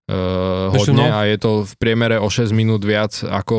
uh, 0.09 0.73
hodne 0.73 1.07
no. 1.09 1.15
a 1.15 1.25
je 1.29 1.37
to 1.37 1.51
v 1.65 1.73
priemere 1.77 2.17
o 2.21 2.29
6 2.29 2.51
minút 2.51 2.81
viac 2.85 3.21
ako 3.25 3.57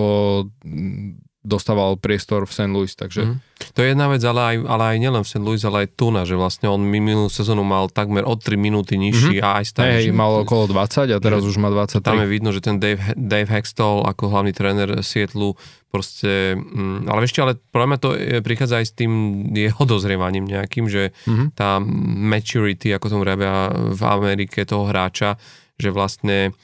dostával 1.46 1.94
priestor 1.94 2.42
v 2.42 2.52
St. 2.52 2.72
Louis, 2.74 2.90
takže... 2.90 3.22
Mm. 3.22 3.38
To 3.72 3.80
je 3.80 3.88
jedna 3.94 4.10
vec, 4.10 4.20
ale 4.26 4.40
aj, 4.52 4.56
ale 4.66 4.82
aj 4.92 4.96
nielen 4.98 5.22
v 5.22 5.30
St. 5.30 5.40
Louis, 5.46 5.62
ale 5.62 5.86
aj 5.86 5.88
tu 5.94 6.10
na, 6.10 6.26
že 6.26 6.34
vlastne 6.34 6.66
on 6.66 6.82
minulú 6.82 7.30
sezónu 7.30 7.62
mal 7.62 7.86
takmer 7.88 8.26
o 8.26 8.34
3 8.34 8.58
minúty 8.58 8.98
nižší 8.98 9.38
mm-hmm. 9.40 9.46
a 9.46 9.62
aj 9.62 9.64
stále... 9.70 9.88
Hej, 10.02 10.12
mal 10.12 10.42
okolo 10.42 10.68
20 10.74 11.14
a 11.14 11.18
teraz 11.22 11.46
už 11.46 11.56
má 11.62 11.70
23. 11.70 12.02
Tam 12.02 12.20
je 12.20 12.28
vidno, 12.28 12.50
že 12.50 12.60
ten 12.60 12.82
Dave, 12.82 13.00
Dave 13.14 13.48
Hextall 13.48 14.04
ako 14.04 14.28
hlavný 14.28 14.52
tréner 14.52 15.00
Sietlu 15.00 15.54
proste... 15.88 16.58
Mm, 16.58 17.08
ale 17.08 17.24
ešte, 17.24 17.38
ale 17.40 17.56
problém 17.56 17.96
to 17.96 18.12
prichádza 18.42 18.82
aj 18.82 18.86
s 18.90 18.92
tým 18.92 19.12
jeho 19.54 19.82
dozrievaním 19.96 20.44
nejakým, 20.50 20.90
že 20.90 21.14
mm-hmm. 21.24 21.54
tá 21.54 21.78
maturity, 22.26 22.92
ako 22.92 23.06
tomu 23.08 23.22
rabia 23.24 23.70
v 23.72 24.02
Amerike 24.02 24.66
toho 24.66 24.90
hráča, 24.90 25.38
že 25.76 25.90
vlastne 25.92 26.56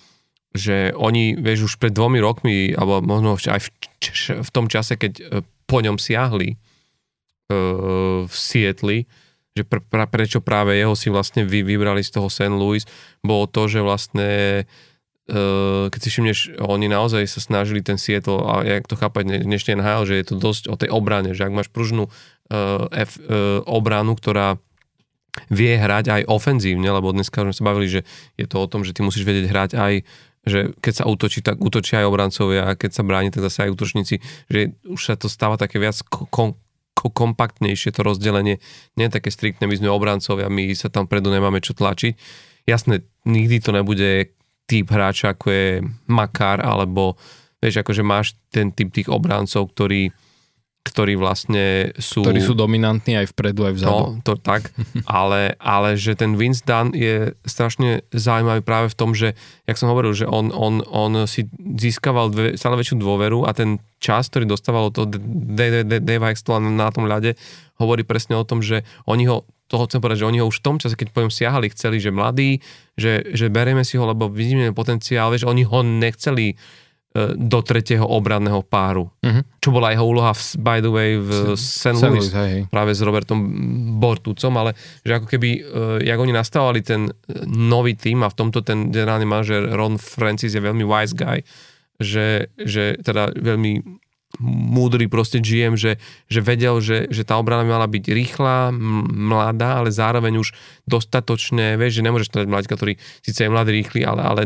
že 0.53 0.93
oni, 0.93 1.33
vieš, 1.33 1.73
už 1.73 1.75
pred 1.81 1.93
dvomi 1.97 2.21
rokmi, 2.21 2.77
alebo 2.77 3.01
možno 3.01 3.41
aj 3.41 3.61
v, 3.65 3.69
v 4.45 4.51
tom 4.53 4.69
čase, 4.69 5.01
keď 5.01 5.13
e, 5.17 5.23
po 5.65 5.81
ňom 5.81 5.97
siahli 5.97 6.61
uh, 7.49 8.29
v 8.29 8.35
Sietli, 8.37 9.09
že 9.57 9.65
pr- 9.65 9.81
pr- 9.81 10.05
prečo 10.13 10.45
práve 10.45 10.77
jeho 10.77 10.93
si 10.93 11.09
vlastne 11.09 11.49
vy, 11.49 11.65
vybrali 11.65 12.05
z 12.05 12.13
toho 12.13 12.29
St. 12.29 12.53
Louis, 12.53 12.85
bolo 13.25 13.49
to, 13.49 13.73
že 13.73 13.81
vlastne 13.81 14.29
uh, 15.33 15.89
keď 15.89 16.01
si 16.05 16.09
všimneš, 16.13 16.39
oni 16.61 16.93
naozaj 16.93 17.25
sa 17.25 17.41
snažili 17.41 17.81
ten 17.81 17.97
Seattle, 17.97 18.45
a 18.45 18.61
jak 18.69 18.85
to 18.85 19.01
chápať 19.01 19.49
dnešne 19.49 19.81
NHL, 19.81 20.05
že 20.05 20.21
je 20.21 20.27
to 20.29 20.37
dosť 20.37 20.69
o 20.69 20.77
tej 20.77 20.93
obrane, 20.93 21.33
že 21.33 21.49
ak 21.49 21.57
máš 21.57 21.73
pružnú 21.73 22.13
uh, 22.13 22.93
F, 22.93 23.17
uh, 23.17 23.65
obranu, 23.65 24.13
ktorá 24.13 24.61
vie 25.49 25.73
hrať 25.77 26.05
aj 26.13 26.23
ofenzívne, 26.29 26.89
lebo 26.93 27.13
dneska 27.13 27.45
sme 27.45 27.57
sa 27.57 27.65
bavili, 27.65 27.89
že 27.89 28.01
je 28.37 28.45
to 28.45 28.61
o 28.61 28.67
tom, 28.69 28.85
že 28.85 28.93
ty 28.93 29.01
musíš 29.01 29.25
vedieť 29.25 29.47
hrať 29.49 29.71
aj 29.77 29.95
že 30.43 30.75
keď 30.83 30.95
sa 30.99 31.05
útočí, 31.07 31.39
tak 31.39 31.63
útočia 31.63 32.03
aj 32.03 32.11
obrancovia 32.11 32.67
a 32.67 32.75
keď 32.75 32.91
sa 32.91 33.07
bráni, 33.07 33.31
tak 33.31 33.47
zase 33.47 33.63
aj 33.63 33.79
útočníci, 33.79 34.19
že 34.51 34.75
už 34.91 34.99
sa 34.99 35.15
to 35.15 35.31
stáva 35.31 35.55
také 35.55 35.79
viac 35.79 35.95
kom, 36.11 36.59
kompaktnejšie 36.99 37.95
to 37.95 38.03
rozdelenie, 38.03 38.59
nie 38.99 39.07
také 39.07 39.31
striktné, 39.31 39.71
my 39.71 39.79
sme 39.79 39.95
obrancovia, 39.95 40.51
my 40.51 40.67
sa 40.75 40.91
tam 40.91 41.07
predu 41.07 41.31
nemáme 41.31 41.63
čo 41.63 41.79
tlačiť. 41.79 42.19
Jasné, 42.67 43.07
nikdy 43.23 43.63
to 43.63 43.71
nebude 43.71 44.35
typ 44.67 44.87
hráča, 44.91 45.35
ako 45.35 45.47
je 45.51 45.69
Makar, 46.11 46.63
alebo 46.63 47.15
vieš, 47.63 47.83
akože 47.83 48.03
máš 48.03 48.35
ten 48.51 48.75
typ 48.75 48.91
tých 48.91 49.11
obrancov, 49.11 49.71
ktorí 49.71 50.11
ktorí 50.83 51.15
vlastne 51.15 51.95
sú... 51.95 52.27
Ktorí 52.27 52.43
sú 52.43 52.59
dominantní 52.59 53.15
aj 53.15 53.31
vpredu, 53.31 53.71
aj 53.71 53.75
vzadu. 53.79 54.03
No, 54.03 54.25
to 54.27 54.35
tak, 54.35 54.75
ale, 55.07 55.55
ale 55.63 55.95
že 55.95 56.19
ten 56.19 56.35
Vince 56.35 56.67
Dunn 56.67 56.91
je 56.91 57.39
strašne 57.47 58.03
zaujímavý 58.11 58.67
práve 58.67 58.91
v 58.91 58.99
tom, 58.99 59.15
že, 59.15 59.39
jak 59.65 59.79
som 59.79 59.89
hovoril, 59.89 60.11
že 60.11 60.27
on, 60.27 60.51
on, 60.51 60.83
on 60.91 61.31
si 61.31 61.47
získaval 61.57 62.35
dve, 62.35 62.59
stále 62.59 62.75
väčšiu 62.75 62.99
dôveru 62.99 63.47
a 63.47 63.55
ten 63.55 63.79
čas, 64.03 64.27
ktorý 64.27 64.51
dostával 64.51 64.91
od 64.91 65.09
Dave 66.03 66.27
Hextla 66.27 66.59
na 66.59 66.91
tom 66.91 67.07
ľade, 67.07 67.39
hovorí 67.79 68.03
presne 68.03 68.35
o 68.35 68.43
tom, 68.43 68.59
že 68.59 68.83
oni 69.07 69.31
ho 69.31 69.47
toho 69.73 69.89
chcem 69.89 70.05
povedať, 70.05 70.21
že 70.21 70.29
oni 70.29 70.39
ho 70.45 70.53
už 70.53 70.61
v 70.61 70.67
tom 70.69 70.77
čase, 70.77 71.01
keď 71.01 71.17
poviem 71.17 71.33
siahali, 71.33 71.73
chceli, 71.73 71.97
že 71.97 72.13
mladý, 72.13 72.61
že, 72.93 73.25
že 73.33 73.49
berieme 73.49 73.89
si 73.89 73.97
ho, 73.97 74.05
lebo 74.05 74.29
vidíme 74.29 74.77
potenciál, 74.77 75.33
vieš, 75.33 75.49
oni 75.49 75.65
ho 75.65 75.81
nechceli 75.81 76.61
do 77.37 77.61
tretieho 77.61 78.09
obranného 78.09 78.65
páru. 78.65 79.13
Uh-huh. 79.21 79.45
Čo 79.61 79.69
bola 79.69 79.93
jeho 79.93 80.09
úloha, 80.09 80.33
v, 80.33 80.43
by 80.57 80.79
the 80.81 80.93
way, 80.93 81.11
v 81.21 81.53
St. 81.61 82.01
Louis, 82.01 82.25
Louis 82.25 82.33
hej. 82.33 82.57
práve 82.73 82.97
s 82.97 83.05
Robertom 83.05 83.37
Bortucom, 84.01 84.53
ale 84.57 84.73
že 85.05 85.21
ako 85.21 85.27
keby, 85.29 85.51
uh, 85.61 85.61
jak 86.01 86.17
oni 86.17 86.33
nastavovali 86.33 86.81
ten 86.81 87.13
e, 87.13 87.13
nový 87.53 87.93
tým 88.01 88.25
a 88.25 88.33
v 88.33 88.37
tomto 88.37 88.65
ten 88.65 88.89
generálny 88.89 89.29
manažer 89.29 89.61
Ron 89.61 90.01
Francis 90.01 90.57
je 90.57 90.65
veľmi 90.65 90.89
wise 90.89 91.13
guy, 91.13 91.45
že, 92.01 92.49
že 92.57 92.97
teda 93.05 93.37
veľmi 93.37 94.02
múdry 94.41 95.13
proste 95.13 95.45
GM, 95.45 95.77
že, 95.77 96.01
že 96.31 96.41
vedel, 96.41 96.81
že, 96.81 97.05
že 97.13 97.23
tá 97.27 97.37
obrana 97.37 97.69
mala 97.69 97.85
byť 97.85 98.05
rýchla, 98.09 98.73
mladá, 99.13 99.85
ale 99.85 99.93
zároveň 99.93 100.41
už 100.41 100.57
dostatočne, 100.89 101.77
vieš, 101.77 102.01
že 102.01 102.07
nemôžeš 102.07 102.33
dať 102.33 102.49
mladíka, 102.49 102.81
ktorý 102.81 102.97
síce 103.21 103.45
je 103.45 103.53
mladý, 103.53 103.77
rýchly, 103.77 104.01
ale, 104.09 104.23
ale 104.25 104.43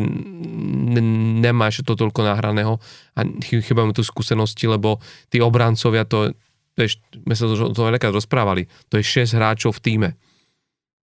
nemá 1.39 1.71
ešte 1.71 1.95
to 1.95 1.95
toľko 1.95 2.27
nahraného 2.27 2.83
a 3.15 3.21
chýba 3.47 3.87
mu 3.87 3.95
tu 3.95 4.03
skúsenosti, 4.03 4.67
lebo 4.67 4.99
tí 5.31 5.39
obrancovia 5.39 6.03
to, 6.03 6.35
vieš, 6.75 6.99
my 7.23 7.39
sa 7.39 7.47
to, 7.47 7.71
to 7.71 7.81
veľakrát 7.87 8.11
rozprávali, 8.11 8.67
to 8.91 8.99
je 8.99 9.23
6 9.23 9.39
hráčov 9.39 9.79
v 9.79 9.83
týme. 9.83 10.11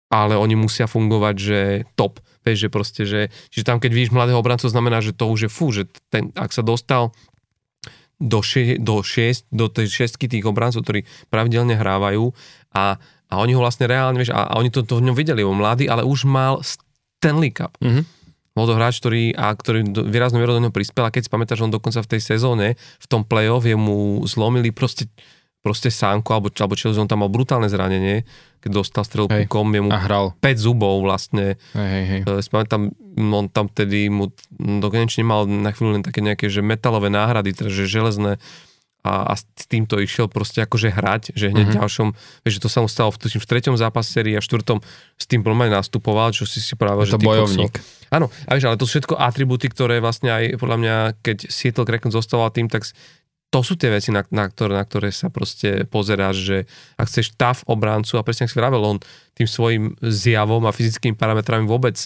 ale 0.09 0.33
oni 0.37 0.57
musia 0.57 0.89
fungovať, 0.89 1.35
že 1.37 1.59
top. 1.93 2.17
Vieš, 2.41 2.57
že 2.65 2.69
proste, 2.71 3.01
že, 3.05 3.21
že 3.53 3.61
tam 3.61 3.77
keď 3.77 3.91
vidíš 3.93 4.15
mladého 4.15 4.41
obrancu, 4.41 4.65
znamená, 4.65 5.03
že 5.05 5.13
to 5.13 5.29
už 5.29 5.45
je 5.45 5.51
fú, 5.51 5.69
že 5.69 5.85
ten, 6.09 6.33
ak 6.33 6.49
sa 6.49 6.65
dostal 6.65 7.13
do, 8.19 8.43
še, 8.43 8.77
do, 8.77 8.99
šest, 8.99 9.47
do 9.49 9.71
tej 9.71 9.87
šestky 9.87 10.27
tých 10.27 10.43
obrancov, 10.43 10.83
ktorí 10.83 11.07
pravidelne 11.31 11.79
hrávajú 11.79 12.35
a, 12.75 12.99
a 13.31 13.33
oni 13.39 13.55
ho 13.55 13.63
vlastne 13.63 13.87
reálne, 13.87 14.19
vieš, 14.19 14.35
a, 14.35 14.43
a 14.43 14.53
oni 14.59 14.69
to, 14.69 14.83
to 14.83 14.99
v 14.99 15.09
ňom 15.09 15.15
videli, 15.15 15.41
on 15.41 15.55
mladý, 15.55 15.87
ale 15.87 16.03
už 16.03 16.27
mal 16.27 16.59
Stanley 16.59 17.55
Cup. 17.55 17.79
Mm-hmm. 17.79 18.03
Bol 18.59 18.65
to 18.67 18.75
hráč, 18.75 18.99
ktorý, 18.99 19.31
a 19.39 19.55
ktorý 19.55 19.87
výraznou 20.11 20.43
mierou 20.43 20.59
do 20.59 20.63
neho 20.67 20.75
prispel 20.75 21.07
a 21.07 21.13
keď 21.15 21.25
si 21.25 21.31
pamätáš, 21.31 21.63
on 21.63 21.71
dokonca 21.71 22.03
v 22.03 22.11
tej 22.11 22.21
sezóne, 22.35 22.75
v 22.75 23.05
tom 23.07 23.23
play-off, 23.23 23.63
mu 23.79 24.19
zlomili 24.27 24.75
proste 24.75 25.07
proste 25.60 25.91
sánko, 25.91 26.40
alebo, 26.40 26.48
alebo 26.56 26.76
Chelsea, 26.80 26.99
on 26.99 27.10
tam 27.10 27.23
mal 27.23 27.31
brutálne 27.31 27.68
zranenie, 27.68 28.23
keď 28.64 28.72
dostal 28.72 29.03
strel 29.03 29.27
pukom, 29.27 29.68
je 29.76 29.81
mu 29.84 29.91
a 29.91 29.99
hral. 29.99 30.31
5 30.40 30.56
zubov 30.56 31.03
vlastne. 31.03 31.60
Hej, 31.76 31.90
hej, 31.90 32.06
hej. 32.07 32.22
Uh, 32.23 32.64
tam, 32.68 32.95
on 33.19 33.45
tam 33.52 33.68
tedy 33.68 34.07
mu 34.07 34.31
dokonečne 34.60 35.23
mal 35.27 35.44
na 35.48 35.76
chvíľu 35.76 35.99
len 35.99 36.03
také 36.03 36.23
nejaké 36.23 36.48
že 36.48 36.64
metalové 36.64 37.11
náhrady, 37.11 37.56
teda 37.56 37.69
že 37.72 37.91
železné 37.91 38.40
a, 38.99 39.31
a 39.31 39.34
s 39.40 39.65
týmto 39.68 39.95
išiel 39.95 40.27
proste 40.27 40.60
akože 40.60 40.91
hrať, 40.91 41.23
že 41.31 41.48
hneď 41.48 41.72
mm-hmm. 41.72 41.80
ďalšom, 41.80 42.07
vieš, 42.44 42.53
že 42.60 42.64
to 42.64 42.69
sa 42.69 42.84
mu 42.84 42.91
stalo 42.91 43.15
v, 43.15 43.31
v 43.31 43.45
treťom 43.48 43.80
zápase 43.80 44.11
sérii 44.11 44.36
a 44.36 44.44
štvrtom 44.44 44.84
s 45.15 45.26
tým 45.26 45.40
plomaj 45.40 45.72
nastupoval, 45.72 46.36
čo 46.36 46.44
si 46.44 46.60
si 46.60 46.76
práve, 46.76 47.07
že 47.07 47.15
to 47.15 47.23
bojovník. 47.23 47.80
Áno, 48.11 48.27
a 48.27 48.49
vieš, 48.57 48.68
ale 48.68 48.76
to 48.76 48.84
sú 48.84 48.99
všetko 48.99 49.15
atributy, 49.15 49.72
ktoré 49.72 50.03
vlastne 50.03 50.36
aj 50.36 50.60
podľa 50.60 50.77
mňa, 50.84 50.95
keď 51.23 51.38
Seattle 51.48 51.88
Kraken 51.88 52.11
zostával 52.11 52.52
tým, 52.52 52.68
tak 52.68 52.84
to 53.49 53.65
sú 53.65 53.73
tie 53.76 53.89
veci, 53.89 54.13
na, 54.13 54.21
na, 54.30 54.45
ktoré, 54.45 54.77
na 54.77 54.85
ktoré 54.85 55.09
sa 55.09 55.34
proste 55.34 55.89
pozeráš, 55.89 56.38
že 56.38 56.57
ak 57.01 57.09
chceš 57.09 57.34
tav 57.34 57.65
obráncu 57.65 58.21
a 58.21 58.26
presne 58.26 58.45
ak 58.45 58.53
si 58.53 58.61
vravel, 58.61 58.81
on 58.85 58.97
tým 59.34 59.49
svojim 59.49 59.97
zjavom 60.05 60.69
a 60.69 60.76
fyzickými 60.76 61.17
parametrami 61.17 61.65
vôbec 61.65 61.97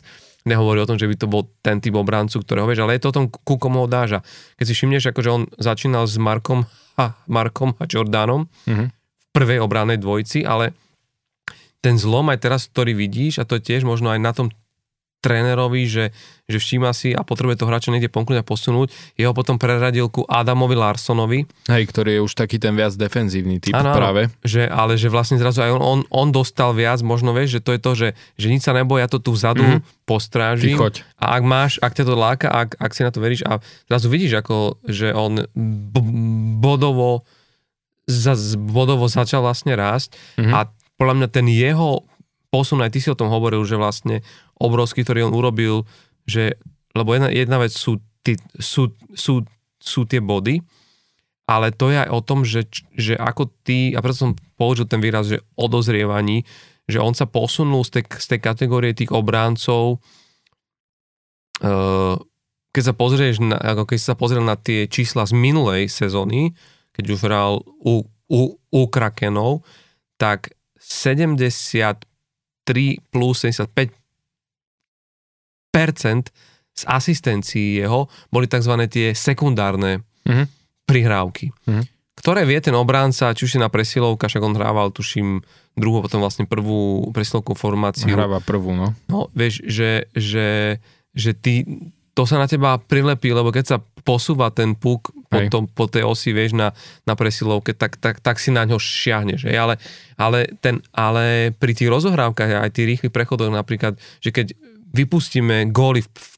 nehovorí 0.47 0.79
o 0.83 0.87
tom, 0.87 0.99
že 0.99 1.07
by 1.07 1.15
to 1.19 1.27
bol 1.27 1.47
ten 1.63 1.83
typ 1.83 1.95
obráncu, 1.95 2.39
ktorého 2.39 2.67
vieš, 2.67 2.83
ale 2.83 2.95
je 2.95 3.03
to 3.03 3.11
o 3.11 3.17
tom, 3.19 3.25
ku 3.27 3.55
komu 3.59 3.83
ho 3.83 3.87
dáš. 3.87 4.19
A 4.19 4.25
keď 4.59 4.65
si 4.71 4.73
všimneš, 4.75 5.11
akože 5.11 5.29
on 5.31 5.43
začínal 5.59 6.07
s 6.07 6.15
Markom 6.19 6.67
a, 6.99 7.15
Markom 7.27 7.75
a 7.79 7.83
Jordanom 7.87 8.47
mm-hmm. 8.67 8.87
v 8.91 9.25
prvej 9.35 9.59
obrannej 9.63 9.99
dvojici, 9.99 10.43
ale 10.43 10.75
ten 11.83 11.99
zlom 11.99 12.31
aj 12.31 12.39
teraz, 12.39 12.61
ktorý 12.71 12.95
vidíš, 12.95 13.43
a 13.43 13.47
to 13.47 13.59
tiež 13.59 13.83
možno 13.83 14.11
aj 14.15 14.19
na 14.23 14.31
tom 14.31 14.47
trénerovi, 15.23 15.87
že, 15.87 16.11
že 16.51 16.59
všíma 16.59 16.91
si 16.91 17.15
a 17.15 17.23
potrebuje 17.23 17.63
to 17.63 17.65
hráča 17.71 17.95
niekde 17.95 18.11
pomknúť 18.11 18.43
a 18.43 18.45
posunúť. 18.45 18.91
Jeho 19.15 19.31
potom 19.31 19.55
preradil 19.55 20.11
ku 20.11 20.27
Adamovi 20.27 20.75
Larsonovi. 20.75 21.47
Hej, 21.71 21.83
ktorý 21.87 22.19
je 22.19 22.21
už 22.27 22.35
taký 22.35 22.59
ten 22.59 22.75
viac 22.75 22.91
defenzívny 22.99 23.63
typ 23.63 23.71
ano, 23.71 23.95
práve. 23.95 24.27
Že, 24.43 24.67
ale 24.67 24.99
že 24.99 25.07
vlastne 25.07 25.39
zrazu 25.39 25.63
aj 25.63 25.79
on, 25.79 25.81
on, 25.81 25.99
on 26.11 26.27
dostal 26.35 26.75
viac, 26.75 26.99
možno 26.99 27.31
vieš, 27.31 27.57
že 27.57 27.61
to 27.63 27.71
je 27.71 27.79
to, 27.79 27.91
že, 27.95 28.07
že 28.35 28.47
nič 28.51 28.67
sa 28.67 28.75
neboja, 28.75 29.07
ja 29.07 29.09
to 29.09 29.23
tu 29.23 29.31
vzadu 29.31 29.63
mm-hmm. 29.63 30.03
postrážim. 30.03 30.75
A 31.15 31.39
ak 31.39 31.43
máš, 31.47 31.79
ak 31.79 31.95
ťa 31.95 32.03
to 32.03 32.15
láka, 32.19 32.51
ak, 32.51 32.75
ak 32.75 32.91
si 32.91 33.07
na 33.07 33.15
to 33.15 33.23
veríš 33.23 33.47
a 33.47 33.63
zrazu 33.87 34.11
vidíš, 34.11 34.43
ako, 34.43 34.83
že 34.83 35.15
on 35.15 35.47
b- 35.55 36.11
bodovo, 36.59 37.23
za, 38.03 38.35
bodovo 38.59 39.07
začal 39.07 39.47
vlastne 39.47 39.79
rásť 39.79 40.11
mm-hmm. 40.35 40.51
a 40.51 40.67
podľa 40.99 41.15
mňa 41.23 41.27
ten 41.31 41.47
jeho 41.47 42.03
posun, 42.53 42.85
aj 42.85 42.93
ty 42.93 43.01
si 43.01 43.09
o 43.09 43.17
tom 43.17 43.33
hovoril, 43.33 43.65
že 43.65 43.81
vlastne 43.81 44.21
obrovský, 44.57 45.01
ktorý 45.05 45.29
on 45.29 45.35
urobil, 45.35 45.85
že, 46.23 46.57
lebo 46.93 47.13
jedna, 47.13 47.29
jedna 47.29 47.57
vec 47.59 47.73
sú, 47.73 47.99
tí, 48.21 48.37
sú, 48.57 48.93
sú, 49.13 49.43
sú 49.81 50.01
tie 50.07 50.23
body, 50.23 50.61
ale 51.43 51.75
to 51.75 51.91
je 51.91 51.97
aj 51.99 52.09
o 52.09 52.21
tom, 52.23 52.47
že, 52.47 52.65
že 52.95 53.19
ako 53.19 53.51
ty, 53.67 53.91
a 53.91 53.99
preto 53.99 54.31
som 54.31 54.39
použil 54.55 54.87
ten 54.87 55.03
výraz, 55.03 55.27
že 55.27 55.43
odozrievaní, 55.59 56.47
že 56.87 57.03
on 57.03 57.11
sa 57.11 57.27
posunul 57.27 57.83
z 57.83 57.99
tej, 57.99 58.03
z 58.19 58.25
tej 58.35 58.39
kategórie 58.39 58.95
tých 58.95 59.11
obráncov, 59.11 59.99
uh, 61.63 62.15
keď 62.73 62.83
sa 62.83 62.95
pozrieš 62.95 63.43
na, 63.43 63.59
ako 63.59 63.85
keď 63.93 63.99
sa 64.01 64.15
pozriel 64.17 64.43
na 64.43 64.57
tie 64.57 64.89
čísla 64.89 65.27
z 65.27 65.35
minulej 65.35 65.91
sezóny, 65.91 66.57
keď 66.95 67.05
už 67.11 67.19
hral 67.21 67.61
u, 67.83 68.07
u, 68.31 68.41
u 68.57 68.81
Krakenov, 68.89 69.61
tak 70.17 70.55
73 70.79 72.07
plus 73.13 73.35
75 73.45 74.02
z 76.73 76.83
asistencií 76.89 77.81
jeho 77.81 78.09
boli 78.33 78.49
tzv. 78.49 78.73
tie 78.89 79.13
sekundárne 79.13 80.01
mm-hmm. 80.25 80.45
prihrávky, 80.89 81.53
mm-hmm. 81.53 81.85
ktoré 82.17 82.45
vie 82.49 82.57
ten 82.61 82.73
obránca, 82.73 83.33
či 83.33 83.45
už 83.45 83.57
si 83.57 83.59
na 83.61 83.69
presilovka, 83.69 84.25
však 84.25 84.41
on 84.41 84.57
hrával, 84.57 84.89
tuším, 84.89 85.45
druhú, 85.77 86.01
potom 86.01 86.21
vlastne 86.21 86.49
prvú 86.49 87.09
presilovku 87.13 87.53
formáciu. 87.53 88.13
Hráva 88.13 88.41
prvú, 88.41 88.73
no. 88.73 88.97
No, 89.05 89.29
vieš, 89.37 89.61
že, 89.69 90.09
že, 90.17 90.81
že 91.13 91.31
ty, 91.37 91.65
to 92.13 92.25
sa 92.25 92.41
na 92.41 92.49
teba 92.49 92.77
prilepí, 92.77 93.29
lebo 93.29 93.53
keď 93.53 93.65
sa 93.65 93.77
posúva 94.03 94.49
ten 94.49 94.77
puk 94.77 95.13
po, 95.29 95.39
tom, 95.49 95.65
po 95.65 95.85
tej 95.89 96.05
osi, 96.05 96.29
vieš, 96.33 96.53
na, 96.53 96.73
na 97.05 97.13
presilovke, 97.17 97.73
tak, 97.73 97.97
tak, 97.97 98.21
tak 98.21 98.37
si 98.37 98.53
na 98.53 98.65
ňo 98.65 98.77
šiahneš. 98.77 99.49
Ale, 99.49 99.77
ale, 100.17 100.39
ten, 100.61 100.81
ale 100.93 101.53
pri 101.57 101.73
tých 101.73 101.89
rozohrávkach, 101.89 102.65
aj 102.65 102.73
tých 102.73 102.97
rýchlych 102.97 103.13
prechodoch 103.13 103.49
napríklad, 103.49 103.97
že 104.21 104.29
keď 104.29 104.57
vypustíme 104.93 105.73
góly 105.73 106.05
v, 106.05 106.09
v 106.13 106.35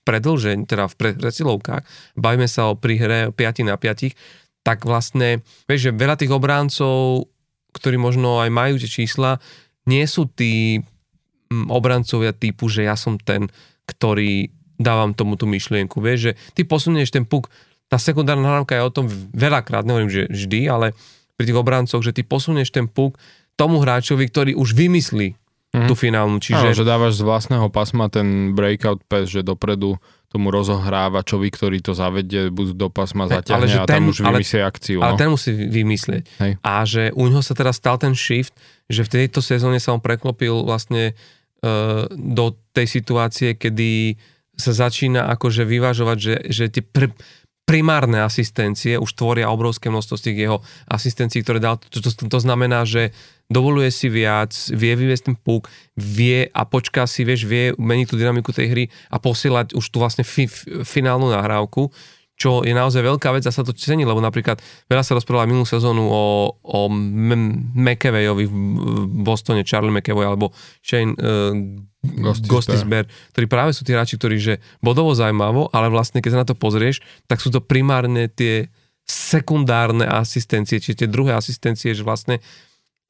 teda 0.64 0.88
v 0.88 0.96
presilovkách, 0.96 1.84
bavíme 2.16 2.48
sa 2.48 2.72
o 2.72 2.80
prihre 2.80 3.36
5 3.36 3.68
na 3.68 3.76
5, 3.76 4.16
tak 4.66 4.88
vlastne, 4.88 5.46
vieš, 5.70 5.92
že 5.92 5.98
veľa 6.00 6.16
tých 6.18 6.32
obráncov, 6.34 7.28
ktorí 7.76 8.00
možno 8.00 8.42
aj 8.42 8.50
majú 8.50 8.80
tie 8.80 8.90
čísla, 8.90 9.38
nie 9.86 10.08
sú 10.10 10.26
tí 10.26 10.82
mm, 11.52 11.70
obrancovia 11.70 12.34
typu, 12.34 12.72
že 12.72 12.88
ja 12.88 12.98
som 12.98 13.20
ten, 13.22 13.52
ktorý 13.86 14.50
dávam 14.80 15.14
tomu 15.14 15.38
tú 15.38 15.46
myšlienku. 15.46 16.02
Vieš, 16.02 16.20
že 16.20 16.32
ty 16.58 16.66
posunieš 16.66 17.14
ten 17.14 17.28
puk, 17.28 17.52
tá 17.92 18.02
sekundárna 18.02 18.50
nahrávka 18.50 18.80
je 18.80 18.88
o 18.88 18.96
tom 18.96 19.06
veľakrát, 19.36 19.86
nehovorím, 19.86 20.12
že 20.12 20.32
vždy, 20.32 20.60
ale 20.72 20.98
pri 21.36 21.44
tých 21.52 21.60
obrancoch, 21.60 22.02
že 22.02 22.16
ty 22.16 22.24
posunieš 22.26 22.74
ten 22.74 22.88
puk 22.90 23.20
tomu 23.60 23.84
hráčovi, 23.84 24.26
ktorý 24.28 24.52
už 24.58 24.74
vymyslí 24.74 25.36
mm. 25.76 25.88
tú 25.92 25.94
finálnu. 26.00 26.40
Čiže... 26.40 26.72
Áno, 26.72 26.78
že 26.78 26.88
dávaš 26.88 27.20
z 27.20 27.24
vlastného 27.28 27.68
pasma 27.68 28.08
ten 28.08 28.56
breakout 28.56 29.04
pass, 29.06 29.28
že 29.28 29.44
dopredu 29.44 30.00
tomu 30.36 30.52
rozohrávačovi, 30.52 31.48
ktorý 31.48 31.80
to 31.80 31.96
zavedie, 31.96 32.52
buď 32.52 32.76
do 32.76 32.88
pasma 32.92 33.32
zaťahne 33.32 33.72
ale 33.72 33.72
a 33.72 33.88
ten, 33.88 34.04
tam 34.04 34.12
už 34.12 34.18
vymyslí 34.20 34.60
akciu. 34.60 35.00
Ale 35.00 35.16
no? 35.16 35.20
ten 35.20 35.30
musí 35.32 35.52
vymyslieť. 35.56 36.24
Hej. 36.44 36.52
A 36.60 36.74
že 36.84 37.16
u 37.16 37.24
neho 37.32 37.40
sa 37.40 37.56
teraz 37.56 37.80
stal 37.80 37.96
ten 37.96 38.12
shift, 38.12 38.52
že 38.92 39.08
v 39.08 39.12
tejto 39.16 39.40
sezóne 39.40 39.80
sa 39.80 39.96
on 39.96 40.04
preklopil 40.04 40.68
vlastne 40.68 41.16
uh, 41.64 42.04
do 42.12 42.52
tej 42.76 42.88
situácie, 43.00 43.56
kedy 43.56 44.20
sa 44.60 44.72
začína 44.76 45.28
akože 45.36 45.64
vyvážovať, 45.68 46.18
že, 46.20 46.36
že 46.52 46.64
tie 46.68 46.84
pr- 46.84 47.16
primárne 47.66 48.22
asistencie 48.22 49.02
už 49.02 49.18
tvoria 49.18 49.50
obrovské 49.50 49.90
množstvo 49.90 50.16
z 50.22 50.26
tých 50.30 50.38
jeho 50.46 50.58
asistencií, 50.86 51.42
ktoré 51.42 51.58
dal. 51.58 51.82
To, 51.82 51.98
to, 51.98 52.14
to 52.14 52.40
znamená, 52.40 52.86
že 52.86 53.10
dovoluje 53.50 53.90
si 53.90 54.10
viac, 54.10 54.54
vie 54.74 54.94
vyviesť 54.94 55.34
ten 55.34 55.36
púk, 55.38 55.70
vie 55.98 56.50
a 56.50 56.62
počká 56.66 57.10
si, 57.10 57.26
vieš, 57.26 57.46
vie 57.50 57.74
meniť 57.78 58.08
tú 58.10 58.16
dynamiku 58.18 58.54
tej 58.54 58.68
hry 58.70 58.84
a 59.10 59.18
posielať 59.18 59.74
už 59.74 59.86
tú 59.90 59.98
vlastne 59.98 60.22
fi, 60.26 60.46
finálnu 60.86 61.30
nahrávku, 61.30 61.90
čo 62.36 62.68
je 62.68 62.76
naozaj 62.76 63.00
veľká 63.00 63.32
vec 63.32 63.48
a 63.48 63.52
sa 63.52 63.64
to 63.64 63.72
cení, 63.72 64.04
lebo 64.04 64.20
napríklad 64.20 64.60
veľa 64.92 65.04
sa 65.08 65.16
rozprávalo 65.16 65.48
minulú 65.48 65.68
sezónu 65.68 66.04
o, 66.04 66.52
o 66.52 66.80
McAveyovi 66.92 68.46
v 68.48 68.56
Bostone, 69.24 69.64
Charlie 69.64 69.96
McAvoy 69.96 70.28
alebo 70.28 70.52
Shane 70.84 71.16
uh, 71.16 71.56
Gostisbehere, 72.46 73.10
ktorí 73.34 73.46
práve 73.48 73.72
sú 73.72 73.88
tí 73.88 73.96
hráči, 73.96 74.20
ktorí 74.20 74.38
že 74.38 74.54
bodovo 74.84 75.16
zaujímavo, 75.16 75.72
ale 75.72 75.88
vlastne 75.90 76.20
keď 76.20 76.32
sa 76.36 76.42
na 76.44 76.48
to 76.48 76.60
pozrieš, 76.60 77.02
tak 77.26 77.40
sú 77.40 77.50
to 77.50 77.64
primárne 77.64 78.28
tie 78.30 78.68
sekundárne 79.06 80.06
asistencie, 80.06 80.82
čiže 80.82 81.06
tie 81.06 81.10
druhé 81.10 81.38
asistencie, 81.38 81.94
že 81.94 82.02
vlastne 82.02 82.42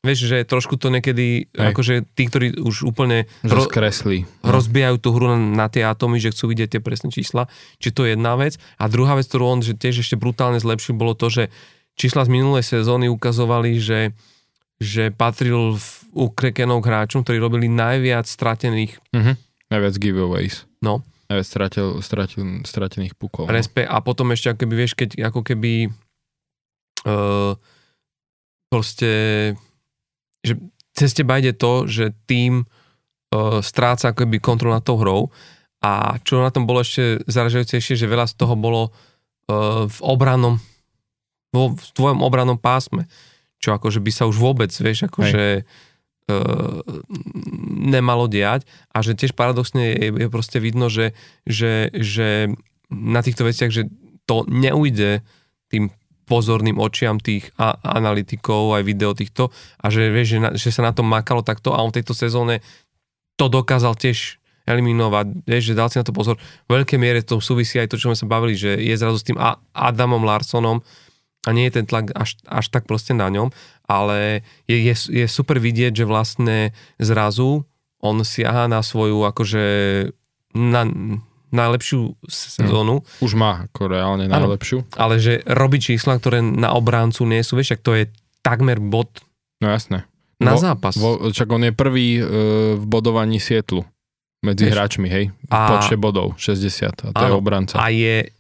Vieš, 0.05 0.29
že 0.29 0.37
trošku 0.45 0.77
to 0.77 0.93
niekedy, 0.93 1.49
Hej. 1.49 1.73
akože 1.73 1.93
tí, 2.13 2.29
ktorí 2.29 2.61
už 2.61 2.85
úplne 2.85 3.25
ro- 3.41 3.65
skresli. 3.65 4.29
No. 4.45 4.53
rozbijajú 4.53 5.01
tú 5.01 5.09
hru 5.17 5.33
na, 5.33 5.37
na 5.37 5.67
tie 5.67 5.81
atómy, 5.81 6.21
že 6.21 6.29
chcú 6.29 6.53
vidieť 6.53 6.77
tie 6.77 6.81
presné 6.85 7.09
čísla. 7.09 7.49
Či 7.81 7.89
to 7.89 8.05
je 8.05 8.13
jedna 8.13 8.37
vec. 8.37 8.61
A 8.77 8.85
druhá 8.85 9.17
vec, 9.17 9.25
ktorú 9.25 9.49
on 9.49 9.65
že 9.65 9.73
tiež 9.73 10.05
ešte 10.05 10.13
brutálne 10.13 10.61
zlepšil, 10.61 10.93
bolo 10.93 11.17
to, 11.17 11.33
že 11.33 11.43
čísla 11.97 12.27
z 12.27 12.29
minulej 12.29 12.61
sezóny 12.61 13.09
ukazovali, 13.09 13.81
že, 13.81 14.13
že 14.77 15.09
patril 15.09 15.79
v, 15.79 15.87
u 16.13 16.29
Krekenov 16.29 16.85
hráčom, 16.85 17.25
ktorí 17.25 17.41
robili 17.41 17.65
najviac 17.65 18.29
stratených. 18.29 19.01
Uh-huh. 19.15 19.33
Najviac 19.73 19.95
giveaways. 19.97 20.69
No. 20.85 21.01
Najviac 21.31 21.47
stratil, 21.49 21.87
stratil, 22.05 22.61
stratených 22.61 23.17
pukov. 23.17 23.49
No. 23.49 23.55
Respe, 23.55 23.81
a 23.81 23.97
potom 24.05 24.29
ešte, 24.29 24.53
ako 24.53 24.59
keby, 24.61 24.73
vieš, 24.77 24.93
keď 24.93 25.09
ako 25.33 25.41
keby 25.41 25.89
uh, 27.09 27.57
proste 28.69 29.11
že 30.45 30.61
cez 30.93 31.11
teba 31.17 31.41
ide 31.41 31.57
to, 31.57 31.89
že 31.89 32.13
tým 32.29 32.63
uh, 32.63 33.59
stráca 33.65 34.13
akoby 34.13 34.37
kontrol 34.37 34.71
nad 34.71 34.85
tou 34.85 35.01
hrou. 35.01 35.33
A 35.81 36.21
čo 36.21 36.39
na 36.39 36.53
tom 36.53 36.69
bolo 36.69 36.85
ešte 36.85 37.25
zaražajúcejšie, 37.25 37.97
že 37.97 38.09
veľa 38.09 38.29
z 38.29 38.37
toho 38.37 38.53
bolo 38.53 38.89
uh, 38.89 39.89
v 39.89 39.99
obranom, 40.05 40.61
vo, 41.49 41.73
v 41.73 41.87
tvojom 41.97 42.21
obranom 42.21 42.55
pásme, 42.55 43.09
čo 43.57 43.73
akože 43.73 43.99
by 43.99 44.11
sa 44.13 44.29
už 44.29 44.37
vôbec, 44.37 44.69
vieš, 44.69 45.09
akože 45.09 45.65
nemalo 47.85 48.25
diať. 48.25 48.65
A 48.89 49.05
že 49.05 49.13
tiež 49.13 49.37
paradoxne 49.37 49.93
je, 49.93 50.09
je 50.09 50.27
proste 50.29 50.57
vidno, 50.57 50.89
že, 50.89 51.13
že, 51.45 51.93
že 51.93 52.49
na 52.89 53.21
týchto 53.21 53.45
veciach, 53.45 53.69
že 53.69 53.89
to 54.25 54.45
neujde 54.49 55.21
tým 55.69 55.93
pozorným 56.25 56.81
očiam 56.81 57.21
tých 57.21 57.53
a, 57.55 57.77
analytikov, 57.81 58.75
aj 58.75 58.83
video 58.83 59.13
týchto 59.13 59.53
a 59.81 59.85
že, 59.93 60.09
vieš, 60.09 60.27
že, 60.35 60.39
na, 60.41 60.49
že 60.57 60.69
sa 60.73 60.81
na 60.85 60.93
tom 60.93 61.05
makalo 61.05 61.45
takto 61.45 61.71
a 61.73 61.81
on 61.81 61.93
v 61.93 62.01
tejto 62.01 62.17
sezóne 62.17 62.65
to 63.37 63.45
dokázal 63.47 63.93
tiež 63.95 64.41
eliminovať, 64.65 65.45
vieš, 65.45 65.63
že 65.71 65.77
dal 65.77 65.89
si 65.93 66.01
na 66.01 66.05
to 66.05 66.15
pozor. 66.15 66.41
V 66.65 66.69
veľkej 66.73 66.97
miere 66.97 67.21
to 67.21 67.37
súvisí 67.37 67.77
aj 67.77 67.93
to, 67.93 68.01
čo 68.01 68.09
sme 68.09 68.17
sa 68.17 68.25
bavili, 68.25 68.57
že 68.57 68.73
je 68.81 68.95
zrazu 68.97 69.21
s 69.21 69.27
tým 69.29 69.37
Adamom 69.77 70.25
Larsonom 70.25 70.81
a 71.45 71.49
nie 71.53 71.69
je 71.69 71.77
ten 71.77 71.85
tlak 71.85 72.09
až, 72.17 72.41
až 72.49 72.65
tak 72.73 72.89
proste 72.89 73.13
na 73.13 73.29
ňom, 73.29 73.53
ale 73.85 74.41
je, 74.65 74.81
je, 74.81 74.95
je 75.21 75.25
super 75.29 75.61
vidieť, 75.61 75.93
že 75.93 76.09
vlastne 76.09 76.73
zrazu 76.97 77.69
on 78.01 78.25
siaha 78.25 78.65
na 78.65 78.81
svoju 78.81 79.21
akože 79.29 79.65
na, 80.57 80.81
najlepšiu 81.51 82.17
sezónu. 82.29 83.01
Hmm. 83.01 83.23
Už 83.25 83.33
má 83.37 83.67
ako 83.69 83.91
reálne 83.91 84.25
najlepšiu. 84.29 84.85
Ano, 84.85 84.97
ale 84.97 85.15
že 85.21 85.43
robí 85.45 85.77
čísla, 85.81 86.17
ktoré 86.17 86.41
na 86.41 86.73
obráncu 86.73 87.25
nie 87.25 87.43
sú, 87.45 87.59
vieš, 87.59 87.77
to 87.81 87.93
je 87.93 88.09
takmer 88.41 88.77
bod 88.77 89.25
No 89.63 89.71
jasné. 89.71 90.03
Na 90.35 90.53
vo, 90.55 90.59
zápas. 90.59 90.99
Vo, 90.99 91.31
čak 91.31 91.47
on 91.47 91.63
je 91.63 91.71
prvý 91.71 92.19
e, 92.19 92.23
v 92.75 92.83
bodovaní 92.83 93.39
Sietlu 93.39 93.87
medzi 94.43 94.67
vieš, 94.67 94.75
hráčmi, 94.75 95.07
hej? 95.07 95.31
V 95.47 95.51
a, 95.51 95.79
počte 95.79 95.95
bodov, 95.95 96.35
60, 96.35 96.85
a 96.85 96.91
to 96.91 97.03
áno, 97.15 97.25
je 97.25 97.31
obranca. 97.33 97.75
A 97.79 97.87
je 97.87 98.35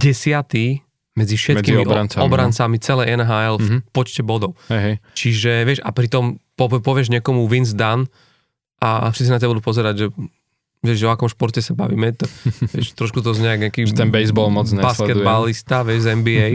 desiatý 0.00 0.80
medzi 1.16 1.36
všetkými 1.36 1.84
medzi 1.84 1.88
obrancami, 1.88 2.20
no. 2.20 2.28
obrancami 2.28 2.76
celé 2.80 3.02
NHL 3.12 3.56
mm-hmm. 3.60 3.62
v 3.62 3.68
mhm. 3.68 3.80
počte 3.92 4.22
bodov. 4.24 4.56
Hej, 4.72 4.80
hej. 4.80 4.94
Čiže, 5.12 5.52
vieš, 5.68 5.80
a 5.84 5.92
pritom 5.92 6.40
po, 6.56 6.72
povieš 6.72 7.12
niekomu 7.12 7.44
Vince 7.46 7.76
Dunn 7.76 8.08
a 8.80 9.12
všetci 9.12 9.32
na 9.32 9.40
teba 9.40 9.52
budú 9.52 9.64
pozerať, 9.64 9.94
že 9.96 10.06
vieš, 10.86 11.04
o 11.06 11.12
akom 11.12 11.26
športe 11.26 11.58
sa 11.58 11.74
bavíme, 11.74 12.14
to, 12.14 12.30
vieš, 12.74 12.94
trošku 12.94 13.20
to 13.20 13.34
znie 13.34 13.58
nejaký 13.58 13.90
ten 13.90 14.14
baseball 14.14 14.48
moc 14.48 14.70
basketbalista, 14.70 15.82
vieš, 15.82 16.06
z 16.06 16.08
NBA, 16.14 16.48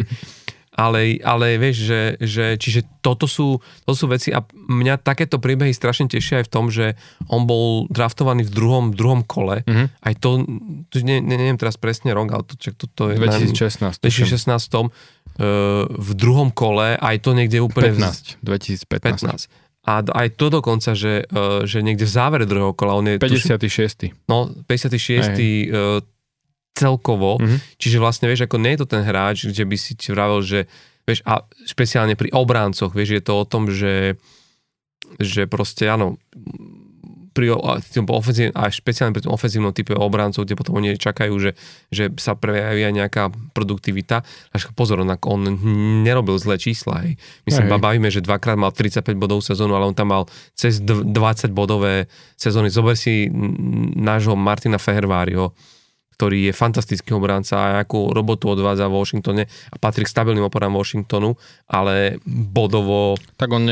ale, 0.72 1.20
ale 1.20 1.60
vieš, 1.60 1.84
že, 1.84 2.02
že 2.24 2.46
čiže 2.56 2.88
toto 3.04 3.28
sú, 3.28 3.60
to 3.84 3.92
sú 3.92 4.08
veci 4.08 4.32
a 4.32 4.40
mňa 4.48 5.04
takéto 5.04 5.36
príbehy 5.36 5.76
strašne 5.76 6.08
tešia 6.08 6.42
aj 6.42 6.46
v 6.48 6.52
tom, 6.52 6.66
že 6.72 6.96
on 7.28 7.44
bol 7.44 7.92
draftovaný 7.92 8.48
v 8.48 8.52
druhom, 8.56 8.86
druhom 8.96 9.22
kole, 9.28 9.68
mm-hmm. 9.68 9.88
aj 10.00 10.14
to, 10.24 10.48
to 10.88 10.96
ne, 11.04 11.20
ne, 11.20 11.36
neviem 11.36 11.60
teraz 11.60 11.76
presne 11.76 12.16
rok, 12.16 12.32
ale 12.32 12.44
to, 12.48 12.56
čo, 12.56 12.72
to, 12.72 12.88
to 12.88 13.04
je 13.12 13.20
2016. 13.20 14.00
2016 14.00 14.48
uh, 14.48 14.90
v 15.92 16.12
druhom 16.16 16.50
kole, 16.56 16.96
aj 16.96 17.16
to 17.20 17.36
niekde 17.36 17.60
úplne... 17.60 17.92
15, 17.92 18.40
2015. 18.40 19.52
15 19.52 19.71
a 19.82 20.06
aj 20.06 20.38
to 20.38 20.54
dokonca, 20.54 20.94
že, 20.94 21.26
uh, 21.34 21.66
že 21.66 21.82
niekde 21.82 22.06
v 22.06 22.14
závere 22.14 22.46
druhého 22.46 22.78
kola, 22.78 22.98
on 22.98 23.10
je... 23.10 23.18
56. 23.18 23.58
Tuším, 23.58 24.14
no, 24.30 24.54
56. 24.70 25.34
Uh, 25.74 26.06
celkovo, 26.72 27.38
mm-hmm. 27.38 27.60
čiže 27.76 27.98
vlastne, 28.00 28.32
vieš, 28.32 28.48
ako 28.48 28.58
nie 28.62 28.74
je 28.74 28.82
to 28.86 28.88
ten 28.88 29.04
hráč, 29.04 29.44
kde 29.50 29.68
by 29.68 29.76
si 29.76 29.92
ti 29.98 30.14
vravel, 30.16 30.40
že, 30.40 30.72
vieš, 31.04 31.20
a 31.28 31.44
špeciálne 31.68 32.16
pri 32.16 32.32
obráncoch, 32.32 32.96
vieš, 32.96 33.20
je 33.20 33.24
to 33.26 33.34
o 33.36 33.46
tom, 33.46 33.68
že, 33.68 34.16
že 35.20 35.52
proste, 35.52 35.92
áno, 35.92 36.16
pri 37.32 37.56
tým 37.92 38.04
ofenzív, 38.08 38.52
a 38.52 38.68
špeciálne 38.68 39.16
pri 39.16 39.24
tom 39.24 39.34
ofenzívnom 39.36 39.72
type 39.72 39.96
obrancov, 39.96 40.44
kde 40.44 40.60
potom 40.60 40.78
oni 40.80 41.00
čakajú, 41.00 41.34
že, 41.40 41.52
že 41.88 42.12
sa 42.20 42.36
prejavia 42.36 42.92
nejaká 42.92 43.32
produktivita. 43.56 44.24
Až 44.52 44.72
pozor, 44.76 45.00
on, 45.00 45.16
on 45.16 45.42
nerobil 46.04 46.36
zlé 46.36 46.60
čísla. 46.60 47.08
Hej. 47.08 47.16
My 47.48 47.52
sa 47.56 47.64
bavíme, 47.68 48.12
že 48.12 48.20
dvakrát 48.20 48.60
mal 48.60 48.76
35 48.76 49.16
bodov 49.16 49.42
sezónu, 49.42 49.76
ale 49.76 49.88
on 49.88 49.96
tam 49.96 50.12
mal 50.12 50.24
cez 50.54 50.84
20 50.84 51.08
bodové 51.56 52.12
sezóny. 52.36 52.68
Zober 52.68 53.00
si 53.00 53.32
nášho 53.96 54.36
Martina 54.36 54.76
Feherváriho, 54.76 55.56
ktorý 56.14 56.52
je 56.52 56.54
fantastický 56.54 57.16
obránca 57.16 57.56
a 57.58 57.68
akú 57.82 58.12
robotu 58.12 58.52
odvádza 58.52 58.92
v 58.92 58.94
Washingtone 59.00 59.44
a 59.48 59.76
patrí 59.80 60.04
k 60.04 60.12
stabilným 60.12 60.46
oporám 60.46 60.76
Washingtonu, 60.76 61.34
ale 61.72 62.20
bodovo... 62.28 63.16
Tak 63.40 63.50
on 63.50 63.66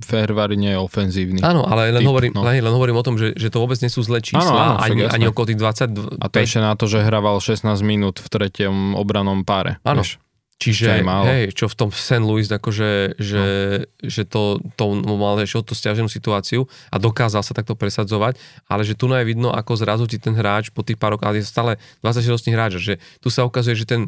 Ferrari 0.00 0.56
nie 0.56 0.72
je 0.72 0.78
ofenzívny. 0.78 1.42
Áno, 1.42 1.66
ale 1.66 1.90
len, 1.90 2.00
typ, 2.00 2.08
hovorím, 2.08 2.32
no. 2.38 2.46
len, 2.46 2.62
len 2.62 2.72
hovorím 2.72 2.96
o 2.96 3.04
tom, 3.04 3.18
že, 3.18 3.34
že 3.34 3.50
to 3.50 3.58
vôbec 3.58 3.76
nie 3.82 3.90
sú 3.90 4.06
zlé 4.06 4.22
čísla, 4.22 4.46
áno, 4.46 4.74
áno, 4.78 4.86
ani, 4.86 5.02
ani 5.10 5.24
okolo 5.26 5.50
tých 5.50 5.58
20... 5.58 6.22
A 6.22 6.26
to 6.30 6.36
ešte 6.38 6.60
na 6.62 6.72
to, 6.78 6.86
že 6.86 7.02
hraval 7.02 7.42
16 7.42 7.66
minút 7.82 8.22
v 8.22 8.28
tretom 8.30 8.94
obranom 8.94 9.42
páre. 9.42 9.82
Áno, 9.82 10.06
vieš? 10.06 10.21
Čiže, 10.62 11.02
hej, 11.02 11.50
čo 11.58 11.66
v 11.66 11.74
tom 11.74 11.90
St. 11.90 12.22
Louis, 12.22 12.46
akože, 12.46 13.18
že, 13.18 13.42
no. 13.82 14.06
že 14.06 14.22
to, 14.22 14.62
to 14.78 14.84
mal 15.02 15.34
ešte 15.42 15.58
o 15.58 15.66
to 15.66 15.74
stiaženú 15.74 16.06
situáciu 16.06 16.70
a 16.94 17.02
dokázal 17.02 17.42
sa 17.42 17.50
takto 17.50 17.74
presadzovať, 17.74 18.38
ale 18.70 18.86
že 18.86 18.94
tu 18.94 19.10
je 19.10 19.26
vidno, 19.26 19.50
ako 19.50 19.74
zrazu 19.74 20.06
ti 20.06 20.22
ten 20.22 20.38
hráč 20.38 20.70
po 20.70 20.86
tých 20.86 21.02
pár 21.02 21.18
rokoch, 21.18 21.26
ale 21.26 21.42
je 21.42 21.50
stále 21.50 21.82
26 22.06 22.54
hráč, 22.54 22.78
že 22.78 23.02
tu 23.18 23.26
sa 23.26 23.42
ukazuje, 23.42 23.74
že 23.74 23.90
ten 23.90 24.02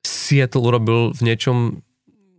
Seattle 0.00 0.64
urobil 0.64 1.12
v 1.12 1.20
niečom 1.28 1.84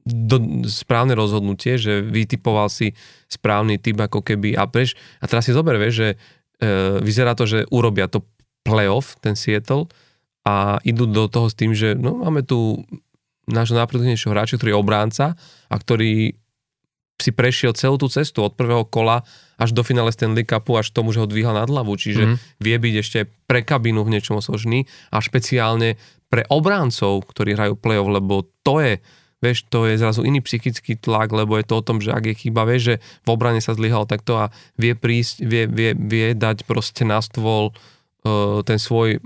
do, 0.01 0.65
správne 0.65 1.13
rozhodnutie, 1.13 1.77
že 1.77 2.01
vytipoval 2.01 2.73
si 2.73 2.97
správny 3.29 3.77
typ 3.77 4.01
ako 4.01 4.25
keby 4.25 4.57
a 4.57 4.65
preš, 4.65 4.97
a 5.21 5.29
teraz 5.29 5.45
si 5.45 5.53
zober, 5.53 5.77
vieš, 5.77 5.93
že 5.93 6.09
e, 6.09 6.17
vyzerá 7.05 7.37
to, 7.37 7.45
že 7.45 7.69
urobia 7.69 8.09
to 8.09 8.25
playoff, 8.65 9.13
ten 9.21 9.37
Seattle 9.37 9.85
a 10.41 10.81
idú 10.81 11.05
do 11.05 11.29
toho 11.29 11.53
s 11.53 11.55
tým, 11.57 11.77
že 11.77 11.93
no, 11.93 12.25
máme 12.25 12.41
tu 12.41 12.81
nášho 13.49 13.77
najproduktívnejšieho 13.77 14.33
hráča, 14.33 14.57
ktorý 14.59 14.69
je 14.73 14.81
obránca 14.81 15.25
a 15.69 15.75
ktorý 15.75 16.37
si 17.21 17.29
prešiel 17.29 17.77
celú 17.77 18.01
tú 18.01 18.09
cestu 18.09 18.41
od 18.41 18.57
prvého 18.57 18.81
kola 18.89 19.21
až 19.61 19.77
do 19.77 19.85
finále 19.85 20.09
Stanley 20.09 20.41
Cupu, 20.41 20.73
až 20.73 20.89
tomu, 20.89 21.13
že 21.13 21.21
ho 21.21 21.29
dvíhal 21.29 21.53
nad 21.53 21.69
hlavu. 21.69 21.93
Čiže 21.93 22.23
mm-hmm. 22.25 22.37
vie 22.65 22.75
byť 22.81 22.95
ešte 22.97 23.19
pre 23.45 23.61
kabínu 23.61 24.01
v 24.01 24.17
niečom 24.17 24.41
osožný 24.41 24.89
a 25.13 25.21
špeciálne 25.21 26.01
pre 26.33 26.49
obráncov, 26.49 27.29
ktorí 27.29 27.53
hrajú 27.53 27.77
play-off, 27.77 28.09
lebo 28.09 28.49
to 28.65 28.81
je, 28.81 28.93
vieš, 29.43 29.69
to 29.69 29.85
je 29.85 30.01
zrazu 30.01 30.25
iný 30.25 30.41
psychický 30.41 30.97
tlak, 30.97 31.29
lebo 31.29 31.61
je 31.61 31.65
to 31.67 31.77
o 31.77 31.85
tom, 31.85 32.01
že 32.01 32.09
ak 32.09 32.33
je 32.33 32.35
chyba, 32.47 32.65
vieš, 32.65 32.81
že 32.81 32.95
v 33.21 33.29
obrane 33.29 33.61
sa 33.61 33.77
zlyhal 33.77 34.09
takto 34.09 34.41
a 34.41 34.49
vie 34.81 34.97
prísť, 34.97 35.45
vie, 35.45 35.69
vie, 35.69 35.93
vie 35.93 36.33
dať 36.33 36.65
proste 36.65 37.05
na 37.05 37.21
stôl 37.21 37.69
uh, 38.25 38.63
ten 38.65 38.79
svoj 38.81 39.21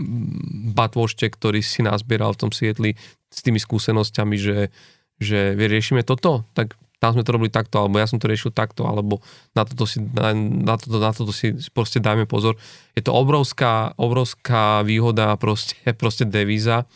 batvoštek, 0.75 1.31
ktorý 1.31 1.61
si 1.61 1.85
nazbieral 1.85 2.35
v 2.35 2.41
tom 2.41 2.51
Sietli, 2.51 2.97
s 3.36 3.44
tými 3.44 3.60
skúsenosťami, 3.60 4.36
že, 4.40 4.72
že 5.20 5.53
riešime 5.60 6.07
toto, 6.07 6.48
tak 6.56 6.80
tam 7.03 7.12
sme 7.14 7.28
to 7.28 7.36
robili 7.36 7.52
takto, 7.52 7.84
alebo 7.84 7.99
ja 7.99 8.07
som 8.07 8.18
to 8.18 8.32
riešil 8.32 8.56
takto, 8.56 8.88
alebo 8.88 9.20
na 9.52 9.68
toto 9.68 9.84
si, 9.84 9.99
na, 9.99 10.32
na 10.36 10.80
toto, 10.80 10.98
na 10.98 11.12
toto 11.12 11.36
si 11.36 11.53
proste 11.76 11.99
dajme 11.99 12.24
pozor. 12.26 12.56
Je 12.95 13.03
to 13.03 13.12
obrovská, 13.12 13.94
obrovská 13.99 14.82
výhoda, 14.82 15.36
proste, 15.36 15.76
proste 16.02 16.24
devíza 16.24 16.88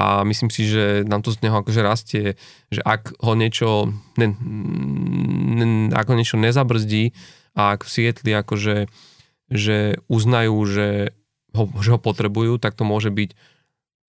a 0.00 0.24
myslím 0.24 0.48
si, 0.48 0.64
že 0.64 1.04
nám 1.04 1.20
to 1.20 1.30
z 1.30 1.44
neho 1.44 1.60
akože 1.60 1.80
rastie, 1.84 2.26
že 2.72 2.80
ak 2.80 3.20
ho 3.20 3.32
niečo, 3.36 3.92
ne, 4.16 4.32
ne, 5.60 5.66
ako 5.92 6.16
niečo 6.16 6.40
nezabrzdí 6.40 7.12
a 7.52 7.76
ak 7.76 7.84
v 7.84 7.92
Sietli 7.92 8.32
akože 8.32 8.88
že 9.50 9.98
uznajú, 10.06 10.56
že 10.62 11.10
ho, 11.58 11.66
že 11.82 11.90
ho 11.90 11.98
potrebujú, 11.98 12.62
tak 12.62 12.78
to 12.78 12.86
môže 12.86 13.10
byť 13.10 13.30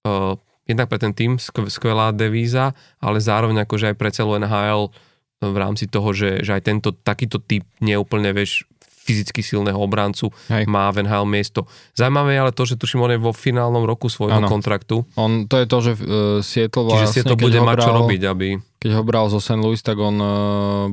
uh, 0.06 0.38
jednak 0.70 0.88
pre 0.88 1.00
ten 1.02 1.14
tým 1.14 1.38
skvelá 1.42 2.14
devíza, 2.14 2.74
ale 3.02 3.18
zároveň 3.20 3.66
akože 3.66 3.94
aj 3.94 3.96
pre 3.98 4.10
celú 4.14 4.38
NHL 4.38 4.94
v 5.42 5.58
rámci 5.58 5.90
toho, 5.90 6.14
že, 6.14 6.46
že 6.46 6.54
aj 6.54 6.62
tento 6.70 6.90
takýto 6.94 7.42
typ 7.42 7.66
neúplne, 7.82 8.30
vieš, 8.30 8.70
fyzicky 9.02 9.42
silného 9.42 9.76
obrancu 9.82 10.30
Hej. 10.54 10.70
má 10.70 10.86
v 10.94 11.02
NHL 11.02 11.26
miesto. 11.26 11.66
Zaujímavé 11.98 12.38
je 12.38 12.42
ale 12.46 12.54
to, 12.54 12.64
že 12.70 12.78
tuším, 12.78 13.02
on 13.02 13.14
je 13.18 13.20
vo 13.20 13.34
finálnom 13.34 13.82
roku 13.84 14.08
svojho 14.08 14.38
ano. 14.38 14.46
kontraktu. 14.46 15.02
On, 15.18 15.50
to 15.50 15.58
je 15.58 15.66
to, 15.66 15.78
že 15.82 15.92
uh, 15.98 16.02
Seattle 16.46 16.86
vlastne, 16.86 17.10
Čiže 17.10 17.14
Seattle 17.26 17.42
bude 17.42 17.60
mať 17.60 17.78
čo 17.82 17.92
robiť, 17.98 18.22
aby... 18.30 18.48
Keď 18.78 18.92
ho 18.94 19.02
bral 19.02 19.26
zo 19.34 19.42
St. 19.42 19.58
Louis, 19.58 19.82
tak 19.82 19.98
on 19.98 20.16
uh, 20.22 20.30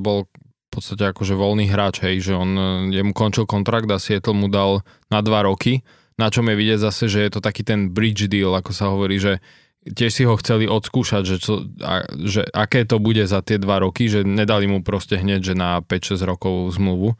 bol 0.00 0.24
v 0.68 0.70
podstate 0.72 1.04
akože 1.12 1.36
voľný 1.36 1.68
hráč, 1.68 2.00
hej, 2.00 2.32
že 2.32 2.32
on, 2.32 2.50
uh, 2.56 2.64
jemu 2.88 3.12
končil 3.12 3.44
kontrakt 3.44 3.88
a 3.92 4.00
Seattle 4.00 4.36
mu 4.36 4.48
dal 4.48 4.80
na 5.12 5.20
dva 5.20 5.44
roky, 5.44 5.84
na 6.18 6.28
čom 6.28 6.50
je 6.50 6.58
vidieť 6.58 6.82
zase, 6.82 7.06
že 7.06 7.22
je 7.22 7.30
to 7.30 7.40
taký 7.40 7.62
ten 7.62 7.94
bridge 7.94 8.26
deal, 8.26 8.52
ako 8.58 8.74
sa 8.74 8.90
hovorí, 8.90 9.22
že 9.22 9.38
tiež 9.86 10.10
si 10.12 10.22
ho 10.26 10.34
chceli 10.36 10.66
odskúšať, 10.66 11.22
že, 11.24 11.36
čo, 11.38 11.64
a, 11.80 12.04
že 12.10 12.44
aké 12.50 12.84
to 12.84 12.98
bude 12.98 13.22
za 13.24 13.40
tie 13.40 13.56
dva 13.56 13.80
roky, 13.80 14.10
že 14.10 14.26
nedali 14.26 14.66
mu 14.66 14.82
proste 14.82 15.16
hneď, 15.16 15.40
že 15.40 15.54
na 15.54 15.80
5-6 15.80 16.18
rokov 16.26 16.74
zmluvu. 16.74 17.14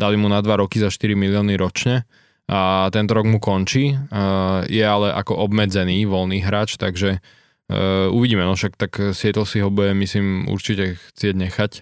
Dali 0.00 0.16
mu 0.16 0.32
na 0.32 0.40
2 0.40 0.64
roky 0.64 0.80
za 0.80 0.88
4 0.88 1.12
milióny 1.12 1.60
ročne 1.60 2.08
a 2.48 2.88
tento 2.88 3.12
rok 3.12 3.28
mu 3.28 3.36
končí. 3.38 3.94
Uh, 3.94 4.64
je 4.66 4.82
ale 4.82 5.12
ako 5.12 5.36
obmedzený 5.44 6.08
voľný 6.08 6.40
hráč, 6.40 6.80
takže 6.80 7.20
uh, 7.20 8.08
uvidíme, 8.08 8.42
no 8.42 8.56
však 8.56 8.80
tak 8.80 9.12
Seattle 9.12 9.44
si 9.44 9.60
ho 9.60 9.68
bude, 9.68 9.92
myslím, 9.92 10.48
určite 10.48 10.96
chcieť 11.12 11.34
nechať, 11.36 11.72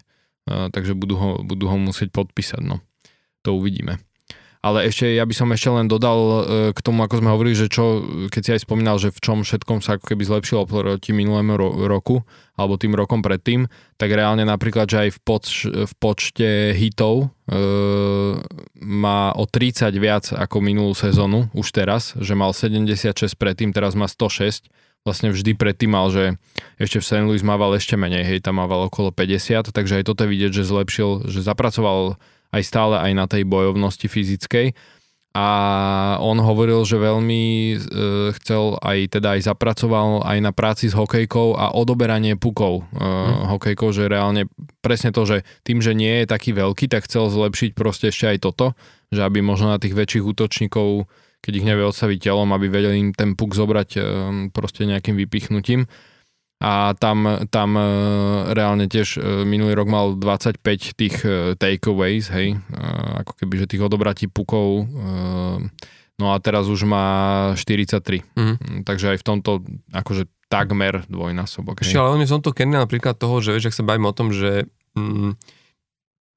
uh, 0.51 0.69
takže 0.75 0.99
budú 0.99 1.15
ho, 1.17 1.31
budú 1.47 1.71
ho 1.71 1.79
musieť 1.79 2.11
podpísať, 2.11 2.61
no. 2.67 2.83
To 3.47 3.55
uvidíme. 3.55 4.03
Ale 4.59 4.91
ešte, 4.91 5.15
ja 5.15 5.23
by 5.23 5.35
som 5.35 5.55
ešte 5.55 5.71
len 5.71 5.87
dodal 5.87 6.19
e, 6.19 6.35
k 6.75 6.81
tomu, 6.83 7.07
ako 7.07 7.23
sme 7.23 7.31
hovorili, 7.31 7.55
že 7.55 7.71
čo, 7.71 8.03
keď 8.27 8.43
si 8.43 8.51
aj 8.59 8.65
spomínal, 8.67 8.99
že 8.99 9.15
v 9.15 9.23
čom 9.23 9.39
všetkom 9.47 9.79
sa 9.79 9.97
ako 9.97 10.11
keby 10.11 10.27
zlepšilo 10.27 10.67
proti 10.67 11.15
minulému 11.15 11.55
ro- 11.55 11.77
roku, 11.87 12.27
alebo 12.59 12.75
tým 12.75 12.99
rokom 12.99 13.23
predtým, 13.23 13.71
tak 13.95 14.11
reálne 14.11 14.43
napríklad, 14.43 14.91
že 14.91 14.99
aj 15.07 15.11
v, 15.15 15.19
poč- 15.23 15.71
v 15.71 15.93
počte 16.03 16.75
hitov 16.75 17.31
e, 17.47 17.55
má 18.83 19.31
o 19.39 19.47
30 19.47 19.95
viac 19.95 20.35
ako 20.35 20.59
minulú 20.59 20.91
sezónu, 20.91 21.47
už 21.55 21.71
teraz, 21.71 22.19
že 22.19 22.35
mal 22.35 22.51
76 22.51 23.15
predtým, 23.39 23.71
teraz 23.71 23.95
má 23.95 24.11
106, 24.11 24.67
vlastne 25.07 25.31
vždy 25.31 25.55
predtým 25.55 25.95
mal, 25.95 26.11
že 26.11 26.35
ešte 26.83 26.99
v 26.99 27.07
St. 27.07 27.25
Louis 27.31 27.47
mával 27.47 27.79
ešte 27.79 27.95
menej, 27.95 28.27
hej, 28.27 28.39
tam 28.43 28.59
mával 28.59 28.91
okolo 28.91 29.15
50, 29.15 29.71
takže 29.71 30.03
aj 30.03 30.05
toto 30.05 30.27
vidieť, 30.27 30.51
že 30.51 30.67
zlepšil, 30.67 31.31
že 31.31 31.47
zapracoval 31.47 32.19
aj 32.53 32.63
stále 32.65 32.97
aj 32.97 33.13
na 33.13 33.27
tej 33.29 33.45
bojovnosti 33.45 34.07
fyzickej. 34.09 34.73
A 35.37 35.49
on 36.25 36.41
hovoril, 36.41 36.83
že 36.83 36.99
veľmi 36.99 37.45
e, 37.45 37.77
chcel 38.41 38.81
aj 38.81 39.21
teda 39.21 39.39
aj 39.39 39.47
zapracoval 39.47 40.25
aj 40.25 40.39
na 40.41 40.51
práci 40.57 40.91
s 40.91 40.97
hokejkou 40.97 41.55
a 41.55 41.77
odoberanie 41.77 42.35
pukov 42.35 42.83
e, 42.91 42.99
hmm. 42.99 43.53
hokejkou, 43.55 43.93
že 43.95 44.11
reálne 44.11 44.49
presne 44.83 45.15
to, 45.15 45.29
že 45.29 45.47
tým, 45.63 45.79
že 45.79 45.95
nie 45.95 46.25
je 46.25 46.33
taký 46.33 46.57
veľký, 46.57 46.91
tak 46.91 47.07
chcel 47.07 47.31
zlepšiť 47.31 47.71
proste 47.77 48.11
ešte 48.11 48.35
aj 48.35 48.39
toto, 48.51 48.75
že 49.15 49.23
aby 49.23 49.39
možno 49.45 49.71
na 49.71 49.79
tých 49.79 49.95
väčších 49.95 50.27
útočníkov, 50.27 51.07
keď 51.45 51.53
ich 51.55 51.69
nevie 51.69 51.87
odstaviť 51.87 52.19
telom, 52.19 52.51
aby 52.51 52.67
vedeli 52.67 52.97
im 52.99 53.11
ten 53.15 53.39
puk 53.39 53.53
zobrať 53.55 53.91
e, 53.95 54.01
proste 54.51 54.89
nejakým 54.89 55.15
vypichnutím 55.15 55.87
a 56.59 56.91
tam, 56.99 57.47
tam 57.55 57.79
e, 57.79 57.87
reálne 58.51 58.91
tiež 58.91 59.09
e, 59.15 59.47
minulý 59.47 59.79
rok 59.79 59.87
mal 59.87 60.07
25 60.19 60.99
tých 60.99 61.17
e, 61.23 61.55
takeaways, 61.55 62.35
hej, 62.35 62.59
ako 63.23 63.33
keby, 63.39 63.55
že 63.63 63.71
tých 63.71 63.87
odobratí 63.87 64.27
pukov, 64.27 64.91
no 66.19 66.27
a 66.35 66.37
teraz 66.43 66.67
už 66.67 66.83
má 66.83 67.07
43. 67.55 68.27
Mm. 68.35 68.83
Takže 68.83 69.15
aj 69.15 69.19
v 69.23 69.27
tomto 69.27 69.63
akože 69.95 70.27
takmer 70.51 71.07
dvojnásobok. 71.07 71.87
Ešte, 71.87 71.95
ale 71.95 72.27
je 72.27 72.33
som 72.33 72.43
to 72.43 72.51
Kenny 72.51 72.75
napríklad 72.75 73.15
toho, 73.15 73.39
že 73.39 73.55
vieš, 73.55 73.71
ak 73.71 73.79
sa 73.79 73.87
bavíme 73.87 74.11
o 74.11 74.17
tom, 74.17 74.35
že 74.35 74.67
mm, 74.99 75.39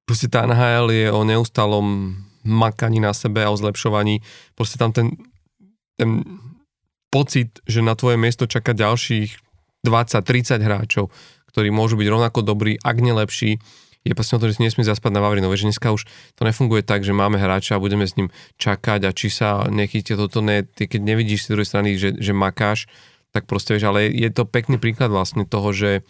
proste 0.05 0.29
tá 0.29 0.45
NHL 0.45 0.93
je 0.93 1.07
o 1.09 1.21
neustalom 1.25 2.13
makaní 2.45 3.01
na 3.01 3.15
sebe 3.17 3.41
a 3.41 3.49
o 3.49 3.57
zlepšovaní, 3.57 4.21
proste 4.53 4.77
tam 4.77 4.93
ten, 4.93 5.17
ten 5.97 6.21
pocit, 7.09 7.57
že 7.65 7.81
na 7.81 7.97
tvoje 7.97 8.21
miesto 8.21 8.45
čaká 8.45 8.77
ďalších 8.77 9.50
20-30 9.85 10.61
hráčov, 10.61 11.09
ktorí 11.51 11.73
môžu 11.73 11.97
byť 11.97 12.07
rovnako 12.07 12.39
dobrí, 12.45 12.77
ak 12.79 12.97
nelepší, 13.01 13.59
je 14.01 14.17
proste 14.17 14.33
o 14.33 14.41
to, 14.41 14.49
že 14.49 14.57
si 14.57 14.65
nesmie 14.65 14.81
zaspať 14.81 15.13
na 15.13 15.21
Vavrinovi, 15.21 15.53
že 15.53 15.69
dneska 15.69 15.93
už 15.93 16.09
to 16.33 16.41
nefunguje 16.41 16.81
tak, 16.81 17.05
že 17.05 17.13
máme 17.13 17.37
hráča 17.37 17.77
a 17.77 17.83
budeme 17.83 18.09
s 18.09 18.17
ním 18.17 18.33
čakať 18.57 19.05
a 19.05 19.13
či 19.13 19.29
sa 19.29 19.69
nechytia 19.69 20.17
toto, 20.17 20.41
ne, 20.41 20.65
ty 20.65 20.89
keď 20.89 21.01
nevidíš 21.05 21.45
z 21.45 21.49
druhej 21.53 21.69
strany, 21.69 21.89
že, 22.01 22.17
že 22.17 22.33
makáš, 22.33 22.89
tak 23.29 23.45
proste 23.45 23.77
vieš, 23.77 23.85
ale 23.93 24.09
je 24.09 24.29
to 24.33 24.49
pekný 24.49 24.81
príklad 24.81 25.13
vlastne 25.13 25.45
toho, 25.45 25.69
že, 25.69 26.01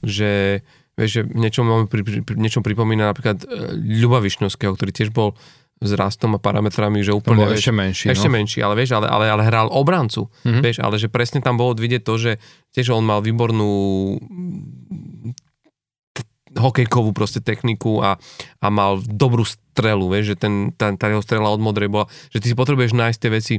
že 0.00 0.64
vieš, 0.96 1.10
že 1.20 1.22
niečo, 1.36 1.62
pri, 1.86 2.02
pri, 2.02 2.34
niečo 2.40 2.64
pripomína 2.64 3.12
napríklad 3.12 3.44
e, 3.44 3.46
Ľuba 3.76 4.24
Višňovského, 4.24 4.72
ktorý 4.72 4.90
tiež 4.90 5.12
bol 5.12 5.36
vzrastom 5.82 6.36
a 6.36 6.40
parametrami, 6.40 7.02
že 7.02 7.12
úplne... 7.12 7.44
Bol 7.44 7.54
ešte 7.54 7.74
menší. 7.74 8.08
Ešte 8.10 8.30
no. 8.30 8.34
menší, 8.38 8.58
ale 8.62 8.74
vieš, 8.78 8.96
ale, 8.96 9.06
ale, 9.10 9.26
ale 9.28 9.42
hral 9.44 9.68
obrancu. 9.68 10.30
Mm-hmm. 10.46 10.62
Vieš, 10.62 10.76
ale 10.80 10.96
že 10.96 11.08
presne 11.10 11.42
tam 11.42 11.58
bolo 11.58 11.76
vidieť 11.76 12.02
to, 12.02 12.14
že 12.16 12.32
tiež 12.72 12.94
on 12.94 13.04
mal 13.04 13.20
výbornú 13.20 13.72
hokejkovú 16.54 17.10
proste 17.10 17.42
techniku 17.42 17.98
a, 18.00 18.16
a 18.62 18.66
mal 18.70 19.02
dobrú 19.02 19.42
strelu, 19.42 20.06
vieš, 20.06 20.34
že 20.34 20.46
ten, 20.46 20.54
tá, 20.78 20.94
tá 20.94 21.10
jeho 21.10 21.22
strela 21.22 21.50
od 21.50 21.58
modrej 21.58 21.90
bola, 21.90 22.06
že 22.30 22.38
ty 22.38 22.46
si 22.50 22.54
potrebuješ 22.54 22.94
nájsť 22.94 23.18
tie 23.18 23.30
veci, 23.34 23.54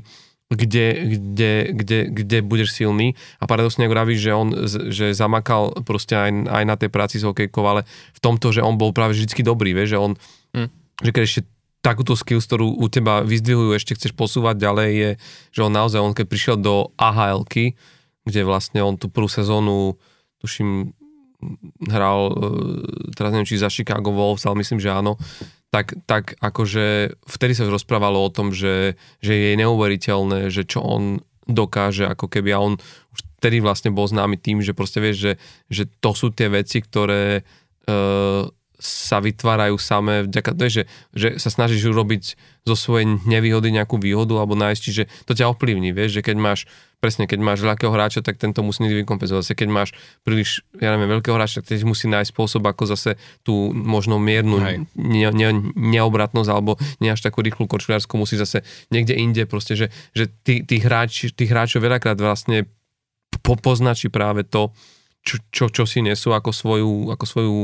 kde, 0.46 0.88
kde, 1.18 1.54
kde, 1.74 2.00
kde 2.14 2.38
budeš 2.46 2.78
silný 2.78 3.18
a 3.42 3.50
paradoxne 3.50 3.90
ako 3.90 3.94
vravíš, 3.98 4.20
že 4.22 4.32
on 4.32 4.48
že 4.94 5.06
zamakal 5.18 5.74
proste 5.82 6.14
aj, 6.14 6.32
aj 6.46 6.64
na 6.64 6.76
tej 6.78 6.90
práci 6.94 7.18
s 7.18 7.26
hokejkou, 7.26 7.66
ale 7.66 7.82
v 8.14 8.20
tomto, 8.22 8.54
že 8.54 8.62
on 8.62 8.78
bol 8.78 8.94
práve 8.94 9.18
vždy 9.18 9.42
dobrý, 9.42 9.74
vieš, 9.74 9.98
že 9.98 10.00
on, 10.00 10.12
mm. 10.54 10.70
že 11.02 11.10
keď 11.12 11.22
ešte 11.26 11.42
takúto 11.86 12.18
skills, 12.18 12.50
ktorú 12.50 12.82
u 12.82 12.90
teba 12.90 13.22
vyzdvihujú, 13.22 13.78
ešte 13.78 13.94
chceš 13.94 14.18
posúvať 14.18 14.58
ďalej, 14.58 14.90
je, 14.98 15.10
že 15.54 15.62
on 15.62 15.70
naozaj, 15.70 16.02
on 16.02 16.18
keď 16.18 16.26
prišiel 16.26 16.58
do 16.58 16.90
ahl 16.98 17.46
kde 18.26 18.42
vlastne 18.42 18.82
on 18.82 18.98
tú 18.98 19.06
prvú 19.06 19.30
sezónu, 19.30 20.02
tuším, 20.42 20.98
hral, 21.94 22.22
e, 22.26 23.14
teraz 23.14 23.30
neviem, 23.30 23.46
či 23.46 23.62
za 23.62 23.70
Chicago 23.70 24.10
Wolves, 24.10 24.50
ale 24.50 24.66
myslím, 24.66 24.82
že 24.82 24.90
áno, 24.90 25.22
tak, 25.70 25.94
tak 26.10 26.34
akože 26.42 27.14
vtedy 27.22 27.54
sa 27.54 27.70
už 27.70 27.78
rozprávalo 27.78 28.18
o 28.18 28.34
tom, 28.34 28.50
že, 28.50 28.98
že 29.22 29.34
je 29.38 29.54
neuveriteľné, 29.54 30.50
že 30.50 30.66
čo 30.66 30.82
on 30.82 31.22
dokáže, 31.46 32.10
ako 32.10 32.26
keby 32.26 32.50
a 32.58 32.64
on 32.66 32.74
už 33.14 33.20
vtedy 33.38 33.62
vlastne 33.62 33.94
bol 33.94 34.10
známy 34.10 34.42
tým, 34.42 34.66
že 34.66 34.74
proste 34.74 34.98
vieš, 34.98 35.18
že, 35.22 35.34
že 35.70 35.84
to 36.02 36.18
sú 36.18 36.34
tie 36.34 36.50
veci, 36.50 36.82
ktoré 36.82 37.46
uh, 37.86 38.50
sa 38.86 39.18
vytvárajú 39.18 39.76
samé 39.82 40.30
vďaka 40.30 40.52
to 40.54 40.62
je, 40.70 40.72
že, 40.72 40.84
že 41.18 41.28
sa 41.42 41.50
snažíš 41.50 41.90
urobiť 41.90 42.24
zo 42.66 42.76
svojej 42.78 43.06
nevýhody 43.26 43.70
nejakú 43.74 44.02
výhodu 44.02 44.38
alebo 44.38 44.58
nájsť, 44.58 44.82
čiže 44.82 45.04
to 45.30 45.38
ťa 45.38 45.54
ovplyvní, 45.54 45.94
vieš, 45.94 46.18
že 46.18 46.26
keď 46.26 46.38
máš 46.38 46.60
presne, 47.06 47.30
keď 47.30 47.38
máš 47.38 47.62
veľkého 47.62 47.94
hráča, 47.94 48.26
tak 48.26 48.42
tento 48.42 48.66
musí 48.66 48.82
vykompenzovať. 48.82 49.54
Keď 49.54 49.70
máš 49.70 49.94
príliš, 50.26 50.66
ja 50.82 50.90
neviem, 50.90 51.14
veľkého 51.20 51.38
hráča, 51.38 51.62
tak 51.62 51.70
tiež 51.70 51.86
musí 51.86 52.10
nájsť 52.10 52.34
spôsob, 52.34 52.66
ako 52.66 52.90
zase 52.90 53.22
tú 53.46 53.70
možno 53.70 54.18
miernu 54.18 54.58
ne, 54.58 54.90
ne, 54.98 55.50
neobratnosť 55.78 56.50
alebo 56.50 56.82
nie 56.98 57.14
až 57.14 57.22
takú 57.22 57.46
rýchlu 57.46 57.70
korčuliarsku 57.70 58.18
musí 58.18 58.42
zase 58.42 58.66
niekde 58.90 59.14
inde, 59.14 59.46
proste, 59.46 59.78
že, 59.78 59.94
že 60.18 60.26
tí, 60.42 60.66
tí, 60.66 60.82
hráč, 60.82 61.30
tí 61.38 61.46
hráčov 61.46 61.86
veľakrát 61.86 62.18
vlastne 62.18 62.66
po, 63.46 63.54
poznačí 63.54 64.10
práve 64.10 64.42
to, 64.42 64.74
čo, 65.22 65.38
čo, 65.54 65.66
čo 65.70 65.84
si 65.86 66.02
nesú 66.02 66.34
ako 66.34 66.50
svoju, 66.50 66.94
ako 67.14 67.26
svoju 67.30 67.58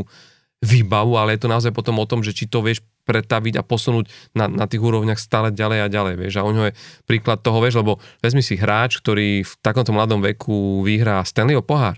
výbavu, 0.62 1.18
ale 1.18 1.36
je 1.36 1.42
to 1.42 1.50
naozaj 1.50 1.74
potom 1.74 1.98
o 1.98 2.06
tom, 2.06 2.22
že 2.22 2.38
či 2.38 2.46
to 2.46 2.62
vieš 2.62 2.86
pretaviť 3.02 3.58
a 3.58 3.66
posunúť 3.66 4.06
na, 4.38 4.46
na 4.46 4.70
tých 4.70 4.82
úrovniach 4.82 5.18
stále 5.18 5.50
ďalej 5.50 5.80
a 5.84 5.88
ďalej, 5.90 6.14
vieš. 6.22 6.34
A 6.38 6.46
on 6.46 6.70
je 6.70 6.78
príklad 7.10 7.42
toho, 7.42 7.58
vieš, 7.58 7.82
lebo 7.82 7.98
vezmi 8.22 8.46
si 8.46 8.54
hráč, 8.54 9.02
ktorý 9.02 9.42
v 9.42 9.54
takomto 9.66 9.90
mladom 9.90 10.22
veku 10.22 10.86
vyhrá 10.86 11.26
Stanleyho 11.26 11.66
pohár. 11.66 11.98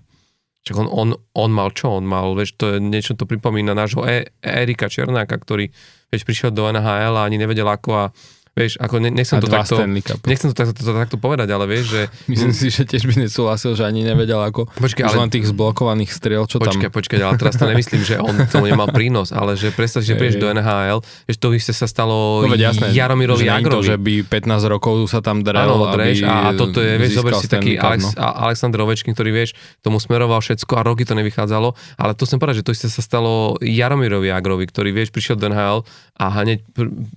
Čiže 0.63 0.79
on, 0.79 0.87
on, 0.87 1.07
on 1.35 1.51
mal 1.51 1.75
čo? 1.75 1.99
On 1.99 2.05
mal, 2.07 2.31
vieš, 2.39 2.55
to 2.55 2.71
je, 2.71 2.75
niečo 2.79 3.19
to 3.19 3.27
pripomína 3.27 3.75
nášho 3.75 4.07
e, 4.07 4.31
Erika 4.39 4.87
Černáka, 4.87 5.35
ktorý, 5.35 5.67
vieš, 6.07 6.23
prišiel 6.23 6.55
do 6.55 6.71
NHL 6.71 7.19
a 7.19 7.27
ani 7.27 7.35
nevedel 7.35 7.67
ako 7.67 7.91
a 7.91 8.05
Vieš, 8.53 8.77
ako 8.77 9.01
ne, 9.01 9.09
nechcem, 9.09 9.41
to 9.41 9.49
takto, 9.49 9.81
nechcem 10.29 10.53
to 10.53 10.53
takto, 10.53 10.77
to, 10.77 10.85
to 10.85 10.93
takto 10.93 11.17
povedať, 11.17 11.49
ale 11.49 11.65
vieš, 11.65 11.89
že... 11.89 12.01
Myslím 12.31 12.53
si, 12.53 12.69
že 12.69 12.85
tiež 12.85 13.09
by 13.09 13.25
nesúhlasil, 13.25 13.73
že 13.73 13.81
ani 13.81 14.05
nevedel 14.05 14.37
ako... 14.45 14.69
Počkej, 14.77 15.09
ale... 15.09 15.25
len 15.25 15.33
tých 15.33 15.49
zblokovaných 15.49 16.13
striel, 16.13 16.45
čo 16.45 16.61
počkej, 16.61 16.85
tam... 16.85 16.93
Počkaj, 16.93 17.17
ale 17.17 17.33
teraz 17.41 17.57
to 17.57 17.65
nemyslím, 17.65 18.05
že 18.05 18.21
on 18.21 18.45
tomu 18.53 18.69
nemal 18.69 18.93
prínos, 18.93 19.33
ale 19.33 19.57
že 19.57 19.73
predstav, 19.73 20.05
že 20.05 20.13
prídeš 20.13 20.37
do 20.37 20.53
NHL, 20.53 21.01
že 21.25 21.37
to 21.41 21.49
isté 21.57 21.73
sa 21.73 21.89
stalo 21.89 22.45
no, 22.45 22.53
jasné, 22.53 22.93
Jaromirovi 22.93 23.49
Jagrovi. 23.49 23.89
že 23.89 23.97
by 23.97 24.13
15 24.29 24.69
rokov 24.69 25.09
sa 25.09 25.25
tam 25.25 25.41
drel, 25.41 25.73
Áno, 25.73 25.89
dreš, 25.89 26.21
a, 26.21 26.53
a 26.53 26.53
toto 26.53 26.77
je, 26.77 26.93
vieš, 27.01 27.17
zober 27.17 27.33
si 27.41 27.49
taký 27.49 27.81
Alex, 27.81 28.13
no. 28.13 28.21
Aleksandr 28.21 28.77
Ovečkin, 28.85 29.17
ktorý, 29.17 29.33
vieš, 29.33 29.57
tomu 29.81 29.97
smeroval 29.97 30.45
všetko 30.45 30.77
a 30.77 30.85
roky 30.85 31.09
to 31.09 31.17
nevychádzalo, 31.17 31.73
ale 31.97 32.11
to 32.13 32.29
som 32.29 32.37
povedať, 32.37 32.61
že 32.61 32.65
to 32.69 32.77
sa 32.77 33.01
stalo 33.01 33.57
Jaromirovi 33.65 34.29
Jagrovi, 34.29 34.69
ktorý, 34.69 34.93
vieš, 34.93 35.09
prišiel 35.09 35.41
do 35.41 35.49
NHL 35.49 35.81
a 36.21 36.25
hneď, 36.29 36.61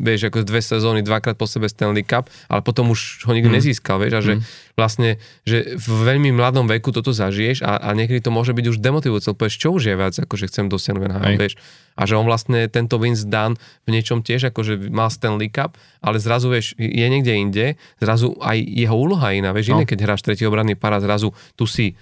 vieš, 0.01 0.33
ako 0.33 0.41
dve 0.49 0.65
sezóny, 0.65 1.05
dvakrát 1.27 1.43
po 1.43 1.51
sebe 1.51 1.67
Stanley 1.67 2.07
Cup, 2.07 2.31
ale 2.47 2.63
potom 2.63 2.95
už 2.95 3.27
ho 3.27 3.35
nikdy 3.35 3.51
mm. 3.51 3.57
nezískal, 3.59 3.99
vieš, 3.99 4.15
a 4.15 4.23
že 4.23 4.35
mm. 4.39 4.43
vlastne, 4.79 5.19
že 5.43 5.75
v 5.75 5.89
veľmi 6.07 6.31
mladom 6.31 6.71
veku 6.71 6.95
toto 6.95 7.11
zažiješ 7.11 7.67
a, 7.67 7.83
a 7.83 7.91
niekedy 7.99 8.23
to 8.23 8.31
môže 8.31 8.55
byť 8.55 8.67
už 8.71 8.79
demotivujúce, 8.79 9.35
povieš, 9.35 9.59
čo 9.59 9.75
už 9.75 9.91
je 9.91 9.95
viac, 9.99 10.15
ako 10.15 10.39
že 10.39 10.47
chcem 10.47 10.71
dosiahnuť 10.71 11.03
NHL, 11.03 11.35
vieš. 11.35 11.59
A 11.99 12.07
že 12.07 12.15
on 12.15 12.29
vlastne 12.29 12.71
tento 12.71 13.03
Vince 13.03 13.27
Dunn 13.27 13.59
v 13.59 13.91
niečom 13.91 14.23
tiež 14.23 14.55
akože 14.55 14.93
mal 14.95 15.11
Stanley 15.11 15.51
Cup, 15.51 15.75
ale 15.99 16.23
zrazu, 16.23 16.47
vieš, 16.47 16.79
je 16.79 17.07
niekde 17.11 17.33
inde, 17.35 17.67
zrazu 17.99 18.39
aj 18.39 18.63
jeho 18.63 18.95
úloha 18.95 19.35
iná, 19.35 19.51
vieš, 19.51 19.75
no. 19.75 19.83
iné, 19.83 19.85
keď 19.89 20.07
hráš 20.07 20.23
tretí 20.23 20.47
obranný 20.47 20.79
para, 20.79 21.03
zrazu 21.03 21.35
tu 21.59 21.67
si 21.67 21.99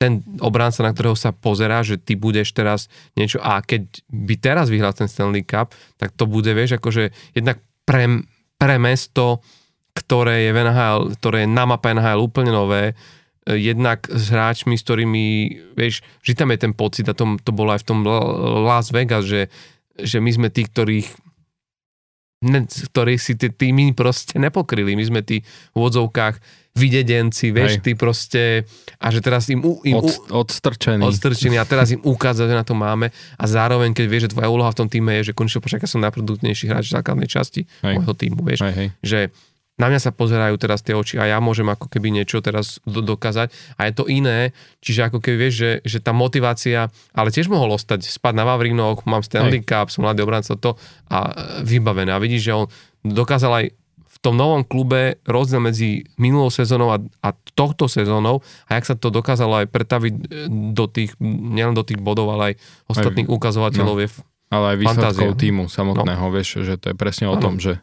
ten 0.00 0.24
obránca, 0.40 0.80
na 0.80 0.96
ktorého 0.96 1.12
sa 1.12 1.28
pozerá, 1.28 1.84
že 1.84 2.00
ty 2.00 2.16
budeš 2.16 2.56
teraz 2.56 2.88
niečo 3.20 3.36
a 3.44 3.60
keď 3.60 4.00
by 4.08 4.34
teraz 4.40 4.72
vyhral 4.72 4.96
ten 4.96 5.12
Stanley 5.12 5.44
Cup, 5.44 5.76
tak 6.00 6.16
to 6.16 6.24
bude, 6.24 6.48
vieš, 6.56 6.80
akože 6.80 7.12
jednak 7.36 7.60
pre, 7.90 8.22
pre 8.54 8.78
mesto, 8.78 9.42
ktoré 9.90 10.46
je 10.46 10.54
v 10.54 10.58
NHL, 10.62 11.18
ktoré 11.18 11.42
je 11.42 11.48
na 11.50 11.66
mape 11.66 11.90
NHL 11.90 12.22
úplne 12.22 12.54
nové, 12.54 12.94
e, 12.94 13.58
jednak 13.58 14.06
s 14.06 14.30
hráčmi, 14.30 14.78
s 14.78 14.86
ktorými, 14.86 15.26
vieš, 15.74 16.06
že 16.22 16.38
tam 16.38 16.54
je 16.54 16.62
ten 16.62 16.70
pocit 16.70 17.10
a 17.10 17.18
to, 17.18 17.34
to 17.42 17.50
bolo 17.50 17.74
aj 17.74 17.82
v 17.82 17.88
tom 17.90 18.06
Las 18.62 18.94
Vegas, 18.94 19.26
že, 19.26 19.50
že 19.98 20.22
my 20.22 20.30
sme 20.30 20.48
tí, 20.54 20.70
ktorých 20.70 21.10
ktorí 22.40 23.20
si 23.20 23.36
tie 23.36 23.52
týmy 23.52 23.92
proste 23.92 24.40
nepokryli. 24.40 24.96
My 24.96 25.04
sme 25.04 25.20
tí 25.20 25.44
v 25.76 25.80
odzovkách 25.84 26.40
videdenci, 26.70 27.50
vieš, 27.50 27.78
Hej. 27.78 27.82
ty 27.82 27.90
proste, 27.98 28.42
a 29.02 29.06
že 29.10 29.18
teraz 29.18 29.50
im, 29.50 29.58
im 29.82 29.96
Od, 29.98 30.30
odstrčený. 30.30 31.02
odstrčení 31.02 31.58
a 31.58 31.66
teraz 31.66 31.90
im 31.90 31.98
ukázať, 31.98 32.46
že 32.46 32.56
na 32.56 32.64
to 32.64 32.78
máme 32.78 33.10
a 33.10 33.44
zároveň, 33.44 33.90
keď 33.90 34.06
vieš, 34.06 34.22
že 34.30 34.32
tvoja 34.38 34.48
úloha 34.48 34.70
v 34.70 34.78
tom 34.78 34.88
týme 34.88 35.18
je, 35.20 35.30
že 35.30 35.36
konečne 35.36 35.58
počkaj, 35.58 35.82
ja 35.82 35.90
som 35.90 36.02
najproduktívnejší 36.06 36.70
hráč 36.70 36.94
v 36.94 36.96
základnej 37.02 37.28
časti 37.28 37.66
Hej. 37.82 37.94
môjho 37.98 38.14
týmu, 38.14 38.40
vieš, 38.46 38.62
Hej, 38.62 38.74
hej. 38.78 38.88
že 39.02 39.20
na 39.80 39.88
mňa 39.88 40.00
sa 40.04 40.12
pozerajú 40.12 40.60
teraz 40.60 40.84
tie 40.84 40.92
oči 40.92 41.16
a 41.16 41.24
ja 41.24 41.40
môžem 41.40 41.64
ako 41.64 41.88
keby 41.88 42.12
niečo 42.12 42.44
teraz 42.44 42.84
do, 42.84 43.00
dokázať 43.00 43.48
a 43.80 43.88
je 43.88 43.92
to 43.96 44.04
iné, 44.12 44.52
čiže 44.84 45.08
ako 45.08 45.24
keby 45.24 45.48
vieš, 45.48 45.54
že, 45.56 45.72
že 45.88 45.98
tá 46.04 46.12
motivácia, 46.12 46.92
ale 47.16 47.32
tiež 47.32 47.48
mohol 47.48 47.72
ostať, 47.80 48.04
spať 48.04 48.36
na 48.36 48.44
Vavrinoch, 48.44 49.08
mám 49.08 49.24
Stanley 49.24 49.64
Cup, 49.64 49.88
som 49.88 50.04
mladý 50.04 50.20
obranca 50.20 50.52
to 50.52 50.76
a 51.08 51.18
e, 51.24 51.64
vybavené 51.64 52.12
a 52.12 52.20
vidíš, 52.20 52.42
že 52.44 52.52
on 52.52 52.68
dokázal 53.00 53.64
aj 53.64 53.66
tom 54.20 54.36
novom 54.36 54.60
klube 54.60 55.16
rozdiel 55.24 55.64
medzi 55.64 56.04
minulou 56.20 56.52
sezónou 56.52 56.92
a, 56.92 57.00
a 57.24 57.32
tohto 57.56 57.88
sezónou 57.88 58.44
a 58.68 58.76
jak 58.76 58.84
sa 58.84 58.94
to 58.96 59.08
dokázalo 59.08 59.64
aj 59.64 59.66
pretaviť 59.72 60.14
e, 60.14 60.22
do 60.76 60.84
tých, 60.84 61.16
nielen 61.24 61.72
do 61.72 61.80
tých 61.80 61.96
bodov, 61.96 62.28
ale 62.36 62.52
aj 62.52 62.54
ostatných 62.92 63.32
ukazovateľov 63.32 63.96
no. 63.96 64.02
je 64.04 64.08
Ale 64.52 64.66
aj 64.76 64.76
výsledkov 64.76 65.28
Fantázia. 65.32 65.40
týmu 65.40 65.64
samotného, 65.72 66.24
no. 66.28 66.32
vieš, 66.36 66.60
že 66.60 66.76
to 66.76 66.92
je 66.92 66.96
presne 66.96 67.32
o 67.32 67.36
Áno. 67.36 67.42
tom, 67.42 67.54
že 67.56 67.80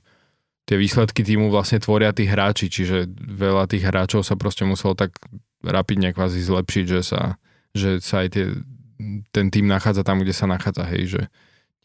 tie 0.69 0.77
výsledky 0.77 1.25
týmu 1.25 1.49
vlastne 1.49 1.81
tvoria 1.81 2.13
tí 2.13 2.29
hráči, 2.29 2.69
čiže 2.69 3.09
veľa 3.17 3.65
tých 3.71 3.87
hráčov 3.87 4.21
sa 4.21 4.37
proste 4.37 4.61
muselo 4.61 4.93
tak 4.93 5.17
rapidne 5.65 6.13
kvázi 6.13 6.37
zlepšiť, 6.43 6.85
že 6.85 7.01
sa, 7.01 7.21
že 7.73 7.97
sa 7.97 8.21
aj 8.21 8.27
tie, 8.29 8.45
ten 9.33 9.49
tým 9.49 9.65
nachádza 9.65 10.05
tam, 10.05 10.21
kde 10.21 10.37
sa 10.37 10.45
nachádza, 10.45 10.85
hej, 10.91 11.03
že 11.17 11.21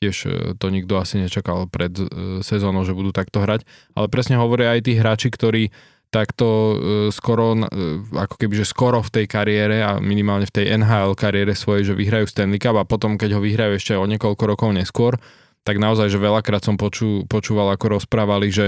tiež 0.02 0.16
e, 0.26 0.30
to 0.58 0.66
nikto 0.74 0.98
asi 0.98 1.22
nečakal 1.22 1.70
pred 1.70 1.94
e, 1.94 2.06
sezónou, 2.42 2.82
že 2.82 2.98
budú 2.98 3.14
takto 3.14 3.38
hrať, 3.38 3.62
ale 3.94 4.10
presne 4.10 4.34
hovoria 4.42 4.74
aj 4.74 4.80
tí 4.82 4.98
hráči, 4.98 5.30
ktorí 5.30 5.70
takto 6.12 6.46
e, 6.46 6.74
skoro, 7.14 7.56
ako 8.12 8.36
keby, 8.36 8.54
že 8.60 8.66
skoro 8.68 9.00
v 9.00 9.22
tej 9.22 9.26
kariére 9.30 9.80
a 9.80 9.96
minimálne 10.02 10.44
v 10.44 10.54
tej 10.60 10.66
NHL 10.76 11.16
kariére 11.16 11.54
svojej, 11.56 11.88
že 11.88 11.94
vyhrajú 11.96 12.28
Stanley 12.28 12.60
Cup 12.60 12.76
a 12.76 12.84
potom, 12.84 13.14
keď 13.14 13.38
ho 13.38 13.40
vyhrajú 13.40 13.78
ešte 13.78 13.94
o 13.96 14.04
niekoľko 14.04 14.44
rokov 14.44 14.74
neskôr, 14.76 15.16
tak 15.62 15.78
naozaj, 15.78 16.10
že 16.10 16.18
veľakrát 16.18 16.66
som 16.66 16.74
poču, 16.74 17.22
počúval, 17.30 17.70
ako 17.72 18.02
rozprávali, 18.02 18.50
že 18.50 18.66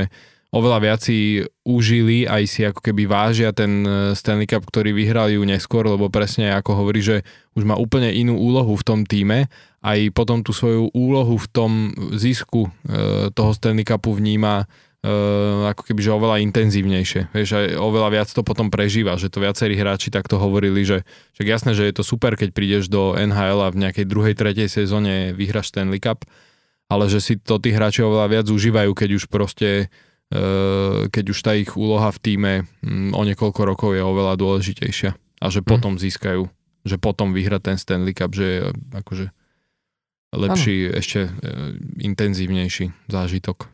oveľa 0.55 0.79
viac 0.79 1.01
si 1.03 1.43
užili, 1.67 2.31
aj 2.31 2.43
si 2.47 2.63
ako 2.63 2.79
keby 2.79 3.11
vážia 3.11 3.51
ten 3.51 3.83
e, 3.83 4.15
Stanley 4.15 4.47
Cup, 4.47 4.63
ktorý 4.63 4.95
vyhrali 4.95 5.35
ju 5.35 5.43
neskôr, 5.43 5.83
lebo 5.83 6.07
presne 6.07 6.55
ako 6.55 6.79
hovorí, 6.79 7.03
že 7.03 7.27
už 7.59 7.67
má 7.67 7.75
úplne 7.75 8.15
inú 8.15 8.39
úlohu 8.39 8.79
v 8.79 8.87
tom 8.87 9.01
týme, 9.03 9.51
aj 9.83 9.99
potom 10.15 10.47
tú 10.47 10.55
svoju 10.55 10.95
úlohu 10.95 11.35
v 11.35 11.47
tom 11.51 11.73
zisku 12.15 12.71
e, 12.87 13.29
toho 13.35 13.51
Stanley 13.51 13.83
Cupu 13.83 14.15
vníma 14.15 14.63
e, 14.63 15.11
ako 15.75 15.83
keby, 15.91 16.01
že 16.01 16.15
oveľa 16.15 16.37
intenzívnejšie. 16.47 17.35
Vieš, 17.35 17.51
aj 17.51 17.67
oveľa 17.75 18.09
viac 18.15 18.29
to 18.31 18.47
potom 18.47 18.71
prežíva, 18.71 19.19
že 19.19 19.35
to 19.35 19.43
viacerí 19.43 19.75
hráči 19.75 20.15
takto 20.15 20.39
hovorili, 20.39 20.87
že 20.87 21.03
však 21.35 21.47
jasné, 21.51 21.71
že 21.75 21.91
je 21.91 21.95
to 21.99 22.07
super, 22.07 22.39
keď 22.39 22.55
prídeš 22.55 22.87
do 22.87 23.19
NHL 23.19 23.59
a 23.59 23.73
v 23.75 23.81
nejakej 23.83 24.07
druhej, 24.07 24.39
tretej 24.39 24.71
sezóne 24.71 25.35
vyhráš 25.35 25.75
Stanley 25.75 25.99
Cup, 25.99 26.23
ale 26.87 27.11
že 27.11 27.19
si 27.19 27.35
to 27.41 27.59
tí 27.59 27.75
hráči 27.75 28.07
oveľa 28.07 28.31
viac 28.31 28.47
užívajú, 28.47 28.93
keď 28.95 29.11
už 29.19 29.25
proste 29.27 29.91
keď 31.09 31.25
už 31.31 31.39
tá 31.39 31.55
ich 31.55 31.79
úloha 31.79 32.11
v 32.11 32.19
týme 32.19 32.53
mm, 32.83 33.15
o 33.15 33.23
niekoľko 33.23 33.61
rokov 33.63 33.91
je 33.95 34.03
oveľa 34.03 34.35
dôležitejšia. 34.35 35.15
A 35.15 35.47
že 35.53 35.61
potom 35.63 36.01
získajú, 36.01 36.49
že 36.83 36.97
potom 36.99 37.31
vyhrať 37.37 37.63
ten 37.63 37.77
Stanley 37.79 38.17
Cup, 38.17 38.35
že 38.35 38.47
je 38.47 38.61
akože 38.97 39.27
lepší, 40.35 40.91
ešte 40.91 41.21
e, 41.27 41.31
intenzívnejší 42.03 42.91
zážitok. 43.07 43.71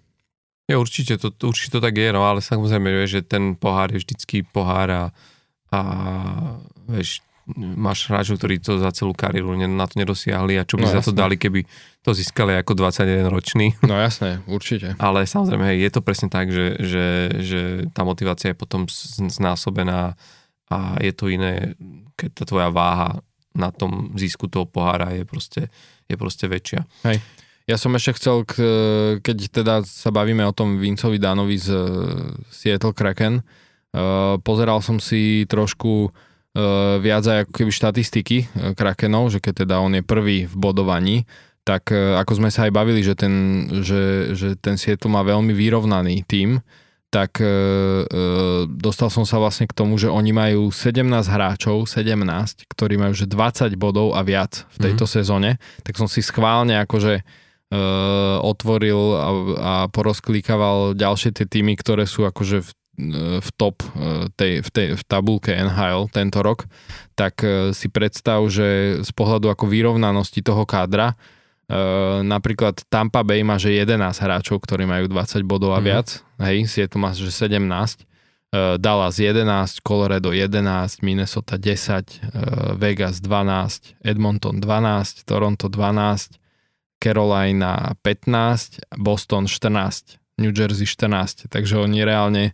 Je, 0.68 0.76
určite, 0.76 1.18
to, 1.18 1.32
určite 1.42 1.74
to 1.74 1.80
tak 1.82 1.96
je, 1.98 2.12
no 2.14 2.22
ale 2.22 2.44
samozrejme, 2.44 2.86
vieš, 2.92 3.18
že 3.18 3.22
ten 3.26 3.58
pohár 3.58 3.90
je 3.90 3.98
vždycky 4.04 4.46
pohár 4.46 4.88
a, 4.92 5.04
a 5.74 5.80
vieš, 6.86 7.24
máš 7.56 8.06
hráčov, 8.06 8.38
ktorí 8.38 8.62
to 8.62 8.78
za 8.78 8.90
celú 8.94 9.16
kariéru 9.16 9.56
na 9.56 9.86
to 9.88 9.98
nedosiahli 9.98 10.60
a 10.60 10.66
čo 10.66 10.78
by 10.78 10.86
No, 10.86 10.94
za 10.94 11.02
to 11.02 11.12
dali, 11.12 11.34
keby 11.34 11.66
to 12.04 12.14
získali 12.14 12.54
ako 12.56 12.76
21 12.76 13.26
ročný. 13.26 13.74
No 13.90 13.98
jasné, 13.98 14.44
určite. 14.46 14.94
Ale 15.00 15.26
samozrejme, 15.26 15.74
hej, 15.74 15.88
je 15.88 15.90
to 15.90 16.00
presne 16.04 16.28
tak, 16.30 16.52
že, 16.52 16.78
že, 16.78 17.06
že 17.42 17.60
tá 17.90 18.06
motivácia 18.06 18.54
je 18.54 18.58
potom 18.58 18.86
znásobená 19.26 20.14
a 20.70 20.78
je 21.02 21.12
to 21.12 21.26
iné, 21.26 21.74
keď 22.14 22.30
tá 22.42 22.44
tvoja 22.46 22.68
váha 22.70 23.18
na 23.50 23.74
tom 23.74 24.14
získu 24.14 24.46
toho 24.46 24.66
pohára 24.66 25.10
je 25.10 25.26
proste, 25.26 25.62
je 26.06 26.14
proste 26.14 26.46
väčšia. 26.46 26.86
Ja 27.66 27.76
som 27.78 27.94
ešte 27.94 28.18
chcel, 28.18 28.46
keď 29.22 29.36
teda 29.50 29.74
sa 29.82 30.10
bavíme 30.14 30.46
o 30.46 30.54
tom 30.54 30.78
Vincovi 30.78 31.18
Danovi 31.18 31.58
z 31.58 31.70
Seattle 32.50 32.94
Kraken, 32.94 33.42
uh, 33.42 34.38
pozeral 34.42 34.82
som 34.82 35.02
si 35.02 35.46
trošku 35.46 36.10
viac 36.98 37.24
aj 37.31 37.39
ako 37.47 37.52
keby 37.55 37.70
štatistiky 37.70 38.39
e, 38.43 38.47
Krakenov, 38.74 39.31
že 39.31 39.39
keď 39.39 39.66
teda 39.66 39.78
on 39.78 39.94
je 39.94 40.02
prvý 40.02 40.51
v 40.51 40.55
bodovaní, 40.59 41.22
tak 41.60 41.93
uh, 41.93 42.18
ako 42.18 42.40
sme 42.40 42.51
sa 42.51 42.66
aj 42.66 42.72
bavili, 42.72 43.05
že 43.05 43.14
ten, 43.14 43.66
že, 43.85 44.35
že 44.35 44.56
ten 44.59 44.81
Seattle 44.81 45.12
má 45.12 45.20
veľmi 45.22 45.52
vyrovnaný 45.52 46.24
tím, 46.24 46.64
tak 47.10 47.43
uh, 47.43 48.06
dostal 48.66 49.10
som 49.10 49.27
sa 49.27 49.39
vlastne 49.43 49.66
k 49.66 49.77
tomu, 49.77 49.98
že 49.98 50.06
oni 50.06 50.31
majú 50.31 50.70
17 50.70 51.05
hráčov, 51.10 51.85
17, 51.86 52.16
ktorí 52.70 52.94
majú 52.97 53.14
že 53.14 53.27
20 53.28 53.77
bodov 53.77 54.14
a 54.14 54.22
viac 54.22 54.66
v 54.78 54.90
tejto 54.90 55.05
mm. 55.06 55.10
sezóne, 55.10 55.51
tak 55.82 55.98
som 55.98 56.06
si 56.06 56.22
schválne 56.22 56.78
akože 56.81 57.22
uh, 57.22 58.39
otvoril 58.40 59.01
a, 59.14 59.28
a 59.59 59.72
porozklikával 59.90 60.94
ďalšie 60.94 61.35
tie 61.35 61.47
týmy, 61.47 61.74
ktoré 61.77 62.06
sú 62.06 62.24
akože 62.24 62.62
v, 62.62 62.70
v 63.40 63.48
top 63.56 63.81
uh, 63.97 64.28
tej, 64.36 64.60
v, 64.60 64.68
tej, 64.68 64.86
v 64.97 65.02
tabulke 65.09 65.56
NHL 65.56 66.12
tento 66.12 66.44
rok, 66.44 66.68
tak 67.16 67.40
uh, 67.40 67.72
si 67.72 67.89
predstav, 67.89 68.44
že 68.52 69.01
z 69.01 69.10
pohľadu 69.16 69.48
ako 69.48 69.64
vyrovnanosti 69.66 70.44
toho 70.44 70.68
kádra 70.68 71.16
Uh, 71.70 72.27
napríklad 72.27 72.82
Tampa 72.90 73.22
Bay 73.22 73.47
má 73.47 73.55
že 73.55 73.70
11 73.70 73.94
hráčov, 74.18 74.59
ktorí 74.59 74.90
majú 74.90 75.06
20 75.06 75.47
bodov 75.47 75.70
a 75.70 75.78
Mhm. 75.78 75.86
viac. 75.86 76.18
Hej, 76.43 76.66
Seattle 76.66 76.98
má 76.98 77.14
že 77.14 77.31
17. 77.31 78.02
Uh, 78.51 78.74
Dallas 78.74 79.22
11, 79.22 79.78
Colorado 79.78 80.35
11, 80.35 80.98
Minnesota 81.06 81.55
10, 81.55 82.18
uh, 82.27 82.74
Vegas 82.74 83.22
12, 83.22 83.94
Edmonton 84.02 84.59
12, 84.59 85.22
Toronto 85.22 85.70
12, 85.70 86.43
Carolina 86.98 87.94
15, 88.02 88.82
Boston 88.98 89.47
14, 89.47 90.18
New 90.43 90.51
Jersey 90.51 90.82
14. 90.82 91.47
Takže 91.47 91.78
oni 91.78 92.02
reálne, 92.02 92.51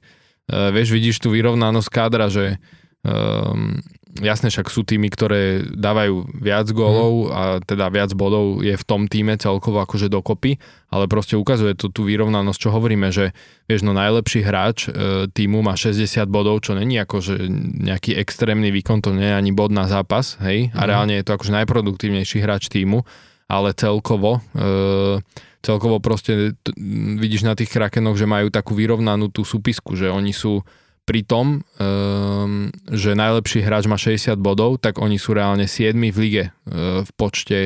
uh, 0.51 0.71
vieš, 0.71 0.95
vidíš 0.95 1.17
tú 1.23 1.31
vyrovnanosť 1.33 1.89
kádra, 1.91 2.27
že 2.31 2.59
um, 3.03 3.79
jasne 4.17 4.49
však 4.49 4.73
sú 4.73 4.81
týmy, 4.81 5.13
ktoré 5.13 5.61
dávajú 5.61 6.41
viac 6.41 6.73
gólov 6.73 7.29
a 7.37 7.61
teda 7.61 7.93
viac 7.93 8.17
bodov 8.17 8.65
je 8.65 8.73
v 8.73 8.85
tom 8.89 9.13
týme 9.13 9.37
celkovo 9.37 9.85
akože 9.85 10.09
dokopy, 10.09 10.57
ale 10.89 11.05
proste 11.05 11.37
ukazuje 11.37 11.77
to 11.77 11.93
tú 11.93 12.09
vyrovnanosť, 12.09 12.57
čo 12.57 12.71
hovoríme, 12.73 13.13
že 13.13 13.37
vieš, 13.69 13.85
no 13.85 13.93
najlepší 13.93 14.41
hráč 14.41 14.89
e, 14.89 15.29
týmu 15.29 15.61
má 15.61 15.77
60 15.77 16.01
bodov, 16.33 16.65
čo 16.65 16.73
není 16.73 16.97
akože 16.97 17.45
nejaký 17.85 18.17
extrémny 18.17 18.73
výkon, 18.73 19.05
to 19.05 19.13
nie 19.13 19.29
je 19.29 19.37
ani 19.37 19.53
bod 19.53 19.69
na 19.69 19.85
zápas, 19.85 20.41
hej, 20.41 20.73
a 20.73 20.81
Mhm. 20.81 20.89
reálne 20.89 21.15
je 21.21 21.25
to 21.29 21.37
akože 21.37 21.53
najproduktívnejší 21.53 22.41
hráč 22.41 22.73
týmu, 22.73 23.05
ale 23.53 23.77
celkovo 23.77 24.41
e, 24.57 25.21
celkovo 25.67 25.99
proste 25.99 26.55
t- 26.63 26.75
vidíš 27.19 27.43
na 27.43 27.59
tých 27.59 27.75
Krakenoch, 27.75 28.15
že 28.15 28.31
majú 28.31 28.55
takú 28.55 28.79
vyrovnanú 28.79 29.35
tú 29.35 29.43
súpisku, 29.43 29.99
že 29.99 30.07
oni 30.07 30.31
sú 30.31 30.63
pri 31.07 31.23
tom, 31.23 31.63
um, 31.79 32.71
že 32.91 33.15
najlepší 33.15 33.63
hráč 33.63 33.87
má 33.87 33.95
60 33.95 34.43
bodov, 34.43 34.83
tak 34.83 34.99
oni 34.99 35.23
sú 35.23 35.39
reálne 35.39 35.71
7 35.71 35.95
v 35.95 36.19
lige 36.19 36.45
uh, 36.51 37.07
v 37.07 37.11
počte 37.15 37.59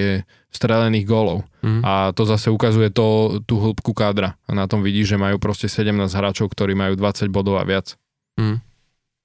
strelených 0.53 1.07
gólov. 1.09 1.49
Mhm. 1.65 1.81
A 1.81 1.93
to 2.13 2.29
zase 2.29 2.53
ukazuje 2.53 2.93
to, 2.93 3.41
tú 3.49 3.61
hĺbku 3.61 3.97
kádra. 3.97 4.37
A 4.45 4.53
na 4.53 4.69
tom 4.69 4.85
vidíš, 4.85 5.17
že 5.17 5.21
majú 5.21 5.41
proste 5.41 5.71
17 5.71 6.11
hráčov, 6.11 6.53
ktorí 6.53 6.77
majú 6.77 6.99
20 6.99 7.33
bodov 7.33 7.61
a 7.61 7.65
viac. 7.65 7.97
Mm. 8.37 8.61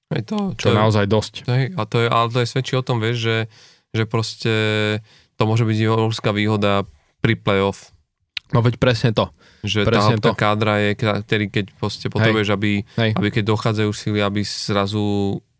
Je 0.06 0.22
to, 0.22 0.54
Čo 0.54 0.70
je 0.70 0.76
naozaj 0.78 1.04
dosť. 1.10 1.32
To 1.50 1.52
je, 1.52 1.64
a 1.74 1.82
to 1.82 1.96
je, 1.98 2.06
ale 2.06 2.26
to 2.30 2.38
je 2.38 2.46
svedčí 2.46 2.78
o 2.78 2.86
tom, 2.86 3.02
vieš, 3.02 3.26
že, 3.26 3.38
že 3.90 4.04
proste 4.06 4.54
to 5.34 5.42
môže 5.50 5.66
byť 5.66 5.78
obrovská 5.90 6.30
výhoda 6.30 6.86
pri 7.18 7.34
playoff. 7.34 7.90
No 8.54 8.62
veď 8.62 8.78
presne 8.78 9.10
to. 9.10 9.34
Že 9.66 9.82
Presne 9.82 10.16
tá, 10.16 10.30
to. 10.30 10.38
kádra 10.38 10.78
je, 10.78 10.90
ktorý 10.94 11.46
keď 11.50 11.66
proste 11.74 12.06
potrebuješ, 12.06 12.48
aby, 12.54 12.86
Hej. 12.94 13.10
aby 13.18 13.28
keď 13.34 13.44
dochádzajú 13.50 13.90
sily, 13.90 14.22
aby 14.22 14.46
zrazu 14.46 15.02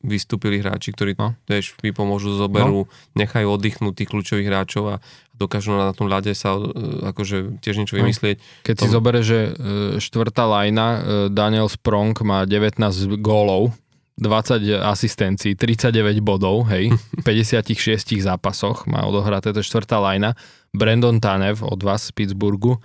vystúpili 0.01 0.63
hráči, 0.63 0.95
ktorí 0.95 1.19
No. 1.19 1.35
vieš, 1.45 1.75
vypomôžu, 1.83 2.39
zoberú, 2.39 2.87
nechajú 3.19 3.51
oddychnúť 3.51 3.95
tých 3.97 4.09
kľúčových 4.09 4.47
hráčov 4.47 4.85
a 4.87 4.97
dokážu 5.35 5.75
na 5.75 5.91
tom 5.91 6.07
ľade 6.07 6.31
sa 6.31 6.55
e, 6.55 6.71
akože 7.11 7.59
tiež 7.59 7.75
niečo 7.77 7.99
vymyslieť. 7.99 8.39
Keď 8.63 8.75
si 8.79 8.87
To- 8.87 8.95
zobere, 8.95 9.27
že 9.27 9.51
e, 9.51 9.51
štvrtá 9.99 10.47
lajna, 10.47 10.87
e, 10.87 10.99
Daniel 11.29 11.67
Sprong 11.67 12.15
má 12.23 12.47
19 12.47 12.79
gólov, 13.19 13.75
20 14.17 14.81
asistencií, 14.81 15.53
39 15.53 16.25
bodov, 16.25 16.65
hej, 16.73 16.89
v 17.21 17.23
56 17.25 18.17
zápasoch 18.25 18.89
má 18.89 19.05
odohraté, 19.05 19.53
to 19.53 19.61
je 19.61 19.69
štvrtá 19.69 20.01
lajna. 20.01 20.33
Brandon 20.73 21.21
Tanev 21.21 21.61
od 21.65 21.81
vás 21.81 22.09
z 22.09 22.13
Pittsburghu, 22.13 22.81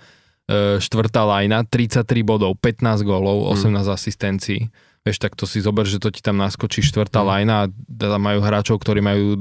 štvrtá 0.78 1.24
lajna, 1.24 1.64
33 1.64 2.04
bodov, 2.26 2.58
15 2.60 3.04
gólov, 3.06 3.48
18 3.56 3.72
mm. 3.72 3.92
asistencií. 3.92 4.60
Vieš, 5.02 5.18
tak 5.18 5.34
to 5.34 5.50
si 5.50 5.58
zober, 5.58 5.82
že 5.82 5.98
to 5.98 6.14
ti 6.14 6.22
tam 6.22 6.38
naskočí 6.38 6.78
štvrtá 6.78 7.22
mm. 7.22 7.26
lajna 7.26 7.54
a 7.66 7.70
teda 7.90 8.16
majú 8.22 8.38
hráčov, 8.38 8.78
ktorí 8.78 9.02
majú 9.02 9.34
e, 9.34 9.38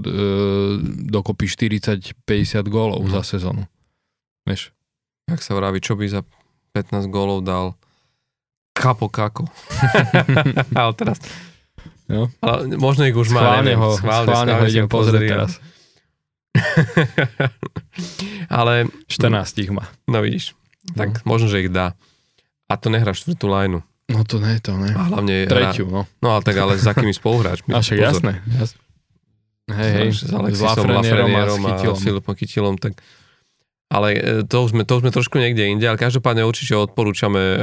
dokopy 1.06 1.46
40-50 1.46 2.18
gólov 2.66 3.02
mm. 3.06 3.12
za 3.14 3.22
sezónu. 3.38 3.64
Vieš. 4.48 4.74
Jak 5.30 5.42
sa 5.46 5.54
vraví, 5.54 5.78
čo 5.84 5.94
by 5.94 6.06
za 6.10 6.22
15 6.74 7.14
gólov 7.14 7.46
dal 7.46 7.78
Kapo 8.74 9.12
Kako. 9.12 9.46
ale 10.80 10.92
teraz... 10.98 11.22
Jo. 12.12 12.28
Ale 12.44 12.76
možno 12.76 13.08
ich 13.08 13.16
už 13.16 13.32
má, 13.32 13.64
neviem. 13.64 13.80
Ho, 13.80 13.96
schválne, 13.96 14.28
schválne, 14.28 14.52
ho 14.60 14.66
idem 14.68 14.88
pozrieť 14.92 15.24
teraz. 15.24 15.52
ale... 18.60 18.92
14 19.08 19.64
ich 19.64 19.72
má. 19.72 19.88
No 20.12 20.20
vidíš. 20.20 20.52
Tak 20.92 21.24
no. 21.24 21.36
možno, 21.36 21.48
že 21.48 21.64
ich 21.64 21.72
dá. 21.72 21.96
A 22.68 22.76
to 22.76 22.92
nehrá 22.92 23.16
štvrtú 23.16 23.48
lajnu. 23.48 23.80
No 24.12 24.28
to 24.28 24.44
ne, 24.44 24.60
to 24.60 24.76
ne. 24.76 24.92
A 24.92 25.08
hlavne 25.08 25.48
Treťu, 25.48 25.88
no. 25.88 26.04
No 26.20 26.28
ale 26.36 26.44
tak 26.44 26.60
ale 26.60 26.76
s 26.76 26.84
akými 26.84 27.16
spoluhráčmi. 27.16 27.72
A 27.76 27.80
však 27.80 27.98
jasné, 27.98 28.44
jasné. 28.52 28.80
Hej, 29.72 29.92
hej, 29.96 30.10
s 30.12 30.34
Alexisom, 30.36 30.84
Lafrenierom 30.84 31.64
a, 31.64 31.80
a 31.80 31.96
Filipom 31.96 32.36
Kytilom, 32.36 32.76
tak 32.76 33.00
ale 33.92 34.08
e, 34.16 34.20
to 34.48 34.64
už, 34.64 34.72
sme, 34.72 34.88
to 34.88 34.96
už 34.96 35.02
sme 35.04 35.12
trošku 35.12 35.36
niekde 35.36 35.68
inde, 35.68 35.84
ale 35.84 36.00
každopádne 36.00 36.48
určite 36.48 36.80
odporúčame, 36.80 37.42
e, 37.44 37.58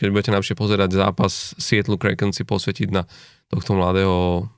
keď 0.00 0.08
budete 0.08 0.30
najlepšie 0.32 0.56
pozerať 0.56 0.96
zápas 0.96 1.52
Seattle 1.60 2.00
Kraken 2.00 2.32
si 2.32 2.48
posvetiť 2.48 2.88
na 2.88 3.04
tohto 3.52 3.76
mladého 3.76 4.48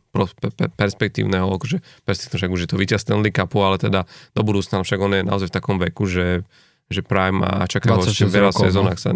perspektívneho, 0.78 1.51
akože 1.51 1.82
perspektívne, 2.07 2.39
však 2.40 2.55
už 2.55 2.61
je 2.65 2.70
to 2.70 2.81
víťaz 2.81 3.05
Stanley 3.05 3.35
Cupu, 3.35 3.61
ale 3.61 3.77
teda 3.77 4.07
do 4.32 4.43
budúcna, 4.47 4.81
však 4.81 4.98
on 5.03 5.12
je 5.12 5.23
naozaj 5.27 5.48
v 5.51 5.57
takom 5.59 5.77
veku, 5.77 6.09
že, 6.09 6.47
že 6.89 7.03
Prime 7.03 7.43
a 7.43 7.69
čaká 7.69 7.98
ho 7.98 8.01
ešte 8.01 8.24
veľa 8.24 8.55
sezón, 8.55 8.89
no. 8.89 8.94
ak 8.94 9.03
sa 9.03 9.12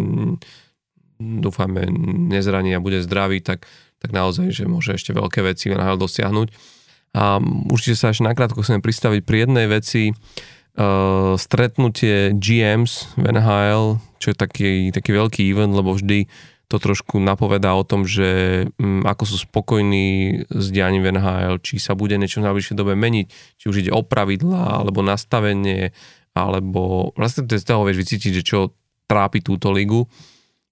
dúfajme 1.21 1.89
nezraní 2.29 2.75
a 2.77 2.83
bude 2.83 3.01
zdravý, 3.01 3.41
tak, 3.41 3.65
tak 3.97 4.13
naozaj, 4.13 4.53
že 4.53 4.69
môže 4.69 4.93
ešte 4.93 5.13
veľké 5.13 5.41
veci 5.41 5.73
NHL 5.73 5.97
dosiahnuť. 5.97 6.49
A 7.11 7.43
určite 7.69 7.97
sa 7.97 8.13
ešte 8.13 8.25
nakrátko 8.25 8.63
chcem 8.63 8.79
pristaviť 8.79 9.21
pri 9.25 9.37
jednej 9.45 9.65
veci, 9.67 10.15
uh, 10.77 11.33
stretnutie 11.35 12.35
GMs 12.35 13.15
v 13.17 13.23
NHL, 13.31 13.99
čo 14.21 14.27
je 14.31 14.37
taký, 14.37 14.71
taký 14.93 15.11
veľký 15.15 15.41
event, 15.49 15.73
lebo 15.73 15.95
vždy 15.97 16.29
to 16.71 16.79
trošku 16.79 17.19
napovedá 17.19 17.75
o 17.75 17.83
tom, 17.83 18.07
že 18.07 18.63
um, 18.79 19.03
ako 19.03 19.23
sú 19.27 19.43
spokojní 19.43 20.07
s 20.47 20.71
dianím 20.71 21.03
v 21.03 21.19
NHL, 21.19 21.59
či 21.59 21.83
sa 21.83 21.99
bude 21.99 22.15
niečo 22.15 22.39
v 22.39 22.47
najbližšej 22.47 22.79
dobe 22.79 22.95
meniť, 22.95 23.25
či 23.59 23.65
už 23.67 23.83
ide 23.83 23.91
o 23.91 23.99
pravidlá, 24.07 24.79
alebo 24.79 25.03
nastavenie, 25.03 25.91
alebo 26.31 27.11
vlastne 27.19 27.43
z 27.43 27.65
toho 27.67 27.83
vieš 27.83 28.07
vycítiť, 28.07 28.31
že 28.39 28.47
čo 28.47 28.59
trápi 29.11 29.43
túto 29.43 29.67
ligu 29.75 30.07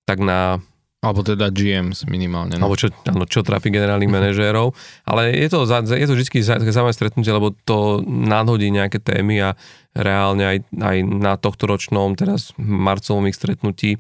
tak 0.08 0.24
na... 0.24 0.64
Alebo 1.00 1.24
teda 1.24 1.48
GMs 1.48 2.04
minimálne. 2.12 2.60
No. 2.60 2.68
Alebo 2.68 2.76
čo, 2.76 2.92
áno, 3.08 3.24
čo 3.24 3.40
trápi 3.40 3.72
generálnych 3.72 4.12
manažérov. 4.12 4.76
Ale 5.08 5.32
je 5.32 5.48
to, 5.48 5.64
je 5.96 6.08
to 6.08 6.16
vždy 6.20 6.44
zaujímavé 6.44 6.92
stretnutie, 6.92 7.32
lebo 7.32 7.56
to 7.64 8.04
nadhodí 8.04 8.68
nejaké 8.68 9.00
témy 9.00 9.40
a 9.40 9.50
reálne 9.96 10.44
aj, 10.44 10.58
aj 10.76 10.98
na 11.08 11.40
tohto 11.40 11.72
ročnom, 11.72 12.20
teraz 12.20 12.52
marcovom 12.60 13.32
ich 13.32 13.40
stretnutí 13.40 13.96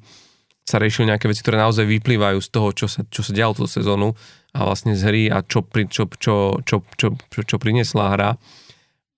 sa 0.70 0.78
riešili 0.78 1.10
nejaké 1.10 1.26
veci, 1.26 1.42
ktoré 1.42 1.58
naozaj 1.58 1.82
vyplývajú 1.82 2.38
z 2.46 2.50
toho, 2.54 2.70
čo 2.78 2.86
sa, 2.86 3.02
čo 3.10 3.26
sa 3.26 3.34
dialo 3.34 3.58
túto 3.58 3.72
sezónu 3.72 4.14
a 4.54 4.70
vlastne 4.70 4.94
z 4.94 5.02
hry 5.02 5.24
a 5.34 5.42
čo, 5.42 5.66
pri, 5.66 5.90
čo, 5.90 6.06
čo, 6.14 6.62
čo, 6.62 6.86
čo, 6.94 7.08
čo, 7.18 7.40
čo 7.42 7.56
priniesla 7.58 8.14
hra. 8.14 8.32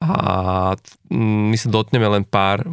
A 0.02 0.14
my 1.14 1.58
sa 1.60 1.70
dotneme 1.70 2.08
len 2.08 2.24
pár, 2.26 2.66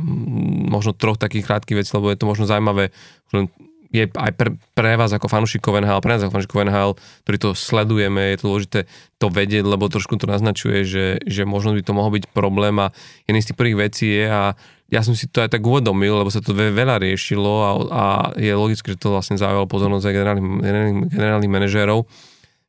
možno 0.71 0.97
troch 0.97 1.21
takých 1.21 1.45
krátkých 1.45 1.85
vecí, 1.85 1.91
lebo 1.93 2.09
je 2.09 2.17
to 2.17 2.31
možno 2.31 2.49
zaujímavé, 2.49 2.95
len 3.35 3.51
je 3.89 4.05
aj 4.05 4.33
pre, 4.37 4.53
pre 4.77 5.01
vás 5.01 5.09
ako 5.17 5.33
fanúšikov 5.33 5.81
NHL, 5.81 6.05
pre 6.05 6.13
nás 6.17 6.23
ako 6.25 6.35
fanúšikov 6.37 6.61
NHL, 6.69 6.93
ktorí 7.25 7.37
to 7.41 7.51
sledujeme, 7.57 8.21
je 8.33 8.37
to 8.37 8.45
dôležité 8.45 8.81
to 9.17 9.27
vedieť, 9.33 9.65
lebo 9.65 9.89
trošku 9.89 10.21
to 10.21 10.29
naznačuje, 10.29 10.85
že, 10.85 11.07
že 11.25 11.43
možno 11.49 11.73
by 11.73 11.81
to 11.81 11.97
mohol 11.97 12.13
byť 12.13 12.29
problém 12.37 12.77
a 12.85 12.93
jedný 13.25 13.41
z 13.41 13.49
tých 13.53 13.59
prvých 13.59 13.79
vecí 13.89 14.07
je 14.13 14.27
a 14.29 14.53
ja 14.89 15.01
som 15.05 15.13
si 15.13 15.29
to 15.29 15.45
aj 15.45 15.53
tak 15.53 15.65
uvedomil, 15.65 16.21
lebo 16.21 16.33
sa 16.33 16.41
to 16.41 16.57
veľa 16.57 17.01
riešilo 17.01 17.53
a, 17.61 17.71
a 17.93 18.05
je 18.41 18.53
logické, 18.57 18.97
že 18.97 19.01
to 19.01 19.13
vlastne 19.13 19.37
zaujalo 19.37 19.69
pozornosť 19.69 20.05
aj 20.09 20.15
generálnych, 20.17 20.47
generálnych, 20.65 20.97
generálnych 21.13 21.53
manažérov, 21.53 21.99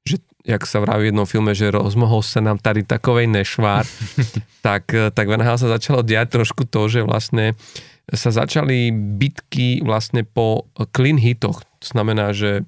že 0.04 0.20
jak 0.44 0.64
sa 0.68 0.84
vraví 0.84 1.08
v 1.08 1.10
jednom 1.12 1.28
filme, 1.28 1.52
že 1.56 1.72
rozmohol 1.72 2.24
sa 2.24 2.44
nám 2.44 2.60
tady 2.60 2.84
takovej 2.84 3.28
nešvár, 3.28 3.88
tak, 4.68 4.92
tak 4.92 5.26
v 5.28 5.36
NHL 5.36 5.60
sa 5.60 5.72
začalo 5.80 6.04
diať 6.04 6.40
trošku 6.40 6.68
to, 6.68 6.92
že 6.92 7.08
vlastne 7.08 7.56
sa 8.14 8.30
začali 8.34 8.90
bitky 8.92 9.86
vlastne 9.86 10.26
po 10.26 10.70
clean 10.96 11.18
hitoch. 11.18 11.62
To 11.82 11.88
znamená, 11.88 12.34
že, 12.34 12.66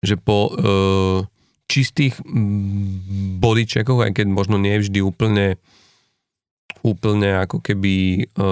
že 0.00 0.16
po 0.16 0.48
e, 0.48 0.52
čistých 1.68 2.20
bodyčekoch, 3.40 4.00
aj 4.08 4.12
keď 4.16 4.26
možno 4.28 4.56
nie 4.60 4.76
vždy 4.80 5.00
úplne 5.00 5.60
úplne 6.82 7.46
ako 7.46 7.62
keby 7.62 8.26
e, 8.26 8.50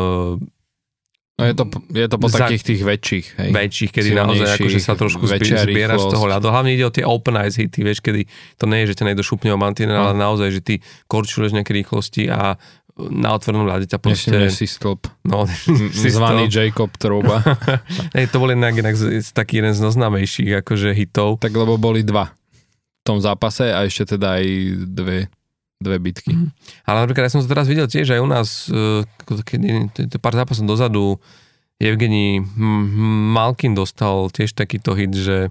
No 1.41 1.49
je 1.49 1.57
to, 1.57 1.65
je 1.97 2.05
to 2.05 2.17
po 2.21 2.29
za, 2.29 2.45
takých 2.45 2.65
tých 2.69 2.83
väčších. 2.85 3.27
Hej. 3.41 3.51
Väčších, 3.57 3.91
kedy 3.97 4.13
naozaj 4.13 4.61
akože 4.61 4.77
sa 4.77 4.93
trošku 4.93 5.25
zbiera 5.25 5.97
z 5.97 6.07
toho 6.13 6.29
ľadu. 6.29 6.53
Hlavne 6.53 6.77
ide 6.77 6.85
o 6.85 6.93
tie 6.93 7.01
open 7.01 7.33
ice 7.41 7.65
hity, 7.65 7.81
vieš, 7.81 8.05
kedy 8.05 8.29
to 8.61 8.69
nie 8.69 8.85
je, 8.85 8.93
že 8.93 9.01
ťa 9.01 9.05
nejde 9.09 9.25
šupne 9.25 9.49
o 9.49 9.57
mantinel, 9.57 9.97
no. 9.97 10.13
ale 10.13 10.21
naozaj, 10.21 10.53
že 10.53 10.61
ty 10.61 10.75
korčuješ 11.09 11.57
nejaké 11.57 11.73
rýchlosti 11.73 12.29
a 12.29 12.61
na 12.99 13.37
otvorenom 13.37 13.69
ľade 13.69 13.87
ťa 13.87 13.99
proste... 14.03 14.51
Si 14.51 14.67
stĺp. 14.67 15.07
No, 15.27 15.47
si 16.01 16.09
Zvaný 16.11 16.51
Jacob 16.51 16.91
Trouba. 16.99 17.43
Hej, 18.17 18.31
to 18.35 18.43
bol 18.43 18.51
inak, 18.51 18.77
inak 18.77 18.95
taký 19.33 19.63
jeden 19.63 19.73
z 19.73 19.81
noznámejších 19.81 20.65
akože 20.65 20.93
hitov. 20.93 21.39
Tak 21.39 21.55
lebo 21.55 21.79
boli 21.81 22.03
dva 22.03 22.33
v 23.01 23.03
tom 23.03 23.19
zápase 23.23 23.73
a 23.73 23.89
ešte 23.89 24.17
teda 24.17 24.41
aj 24.41 24.47
dve, 24.93 25.19
dve 25.81 25.97
bitky. 25.97 26.37
Mm. 26.37 26.49
Ale 26.85 26.97
napríklad 27.07 27.27
ja 27.29 27.33
som 27.33 27.41
to 27.41 27.49
teraz 27.49 27.65
videl 27.65 27.89
tiež 27.89 28.13
aj 28.13 28.21
u 28.21 28.29
nás, 28.29 28.49
e, 28.69 29.09
keď 29.25 30.21
pár 30.21 30.37
zápasov 30.37 30.69
dozadu 30.69 31.17
Evgení 31.81 32.45
Malkin 33.33 33.73
dostal 33.73 34.29
tiež 34.29 34.53
takýto 34.53 34.93
hit, 34.93 35.17
že 35.17 35.49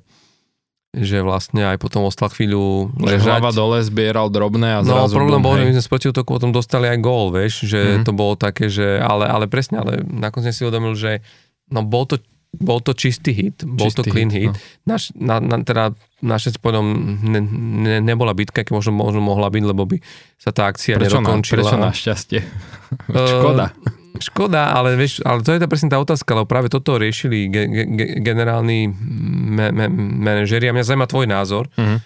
že 0.90 1.22
vlastne 1.22 1.70
aj 1.70 1.78
potom 1.78 2.02
ostal 2.10 2.34
chvíľu 2.34 2.90
ležať. 2.98 3.30
Hlava 3.30 3.54
dole 3.54 3.78
zbieral 3.86 4.34
drobné 4.34 4.78
a 4.78 4.80
no, 4.82 4.90
zrazu... 4.90 5.14
No 5.14 5.22
problém 5.22 5.42
bol, 5.46 5.54
že 5.54 5.66
my 5.70 5.74
sme 5.78 5.86
z 5.86 5.92
protiútoku 5.94 6.30
potom 6.42 6.50
dostali 6.50 6.90
aj 6.90 6.98
gól, 6.98 7.30
vieš, 7.30 7.70
že 7.70 7.78
mm-hmm. 7.78 8.06
to 8.10 8.12
bolo 8.18 8.34
také, 8.34 8.74
že 8.74 8.98
ale, 8.98 9.30
ale 9.30 9.46
presne, 9.46 9.86
ale 9.86 10.02
nakoniec 10.02 10.58
si 10.58 10.66
uvedomil, 10.66 10.98
že 10.98 11.22
no 11.70 11.86
bol 11.86 12.10
to, 12.10 12.18
bol 12.58 12.82
to 12.82 12.98
čistý 12.98 13.38
hit, 13.38 13.62
bol 13.62 13.86
čistý 13.86 14.02
to 14.02 14.04
clean 14.10 14.34
hit. 14.34 14.50
hit. 14.50 14.58
No. 14.58 14.98
Naš, 14.98 15.14
na, 15.14 15.38
na, 15.38 15.62
teda 15.62 15.94
naše 16.26 16.58
spodom 16.58 16.90
ne, 17.22 17.42
ne, 17.86 18.02
nebola 18.02 18.34
bitka, 18.34 18.66
keď 18.66 18.74
možno, 18.74 18.98
možno 18.98 19.22
mohla 19.22 19.54
byť, 19.54 19.64
lebo 19.70 19.86
by 19.86 20.02
sa 20.42 20.50
tá 20.50 20.74
akcia 20.74 20.98
prečo 20.98 21.22
nedokončila. 21.22 21.62
Na, 21.62 21.66
prečo 21.70 21.78
našťastie? 21.78 22.40
Škoda. 23.38 23.78
Uh, 23.78 23.99
Škoda, 24.18 24.74
ale, 24.74 24.98
vieš, 24.98 25.22
ale 25.22 25.46
to 25.46 25.54
je 25.54 25.62
tá 25.62 25.70
presne 25.70 25.94
tá 25.94 26.02
otázka, 26.02 26.34
lebo 26.34 26.50
práve 26.50 26.74
toto 26.74 26.98
riešili 26.98 27.46
ge, 27.46 27.64
ge, 27.70 28.06
generálni 28.26 28.90
me, 28.90 29.70
me, 29.70 29.86
manažeri 30.26 30.66
a 30.66 30.74
mňa 30.74 30.88
zaujíma 30.90 31.06
tvoj 31.06 31.28
názor, 31.30 31.70
uh-huh. 31.78 32.02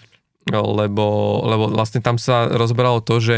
lebo, 0.52 1.06
lebo 1.48 1.64
vlastne 1.72 2.04
tam 2.04 2.20
sa 2.20 2.52
rozberalo 2.52 3.00
to, 3.00 3.24
že, 3.24 3.36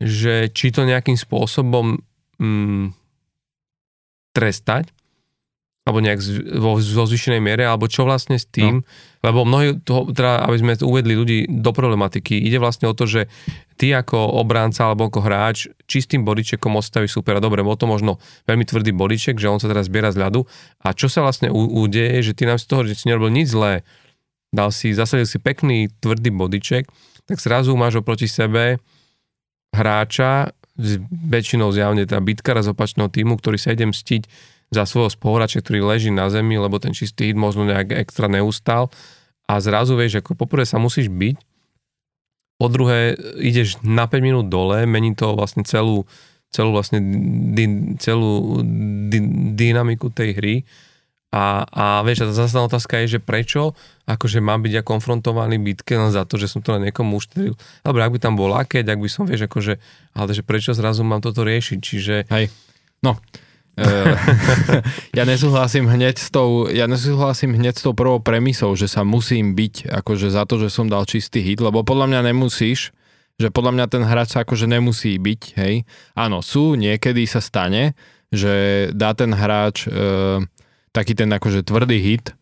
že 0.00 0.48
či 0.48 0.72
to 0.72 0.88
nejakým 0.88 1.20
spôsobom 1.20 2.00
mm, 2.40 2.96
trestať, 4.32 4.88
alebo 5.88 6.04
nejak 6.04 6.20
vo, 6.60 6.76
vo 6.76 7.04
zvyšenej 7.08 7.40
miere, 7.40 7.64
alebo 7.64 7.88
čo 7.88 8.04
vlastne 8.04 8.36
s 8.36 8.44
tým, 8.44 8.84
no. 8.84 8.86
lebo 9.24 9.48
mnohí, 9.48 9.80
toho, 9.80 10.12
teda, 10.12 10.44
aby 10.44 10.56
sme 10.60 10.72
uvedli 10.84 11.16
ľudí 11.16 11.38
do 11.48 11.72
problematiky, 11.72 12.36
ide 12.36 12.60
vlastne 12.60 12.92
o 12.92 12.94
to, 12.96 13.08
že 13.08 13.32
ty 13.78 13.94
ako 13.94 14.18
obránca 14.42 14.90
alebo 14.90 15.06
ako 15.06 15.22
hráč 15.22 15.70
čistým 15.86 16.26
bodičekom 16.26 16.74
odstavíš 16.74 17.14
supera. 17.14 17.38
Dobre, 17.38 17.62
bol 17.62 17.78
to 17.78 17.86
možno 17.86 18.18
veľmi 18.50 18.66
tvrdý 18.66 18.90
bodiček, 18.90 19.38
že 19.38 19.46
on 19.46 19.62
sa 19.62 19.70
teraz 19.70 19.86
zbiera 19.86 20.10
z 20.10 20.18
ľadu. 20.18 20.42
A 20.82 20.90
čo 20.92 21.06
sa 21.06 21.22
vlastne 21.22 21.48
udeje, 21.54 22.20
že 22.20 22.34
ty 22.34 22.44
nám 22.44 22.58
z 22.58 22.66
toho, 22.66 22.82
že 22.82 22.98
si 22.98 23.06
nerobil 23.06 23.30
nič 23.30 23.54
zlé, 23.54 23.86
dal 24.50 24.74
si, 24.74 24.90
zasadil 24.90 25.30
si 25.30 25.38
pekný 25.38 25.86
tvrdý 26.02 26.34
bodiček, 26.34 26.90
tak 27.30 27.38
zrazu 27.38 27.78
máš 27.78 28.02
oproti 28.02 28.26
sebe 28.26 28.82
hráča, 29.70 30.50
väčšinou 31.30 31.70
zjavne 31.70 32.02
teda 32.02 32.18
bitkara 32.18 32.66
z 32.66 32.74
opačného 32.74 33.10
týmu, 33.10 33.38
ktorý 33.38 33.58
sa 33.60 33.74
ide 33.74 33.86
mstiť 33.86 34.26
za 34.68 34.84
svojho 34.84 35.12
spoluhráča, 35.12 35.64
ktorý 35.64 35.84
leží 35.84 36.10
na 36.12 36.28
zemi, 36.28 36.60
lebo 36.60 36.76
ten 36.76 36.92
čistý 36.92 37.32
hit 37.32 37.38
možno 37.38 37.64
nejak 37.64 37.94
extra 37.96 38.28
neustal 38.28 38.92
a 39.48 39.64
zrazu 39.64 39.96
vieš, 39.96 40.20
ako 40.20 40.36
poprvé 40.36 40.68
sa 40.68 40.76
musíš 40.76 41.08
byť, 41.08 41.36
po 42.58 42.66
druhé 42.66 43.14
ideš 43.38 43.78
na 43.86 44.10
5 44.10 44.18
minút 44.18 44.46
dole, 44.50 44.82
mení 44.84 45.14
to 45.14 45.38
vlastne 45.38 45.62
celú, 45.62 46.04
celú 46.50 46.74
vlastne 46.74 46.98
di, 47.54 47.94
celú 48.02 48.60
di, 49.06 49.18
dynamiku 49.54 50.10
tej 50.10 50.30
hry. 50.34 50.56
A, 51.28 51.62
a 51.68 51.84
vieš, 52.08 52.24
a 52.24 52.32
zase 52.32 52.56
otázka 52.56 53.04
je, 53.04 53.16
že 53.16 53.20
prečo? 53.20 53.76
Akože 54.08 54.40
mám 54.40 54.64
byť 54.64 54.72
ja 54.80 54.82
konfrontovaný 54.82 55.60
bitke 55.60 55.94
len 55.94 56.08
za 56.08 56.24
to, 56.24 56.40
že 56.40 56.48
som 56.48 56.64
to 56.64 56.72
na 56.72 56.88
niekom 56.88 57.04
uštril. 57.12 57.52
Dobre, 57.84 58.00
ak 58.00 58.16
by 58.16 58.18
tam 58.18 58.34
bol 58.34 58.48
lakeť, 58.48 58.88
ak 58.88 58.98
by 58.98 59.08
som, 59.12 59.28
vieš, 59.28 59.44
akože, 59.44 59.76
ale 60.16 60.30
že 60.32 60.40
prečo 60.40 60.72
zrazu 60.72 61.04
mám 61.04 61.20
toto 61.20 61.44
riešiť, 61.44 61.78
čiže... 61.78 62.14
Hej, 62.32 62.48
no, 63.04 63.20
ja 65.18 65.22
nesúhlasím 65.22 65.86
hneď 65.86 66.18
s 66.18 66.28
tou, 66.34 66.66
ja 66.66 66.90
nesúhlasím 66.90 67.54
hneď 67.54 67.78
s 67.78 67.82
tou 67.86 67.94
prvou 67.94 68.18
premisou, 68.18 68.74
že 68.74 68.90
sa 68.90 69.06
musím 69.06 69.54
byť 69.54 69.90
akože 70.02 70.28
za 70.28 70.44
to, 70.44 70.58
že 70.58 70.68
som 70.72 70.90
dal 70.90 71.06
čistý 71.06 71.40
hit, 71.40 71.62
lebo 71.62 71.86
podľa 71.86 72.10
mňa 72.10 72.20
nemusíš, 72.34 72.90
že 73.38 73.48
podľa 73.54 73.72
mňa 73.78 73.86
ten 73.86 74.02
hráč 74.02 74.34
sa 74.34 74.42
akože 74.42 74.66
nemusí 74.66 75.14
byť, 75.14 75.42
hej. 75.62 75.86
Áno, 76.18 76.42
sú, 76.42 76.74
niekedy 76.74 77.22
sa 77.30 77.38
stane, 77.38 77.94
že 78.34 78.88
dá 78.92 79.14
ten 79.14 79.30
hráč 79.30 79.86
uh, 79.86 80.42
taký 80.90 81.14
ten 81.14 81.30
akože 81.30 81.62
tvrdý 81.62 82.02
hit 82.02 82.34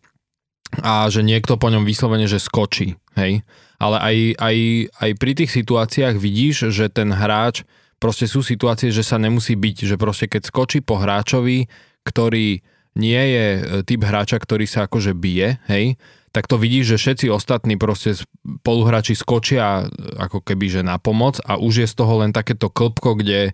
a 0.81 1.07
že 1.07 1.23
niekto 1.23 1.55
po 1.55 1.69
ňom 1.69 1.85
vyslovene, 1.87 2.25
že 2.25 2.41
skočí, 2.41 2.97
hej. 3.13 3.45
Ale 3.77 3.97
aj, 4.01 4.17
aj, 4.41 4.57
aj 5.05 5.11
pri 5.21 5.31
tých 5.37 5.53
situáciách 5.53 6.17
vidíš, 6.17 6.73
že 6.73 6.89
ten 6.89 7.13
hráč 7.13 7.61
proste 7.97 8.29
sú 8.29 8.45
situácie, 8.45 8.93
že 8.93 9.01
sa 9.05 9.17
nemusí 9.17 9.57
byť, 9.57 9.77
že 9.89 9.95
proste 9.97 10.29
keď 10.29 10.49
skočí 10.49 10.79
po 10.81 11.01
hráčovi, 11.01 11.69
ktorý 12.05 12.61
nie 12.97 13.23
je 13.29 13.45
e, 13.57 13.61
typ 13.85 14.01
hráča, 14.01 14.41
ktorý 14.41 14.65
sa 14.65 14.89
akože 14.89 15.13
bije, 15.13 15.61
hej, 15.69 16.01
tak 16.33 16.49
to 16.49 16.57
vidíš, 16.57 16.97
že 16.97 16.97
všetci 16.97 17.25
ostatní 17.29 17.77
proste 17.77 18.17
spoluhráči 18.17 19.13
skočia 19.13 19.85
e, 19.85 20.17
ako 20.17 20.41
keby, 20.41 20.65
že 20.69 20.81
na 20.81 20.97
pomoc 20.97 21.37
a 21.45 21.61
už 21.61 21.85
je 21.85 21.87
z 21.87 21.95
toho 21.97 22.25
len 22.25 22.33
takéto 22.33 22.73
klpko, 22.73 23.17
kde 23.17 23.53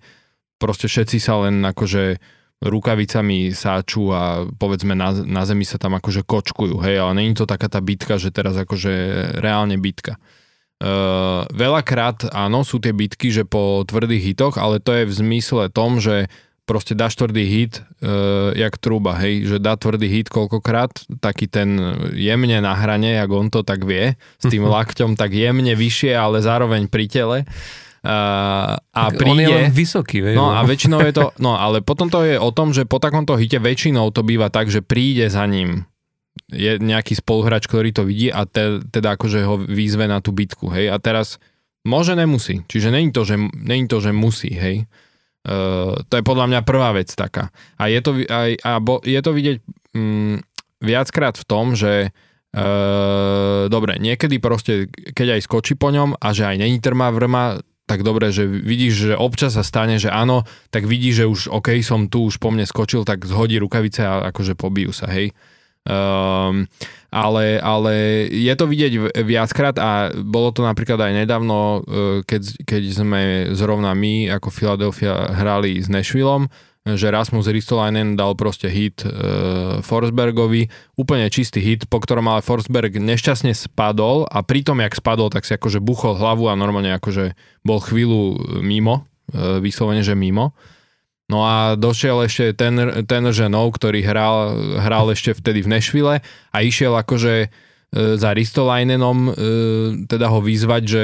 proste 0.60 0.88
všetci 0.88 1.18
sa 1.20 1.44
len 1.44 1.60
akože 1.64 2.20
rukavicami 2.64 3.52
sáču 3.52 4.16
a 4.16 4.48
povedzme 4.56 4.96
na, 4.96 5.12
na 5.12 5.44
zemi 5.44 5.68
sa 5.68 5.76
tam 5.76 6.00
akože 6.00 6.24
kočkujú, 6.24 6.80
hej, 6.80 7.04
ale 7.04 7.20
není 7.20 7.36
to 7.36 7.44
taká 7.44 7.68
tá 7.68 7.84
bitka, 7.84 8.16
že 8.16 8.32
teraz 8.32 8.56
akože 8.56 8.92
reálne 9.44 9.76
bitka. 9.76 10.16
Uh, 10.84 11.48
veľakrát 11.56 12.28
áno, 12.36 12.68
sú 12.68 12.76
tie 12.84 12.92
bitky, 12.92 13.32
že 13.32 13.48
po 13.48 13.88
tvrdých 13.88 14.36
hitoch, 14.36 14.60
ale 14.60 14.84
to 14.84 14.92
je 14.92 15.08
v 15.08 15.14
zmysle 15.16 15.72
tom, 15.72 16.04
že 16.04 16.28
proste 16.68 16.92
dáš 16.92 17.16
tvrdý 17.16 17.44
hit, 17.48 17.80
uh, 18.04 18.52
jak 18.52 18.76
truba, 18.84 19.16
hej, 19.24 19.48
že 19.48 19.58
dá 19.64 19.80
tvrdý 19.80 20.12
hit 20.12 20.28
koľkokrát, 20.28 21.08
taký 21.24 21.48
ten 21.48 21.80
jemne 22.12 22.60
na 22.60 22.76
hrane, 22.76 23.16
jak 23.16 23.32
on 23.32 23.48
to 23.48 23.64
tak 23.64 23.88
vie, 23.88 24.20
s 24.20 24.46
tým 24.52 24.68
lakťom 24.76 25.16
tak 25.16 25.32
jemne 25.32 25.72
vyššie, 25.72 26.12
ale 26.20 26.44
zároveň 26.44 26.92
pri 26.92 27.08
tele. 27.08 27.38
Uh, 28.04 28.76
a 28.76 29.08
tak 29.08 29.24
príde... 29.24 29.32
On 29.32 29.40
je 29.40 29.56
len 29.64 29.72
vysoký, 29.72 30.20
vie, 30.20 30.36
No. 30.36 30.52
a 30.52 30.68
väčšinou 30.68 31.00
je 31.00 31.16
to, 31.16 31.32
no 31.40 31.56
ale 31.56 31.80
potom 31.80 32.12
to 32.12 32.28
je 32.28 32.36
o 32.36 32.52
tom, 32.52 32.76
že 32.76 32.84
po 32.84 33.00
takomto 33.00 33.40
hite 33.40 33.64
väčšinou 33.64 34.12
to 34.12 34.20
býva 34.20 34.52
tak, 34.52 34.68
že 34.68 34.84
príde 34.84 35.32
za 35.32 35.48
ním 35.48 35.88
je 36.54 36.78
nejaký 36.80 37.18
spoluhráč, 37.18 37.66
ktorý 37.66 37.90
to 37.92 38.06
vidí 38.06 38.30
a 38.30 38.46
te, 38.46 38.80
teda 38.88 39.18
akože 39.18 39.40
ho 39.44 39.58
výzve 39.60 40.06
na 40.06 40.22
tú 40.22 40.32
bitku, 40.32 40.70
hej. 40.70 40.94
A 40.94 41.02
teraz 41.02 41.42
môže, 41.84 42.14
nemusí. 42.16 42.64
Čiže 42.70 42.94
není 42.94 43.10
to, 43.12 43.26
že, 43.26 43.36
není 43.58 43.90
to, 43.90 44.00
že 44.00 44.16
musí, 44.16 44.54
hej. 44.54 44.86
Uh, 45.44 46.00
to 46.08 46.22
je 46.22 46.24
podľa 46.24 46.48
mňa 46.48 46.62
prvá 46.64 46.96
vec 46.96 47.12
taká. 47.12 47.52
A 47.76 47.92
je 47.92 48.00
to, 48.00 48.16
aj, 48.16 48.56
a 48.64 48.80
bo, 48.80 49.04
je 49.04 49.20
to 49.20 49.32
vidieť 49.36 49.58
um, 49.92 50.40
viackrát 50.80 51.36
v 51.36 51.44
tom, 51.44 51.76
že 51.76 52.16
uh, 52.56 53.68
dobre, 53.68 54.00
niekedy 54.00 54.40
proste, 54.40 54.88
keď 54.88 55.36
aj 55.36 55.42
skočí 55.44 55.76
po 55.76 55.92
ňom 55.92 56.16
a 56.16 56.28
že 56.32 56.48
aj 56.48 56.56
není 56.64 56.80
trma 56.80 57.12
vrma, 57.12 57.60
tak 57.84 58.08
dobre, 58.08 58.32
že 58.32 58.48
vidíš, 58.48 58.94
že 59.12 59.14
občas 59.20 59.60
sa 59.60 59.64
stane, 59.64 60.00
že 60.00 60.08
áno, 60.08 60.48
tak 60.72 60.88
vidíš, 60.88 61.14
že 61.14 61.26
už 61.28 61.42
OK, 61.52 61.76
som 61.84 62.08
tu, 62.08 62.32
už 62.32 62.40
po 62.40 62.48
mne 62.48 62.64
skočil, 62.64 63.04
tak 63.04 63.28
zhodí 63.28 63.60
rukavice 63.60 64.08
a 64.08 64.32
akože 64.32 64.56
pobijú 64.56 64.96
sa, 64.96 65.12
hej. 65.12 65.36
Um, 65.84 66.64
ale, 67.12 67.60
ale 67.60 67.94
je 68.32 68.54
to 68.56 68.72
vidieť 68.72 69.20
viackrát 69.28 69.76
a 69.76 70.16
bolo 70.16 70.56
to 70.56 70.64
napríklad 70.64 70.96
aj 70.96 71.28
nedávno, 71.28 71.84
uh, 71.84 72.24
keď, 72.24 72.64
keď 72.64 72.84
sme 72.88 73.22
zrovna 73.52 73.92
my 73.92 74.32
ako 74.32 74.48
Philadelphia 74.48 75.36
hrali 75.36 75.84
s 75.84 75.92
Nashvilleom, 75.92 76.48
že 76.84 77.12
Rasmus 77.12 77.52
Ristolainen 77.52 78.16
dal 78.16 78.36
proste 78.40 78.72
hit 78.72 79.04
uh, 79.04 79.84
Forsbergovi, 79.84 80.72
úplne 80.96 81.28
čistý 81.28 81.60
hit, 81.60 81.92
po 81.92 82.00
ktorom 82.00 82.32
ale 82.32 82.44
Forsberg 82.44 82.96
nešťastne 83.00 83.52
spadol 83.52 84.24
a 84.28 84.40
pritom, 84.40 84.80
jak 84.80 84.96
spadol, 84.96 85.32
tak 85.32 85.44
si 85.44 85.56
akože 85.56 85.84
buchol 85.84 86.16
hlavu 86.16 86.48
a 86.48 86.60
normálne 86.60 86.96
akože 86.96 87.36
bol 87.68 87.84
chvíľu 87.84 88.40
mimo, 88.64 89.04
uh, 89.36 89.60
vyslovene, 89.60 90.00
že 90.00 90.16
mimo. 90.16 90.56
No 91.32 91.48
a 91.48 91.80
došiel 91.80 92.28
ešte 92.28 92.52
ten, 92.52 92.76
ten 93.08 93.24
ženou, 93.32 93.72
ktorý 93.72 94.04
hral, 94.04 94.60
hral 94.84 95.08
ešte 95.16 95.32
vtedy 95.32 95.64
v 95.64 95.72
Nešvile 95.72 96.16
a 96.52 96.58
išiel 96.60 96.92
akože 97.00 97.34
e, 97.40 97.48
za 98.20 98.36
Ristolajnenom 98.36 99.20
e, 99.24 99.32
teda 100.04 100.28
ho 100.28 100.44
vyzvať, 100.44 100.84
že 100.84 101.04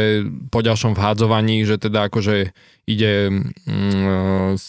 po 0.51 0.59
ďalšom 0.59 0.91
vhádzovaní, 0.91 1.63
že 1.63 1.79
teda 1.79 2.11
akože 2.11 2.51
ide 2.83 3.31
mm, 3.31 4.59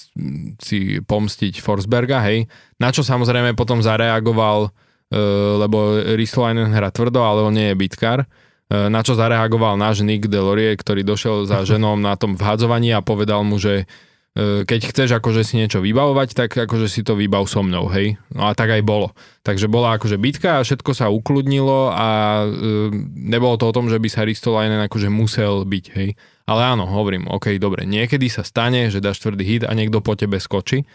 si 0.63 1.03
pomstiť 1.03 1.59
Forsberga, 1.59 2.23
hej. 2.31 2.47
Na 2.79 2.95
čo 2.95 3.03
samozrejme 3.03 3.59
potom 3.59 3.83
zareagoval, 3.83 4.71
e, 5.11 5.19
lebo 5.67 5.99
Ristolainen 6.15 6.71
hra 6.71 6.95
tvrdo, 6.95 7.27
ale 7.27 7.43
on 7.43 7.55
nie 7.59 7.75
je 7.75 7.81
bitkár, 7.81 8.23
na 8.71 9.03
čo 9.03 9.19
zareagoval 9.19 9.75
náš 9.75 10.07
Nick 10.07 10.31
Delorie, 10.31 10.79
ktorý 10.79 11.03
došiel 11.03 11.43
za 11.43 11.67
ženom 11.75 11.99
na 11.99 12.15
tom 12.15 12.39
vhádzovaní 12.39 12.95
a 12.95 13.03
povedal 13.03 13.43
mu, 13.43 13.59
že 13.59 13.83
E, 13.83 14.10
keď 14.39 14.95
chceš 14.95 15.19
akože 15.19 15.43
si 15.43 15.59
niečo 15.59 15.83
vybavovať, 15.83 16.29
tak 16.39 16.51
akože 16.55 16.87
si 16.87 17.03
to 17.03 17.19
vybav 17.19 17.51
so 17.51 17.67
mnou, 17.67 17.91
hej. 17.91 18.15
No 18.31 18.47
a 18.47 18.55
tak 18.55 18.71
aj 18.71 18.87
bolo. 18.87 19.11
Takže 19.43 19.67
bola 19.67 19.99
akože 19.99 20.23
bitka 20.23 20.63
a 20.63 20.65
všetko 20.65 20.95
sa 20.95 21.11
ukludnilo 21.11 21.91
a 21.91 22.09
e, 22.47 22.95
nebolo 23.27 23.59
to 23.59 23.67
o 23.67 23.75
tom, 23.75 23.91
že 23.91 23.99
by 23.99 24.07
sa 24.07 24.23
Ristolainen 24.23 24.79
akože 24.87 25.11
musel 25.11 25.67
byť, 25.67 25.85
hej. 25.99 26.15
Ale 26.47 26.63
áno, 26.63 26.87
hovorím, 26.87 27.27
ok, 27.27 27.59
dobre, 27.59 27.83
niekedy 27.91 28.31
sa 28.31 28.47
stane, 28.47 28.87
že 28.87 29.03
dáš 29.03 29.19
tvrdý 29.19 29.43
hit 29.43 29.63
a 29.67 29.75
niekto 29.75 29.99
po 29.99 30.15
tebe 30.15 30.39
skočí. 30.39 30.87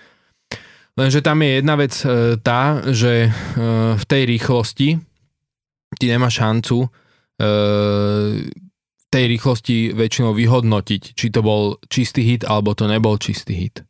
Lenže 0.96 1.20
tam 1.20 1.44
je 1.44 1.60
jedna 1.60 1.76
vec 1.76 1.92
e, 2.08 2.40
tá, 2.40 2.80
že 2.88 3.28
e, 3.28 3.30
v 4.00 4.04
tej 4.08 4.32
rýchlosti 4.32 4.96
ty 6.00 6.06
nemáš 6.08 6.40
šancu 6.40 6.88
e, 6.88 6.90
tej 9.10 9.26
rýchlosti 9.32 9.96
väčšinou 9.96 10.36
vyhodnotiť, 10.36 11.16
či 11.16 11.28
to 11.32 11.40
bol 11.46 11.78
čistý 11.88 12.26
hit 12.26 12.44
alebo 12.44 12.74
to 12.74 12.90
nebol 12.90 13.16
čistý 13.16 13.56
hit. 13.56 13.86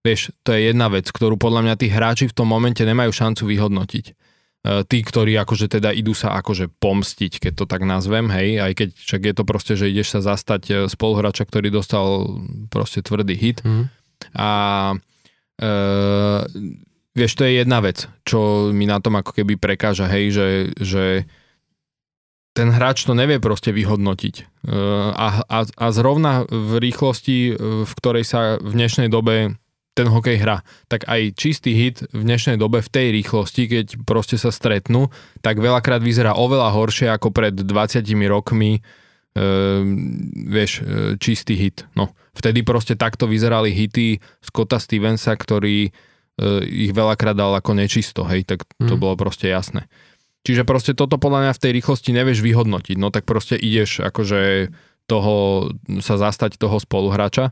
Vieš, 0.00 0.32
to 0.40 0.56
je 0.56 0.72
jedna 0.72 0.88
vec, 0.88 1.12
ktorú 1.12 1.36
podľa 1.36 1.68
mňa 1.68 1.74
tí 1.76 1.92
hráči 1.92 2.24
v 2.24 2.36
tom 2.36 2.48
momente 2.48 2.80
nemajú 2.80 3.12
šancu 3.12 3.44
vyhodnotiť. 3.44 4.04
E, 4.08 4.84
tí, 4.88 5.04
ktorí 5.04 5.36
akože 5.36 5.68
teda 5.68 5.92
idú 5.92 6.16
sa 6.16 6.36
akože 6.40 6.72
pomstiť, 6.80 7.36
keď 7.36 7.52
to 7.52 7.64
tak 7.68 7.84
nazvem, 7.84 8.32
hej, 8.32 8.64
aj 8.64 8.72
keď 8.76 8.88
však 8.96 9.22
je 9.28 9.34
to 9.36 9.44
proste, 9.44 9.74
že 9.76 9.92
ideš 9.92 10.16
sa 10.16 10.20
zastať 10.24 10.62
e, 10.68 10.72
spoluhráča, 10.88 11.44
ktorý 11.44 11.68
dostal 11.68 12.40
proste 12.72 13.04
tvrdý 13.04 13.36
hit. 13.36 13.60
Mm. 13.60 13.92
A 14.36 14.50
e, 15.60 15.68
vieš, 17.12 17.32
to 17.36 17.44
je 17.44 17.60
jedna 17.60 17.84
vec, 17.84 18.08
čo 18.24 18.72
mi 18.72 18.88
na 18.88 19.04
tom 19.04 19.20
ako 19.20 19.36
keby 19.36 19.60
prekáža, 19.60 20.08
hej, 20.08 20.32
že, 20.32 20.48
že 20.80 21.04
ten 22.60 22.68
hráč 22.68 23.08
to 23.08 23.16
nevie 23.16 23.40
proste 23.40 23.72
vyhodnotiť. 23.72 24.34
E, 24.36 24.44
a, 25.16 25.40
a, 25.40 25.58
a 25.64 25.86
zrovna 25.96 26.44
v 26.44 26.76
rýchlosti, 26.76 27.38
e, 27.48 27.52
v 27.88 27.92
ktorej 27.96 28.28
sa 28.28 28.60
v 28.60 28.76
dnešnej 28.76 29.08
dobe 29.08 29.56
ten 29.96 30.06
hokej 30.12 30.36
hra, 30.36 30.60
tak 30.92 31.08
aj 31.08 31.32
čistý 31.40 31.72
hit 31.72 32.04
v 32.12 32.20
dnešnej 32.20 32.60
dobe 32.60 32.84
v 32.84 32.92
tej 32.92 33.16
rýchlosti, 33.16 33.62
keď 33.64 33.86
proste 34.04 34.36
sa 34.36 34.52
stretnú, 34.52 35.08
tak 35.40 35.56
veľakrát 35.56 36.04
vyzerá 36.04 36.36
oveľa 36.36 36.68
horšie 36.76 37.08
ako 37.08 37.32
pred 37.32 37.56
20 37.56 38.04
rokmi 38.28 38.76
e, 38.76 38.80
vieš, 40.44 40.84
e, 40.84 41.16
čistý 41.16 41.56
hit. 41.56 41.88
No, 41.96 42.12
vtedy 42.36 42.60
proste 42.60 42.92
takto 42.92 43.24
vyzerali 43.24 43.72
hity 43.72 44.20
Scotta 44.44 44.76
Stevensa, 44.76 45.32
ktorý 45.32 45.88
e, 45.88 45.90
ich 46.68 46.92
veľakrát 46.92 47.34
dal 47.34 47.56
ako 47.56 47.72
nečisto, 47.72 48.28
hej, 48.28 48.44
tak 48.44 48.68
to 48.76 48.94
mm. 48.94 49.00
bolo 49.00 49.16
proste 49.16 49.48
jasné. 49.48 49.88
Čiže 50.40 50.64
proste 50.64 50.92
toto 50.96 51.20
podľa 51.20 51.48
mňa 51.48 51.52
v 51.56 51.62
tej 51.62 51.72
rýchlosti 51.76 52.10
nevieš 52.16 52.40
vyhodnotiť, 52.40 52.96
no 52.96 53.12
tak 53.12 53.28
proste 53.28 53.60
ideš 53.60 54.00
akože 54.00 54.72
toho, 55.04 55.68
sa 56.00 56.14
zastať 56.16 56.56
toho 56.56 56.78
spoluhráča. 56.78 57.50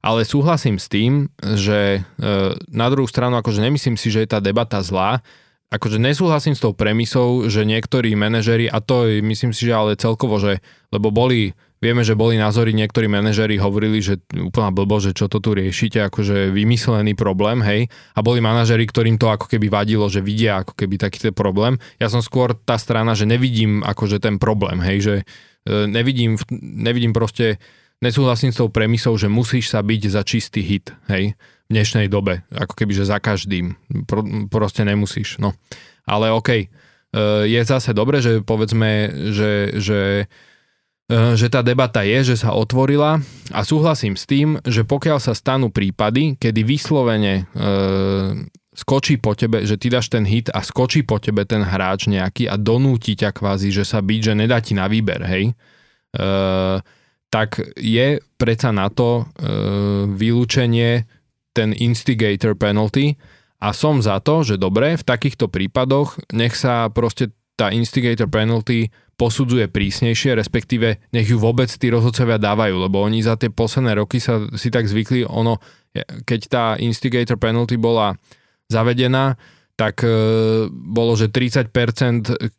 Ale 0.00 0.24
súhlasím 0.24 0.80
s 0.80 0.88
tým, 0.88 1.28
že 1.36 2.00
e, 2.00 2.24
na 2.72 2.86
druhú 2.88 3.04
stranu 3.04 3.36
akože 3.36 3.60
nemyslím 3.60 4.00
si, 4.00 4.08
že 4.08 4.24
je 4.24 4.32
tá 4.32 4.40
debata 4.40 4.80
zlá, 4.80 5.20
akože 5.68 6.00
nesúhlasím 6.00 6.56
s 6.56 6.64
tou 6.64 6.72
premisou, 6.72 7.46
že 7.52 7.68
niektorí 7.68 8.16
manažeri, 8.16 8.66
a 8.66 8.80
to 8.80 9.06
myslím 9.20 9.52
si, 9.52 9.68
že 9.68 9.76
ale 9.76 10.00
celkovo, 10.00 10.40
že, 10.40 10.64
lebo 10.88 11.12
boli 11.12 11.52
Vieme, 11.80 12.04
že 12.04 12.12
boli 12.12 12.36
názory, 12.36 12.76
niektorí 12.76 13.08
manažeri 13.08 13.56
hovorili, 13.56 14.04
že 14.04 14.20
úplná 14.36 14.68
blbo, 14.68 15.00
že 15.00 15.16
čo 15.16 15.32
to 15.32 15.40
tu 15.40 15.56
riešite, 15.56 15.96
akože 16.12 16.52
vymyslený 16.52 17.16
problém, 17.16 17.64
hej. 17.64 17.88
A 18.12 18.20
boli 18.20 18.44
manažeri, 18.44 18.84
ktorým 18.84 19.16
to 19.16 19.32
ako 19.32 19.48
keby 19.48 19.72
vadilo, 19.72 20.04
že 20.12 20.20
vidia 20.20 20.60
ako 20.60 20.76
keby 20.76 21.00
takýto 21.00 21.32
problém. 21.32 21.80
Ja 21.96 22.12
som 22.12 22.20
skôr 22.20 22.52
tá 22.52 22.76
strana, 22.76 23.16
že 23.16 23.24
nevidím 23.24 23.80
akože 23.80 24.20
ten 24.20 24.36
problém, 24.36 24.76
hej, 24.84 24.98
že 25.00 25.14
e, 25.64 25.88
nevidím, 25.88 26.36
nevidím 26.60 27.16
proste, 27.16 27.56
nesúhlasím 28.04 28.52
s 28.52 28.60
tou 28.60 28.68
premisou, 28.68 29.16
že 29.16 29.32
musíš 29.32 29.72
sa 29.72 29.80
byť 29.80 30.02
za 30.12 30.20
čistý 30.20 30.60
hit, 30.60 30.92
hej, 31.08 31.32
v 31.32 31.70
dnešnej 31.72 32.12
dobe, 32.12 32.44
ako 32.52 32.76
keby, 32.76 32.92
že 32.92 33.08
za 33.08 33.16
každým. 33.24 33.72
Pro, 34.04 34.20
proste 34.52 34.84
nemusíš, 34.84 35.40
no. 35.40 35.56
Ale 36.04 36.28
okej, 36.28 36.68
okay. 36.68 37.48
je 37.48 37.60
zase 37.64 37.96
dobre, 37.96 38.20
že 38.20 38.44
povedzme, 38.44 39.08
že, 39.32 39.80
že 39.80 39.98
E, 40.18 40.49
že 41.10 41.50
tá 41.50 41.66
debata 41.66 42.06
je, 42.06 42.34
že 42.34 42.36
sa 42.38 42.54
otvorila 42.54 43.18
a 43.50 43.60
súhlasím 43.66 44.14
s 44.14 44.30
tým, 44.30 44.62
že 44.62 44.86
pokiaľ 44.86 45.18
sa 45.18 45.34
stanú 45.34 45.74
prípady, 45.74 46.38
kedy 46.38 46.62
vyslovene 46.62 47.50
e, 47.50 47.66
skočí 48.80 49.18
po 49.18 49.34
tebe, 49.34 49.66
že 49.66 49.74
ty 49.76 49.90
dáš 49.90 50.08
ten 50.08 50.22
hit 50.22 50.48
a 50.54 50.62
skočí 50.62 51.02
po 51.02 51.18
tebe 51.18 51.42
ten 51.42 51.60
hráč 51.60 52.06
nejaký 52.06 52.46
a 52.46 52.54
donúti 52.54 53.18
ťa 53.18 53.34
kvázi, 53.34 53.74
že 53.74 53.82
sa 53.82 53.98
byť, 53.98 54.20
že 54.22 54.32
nedá 54.38 54.62
ti 54.62 54.78
na 54.78 54.86
výber, 54.86 55.20
hej, 55.26 55.52
uh, 56.16 56.78
tak 57.28 57.58
je 57.74 58.22
predsa 58.38 58.70
na 58.70 58.86
to 58.88 59.26
uh, 59.26 60.06
vylúčenie 60.06 61.04
ten 61.50 61.74
instigator 61.74 62.54
penalty 62.54 63.18
a 63.58 63.74
som 63.74 63.98
za 64.00 64.22
to, 64.22 64.46
že 64.46 64.56
dobre, 64.56 64.94
v 64.94 65.04
takýchto 65.04 65.50
prípadoch 65.50 66.16
nech 66.30 66.54
sa 66.54 66.86
proste 66.88 67.34
tá 67.60 67.68
instigator 67.68 68.24
penalty 68.24 68.88
posudzuje 69.20 69.68
prísnejšie, 69.68 70.32
respektíve 70.32 71.12
nech 71.12 71.28
ju 71.28 71.36
vôbec 71.36 71.68
tí 71.68 71.92
rozhodcovia 71.92 72.40
dávajú, 72.40 72.88
lebo 72.88 73.04
oni 73.04 73.20
za 73.20 73.36
tie 73.36 73.52
posledné 73.52 74.00
roky 74.00 74.16
sa 74.16 74.48
si 74.56 74.72
tak 74.72 74.88
zvykli, 74.88 75.28
ono, 75.28 75.60
keď 76.24 76.40
tá 76.48 76.64
instigator 76.80 77.36
penalty 77.36 77.76
bola 77.76 78.16
zavedená, 78.72 79.36
tak 79.76 80.00
e, 80.04 80.12
bolo, 80.72 81.16
že 81.20 81.28
30%, 81.28 81.68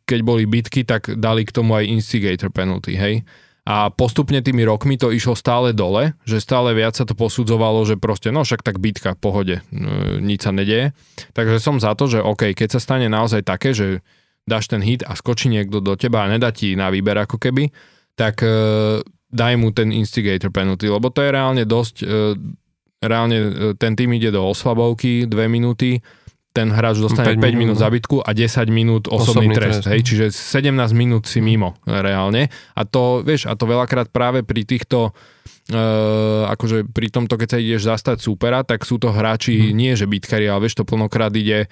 keď 0.06 0.19
boli 0.22 0.45
bitky, 0.45 0.86
tak 0.86 1.18
dali 1.18 1.49
k 1.49 1.53
tomu 1.53 1.78
aj 1.78 1.90
instigator 1.90 2.53
penalty, 2.53 2.94
hej. 2.94 3.26
A 3.61 3.94
postupne 3.94 4.41
tými 4.41 4.65
rokmi 4.65 4.98
to 4.98 5.14
išlo 5.14 5.38
stále 5.38 5.69
dole, 5.69 6.18
že 6.26 6.41
stále 6.41 6.73
viac 6.73 6.98
sa 6.98 7.06
to 7.06 7.14
posudzovalo, 7.14 7.86
že 7.86 7.94
proste, 7.94 8.34
no 8.34 8.41
však 8.41 8.65
tak 8.65 8.82
bitka, 8.82 9.14
v 9.14 9.22
pohode, 9.22 9.56
e, 9.61 9.61
nič 10.18 10.45
sa 10.45 10.53
nedieje. 10.53 10.98
Takže 11.34 11.61
som 11.61 11.78
za 11.78 11.94
to, 11.94 12.10
že 12.10 12.26
OK, 12.26 12.53
keď 12.57 12.78
sa 12.78 12.80
stane 12.82 13.06
naozaj 13.06 13.45
také, 13.45 13.73
že 13.73 14.02
dáš 14.45 14.68
ten 14.68 14.81
hit 14.81 15.05
a 15.05 15.13
skočí 15.13 15.47
niekto 15.47 15.80
do 15.80 15.93
teba 15.93 16.26
a 16.26 16.31
nedá 16.31 16.49
ti 16.49 16.73
na 16.73 16.89
výber 16.89 17.18
ako 17.18 17.38
keby, 17.38 17.69
tak 18.18 18.41
e, 18.43 18.49
daj 19.31 19.53
mu 19.55 19.72
ten 19.72 19.93
instigator 19.93 20.49
penalty, 20.49 20.89
lebo 20.89 21.13
to 21.13 21.23
je 21.23 21.30
reálne 21.30 21.63
dosť, 21.63 21.95
e, 22.03 22.05
reálne 23.01 23.38
e, 23.38 23.49
ten 23.77 23.93
tým 23.95 24.11
ide 24.18 24.34
do 24.34 24.43
oslabovky, 24.43 25.30
2 25.30 25.31
minúty, 25.47 26.01
ten 26.51 26.68
hráč 26.68 26.99
dostane 26.99 27.39
5, 27.39 27.47
5 27.47 27.61
minút 27.63 27.77
no. 27.80 27.84
zabytku 27.88 28.18
a 28.27 28.35
10 28.35 28.68
minút 28.68 29.07
osobný, 29.07 29.55
osobný 29.55 29.55
trest. 29.55 29.88
trest 29.88 29.91
hej, 29.95 30.01
čiže 30.03 30.26
17 30.35 30.76
minút 30.91 31.23
si 31.23 31.39
mimo 31.39 31.80
reálne. 31.88 32.51
A 32.76 32.84
to, 32.84 33.23
vieš, 33.23 33.47
a 33.47 33.55
to 33.55 33.63
veľakrát 33.63 34.11
práve 34.11 34.43
pri 34.43 34.68
týchto 34.68 35.15
Uh, 35.72 36.49
akože 36.51 36.89
pri 36.89 37.07
tomto, 37.13 37.38
keď 37.38 37.47
sa 37.47 37.57
ideš 37.61 37.85
zastať 37.88 38.18
súpera, 38.19 38.65
tak 38.65 38.81
sú 38.84 38.97
to 38.97 39.13
hráči, 39.13 39.72
hmm. 39.72 39.77
nie 39.77 39.93
že 39.93 40.09
bitkari, 40.09 40.49
ale 40.49 40.68
vieš, 40.68 40.81
to 40.81 40.89
plnokrát 40.89 41.31
ide 41.38 41.69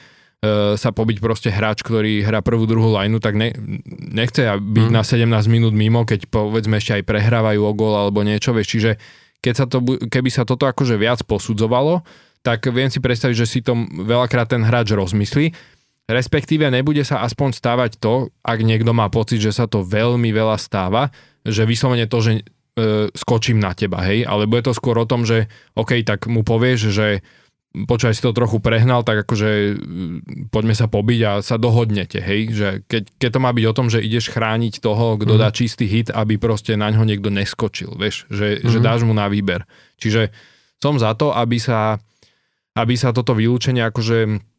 sa 0.80 0.96
pobiť 0.96 1.20
proste 1.20 1.52
hráč, 1.52 1.84
ktorý 1.84 2.24
hrá 2.24 2.40
prvú, 2.40 2.64
druhú 2.64 2.96
lineu, 2.96 3.20
tak 3.20 3.36
ne, 3.36 3.52
nechce 3.92 4.48
byť 4.48 4.88
hmm. 4.88 4.96
na 4.96 5.04
17 5.04 5.28
minút 5.52 5.76
mimo, 5.76 6.08
keď 6.08 6.32
povedzme 6.32 6.80
ešte 6.80 6.96
aj 6.96 7.04
prehrávajú 7.04 7.60
o 7.60 7.74
gol 7.76 7.92
alebo 7.92 8.24
niečo, 8.24 8.56
vieš, 8.56 8.80
čiže 8.80 8.92
keď 9.44 9.54
sa 9.56 9.66
to, 9.68 9.84
keby 10.08 10.32
sa 10.32 10.48
toto 10.48 10.64
akože 10.64 10.96
viac 10.96 11.28
posudzovalo, 11.28 12.08
tak 12.40 12.64
viem 12.72 12.88
si 12.88 13.04
predstaviť, 13.04 13.36
že 13.36 13.48
si 13.48 13.60
to 13.60 13.76
veľakrát 14.08 14.48
ten 14.48 14.64
hráč 14.64 14.96
rozmyslí, 14.96 15.52
respektíve 16.08 16.64
nebude 16.72 17.04
sa 17.04 17.28
aspoň 17.28 17.60
stávať 17.60 18.00
to, 18.00 18.32
ak 18.40 18.64
niekto 18.64 18.96
má 18.96 19.12
pocit, 19.12 19.44
že 19.44 19.52
sa 19.52 19.68
to 19.68 19.84
veľmi 19.84 20.32
veľa 20.32 20.56
stáva, 20.56 21.12
že 21.44 21.68
vyslovene 21.68 22.08
to, 22.08 22.20
že 22.24 22.32
e, 22.40 22.42
skočím 23.12 23.60
na 23.60 23.76
teba, 23.76 24.08
hej, 24.08 24.24
ale 24.24 24.48
bude 24.48 24.64
to 24.64 24.72
skôr 24.72 24.96
o 24.96 25.08
tom, 25.08 25.28
že 25.28 25.52
OK, 25.76 26.00
tak 26.08 26.32
mu 26.32 26.48
povieš, 26.48 26.80
že 26.96 27.08
počúvaj 27.70 28.18
si 28.18 28.26
to 28.26 28.34
trochu 28.34 28.58
prehnal, 28.58 29.06
tak 29.06 29.28
akože 29.28 29.50
e, 29.50 29.72
poďme 30.50 30.74
sa 30.74 30.90
pobiť 30.90 31.20
a 31.26 31.32
sa 31.46 31.62
dohodnete, 31.62 32.18
hej, 32.18 32.42
že 32.50 32.68
keď, 32.90 33.04
keď 33.22 33.30
to 33.30 33.40
má 33.40 33.54
byť 33.54 33.66
o 33.70 33.76
tom, 33.78 33.88
že 33.94 34.02
ideš 34.02 34.34
chrániť 34.34 34.82
toho, 34.82 35.22
kto 35.22 35.34
mm. 35.38 35.40
dá 35.40 35.50
čistý 35.54 35.86
hit, 35.86 36.10
aby 36.10 36.42
proste 36.42 36.74
na 36.74 36.90
ňo 36.90 37.06
niekto 37.06 37.30
neskočil, 37.30 37.94
vieš, 37.94 38.26
že, 38.34 38.58
mm. 38.60 38.70
že 38.74 38.78
mhm. 38.82 38.86
dáš 38.86 39.02
mu 39.06 39.14
na 39.14 39.30
výber. 39.30 39.70
Čiže 40.02 40.34
som 40.82 40.98
za 40.98 41.14
to, 41.14 41.30
aby 41.36 41.62
sa 41.62 42.02
aby 42.78 42.96
sa 42.96 43.12
toto 43.12 43.36
vylúčenie 43.38 43.86
akože 43.86 44.50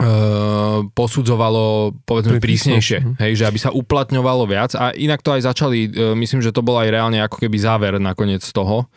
Uh, 0.00 0.88
posudzovalo 0.96 1.92
povedzme 2.08 2.40
prísnejšie, 2.40 3.04
mhm. 3.04 3.12
hej, 3.20 3.32
že 3.36 3.44
aby 3.44 3.60
sa 3.60 3.68
uplatňovalo 3.68 4.48
viac 4.48 4.72
a 4.72 4.96
inak 4.96 5.20
to 5.20 5.36
aj 5.36 5.44
začali, 5.44 5.92
uh, 5.92 6.16
myslím, 6.16 6.40
že 6.40 6.56
to 6.56 6.64
bol 6.64 6.80
aj 6.80 6.88
reálne 6.88 7.20
ako 7.20 7.36
keby 7.36 7.60
záver 7.60 8.00
nakoniec 8.00 8.40
toho, 8.40 8.88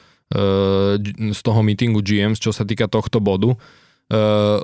z 1.33 1.39
toho 1.45 1.61
meetingu 1.61 2.01
GMs, 2.01 2.41
čo 2.41 2.49
sa 2.49 2.65
týka 2.65 2.89
tohto 2.89 3.21
bodu, 3.21 3.53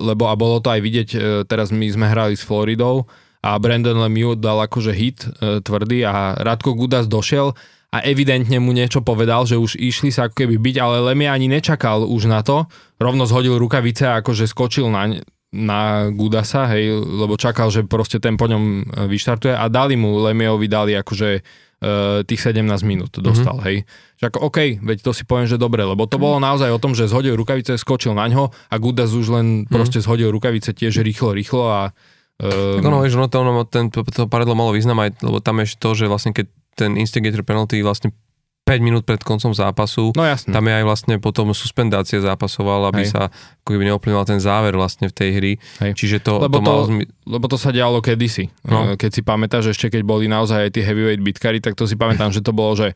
lebo 0.01 0.23
a 0.25 0.33
bolo 0.33 0.57
to 0.59 0.73
aj 0.73 0.81
vidieť, 0.81 1.09
teraz 1.45 1.69
my 1.69 1.85
sme 1.89 2.09
hrali 2.09 2.33
s 2.33 2.41
Floridou 2.41 3.05
a 3.45 3.55
Brandon 3.61 3.95
Lemieux 4.01 4.33
dal 4.35 4.65
akože 4.65 4.91
hit 4.93 5.29
tvrdý 5.39 6.03
a 6.09 6.35
Radko 6.41 6.73
Gudas 6.73 7.05
došiel 7.05 7.53
a 7.89 8.05
evidentne 8.05 8.61
mu 8.61 8.69
niečo 8.69 9.01
povedal, 9.01 9.49
že 9.49 9.57
už 9.57 9.73
išli 9.81 10.13
sa 10.13 10.29
ako 10.29 10.45
keby 10.45 10.61
byť, 10.61 10.75
ale 10.77 11.01
Lemie 11.09 11.25
ani 11.25 11.49
nečakal 11.49 12.05
už 12.05 12.29
na 12.29 12.45
to, 12.45 12.69
rovno 13.01 13.25
zhodil 13.25 13.57
rukavice 13.57 14.05
a 14.05 14.21
akože 14.21 14.45
skočil 14.45 14.93
na, 14.93 15.17
na 15.49 16.13
Gudasa, 16.13 16.69
hej, 16.69 16.93
lebo 17.01 17.33
čakal, 17.33 17.73
že 17.73 17.81
proste 17.89 18.21
ten 18.21 18.37
po 18.37 18.45
ňom 18.45 18.63
e, 18.63 19.09
vyštartuje 19.09 19.57
a 19.57 19.65
dali 19.73 19.97
mu, 19.97 20.21
Lemieovi 20.21 20.69
dali 20.69 20.93
akože 20.93 21.29
tých 22.27 22.41
17 22.43 22.67
minút 22.83 23.23
dostal, 23.23 23.55
mm-hmm. 23.55 23.67
hej. 23.71 23.87
Že 24.19 24.35
ako, 24.35 24.39
OK, 24.51 24.59
veď 24.83 24.97
to 24.99 25.11
si 25.15 25.23
poviem, 25.23 25.47
že 25.47 25.55
dobre, 25.55 25.79
lebo 25.79 26.03
to 26.03 26.19
bolo 26.19 26.43
naozaj 26.43 26.67
o 26.75 26.81
tom, 26.81 26.91
že 26.91 27.07
zhodil 27.07 27.39
rukavice, 27.39 27.79
skočil 27.79 28.11
na 28.11 28.27
ňo 28.27 28.51
a 28.51 28.75
Gudas 28.75 29.15
už 29.15 29.31
len 29.31 29.63
mm-hmm. 29.63 29.71
proste 29.71 30.03
zhodil 30.03 30.27
rukavice 30.27 30.75
tiež 30.75 30.99
rýchlo, 30.99 31.31
rýchlo 31.31 31.65
a 31.71 31.81
Um, 32.39 32.79
tak 32.79 32.87
ono, 32.87 33.03
vieš, 33.03 33.19
ono 33.19 33.27
to, 33.27 33.43
ono, 33.43 33.67
ten, 33.67 33.91
to, 33.91 33.99
to 34.07 34.23
paredlo 34.31 34.55
malo 34.55 34.71
význam 34.71 34.95
aj, 35.03 35.19
lebo 35.27 35.43
tam 35.43 35.59
je 35.59 35.75
to, 35.75 35.91
že 35.91 36.07
vlastne 36.07 36.31
keď 36.31 36.47
ten 36.71 36.95
instigator 36.95 37.43
penalty 37.43 37.83
vlastne 37.83 38.15
5 38.63 38.85
minút 38.85 39.03
pred 39.03 39.17
koncom 39.19 39.51
zápasu. 39.51 40.13
No 40.13 40.23
jasne. 40.23 40.53
Tam 40.53 40.61
je 40.63 40.73
aj 40.77 40.85
vlastne 40.85 41.17
potom 41.17 41.51
suspendácia 41.57 42.21
zápasoval, 42.21 42.93
aby 42.93 43.03
Hej. 43.03 43.11
sa 43.11 43.21
ako 43.65 43.75
keby 43.75 43.91
neoplynul 43.91 44.23
ten 44.23 44.37
záver 44.39 44.77
vlastne 44.77 45.09
v 45.09 45.13
tej 45.17 45.29
hry. 45.35 45.53
Hej. 45.83 45.91
Čiže 45.97 46.17
to, 46.23 46.37
lebo 46.37 46.61
to, 46.61 46.63
malo... 46.63 46.83
Zmi- 46.85 47.09
lebo 47.27 47.45
to 47.49 47.57
sa 47.57 47.73
dialo 47.73 47.99
kedysi. 47.99 48.53
No. 48.63 48.93
Keď 48.93 49.09
si 49.09 49.21
pamätáš, 49.25 49.73
ešte 49.73 49.89
keď 49.89 50.05
boli 50.05 50.31
naozaj 50.31 50.69
aj 50.69 50.71
tí 50.77 50.85
heavyweight 50.85 51.19
bitkary, 51.19 51.59
tak 51.59 51.73
to 51.73 51.89
si 51.89 51.97
pamätám, 51.97 52.29
že 52.29 52.45
to 52.45 52.53
bolo, 52.53 52.77
že 52.77 52.93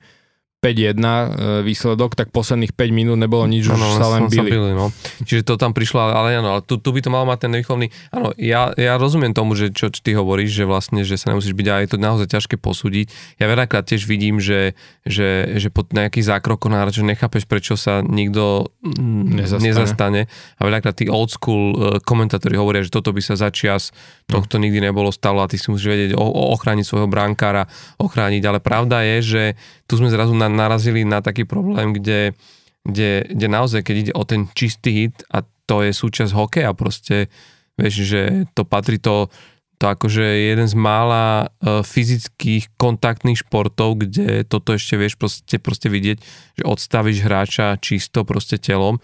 5-1 0.63 0.95
e, 0.95 1.27
výsledok, 1.67 2.15
tak 2.15 2.31
posledných 2.31 2.71
5 2.71 2.95
minút 2.95 3.19
nebolo 3.19 3.43
nič, 3.43 3.67
už 3.67 3.75
ano, 3.75 3.99
sa 3.99 4.07
len 4.15 4.31
bili. 4.31 4.47
bili 4.47 4.71
no. 4.71 4.95
Čiže 5.27 5.43
to 5.43 5.59
tam 5.59 5.75
prišlo, 5.75 5.99
ale 5.99 6.39
áno, 6.39 6.55
ale 6.55 6.61
tu, 6.63 6.79
tu 6.79 6.95
by 6.95 7.03
to 7.03 7.11
mal 7.11 7.27
mať 7.27 7.45
ten 7.45 7.51
výchovný, 7.51 7.91
áno, 8.15 8.31
ja, 8.39 8.71
ja 8.79 8.95
rozumiem 8.95 9.35
tomu, 9.35 9.59
že 9.59 9.75
čo 9.75 9.91
ty 9.91 10.15
hovoríš, 10.15 10.55
že 10.55 10.63
vlastne, 10.63 11.03
že 11.03 11.19
sa 11.19 11.35
nemusíš 11.35 11.51
byť, 11.51 11.67
ale 11.67 11.83
je 11.83 11.91
to 11.91 11.99
naozaj 11.99 12.27
ťažké 12.31 12.55
posúdiť. 12.55 13.11
Ja 13.43 13.51
veľakrát 13.51 13.83
tiež 13.83 14.07
vidím, 14.07 14.39
že, 14.39 14.79
že, 15.03 15.59
že 15.59 15.67
pod 15.67 15.91
nejaký 15.91 16.23
zákrok 16.23 16.63
že 16.93 17.03
nechápeš, 17.03 17.43
prečo 17.43 17.75
sa 17.75 17.99
nikto 17.99 18.71
nezastane. 18.85 19.67
nezastane. 19.67 20.21
A 20.57 20.61
veľakrát 20.63 20.95
tí 20.95 21.11
old 21.11 21.27
school 21.27 21.75
e, 21.75 21.99
komentátori 21.99 22.55
hovoria, 22.55 22.85
že 22.85 22.93
toto 22.93 23.11
by 23.11 23.19
sa 23.19 23.35
začias 23.35 23.91
tohto 24.31 24.55
no. 24.55 24.63
nikdy 24.63 24.79
nebolo 24.79 25.11
stalo 25.11 25.43
a 25.43 25.49
ty 25.51 25.59
si 25.59 25.67
musíš 25.67 25.89
vedieť 25.91 26.11
o, 26.15 26.23
o 26.23 26.43
ochrániť 26.55 26.85
svojho 26.87 27.09
brankára, 27.11 27.67
ochrániť, 27.99 28.43
ale 28.47 28.59
pravda 28.63 29.03
je, 29.03 29.17
že 29.19 29.43
tu 29.83 29.99
sme 29.99 30.07
zrazu 30.07 30.31
na, 30.31 30.47
narazili 30.53 31.01
na 31.03 31.19
taký 31.19 31.43
problém, 31.43 31.91
kde, 31.97 32.37
kde, 32.85 33.25
kde 33.27 33.47
naozaj, 33.49 33.81
keď 33.81 33.95
ide 33.97 34.13
o 34.13 34.23
ten 34.23 34.47
čistý 34.53 34.89
hit 34.93 35.25
a 35.33 35.41
to 35.65 35.81
je 35.81 35.91
súčasť 35.91 36.31
hokeja 36.31 36.71
proste, 36.77 37.33
vieš, 37.75 38.05
že 38.05 38.21
to 38.53 38.63
patrí 38.63 39.01
to, 39.01 39.33
to 39.81 39.85
akože 39.89 40.23
jeden 40.23 40.67
z 40.69 40.75
mála 40.77 41.49
uh, 41.49 41.81
fyzických 41.81 42.77
kontaktných 42.77 43.41
športov, 43.41 44.05
kde 44.05 44.45
toto 44.45 44.77
ešte 44.77 44.95
vieš 44.95 45.17
proste, 45.17 45.57
proste 45.57 45.89
vidieť, 45.89 46.17
že 46.59 46.63
odstavíš 46.63 47.25
hráča 47.25 47.81
čisto 47.81 48.23
proste 48.23 48.61
telom 48.61 49.01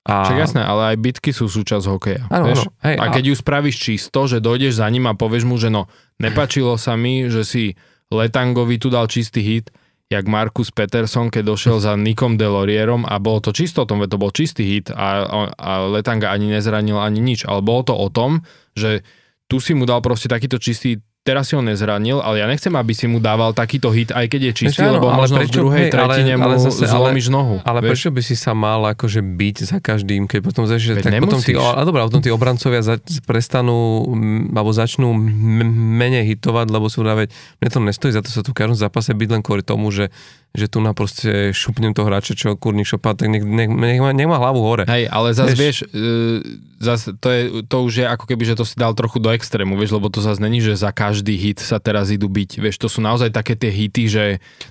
a... 0.00 0.24
Však 0.24 0.40
jasné, 0.40 0.62
ale 0.64 0.94
aj 0.94 0.96
bitky 0.96 1.30
sú 1.30 1.44
súčasť 1.44 1.84
hokeja. 1.84 2.22
Ano, 2.32 2.48
vieš? 2.48 2.64
Ano, 2.64 2.72
hej, 2.88 2.96
a 2.96 3.04
keď 3.12 3.24
a... 3.24 3.28
ju 3.28 3.34
spravíš 3.36 3.76
čisto, 3.76 4.20
že 4.24 4.40
dojdeš 4.40 4.80
za 4.80 4.88
ním 4.88 5.04
a 5.04 5.12
povieš 5.12 5.44
mu, 5.44 5.60
že 5.60 5.68
no, 5.68 5.92
nepačilo 6.16 6.80
sa 6.80 6.96
mi, 6.96 7.28
že 7.28 7.44
si 7.44 7.64
Letangovi 8.08 8.80
tu 8.80 8.88
dal 8.88 9.04
čistý 9.12 9.44
hit, 9.44 9.68
jak 10.10 10.26
Markus 10.26 10.74
Peterson, 10.74 11.30
keď 11.30 11.54
došiel 11.54 11.78
za 11.78 11.94
Nikom 11.94 12.34
Delorierom 12.34 13.06
a 13.06 13.22
bolo 13.22 13.38
to 13.38 13.54
čisto 13.54 13.86
o 13.86 13.88
tom, 13.88 14.02
to 14.02 14.18
bol 14.18 14.34
čistý 14.34 14.66
hit 14.66 14.90
a, 14.90 15.22
a 15.54 15.70
Letanga 15.86 16.34
ani 16.34 16.50
nezranil 16.50 16.98
ani 16.98 17.22
nič, 17.22 17.46
ale 17.46 17.62
bolo 17.62 17.86
to 17.86 17.94
o 17.94 18.10
tom, 18.10 18.42
že 18.74 19.06
tu 19.46 19.62
si 19.62 19.70
mu 19.70 19.86
dal 19.86 20.02
proste 20.02 20.26
takýto 20.26 20.58
čistý 20.58 20.98
teraz 21.20 21.52
si 21.52 21.54
ho 21.54 21.60
nezranil, 21.60 22.24
ale 22.24 22.40
ja 22.40 22.46
nechcem, 22.48 22.72
aby 22.72 22.96
si 22.96 23.04
mu 23.04 23.20
dával 23.20 23.52
takýto 23.52 23.92
hit, 23.92 24.08
aj 24.08 24.24
keď 24.24 24.40
je 24.40 24.52
čistý, 24.56 24.80
Ešte, 24.80 24.96
lebo 24.96 25.12
ale 25.12 25.20
možno 25.20 25.36
prečo, 25.44 25.52
v 25.52 25.56
druhej 25.60 25.84
hej, 25.84 25.92
tretine 25.92 26.32
ale, 26.40 26.44
ale 26.44 26.54
zase, 26.56 26.84
zlomíš 26.88 27.26
ale, 27.28 27.34
nohu. 27.36 27.56
Ale 27.60 27.78
vieš? 27.84 27.90
prečo 27.92 28.08
by 28.08 28.22
si 28.24 28.34
sa 28.40 28.52
mal 28.56 28.80
akože 28.96 29.20
byť 29.20 29.56
za 29.68 29.78
každým, 29.84 30.24
keď 30.24 30.40
potom 30.40 30.64
že 30.64 30.96
tak 30.96 31.12
potom 31.20 31.44
tí, 31.44 31.52
a 31.52 31.82
dobrá, 31.84 32.08
potom 32.08 32.24
tí 32.24 32.32
obrancovia 32.32 32.80
za, 32.80 32.96
prestanú, 33.28 34.08
alebo 34.56 34.72
začnú 34.72 35.12
m- 35.12 36.00
menej 36.00 36.24
hitovať, 36.34 36.72
lebo 36.72 36.88
sú 36.88 37.04
dáveť, 37.04 37.28
mne 37.60 37.68
to 37.68 37.78
nestojí 37.84 38.12
za 38.16 38.24
to 38.24 38.32
sa 38.32 38.40
tu 38.40 38.56
v 38.56 38.58
každom 38.64 38.80
zápase 38.80 39.12
byť 39.12 39.28
len 39.28 39.42
kvôli 39.44 39.60
tomu, 39.60 39.92
že 39.92 40.08
že 40.50 40.66
tu 40.66 40.82
na 40.82 40.90
proste 40.90 41.54
šupnem 41.54 41.94
toho 41.94 42.10
hráča, 42.10 42.34
čo 42.34 42.58
kurník 42.58 42.82
šopa, 42.82 43.14
tak 43.14 43.30
nech, 43.30 43.46
nech, 43.46 43.70
nech, 43.70 44.02
má, 44.02 44.10
nech 44.10 44.26
má 44.26 44.34
hlavu 44.34 44.58
hore. 44.58 44.82
Hej, 44.82 45.06
ale 45.06 45.30
zase 45.30 45.54
vieš, 45.54 45.86
vieš 45.86 45.94
uh, 45.94 46.42
zas 46.82 47.06
to, 47.06 47.28
je, 47.30 47.42
to 47.70 47.76
už 47.86 47.92
je 48.02 48.06
ako 48.08 48.24
keby, 48.26 48.42
že 48.42 48.58
to 48.58 48.66
si 48.66 48.74
dal 48.74 48.90
trochu 48.98 49.22
do 49.22 49.30
extrému, 49.30 49.78
vieš, 49.78 49.94
lebo 49.94 50.10
to 50.10 50.18
zase 50.18 50.42
není, 50.42 50.58
že 50.58 50.74
za 50.74 50.90
každý 51.10 51.34
hit 51.34 51.58
sa 51.58 51.82
teraz 51.82 52.14
idú 52.14 52.30
byť, 52.30 52.62
vieš, 52.62 52.78
to 52.78 52.86
sú 52.86 53.02
naozaj 53.02 53.34
také 53.34 53.58
tie 53.58 53.74
hity, 53.74 54.06
že 54.06 54.24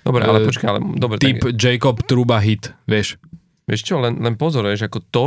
Dobre, 0.07 0.23
ale 0.23 0.39
uh, 0.41 0.47
počkaj, 0.47 0.67
ale 0.71 0.79
dobre. 0.95 1.19
Typ 1.19 1.43
tak... 1.43 1.59
Jacob 1.59 1.99
Truba 2.07 2.39
hit, 2.39 2.71
vieš. 2.87 3.19
Vieš 3.67 3.81
čo, 3.83 3.99
len, 3.99 4.15
len 4.23 4.39
pozor, 4.39 4.63
vieš, 4.63 4.87
ako 4.87 4.99
to, 5.11 5.25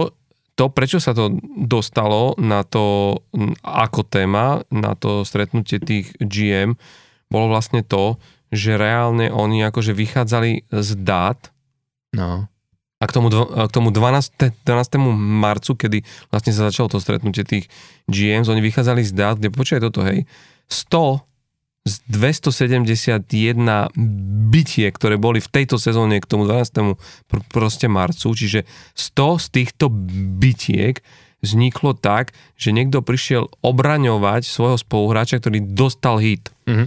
to, 0.57 0.73
prečo 0.73 0.97
sa 0.97 1.13
to 1.13 1.37
dostalo 1.69 2.33
na 2.41 2.65
to 2.65 3.15
ako 3.61 4.09
téma, 4.09 4.65
na 4.73 4.97
to 4.97 5.29
stretnutie 5.29 5.77
tých 5.77 6.17
GM, 6.17 6.81
bolo 7.29 7.53
vlastne 7.53 7.85
to, 7.85 8.17
že 8.49 8.81
reálne 8.81 9.29
oni 9.29 9.61
akože 9.69 9.93
vychádzali 9.93 10.73
z 10.73 10.91
dát 11.01 11.53
No. 12.13 12.45
a 13.01 13.05
k 13.09 13.13
tomu, 13.13 13.33
k 13.33 13.73
tomu 13.73 13.89
12. 13.89 14.69
12. 14.69 15.01
marcu, 15.17 15.73
kedy 15.75 16.05
vlastne 16.29 16.53
sa 16.53 16.69
začalo 16.69 16.93
to 16.93 17.01
stretnutie 17.01 17.43
tých 17.43 17.73
GMs, 18.07 18.53
oni 18.53 18.61
vychádzali 18.61 19.03
z 19.03 19.13
dát, 19.17 19.41
kde 19.41 19.49
počkaj 19.49 19.81
toto, 19.81 20.05
hej, 20.05 20.29
100 20.69 21.25
z 21.83 21.95
271 22.15 23.27
bytie, 24.55 24.87
ktoré 24.95 25.19
boli 25.19 25.43
v 25.43 25.51
tejto 25.51 25.83
sezóne 25.83 26.23
k 26.23 26.27
tomu 26.31 26.47
12. 26.47 26.95
Pr- 27.27 27.43
proste 27.51 27.91
marcu, 27.91 28.31
čiže 28.31 28.63
100 28.95 29.43
z 29.43 29.47
týchto 29.51 29.91
bytiek 30.39 31.03
vzniklo 31.43 31.99
tak, 31.99 32.31
že 32.55 32.71
niekto 32.71 33.03
prišiel 33.03 33.51
obraňovať 33.67 34.47
svojho 34.47 34.79
spoluhráča, 34.79 35.43
ktorý 35.43 35.59
dostal 35.75 36.23
hit. 36.23 36.55
Mhm. 36.71 36.87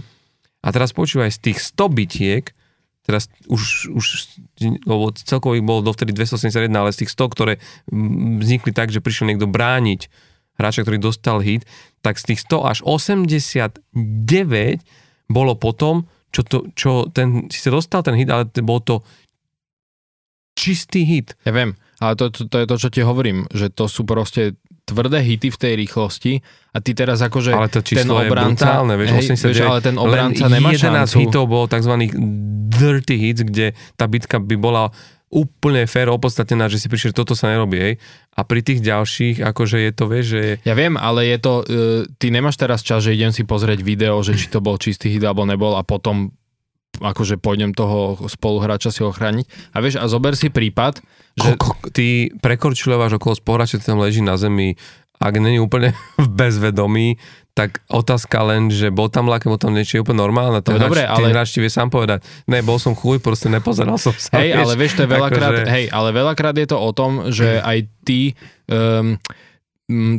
A 0.64 0.68
teraz 0.74 0.96
počúvaj, 0.96 1.30
z 1.30 1.52
tých 1.52 1.58
100 1.62 1.92
bytiek, 1.92 2.44
teraz 3.06 3.30
už, 3.46 3.92
už 3.94 4.06
lebo 4.82 5.14
celkovo 5.14 5.54
ich 5.54 5.62
bolo 5.62 5.84
dovtedy 5.84 6.10
271, 6.10 6.72
ale 6.74 6.90
z 6.90 7.04
tých 7.04 7.14
100, 7.14 7.34
ktoré 7.36 7.52
vznikli 8.42 8.74
tak, 8.74 8.90
že 8.90 9.04
prišiel 9.04 9.30
niekto 9.30 9.46
brániť 9.46 10.10
hráča, 10.56 10.82
ktorý 10.82 10.98
dostal 10.98 11.38
hit, 11.44 11.68
tak 12.06 12.22
z 12.22 12.24
tých 12.30 12.40
100 12.46 12.70
až 12.70 12.78
89 12.86 13.82
bolo 15.26 15.58
potom, 15.58 16.06
čo, 16.30 16.46
to, 16.46 16.70
čo 16.78 17.10
ten, 17.10 17.50
si 17.50 17.58
sa 17.58 17.74
dostal 17.74 18.06
ten 18.06 18.14
hit, 18.14 18.30
ale 18.30 18.46
to- 18.46 18.62
bol 18.62 18.78
to 18.78 19.02
čistý 20.54 21.02
hit. 21.02 21.34
Ja 21.42 21.50
viem, 21.50 21.74
ale 21.98 22.14
to, 22.14 22.30
to, 22.30 22.46
to 22.46 22.56
je 22.62 22.66
to, 22.70 22.76
čo 22.78 22.88
ti 22.94 23.00
hovorím, 23.02 23.50
že 23.50 23.68
to 23.68 23.90
sú 23.90 24.06
proste 24.06 24.54
tvrdé 24.86 25.18
hity 25.18 25.50
v 25.50 25.58
tej 25.58 25.72
rýchlosti 25.82 26.32
a 26.70 26.78
ty 26.78 26.94
teraz 26.94 27.18
akože 27.18 27.50
Ale 27.50 27.66
to 27.66 27.82
ten 27.82 28.06
je 28.06 28.14
obranca, 28.14 28.70
brutálne, 28.70 28.94
vieš, 28.94 29.10
hej, 29.10 29.22
89, 29.34 29.50
vieš, 29.50 29.58
ale 29.66 29.80
ten 29.82 29.96
obranca 29.98 30.44
nemá 30.46 30.70
11 30.70 30.78
šancu. 30.78 31.16
hitov 31.26 31.44
bolo 31.50 31.66
tzv. 31.66 31.92
dirty 32.70 33.14
hits, 33.18 33.42
kde 33.42 33.74
tá 33.98 34.06
bitka 34.06 34.38
by 34.38 34.54
bola 34.54 34.94
úplne 35.26 35.84
fér 35.90 36.06
opodstatnená, 36.14 36.70
že 36.70 36.78
si 36.78 36.86
prišiel, 36.86 37.10
toto 37.10 37.34
sa 37.34 37.50
nerobí, 37.50 37.76
hej. 37.76 37.94
A 38.38 38.46
pri 38.46 38.62
tých 38.62 38.78
ďalších, 38.78 39.42
akože 39.42 39.82
je 39.82 39.92
to, 39.92 40.04
vieš, 40.06 40.26
že 40.38 40.42
Ja 40.62 40.78
viem, 40.78 40.94
ale 40.94 41.26
je 41.26 41.38
to, 41.42 41.52
uh, 41.60 41.64
ty 42.16 42.30
nemáš 42.30 42.56
teraz 42.56 42.86
čas, 42.86 43.02
že 43.02 43.16
idem 43.16 43.34
si 43.34 43.42
pozrieť 43.42 43.82
video, 43.82 44.22
že 44.22 44.38
či 44.38 44.46
to 44.46 44.62
bol 44.62 44.78
čistý 44.78 45.10
hit 45.10 45.26
alebo 45.26 45.42
nebol 45.42 45.74
a 45.74 45.82
potom 45.82 46.30
akože 46.96 47.36
pôjdem 47.36 47.76
toho 47.76 48.16
spoluhráča 48.24 48.88
si 48.88 49.04
ochrániť. 49.04 49.76
A 49.76 49.84
vieš, 49.84 50.00
a 50.00 50.08
zober 50.08 50.32
si 50.32 50.48
prípad, 50.48 51.04
že... 51.36 51.60
Ko, 51.60 51.76
ko, 51.76 51.92
ty 51.92 52.32
prekorčiľováš 52.40 53.20
okolo 53.20 53.36
spohrača, 53.36 53.76
ty 53.76 53.84
tam 53.84 54.00
leží 54.00 54.24
na 54.24 54.40
zemi, 54.40 54.80
ak 55.18 55.34
není 55.36 55.56
úplne 55.56 55.92
v 56.22 56.28
bezvedomí, 56.28 57.16
tak 57.56 57.80
otázka 57.88 58.44
len, 58.44 58.68
že 58.68 58.92
bol 58.92 59.08
tam 59.08 59.32
laké, 59.32 59.48
bol 59.48 59.56
tam 59.56 59.72
niečo 59.72 59.96
je 59.96 60.04
úplne 60.04 60.20
normálne, 60.20 60.60
ten, 60.60 60.76
No 60.76 60.92
dobre, 60.92 61.08
ale- 61.08 61.32
hráč 61.32 61.56
ti 61.56 61.64
vie 61.64 61.72
sám 61.72 61.88
povedať, 61.88 62.20
ne, 62.44 62.60
bol 62.60 62.76
som 62.76 62.92
chuj, 62.92 63.16
proste 63.18 63.48
nepozeral 63.48 63.96
som 63.96 64.12
sa. 64.12 64.36
Hej, 64.36 64.52
ale 64.52 64.76
vieš, 64.76 65.00
to 65.00 65.08
je 65.08 65.10
veľakrát, 65.10 65.52
akože- 65.56 65.72
hej, 65.72 65.84
ale 65.88 66.08
veľakrát 66.12 66.52
je 66.52 66.68
to 66.68 66.76
o 66.76 66.90
tom, 66.92 67.32
že 67.32 67.56
aj 67.64 67.78
ty, 68.04 68.36
um, 68.68 69.16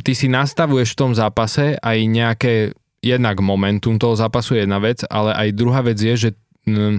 ty 0.02 0.12
si 0.14 0.26
nastavuješ 0.26 0.98
v 0.98 1.00
tom 1.00 1.12
zápase 1.14 1.78
aj 1.78 1.98
nejaké, 2.04 2.54
jednak 2.98 3.38
momentum 3.38 4.02
toho 4.02 4.18
zápasu 4.18 4.58
je 4.58 4.66
jedna 4.66 4.82
vec, 4.82 5.06
ale 5.06 5.30
aj 5.32 5.48
druhá 5.54 5.86
vec 5.86 6.02
je, 6.02 6.18
že, 6.18 6.30
mm, 6.66 6.98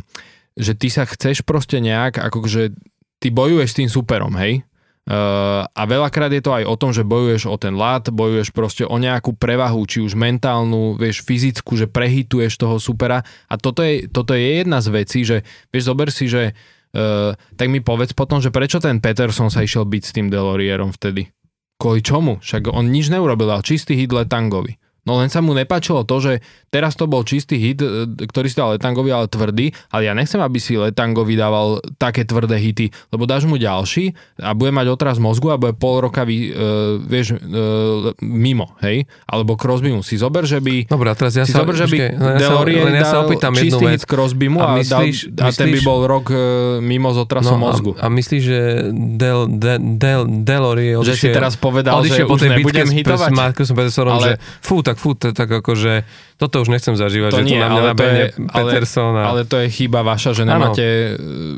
že 0.55 0.73
ty 0.79 0.87
sa 0.87 1.03
chceš 1.03 1.43
proste 1.43 1.83
nejak, 1.83 2.15
akože 2.15 2.79
ty 3.19 3.29
bojuješ 3.29 3.75
s 3.75 3.79
tým 3.83 3.91
superom, 3.91 4.39
hej? 4.39 4.63
A 5.09 5.83
veľakrát 5.89 6.29
je 6.29 6.45
to 6.45 6.53
aj 6.53 6.69
o 6.69 6.77
tom, 6.77 6.93
že 6.93 7.01
bojuješ 7.01 7.49
o 7.49 7.57
ten 7.57 7.73
lát, 7.73 8.05
bojuješ 8.13 8.53
proste 8.53 8.85
o 8.85 8.97
nejakú 9.01 9.33
prevahu, 9.33 9.81
či 9.89 10.05
už 10.05 10.13
mentálnu, 10.13 11.01
vieš, 11.01 11.25
fyzickú, 11.25 11.81
že 11.81 11.89
prehituješ 11.89 12.61
toho 12.61 12.77
supera 12.77 13.25
a 13.49 13.55
toto 13.57 13.81
je, 13.81 14.05
toto 14.05 14.37
je 14.37 14.61
jedna 14.61 14.85
z 14.85 14.89
vecí, 14.93 15.25
že 15.25 15.49
vieš, 15.73 15.89
zober 15.89 16.13
si, 16.13 16.29
že 16.29 16.53
uh, 16.53 17.33
tak 17.57 17.73
mi 17.73 17.81
povedz 17.81 18.13
potom, 18.13 18.45
že 18.45 18.53
prečo 18.53 18.85
ten 18.85 19.01
Peterson 19.01 19.49
sa 19.49 19.65
išiel 19.65 19.89
byť 19.89 20.03
s 20.05 20.13
tým 20.13 20.29
Delorierom 20.29 20.93
vtedy? 20.93 21.33
Kvôli 21.81 22.05
čomu? 22.05 22.43
Však 22.45 22.69
on 22.69 22.93
nič 22.93 23.09
neurobil, 23.09 23.49
ale 23.49 23.65
čistý 23.65 23.97
hit 23.97 24.13
Letangovi. 24.13 24.77
No 25.09 25.17
len 25.17 25.33
sa 25.33 25.41
mu 25.41 25.57
nepáčilo 25.57 26.05
to, 26.05 26.21
že 26.21 26.33
teraz 26.69 26.93
to 26.93 27.09
bol 27.09 27.25
čistý 27.25 27.57
hit, 27.57 27.81
e, 27.81 27.89
ktorý 28.21 28.45
si 28.45 28.55
dal 28.55 28.77
Letangovi, 28.77 29.09
ale 29.09 29.25
tvrdý, 29.25 29.73
ale 29.89 30.05
ja 30.05 30.13
nechcem, 30.13 30.37
aby 30.37 30.61
si 30.61 30.77
Letangovi 30.77 31.33
dával 31.33 31.81
také 31.97 32.23
tvrdé 32.23 32.61
hity, 32.61 32.93
lebo 33.09 33.25
dáš 33.25 33.49
mu 33.49 33.57
ďalší 33.57 34.13
a 34.39 34.53
bude 34.53 34.69
mať 34.69 34.93
otraz 34.93 35.17
mozgu 35.17 35.49
a 35.49 35.57
bude 35.57 35.73
pol 35.73 36.05
roka 36.05 36.29
vy, 36.29 36.53
uh, 36.53 37.01
vieš, 37.01 37.41
uh, 37.41 38.13
mimo, 38.21 38.77
hej? 38.79 39.09
Alebo 39.25 39.57
Crosby 39.57 39.89
mu 39.91 40.05
si 40.05 40.21
zober, 40.21 40.45
že 40.45 40.61
by 40.61 40.85
Dobre, 40.85 41.09
a 41.09 41.17
teraz 41.17 41.33
ja 41.33 41.49
si 41.49 41.57
sa, 41.57 41.65
zober, 41.65 41.73
že 41.73 41.89
by 41.89 41.97
ja 41.97 42.13
sa, 42.13 42.31
Delorier 42.45 42.85
len 42.85 43.01
ja 43.01 43.07
sa 43.09 43.19
dal 43.19 43.25
opýtam 43.25 43.57
jednu 43.57 43.65
čistý 43.65 43.85
hit 43.89 44.03
Crosbymu 44.05 44.61
A 44.61 44.67
a, 44.69 44.77
myslíš- 44.77 45.33
dal, 45.33 45.49
a 45.49 45.57
ten 45.57 45.73
by 45.73 45.81
myslíš- 45.81 45.89
bol 45.89 46.01
rok 46.05 46.27
uh, 46.29 46.39
mimo 46.85 47.09
s 47.11 47.19
otrasom 47.19 47.57
mozgu. 47.57 47.97
No, 47.97 48.05
a, 48.05 48.07
a 48.07 48.13
myslíš, 48.13 48.43
že 48.45 48.61
Del, 48.93 49.49
Del, 49.57 49.81
Del, 49.97 50.23
Delory 50.45 51.01
že 51.01 51.17
si 51.17 51.33
teraz 51.33 51.57
povedal, 51.57 51.97
že 52.05 52.13
odišiel 52.13 52.27
po 52.29 52.37
už 52.37 52.41
nebudem 52.45 52.89
hitovať. 52.93 53.31
s 53.33 53.39
Markusom 53.39 53.75
Petersonom, 53.79 54.15
Ale- 54.21 54.27
že 54.27 54.33
fú, 54.61 54.85
tak 54.85 54.98
fú, 54.99 55.15
to, 55.15 55.31
tak 55.31 55.47
akože 55.49 56.03
toto 56.37 56.61
už 56.61 56.69
nechcem 56.69 56.93
zažívať, 56.93 57.31
To 57.31 57.39
že 57.41 57.47
nie, 57.47 57.57
tu 57.57 57.63
na 57.63 57.69
mňa 57.69 57.81
ale 57.81 57.91
to 57.95 58.05
je- 58.05 58.31
ale- 58.47 58.71
Peterson 58.71 59.15
a... 59.15 59.23
Ale 59.27 59.43
to 59.43 59.57
je 59.59 59.69
chyba 59.71 60.01
vaša, 60.03 60.31
že, 60.35 60.43
nemáte, 60.43 60.87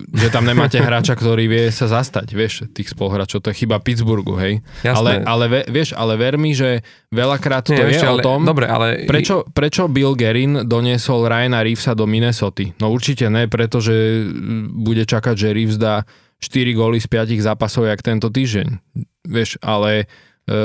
že 0.09 0.29
tam 0.29 0.45
nemáte 0.45 0.77
hráča, 0.79 1.13
ktorý 1.13 1.45
vie 1.47 1.65
sa 1.69 1.85
zastať, 1.87 2.29
vieš, 2.31 2.69
tých 2.69 2.89
spoluhráčov. 2.89 3.41
To 3.41 3.51
je 3.51 3.59
chyba 3.59 3.81
Pittsburghu, 3.81 4.37
hej. 4.37 4.61
Ale, 4.83 5.21
Jasné. 5.21 5.25
ale 5.25 5.45
ve- 5.49 5.67
vieš, 5.67 5.93
ale 5.93 6.15
ver 6.15 6.37
mi, 6.37 6.53
že 6.53 6.81
veľakrát 7.09 7.65
to 7.65 7.73
Nie, 7.73 7.89
je 7.89 7.97
ešte, 7.97 8.07
o 8.07 8.13
ale- 8.15 8.23
tom, 8.23 8.41
Dobre, 8.45 8.65
ale... 8.65 9.05
Prečo, 9.05 9.45
prečo 9.49 9.89
Bill 9.89 10.13
Gerin 10.15 10.65
doniesol 10.65 11.25
Ryana 11.25 11.61
Reevesa 11.61 11.93
do 11.93 12.05
Minnesota? 12.05 12.65
No 12.77 12.89
určite 12.89 13.27
ne, 13.27 13.45
pretože 13.45 14.29
bude 14.71 15.05
čakať, 15.05 15.35
že 15.35 15.49
Reeves 15.51 15.77
dá 15.77 16.05
4 16.41 16.73
góly 16.73 16.97
z 16.97 17.05
5 17.05 17.37
zápasov, 17.37 17.85
jak 17.85 18.01
tento 18.01 18.33
týždeň. 18.33 18.81
Vieš, 19.29 19.61
ale 19.61 20.09
e, 20.49 20.57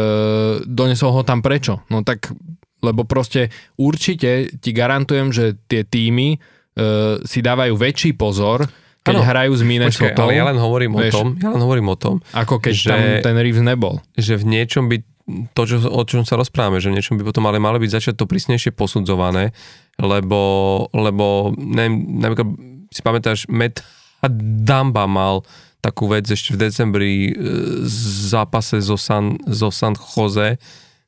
donesol 0.64 1.12
ho 1.12 1.22
tam 1.22 1.44
prečo? 1.44 1.84
No 1.92 2.00
tak, 2.00 2.32
lebo 2.80 3.04
proste 3.04 3.52
určite 3.76 4.52
ti 4.60 4.72
garantujem, 4.72 5.32
že 5.32 5.56
tie 5.68 5.84
týmy 5.84 6.36
e, 6.36 6.38
si 7.24 7.40
dávajú 7.40 7.74
väčší 7.76 8.16
pozor, 8.16 8.68
keď 9.06 9.16
Áno. 9.22 9.26
hrajú 9.26 9.52
s 9.54 9.62
Minnesota, 9.62 10.18
ale 10.18 10.34
ja 10.34 10.50
len 10.50 10.58
hovorím 10.58 10.98
vieš. 10.98 11.14
o 11.14 11.18
tom, 11.22 11.28
ja 11.38 11.54
len 11.54 11.62
hovorím 11.62 11.88
o 11.94 11.98
tom, 11.98 12.16
ako 12.34 12.58
keď 12.58 12.74
že- 12.74 12.90
tam 12.90 13.00
ten 13.22 13.36
Reeves 13.38 13.62
nebol. 13.62 14.02
že 14.18 14.34
v 14.36 14.46
niečom 14.50 14.90
by 14.90 14.98
to, 15.54 15.62
čo, 15.66 15.78
o 15.82 16.04
čom 16.06 16.22
sa 16.22 16.38
rozprávame, 16.38 16.78
že 16.78 16.94
v 16.94 17.02
niečom 17.02 17.18
by 17.18 17.26
potom 17.26 17.46
ale 17.50 17.58
malo 17.58 17.82
byť 17.82 17.90
začať 17.90 18.14
to 18.14 18.30
prísnejšie 18.30 18.74
posudzované, 18.74 19.54
lebo, 19.98 20.42
lebo 20.94 21.50
neviem, 21.58 22.22
napríklad 22.22 22.50
si 22.94 23.02
pamätáš, 23.02 23.50
Matt 23.50 23.82
Damba 24.66 25.06
mal 25.06 25.42
takú 25.82 26.10
vec 26.10 26.26
ešte 26.26 26.54
v 26.54 26.62
decembri 26.66 27.14
e, 27.30 27.32
v 27.86 27.90
zápase 28.30 28.82
zo 28.82 28.98
San, 28.98 29.38
zo 29.46 29.70
San 29.70 29.94
Jose, 29.94 30.58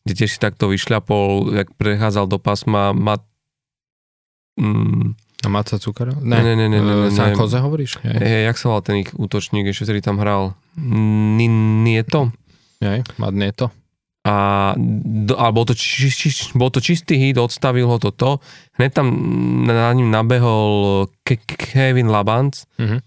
kde 0.07 0.15
tiež 0.15 0.31
si 0.31 0.39
takto 0.39 0.67
vyšľapol, 0.67 1.27
jak 1.53 1.67
prechádzal 1.73 2.25
do 2.25 2.37
pásma 2.37 2.89
Mat, 2.89 3.19
mm, 4.55 5.13
A 5.43 5.49
Maca 5.49 5.77
Cukara? 5.77 6.17
Ne, 6.17 6.41
ne, 6.41 6.55
ne, 6.55 6.65
ne, 6.65 6.79
ne, 6.79 6.93
ne. 6.97 7.11
San 7.11 7.29
Jose 7.31 7.59
hovoríš? 7.59 8.01
Hej, 8.01 8.15
e, 8.17 8.41
jak 8.43 8.57
sa 8.57 8.65
volal 8.69 8.81
ten 8.81 8.97
ich 8.97 9.11
útočník 9.13 9.67
ešte, 9.67 9.85
ktorý 9.85 9.99
tam 10.01 10.17
hral? 10.17 10.57
Ni- 10.77 11.51
Nieto? 11.83 12.33
hej, 12.79 13.05
Madne 13.17 13.51
to. 13.51 13.69
a 14.23 14.75
do, 14.75 15.39
bol 15.49 15.63
to, 15.63 15.71
či, 15.71 16.11
či, 16.11 16.27
bol 16.51 16.67
to 16.67 16.79
čistý 16.79 17.15
hit, 17.15 17.37
odstavil 17.37 17.87
ho 17.87 17.95
toto. 17.95 18.43
Hneď 18.75 18.91
tam 18.93 19.07
na 19.63 19.87
ním 19.89 20.11
nabehol 20.11 21.07
Ke- 21.23 21.39
Kevin 21.39 22.09
Labanc, 22.09 22.67
Mhm. 22.75 23.06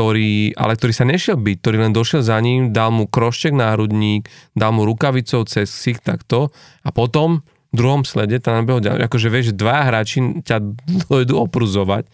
Ktorý, 0.00 0.56
ale 0.56 0.80
ktorý 0.80 0.92
sa 0.96 1.04
nešiel 1.04 1.36
byť, 1.36 1.56
ktorý 1.60 1.76
len 1.76 1.92
došiel 1.92 2.24
za 2.24 2.40
ním, 2.40 2.72
dal 2.72 2.88
mu 2.88 3.04
krošček 3.04 3.52
na 3.52 3.76
hrudník, 3.76 4.32
dal 4.56 4.72
mu 4.72 4.88
rukavicou 4.88 5.44
cez 5.44 5.68
ksich 5.68 6.00
takto 6.00 6.48
a 6.80 6.88
potom 6.88 7.44
v 7.68 7.74
druhom 7.76 8.08
slede 8.08 8.40
tam 8.40 8.64
nabehol 8.64 8.80
ďalej. 8.80 9.04
Akože 9.04 9.28
vieš, 9.28 9.52
dva 9.52 9.84
hráči 9.84 10.40
ťa 10.40 10.56
dojdu 11.12 11.36
opruzovať, 11.36 12.08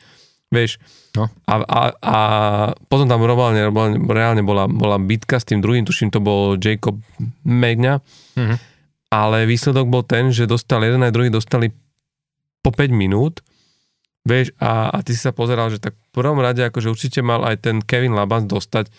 vieš. 0.51 0.83
No. 1.15 1.31
A, 1.47 1.55
a, 1.63 1.81
a 2.03 2.17
potom 2.91 3.07
tam 3.07 3.23
reálne, 3.23 3.71
reálne 4.11 4.43
bola, 4.43 4.67
bola 4.67 4.99
bitka 4.99 5.39
s 5.39 5.47
tým 5.47 5.63
druhým, 5.63 5.87
tuším, 5.87 6.11
to 6.11 6.19
bol 6.19 6.59
Jacob 6.59 6.99
Megna, 7.47 8.03
Mhm. 8.35 8.59
ale 9.15 9.47
výsledok 9.47 9.87
bol 9.87 10.03
ten, 10.03 10.35
že 10.35 10.51
dostal 10.51 10.83
jeden 10.83 11.07
aj 11.07 11.15
druhý 11.15 11.31
dostali 11.31 11.71
po 12.67 12.75
5 12.75 12.91
minút, 12.91 13.46
vieš, 14.27 14.51
a, 14.59 14.91
a 14.91 14.99
ty 15.07 15.15
si 15.15 15.23
sa 15.23 15.31
pozeral, 15.31 15.71
že 15.71 15.79
tak 15.79 15.95
v 15.95 16.11
prvom 16.11 16.43
rade 16.43 16.67
akože 16.67 16.91
určite 16.91 17.23
mal 17.23 17.47
aj 17.47 17.63
ten 17.63 17.79
Kevin 17.79 18.19
Laban 18.19 18.51
dostať, 18.51 18.91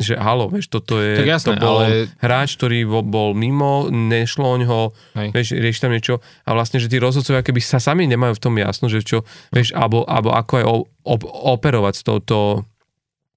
že 0.00 0.16
halo, 0.16 0.48
vieš, 0.48 0.72
toto 0.72 0.96
je, 0.96 1.18
Tak 1.18 1.28
jasné, 1.28 1.58
to 1.58 1.60
bol 1.60 1.84
ale- 1.84 2.08
hráč, 2.22 2.56
ktorý 2.56 2.88
bol, 3.04 3.36
mimo, 3.36 3.90
nešlo 3.92 4.46
o 4.48 4.56
ňoho, 4.56 4.80
Hej. 5.12 5.28
vieš, 5.36 5.48
rieši 5.52 5.80
tam 5.82 5.92
niečo 5.92 6.14
a 6.46 6.50
vlastne, 6.56 6.80
že 6.80 6.88
tí 6.88 6.96
rozhodcovia, 6.96 7.44
keby 7.44 7.60
sa 7.60 7.76
sami 7.76 8.08
nemajú 8.08 8.38
v 8.38 8.40
tom 8.40 8.54
jasno, 8.56 8.88
že 8.88 9.04
čo, 9.04 9.28
vieš, 9.52 9.76
alebo, 9.76 10.08
alebo 10.08 10.32
ako 10.32 10.52
aj 10.56 10.64
o, 10.64 10.74
op, 11.04 11.22
operovať 11.28 11.94
s 12.00 12.02
touto 12.06 12.64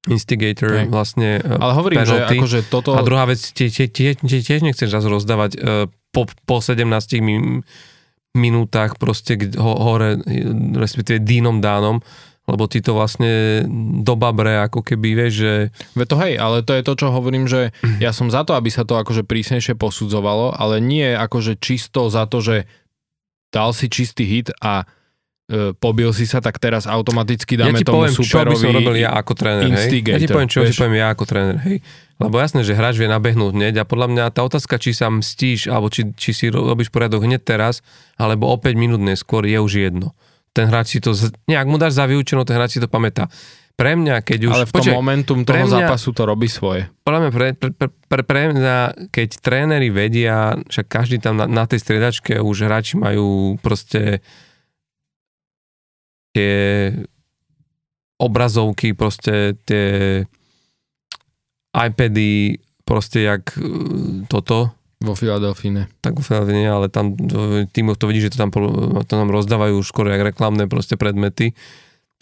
instigator 0.07 0.84
Hej. 0.84 0.88
vlastne 0.91 1.39
e, 1.39 1.47
Ale 1.60 1.73
hovorím, 1.76 2.03
že 2.03 2.27
akože 2.27 2.60
toto... 2.68 2.91
A 2.95 3.03
druhá 3.03 3.23
vec, 3.23 3.39
tie, 3.39 3.72
tie, 3.72 3.88
tie, 3.88 4.15
tie, 4.15 4.39
tiež 4.43 4.61
nechceš 4.64 4.91
raz 4.91 5.03
rozdávať 5.07 5.51
e, 5.55 5.60
po, 6.11 6.27
po 6.43 6.60
17 6.60 6.84
min, 7.23 7.64
minútach 8.34 8.97
proste 8.97 9.38
ho, 9.55 9.73
hore, 9.77 10.18
respektíve 10.73 11.22
dínom 11.22 11.61
dánom, 11.61 12.01
lebo 12.43 12.68
ty 12.68 12.84
to 12.84 12.91
vlastne 12.91 13.64
do 14.03 14.19
babre, 14.19 14.60
ako 14.68 14.84
keby, 14.84 15.15
vieš, 15.15 15.34
že 15.47 15.53
Ve 15.95 16.03
to 16.03 16.19
hej, 16.19 16.35
ale 16.35 16.60
to 16.60 16.76
je 16.76 16.84
to, 16.84 16.93
čo 16.99 17.07
hovorím, 17.14 17.47
že 17.47 17.72
ja 18.03 18.11
som 18.11 18.27
za 18.27 18.43
to, 18.43 18.57
aby 18.57 18.68
sa 18.68 18.84
to 18.84 18.99
akože 18.99 19.23
prísnejšie 19.23 19.80
posudzovalo, 19.80 20.51
ale 20.51 20.84
nie 20.84 21.15
akože 21.15 21.55
čisto 21.61 22.11
za 22.11 22.27
to, 22.27 22.43
že 22.43 22.68
dal 23.53 23.72
si 23.72 23.88
čistý 23.88 24.27
hit 24.27 24.51
a 24.60 24.84
pobil 25.76 26.07
si 26.15 26.24
sa, 26.24 26.40
tak 26.40 26.56
teraz 26.56 26.88
automaticky 26.88 27.60
ja 27.60 27.68
dáme 27.68 27.84
ti 27.84 27.84
tomu 27.84 28.07
poviem, 28.07 28.15
čo 28.15 28.24
by 28.24 28.28
superovi 28.32 28.56
som 28.56 28.72
robil 28.72 28.95
ja 28.95 29.11
ako 29.11 29.32
tréner, 29.36 29.68
hej. 29.76 29.90
Ja 30.07 30.18
ti 30.18 30.28
poviem, 30.32 30.49
čo 30.49 30.64
vieš. 30.64 30.72
ti 30.72 30.80
poviem 30.80 30.95
ja 31.03 31.07
ako 31.11 31.24
tréner, 31.28 31.57
hej. 31.68 31.78
Lebo 32.15 32.36
jasné, 32.40 32.64
že 32.64 32.72
hráč 32.72 32.95
vie 32.95 33.11
nabehnúť 33.11 33.52
hneď 33.52 33.74
a 33.82 33.84
podľa 33.84 34.07
mňa 34.15 34.24
tá 34.32 34.41
otázka, 34.48 34.80
či 34.80 34.95
sa 34.95 35.11
mstíš, 35.11 35.68
alebo 35.68 35.91
či, 35.91 36.15
či 36.15 36.32
si 36.32 36.45
robíš 36.48 36.88
poriadok 36.88 37.28
hneď 37.28 37.44
teraz, 37.44 37.84
alebo 38.15 38.48
o 38.48 38.56
5 38.56 38.72
minút 38.80 39.03
neskôr, 39.03 39.44
je 39.44 39.60
už 39.60 39.91
jedno. 39.91 40.15
Ten 40.56 40.72
hráč 40.72 40.95
si 40.95 40.99
to, 41.03 41.11
z- 41.11 41.36
nejak 41.49 41.68
mu 41.68 41.76
dáš 41.76 41.99
za 41.99 42.07
vyučenú, 42.07 42.48
ten 42.48 42.56
hráč 42.56 42.78
si 42.78 42.80
to 42.80 42.88
pamätá. 42.88 43.28
Pre 43.74 43.98
mňa, 43.98 44.22
keď 44.22 44.40
už... 44.48 44.53
Ale 44.53 44.65
v 44.70 44.72
tom 44.72 44.78
počkaj, 44.80 44.95
momentum 44.95 45.40
toho 45.44 45.65
mňa- 45.65 45.74
zápasu 45.90 46.14
to 46.14 46.24
robí 46.24 46.45
svoje. 46.48 46.88
podľa 47.03 47.20
mňa 47.20 47.32
pre, 47.34 47.48
pre, 47.57 47.70
pre, 47.74 47.88
pre, 47.90 48.22
pre 48.24 48.41
mňa, 48.53 48.78
keď 49.10 49.30
tréneri 49.41 49.90
vedia, 49.90 50.56
však 50.70 50.86
každý 50.88 51.18
tam 51.20 51.41
na, 51.41 51.49
na 51.49 51.65
tej 51.65 51.82
striedačke 51.82 52.38
už 52.40 52.70
hráči 52.70 52.95
majú 52.95 53.57
proste 53.60 54.22
tie 56.34 56.55
obrazovky, 58.18 58.93
proste 58.97 59.57
tie 59.65 59.88
iPady, 61.73 62.61
proste 62.85 63.26
jak 63.26 63.57
e, 63.57 63.61
toto, 64.30 64.73
Vo 65.03 65.19
Filadelfii 65.19 65.72
ne. 65.76 65.84
tak 65.99 66.15
vo 66.15 66.23
Filadelfii 66.23 66.64
ale 66.64 66.88
tam 66.88 67.11
tímoch 67.76 67.99
to 67.99 68.07
vidí, 68.07 68.23
že 68.23 68.31
to 68.31 68.39
tam 68.39 68.55
to 69.03 69.14
nám 69.19 69.35
rozdávajú 69.35 69.76
skoro 69.84 70.07
jak 70.07 70.23
reklamné 70.31 70.72
proste 70.72 70.95
predmety. 70.95 71.51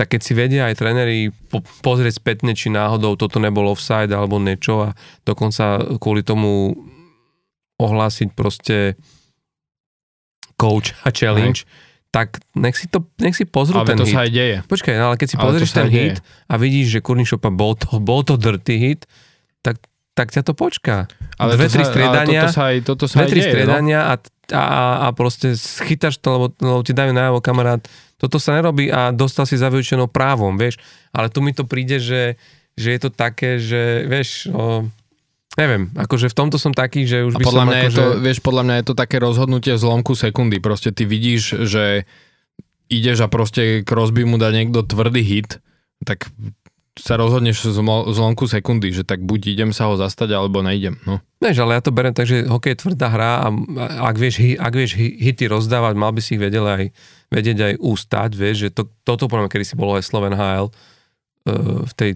Tak 0.01 0.17
keď 0.17 0.21
si 0.25 0.33
vedia 0.33 0.65
aj 0.65 0.81
tréneri 0.81 1.29
po, 1.29 1.61
pozrieť 1.85 2.17
spätne, 2.17 2.57
či 2.57 2.73
náhodou 2.73 3.13
toto 3.21 3.37
nebol 3.37 3.69
offside 3.69 4.09
alebo 4.09 4.41
niečo 4.41 4.89
a 4.89 4.97
dokonca 5.29 5.93
kvôli 6.01 6.25
tomu 6.25 6.73
ohlásiť 7.77 8.33
proste 8.33 8.97
coach 10.57 10.97
a 11.05 11.13
challenge, 11.13 11.69
tak 12.11 12.43
nech 12.59 12.75
si, 12.75 12.91
to, 12.91 13.07
nech 13.23 13.39
si 13.39 13.47
pozrú 13.47 13.81
Ale 13.81 13.95
ten 13.95 13.97
to 13.97 14.03
hit. 14.03 14.11
sa 14.11 14.27
aj 14.27 14.31
deje. 14.35 14.57
Počkaj, 14.67 14.93
no 14.99 15.03
ale 15.11 15.15
keď 15.15 15.27
si 15.31 15.37
Ale 15.39 15.43
pozrieš 15.47 15.71
ten 15.71 15.87
aj 15.87 15.91
deje. 15.91 16.03
hit 16.11 16.17
a 16.21 16.53
vidíš, 16.59 16.87
že 16.91 16.99
Kurnišopa 16.99 17.49
bol 17.49 17.79
to, 17.79 17.87
bol 18.03 18.19
to 18.27 18.35
dirty 18.35 18.75
hit, 18.75 19.07
tak, 19.63 19.79
tak 20.11 20.35
ťa 20.35 20.43
to 20.43 20.51
počká. 20.51 21.07
Ale 21.39 21.55
Dve, 21.55 21.71
to 21.71 21.79
tri 21.79 21.83
sa, 21.87 21.89
striedania, 21.89 22.41
toto 22.43 22.51
sa 22.51 22.63
aj, 22.67 22.75
toto 22.83 23.05
sa 23.07 23.15
dve, 23.15 23.23
aj 23.23 23.29
tri 23.31 23.39
deje, 23.39 23.47
no. 23.47 23.51
striedania 23.55 23.99
a, 24.03 24.13
a, 24.51 24.63
a 25.03 25.07
proste 25.15 25.55
schytaš 25.55 26.19
to, 26.19 26.27
lebo, 26.35 26.45
lebo 26.59 26.81
ti 26.83 26.91
dajú 26.91 27.15
najavo 27.15 27.39
kamarát. 27.39 27.79
Toto 28.19 28.37
sa 28.37 28.53
nerobí 28.53 28.91
a 28.91 29.15
dostal 29.15 29.47
si 29.47 29.55
za 29.55 29.71
vyučenou 29.71 30.11
právom, 30.11 30.53
vieš. 30.59 30.77
Ale 31.15 31.31
tu 31.31 31.39
mi 31.39 31.55
to 31.55 31.63
príde, 31.63 31.97
že, 31.97 32.35
že 32.75 32.93
je 32.93 32.99
to 33.01 33.09
také, 33.09 33.57
že 33.57 34.05
vieš, 34.05 34.51
o, 34.51 34.85
neviem, 35.59 35.91
akože 35.95 36.31
v 36.31 36.35
tomto 36.35 36.55
som 36.55 36.71
taký, 36.71 37.03
že 37.03 37.27
už 37.27 37.35
A 37.35 37.39
by 37.39 37.43
podľa 37.43 37.63
som 37.63 37.67
mňa, 37.67 37.77
je 37.77 37.87
akože... 37.87 37.97
to, 37.97 38.05
vieš, 38.23 38.39
podľa 38.39 38.63
mňa 38.63 38.75
je 38.79 38.85
to 38.87 38.95
také 38.95 39.17
rozhodnutie 39.19 39.73
v 39.75 39.83
zlomku 39.83 40.13
sekundy. 40.15 40.57
Proste 40.63 40.95
ty 40.95 41.03
vidíš, 41.03 41.67
že 41.67 42.07
ideš 42.91 43.23
a 43.23 43.27
proste 43.31 43.83
Crosby 43.87 44.27
mu 44.27 44.35
dá 44.35 44.51
niekto 44.51 44.83
tvrdý 44.83 45.23
hit, 45.23 45.63
tak 46.03 46.27
sa 46.99 47.15
rozhodneš 47.15 47.63
v 47.63 47.71
zlo- 47.71 48.03
v 48.03 48.13
zlomku 48.13 48.51
sekundy, 48.51 48.91
že 48.91 49.07
tak 49.07 49.23
buď 49.23 49.55
idem 49.55 49.71
sa 49.71 49.87
ho 49.87 49.95
zastať, 49.95 50.35
alebo 50.35 50.59
nejdem. 50.59 50.99
No. 51.07 51.23
Vieš, 51.39 51.63
ale 51.63 51.79
ja 51.79 51.81
to 51.81 51.95
berem 51.95 52.11
tak, 52.11 52.27
že 52.27 52.43
hokej 52.43 52.75
je 52.75 52.81
tvrdá 52.83 53.07
hra 53.07 53.31
a 53.41 53.47
ak 54.11 54.15
vieš, 54.19 54.59
ak 54.59 54.73
vieš 54.75 54.99
hity 54.99 55.47
rozdávať, 55.47 55.95
mal 55.95 56.11
by 56.11 56.19
si 56.19 56.35
ich 56.35 56.43
vedieť 56.43 56.61
aj, 56.61 56.85
vedieť 57.31 57.57
aj 57.63 57.73
ústať, 57.79 58.29
vieš, 58.35 58.67
že 58.67 58.69
to, 58.75 58.91
toto 59.07 59.31
poviem, 59.31 59.47
kedy 59.47 59.63
si 59.63 59.79
bolo 59.79 59.95
aj 59.95 60.03
Sloven 60.03 60.35
HL 60.35 60.67
uh, 60.67 60.71
v 61.87 61.93
tej 61.95 62.11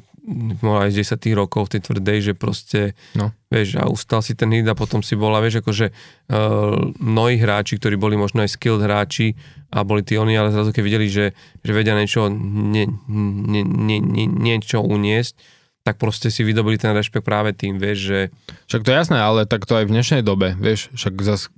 aj 0.62 0.90
z 0.90 1.06
10 1.06 1.38
rokov 1.38 1.70
v 1.70 1.72
tej 1.78 1.82
tvrdej, 1.86 2.18
že 2.22 2.34
proste, 2.34 2.82
No. 3.14 3.30
vieš, 3.48 3.78
a 3.78 3.86
ustal 3.86 4.26
si 4.26 4.34
ten 4.34 4.50
hit 4.50 4.66
a 4.66 4.74
potom 4.74 5.06
si 5.06 5.14
bola, 5.14 5.38
vieš, 5.40 5.62
akože 5.62 5.94
uh, 5.94 6.76
mnohí 6.98 7.38
hráči, 7.38 7.78
ktorí 7.78 7.96
boli 7.96 8.18
možno 8.18 8.42
aj 8.42 8.58
skilled 8.58 8.82
hráči 8.82 9.38
a 9.70 9.86
boli 9.86 10.02
tí 10.02 10.18
oni, 10.18 10.34
ale 10.34 10.50
zrazu 10.50 10.74
keď 10.74 10.84
videli, 10.84 11.08
že, 11.08 11.38
že 11.62 11.72
vedia 11.72 11.94
niečo, 11.94 12.28
nie, 12.34 12.90
nie, 13.10 13.62
nie, 13.62 14.00
nie, 14.02 14.26
niečo 14.26 14.82
uniesť, 14.82 15.38
tak 15.86 16.02
proste 16.02 16.34
si 16.34 16.42
vydobili 16.42 16.82
ten 16.82 16.98
rešpekt 16.98 17.22
práve 17.22 17.54
tým, 17.54 17.78
vieš, 17.78 18.00
že 18.10 18.20
Však 18.66 18.82
to 18.82 18.90
je 18.90 18.98
jasné, 18.98 19.18
ale 19.22 19.46
tak 19.46 19.70
to 19.70 19.78
aj 19.78 19.86
v 19.86 19.94
dnešnej 19.94 20.22
dobe, 20.26 20.58
vieš, 20.58 20.90
však 20.98 21.14
zas 21.22 21.54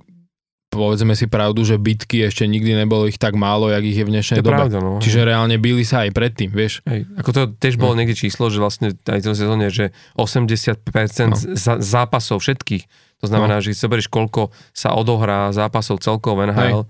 povedzme 0.68 1.12
si 1.12 1.24
pravdu, 1.24 1.62
že 1.62 1.74
bitky 1.74 2.22
ešte 2.22 2.44
nikdy 2.44 2.76
nebolo 2.76 3.04
ich 3.04 3.16
tak 3.16 3.34
málo, 3.34 3.66
jak 3.66 3.82
ich 3.82 3.94
je 3.94 4.04
v 4.04 4.12
dnešnej 4.12 4.38
dobe. 4.38 4.52
pravda, 4.54 4.78
no. 4.78 4.98
Čiže 4.98 5.24
reálne 5.24 5.56
bili 5.56 5.80
sa 5.80 6.04
aj 6.04 6.12
predtým, 6.12 6.48
vieš. 6.48 6.84
Hej, 6.84 7.08
ako 7.14 7.30
to 7.30 7.40
tiež 7.52 7.74
bolo 7.74 7.92
No. 7.92 7.98
niekde 7.98 8.14
číslo, 8.14 8.46
že 8.46 8.58
vlastne 8.58 8.92
aj 8.94 9.18
v 9.18 9.32
sezóne, 9.32 9.66
že 9.66 9.90
80% 10.14 11.34
No. 11.34 11.36
zápasov 11.78 12.38
všetkých, 12.38 12.84
to 13.18 13.26
znamená, 13.26 13.58
že 13.58 13.72
keď 13.72 13.78
zoberieš, 13.80 14.08
koľko 14.08 14.42
sa 14.70 14.92
odohrá 14.92 15.50
zápasov 15.50 15.98
celkovo 15.98 16.38
v 16.38 16.46
NHL, 16.46 16.84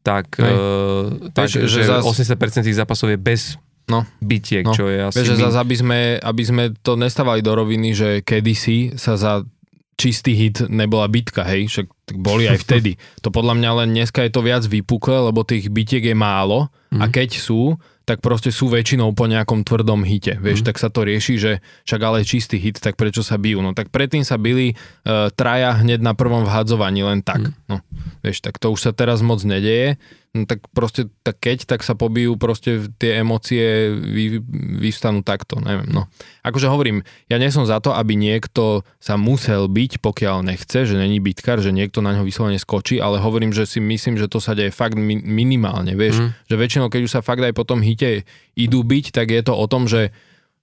tak, 0.00 0.38
Hej. 0.38 0.46
uh, 0.48 1.04
tak 1.34 1.50
Vieš, 1.50 1.66
že, 1.66 1.82
že 1.82 1.90
zas- 1.90 2.06
80% 2.06 2.62
tých 2.62 2.78
zápasov 2.78 3.10
je 3.10 3.18
bez 3.18 3.58
No. 3.84 4.02
bitiek, 4.18 4.62
No. 4.62 4.70
čo 4.70 4.86
je 4.86 4.98
asi... 5.00 5.14
Vieš, 5.16 5.26
že 5.28 5.36
min- 5.36 5.44
zase, 5.44 5.58
aby 5.60 5.74
sme, 5.76 5.98
aby 6.16 6.42
sme 6.42 6.64
to 6.76 6.94
nestávali 6.94 7.38
do 7.38 7.52
roviny, 7.52 7.90
že 7.90 8.08
kedysi 8.20 8.94
sa 8.94 9.14
za 9.14 9.46
čistý 9.96 10.36
hit 10.36 10.68
nebola 10.68 11.08
bitka, 11.08 11.40
hej, 11.42 11.66
však 11.66 11.86
tak 12.04 12.16
boli 12.20 12.44
aj 12.46 12.62
vtedy. 12.62 13.00
To 13.24 13.32
podľa 13.32 13.56
mňa 13.56 13.70
len 13.82 13.88
dneska 13.92 14.22
je 14.22 14.30
to 14.30 14.44
viac 14.44 14.62
vypuklé, 14.62 15.18
lebo 15.18 15.42
tých 15.42 15.68
bitiek 15.68 16.04
je 16.04 16.14
málo 16.14 16.68
a 16.92 17.08
Mhm. 17.08 17.12
keď 17.12 17.30
sú, 17.34 17.74
tak 18.06 18.22
proste 18.22 18.54
sú 18.54 18.70
väčšinou 18.70 19.10
po 19.12 19.26
nejakom 19.26 19.66
tvrdom 19.66 20.06
hite, 20.06 20.38
vieš, 20.38 20.62
Mhm. 20.62 20.66
tak 20.68 20.76
sa 20.78 20.88
to 20.88 21.02
rieši, 21.02 21.34
že 21.36 21.52
však 21.82 22.00
ale 22.00 22.22
čistý 22.22 22.54
hit, 22.54 22.78
tak 22.78 22.94
prečo 22.94 23.26
sa 23.26 23.34
bijú? 23.34 23.58
No 23.58 23.74
tak 23.74 23.90
predtým 23.90 24.22
sa 24.22 24.38
bili 24.38 24.78
uh, 25.02 25.26
traja 25.34 25.74
hneď 25.74 25.98
na 25.98 26.14
prvom 26.14 26.46
vhadzovaní, 26.46 27.02
len 27.02 27.24
tak. 27.24 27.50
Mhm. 27.50 27.52
No, 27.66 27.82
vieš, 28.22 28.44
tak 28.44 28.60
to 28.62 28.70
už 28.70 28.78
sa 28.78 28.92
teraz 28.92 29.24
moc 29.24 29.42
nedeje, 29.42 29.98
tak 30.44 30.68
proste 30.76 31.08
tak 31.24 31.40
keď, 31.40 31.64
tak 31.64 31.80
sa 31.80 31.96
pobijú 31.96 32.36
proste 32.36 32.92
tie 33.00 33.24
emócie 33.24 33.88
vy, 33.94 34.44
vyvstanú 34.82 35.24
takto, 35.24 35.56
neviem, 35.56 35.88
no. 35.88 36.10
Akože 36.42 36.68
hovorím, 36.68 37.00
ja 37.30 37.40
nie 37.40 37.48
som 37.48 37.64
za 37.64 37.80
to, 37.80 37.96
aby 37.96 38.12
niekto 38.12 38.84
sa 39.00 39.16
musel 39.16 39.70
byť, 39.70 40.04
pokiaľ 40.04 40.44
nechce, 40.44 40.84
že 40.84 40.98
není 40.98 41.22
bitkár, 41.22 41.64
že 41.64 41.72
niekto 41.72 42.04
na 42.04 42.12
ňo 42.12 42.26
vyslovene 42.26 42.60
skočí, 42.60 43.00
ale 43.00 43.22
hovorím, 43.22 43.54
že 43.54 43.64
si 43.64 43.80
myslím, 43.80 44.18
že 44.18 44.28
to 44.28 44.42
sa 44.42 44.52
deje 44.52 44.68
fakt 44.68 44.98
mi- 44.98 45.22
minimálne, 45.22 45.96
vieš, 45.96 46.20
Mhm. 46.20 46.28
že 46.44 46.54
väčšinou, 46.58 46.86
keď 46.90 47.00
už 47.06 47.14
sa 47.14 47.24
fakt 47.24 47.40
aj 47.40 47.54
po 47.54 47.64
tom 47.64 47.80
hite 47.80 48.26
idú 48.52 48.82
byť, 48.82 49.14
tak 49.14 49.30
je 49.30 49.40
to 49.40 49.54
o 49.54 49.66
tom, 49.70 49.86
že 49.86 50.10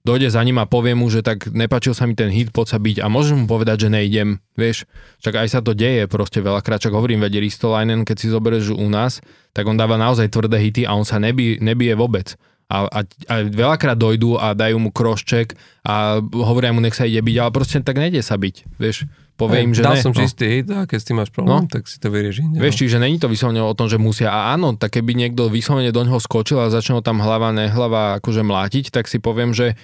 dojde 0.04 0.28
za 0.28 0.44
ním 0.44 0.60
a 0.60 0.68
povie 0.68 0.92
mu, 0.92 1.08
že 1.08 1.24
tak 1.24 1.48
nepačil 1.48 1.96
sa 1.96 2.04
mi 2.04 2.12
ten 2.12 2.28
hit, 2.28 2.52
poď 2.52 2.76
sa 2.76 2.78
byť 2.78 3.00
a 3.00 3.08
môžeš 3.08 3.34
mu 3.40 3.44
povedať, 3.48 3.88
že 3.88 3.88
nejdem, 3.88 4.36
vieš, 4.52 4.84
však 5.24 5.34
aj 5.40 5.48
sa 5.48 5.60
to 5.64 5.72
deje 5.72 6.04
proste 6.12 6.44
veľakrát, 6.44 6.76
čak 6.76 6.92
hovorím, 6.92 7.24
veď 7.24 7.40
Ristolainen, 7.40 8.04
keď 8.04 8.16
si 8.20 8.28
zoberieš 8.28 8.76
u 8.76 8.88
nás, 8.92 9.24
tak 9.56 9.64
on 9.64 9.80
dáva 9.80 9.96
naozaj 9.96 10.28
tvrdé 10.28 10.60
hity 10.60 10.84
a 10.84 10.92
on 10.92 11.08
sa 11.08 11.16
nebije, 11.16 11.56
nebije 11.64 11.96
vôbec. 11.96 12.36
A, 12.68 12.84
a, 12.88 13.00
a 13.28 13.34
veľakrát 13.44 13.96
dojdú 13.96 14.36
a 14.36 14.52
dajú 14.52 14.76
mu 14.76 14.92
crosscheck 14.92 15.56
a 15.84 16.20
hovoria 16.20 16.72
mu, 16.72 16.84
nech 16.84 16.96
sa 16.96 17.08
ide 17.08 17.24
byť, 17.24 17.36
ale 17.40 17.50
proste 17.52 17.80
tak 17.80 17.96
nejde 17.96 18.20
sa 18.20 18.36
byť, 18.36 18.76
vieš. 18.76 19.08
Povie 19.34 19.66
im, 19.66 19.74
že 19.74 19.82
dal 19.82 19.98
ne. 19.98 20.02
som 20.02 20.14
no. 20.14 20.18
čistý 20.22 20.46
hit 20.46 20.70
a 20.70 20.86
keď 20.86 20.98
s 21.02 21.06
tým 21.10 21.18
máš 21.18 21.34
problém, 21.34 21.66
No. 21.66 21.66
tak 21.66 21.90
si 21.90 21.98
to 21.98 22.06
vyrieši. 22.06 22.46
inde, 22.46 22.62
Vieš, 22.62 22.86
čiže 22.86 23.02
není 23.02 23.18
to 23.18 23.26
vyslovene 23.26 23.58
o 23.66 23.74
tom, 23.74 23.90
že 23.90 23.98
musia. 23.98 24.30
A 24.30 24.54
áno, 24.54 24.78
tak 24.78 24.94
keby 24.94 25.10
niekto 25.18 25.50
vyslovene 25.50 25.90
do 25.90 26.06
ňoho 26.06 26.22
skočil 26.22 26.62
a 26.62 26.70
ho 26.70 27.02
tam 27.02 27.18
hlava, 27.18 27.50
nehlava 27.50 28.22
akože 28.22 28.46
mlátiť, 28.46 28.94
tak 28.94 29.10
si 29.10 29.18
poviem, 29.18 29.50
že 29.50 29.74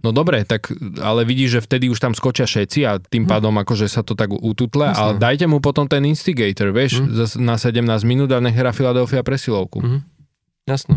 no 0.00 0.08
dobre, 0.08 0.48
tak 0.48 0.72
ale 1.04 1.28
vidíš, 1.28 1.60
že 1.60 1.64
vtedy 1.68 1.92
už 1.92 2.00
tam 2.00 2.16
skočia 2.16 2.48
všetci 2.48 2.80
a 2.88 2.96
tým 2.96 3.28
pádom 3.28 3.52
akože 3.60 3.92
sa 3.92 4.00
to 4.00 4.16
tak 4.16 4.32
ututle, 4.32 4.88
Jasné. 4.88 4.96
ale 4.96 5.12
dajte 5.20 5.44
mu 5.52 5.60
potom 5.60 5.84
ten 5.84 6.00
instigator, 6.08 6.72
vieš, 6.72 7.04
zas 7.12 7.36
na 7.36 7.60
17 7.60 7.84
minút 8.08 8.32
a 8.32 8.40
nech 8.40 8.56
hrá 8.56 8.72
Philadelphia 8.72 9.20
presilovku. 9.20 9.84
Mhm. 9.84 9.98
Jasno. 10.64 10.96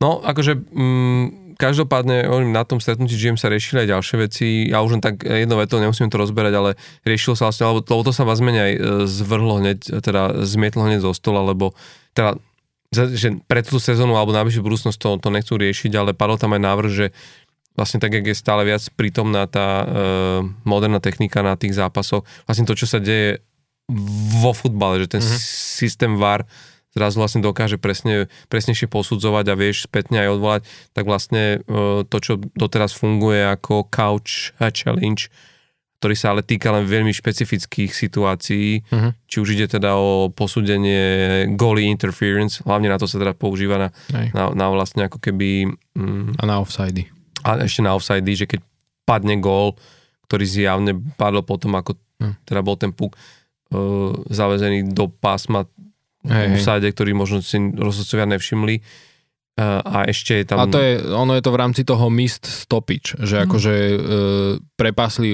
No, 0.00 0.18
akože 0.18 0.58
mm, 0.58 1.26
každopádne 1.58 2.28
na 2.50 2.62
tom 2.64 2.78
stretnutí 2.80 3.14
GM 3.14 3.40
sa 3.40 3.52
riešili 3.52 3.84
aj 3.84 3.88
ďalšie 3.98 4.16
veci. 4.20 4.46
Ja 4.68 4.84
už 4.84 4.98
len 4.98 5.02
tak 5.02 5.22
jedno 5.24 5.56
veto, 5.58 5.80
nemusím 5.80 6.08
to 6.12 6.20
rozberať, 6.20 6.54
ale 6.54 6.70
riešilo 7.06 7.34
sa 7.38 7.48
vlastne, 7.48 7.68
lebo, 7.70 7.80
lebo 7.84 8.02
to 8.02 8.12
sa 8.12 8.24
vás 8.26 8.40
menej 8.42 8.62
aj 8.62 8.72
e, 8.72 8.80
zvrhlo 9.08 9.54
hneď, 9.62 9.78
teda 10.02 10.44
zmietlo 10.44 10.88
hneď 10.88 11.00
zo 11.04 11.12
stola, 11.16 11.42
lebo 11.44 11.76
teda 12.12 12.36
že 12.92 13.40
pre 13.48 13.64
túto 13.64 13.80
sezónu 13.80 14.20
alebo 14.20 14.36
najbližšiu 14.36 14.60
budúcnosť 14.60 14.98
to, 15.00 15.10
to 15.16 15.28
nechcú 15.32 15.56
riešiť, 15.56 15.96
ale 15.96 16.12
padol 16.12 16.36
tam 16.36 16.52
aj 16.52 16.60
návrh, 16.60 16.90
že 16.92 17.06
vlastne 17.72 17.96
tak, 17.96 18.12
jak 18.12 18.28
je 18.28 18.36
stále 18.36 18.68
viac 18.68 18.84
prítomná 18.92 19.48
tá 19.48 19.80
e, 19.80 19.86
moderná 20.68 21.00
technika 21.00 21.40
na 21.40 21.56
tých 21.56 21.72
zápasoch, 21.72 22.28
vlastne 22.44 22.68
to, 22.68 22.76
čo 22.76 22.84
sa 22.84 23.00
deje 23.00 23.40
vo 24.44 24.52
futbale, 24.52 25.00
že 25.00 25.16
ten 25.16 25.24
Mhm. 25.24 25.28
mm-hmm. 25.32 25.40
systém 25.80 26.12
VAR 26.20 26.44
zrazu 26.92 27.16
vlastne 27.20 27.40
dokáže 27.40 27.80
presne, 27.80 28.28
presnejšie 28.52 28.88
posudzovať 28.88 29.44
a 29.48 29.58
vieš 29.58 29.88
spätne 29.88 30.22
aj 30.24 30.28
odvolať, 30.36 30.62
tak 30.92 31.04
vlastne 31.08 31.64
e, 31.64 32.04
to, 32.04 32.16
čo 32.20 32.32
doteraz 32.38 32.92
funguje 32.92 33.42
ako 33.48 33.88
couch 33.88 34.52
challenge, 34.60 35.32
ktorý 36.02 36.14
sa 36.18 36.34
ale 36.34 36.42
týka 36.42 36.74
len 36.74 36.82
veľmi 36.82 37.14
špecifických 37.14 37.94
situácií, 37.94 38.82
uh-huh. 38.90 39.14
či 39.30 39.36
už 39.38 39.54
ide 39.54 39.70
teda 39.70 39.94
o 39.94 40.34
posúdenie 40.34 41.46
goalie 41.54 41.86
interference, 41.86 42.58
hlavne 42.66 42.90
na 42.90 42.98
to 42.98 43.06
sa 43.06 43.22
teda 43.22 43.38
používa 43.38 43.78
na, 43.78 43.88
na, 44.34 44.50
na 44.50 44.66
vlastne 44.74 45.06
ako 45.06 45.22
keby... 45.22 45.70
Mm, 45.94 46.34
a 46.34 46.42
na 46.42 46.58
offside. 46.58 47.06
A 47.46 47.62
ešte 47.62 47.86
na 47.86 47.94
offside, 47.94 48.26
že 48.26 48.50
keď 48.50 48.66
padne 49.06 49.38
gól, 49.38 49.78
ktorý 50.26 50.42
zjavne 50.42 50.98
padol 51.14 51.46
potom, 51.46 51.70
ako 51.78 51.94
uh. 51.94 52.34
teda 52.50 52.66
bol 52.66 52.74
ten 52.74 52.90
puk 52.90 53.14
uh, 53.14 54.10
zavezený 54.26 54.90
do 54.90 55.06
pásma 55.06 55.70
v 56.22 56.54
offside, 56.54 56.86
ktorý 56.86 57.12
možno 57.18 57.42
si 57.42 57.58
rozhodcovia 57.58 58.26
nevšimli, 58.30 58.78
a 59.60 60.08
ešte 60.08 60.40
je 60.40 60.44
tam... 60.48 60.64
A 60.64 60.64
to 60.64 60.80
je, 60.80 60.96
ono 61.12 61.36
je 61.36 61.44
to 61.44 61.52
v 61.52 61.60
rámci 61.60 61.82
toho 61.84 62.08
mist 62.08 62.48
stopič, 62.48 63.20
že 63.20 63.36
mm. 63.36 63.42
akože 63.44 63.74
e, 63.76 63.96
prepasli, 64.80 65.28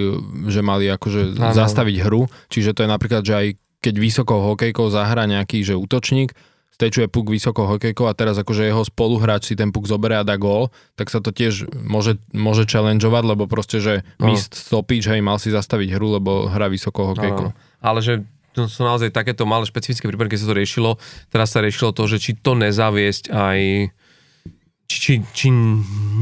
že 0.50 0.58
mali 0.58 0.90
akože 0.90 1.38
ano. 1.38 1.54
zastaviť 1.54 1.96
hru, 2.02 2.26
čiže 2.50 2.74
to 2.74 2.82
je 2.82 2.88
napríklad, 2.90 3.22
že 3.22 3.34
aj 3.38 3.46
keď 3.78 3.94
vysokou 3.94 4.42
hokejkou 4.42 4.90
zahra 4.90 5.22
nejaký, 5.30 5.62
že 5.62 5.78
útočník, 5.78 6.34
stečuje 6.74 7.06
puk 7.06 7.30
vysokou 7.30 7.66
hokejkou 7.66 8.10
a 8.10 8.14
teraz 8.14 8.34
akože 8.38 8.66
jeho 8.66 8.82
spoluhráč 8.82 9.50
si 9.50 9.54
ten 9.54 9.70
puk 9.70 9.86
zoberie 9.86 10.18
a 10.18 10.26
dá 10.26 10.34
gól, 10.34 10.74
tak 10.98 11.14
sa 11.14 11.22
to 11.22 11.30
tiež 11.30 11.70
môže, 11.74 12.18
môže 12.34 12.66
challengeovať, 12.66 13.22
lebo 13.22 13.46
proste, 13.46 13.78
že 13.78 14.02
no. 14.18 14.30
mist 14.30 14.54
stopič, 14.54 15.06
hej, 15.10 15.22
mal 15.22 15.38
si 15.38 15.54
zastaviť 15.54 15.94
hru, 15.94 16.18
lebo 16.18 16.50
hra 16.50 16.66
vysokou 16.66 17.14
hokejkou. 17.14 17.50
No, 17.50 17.58
ale 17.82 17.98
že 18.02 18.26
to 18.56 18.66
sú 18.66 18.82
naozaj 18.82 19.14
takéto 19.14 19.44
malé 19.44 19.68
špecifické 19.68 20.08
prípady, 20.08 20.34
keď 20.34 20.40
sa 20.40 20.50
to 20.50 20.58
riešilo. 20.58 20.90
Teraz 21.30 21.54
sa 21.54 21.62
riešilo 21.62 21.94
to, 21.94 22.08
že 22.10 22.18
či 22.18 22.30
to 22.38 22.58
nezaviesť 22.58 23.30
aj 23.30 23.58
či, 24.88 25.20
či 25.20 25.52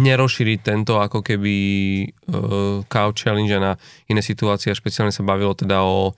nerozšíriť 0.03 0.59
tento 0.59 0.99
ako 0.99 1.23
keby 1.23 1.55
uh, 2.35 2.83
couch 2.91 3.23
challenge 3.23 3.55
na 3.55 3.79
iné 4.11 4.19
situácie 4.19 4.75
špeciálne 4.75 5.15
sa 5.15 5.23
bavilo 5.23 5.55
teda 5.55 5.87
o, 5.87 6.11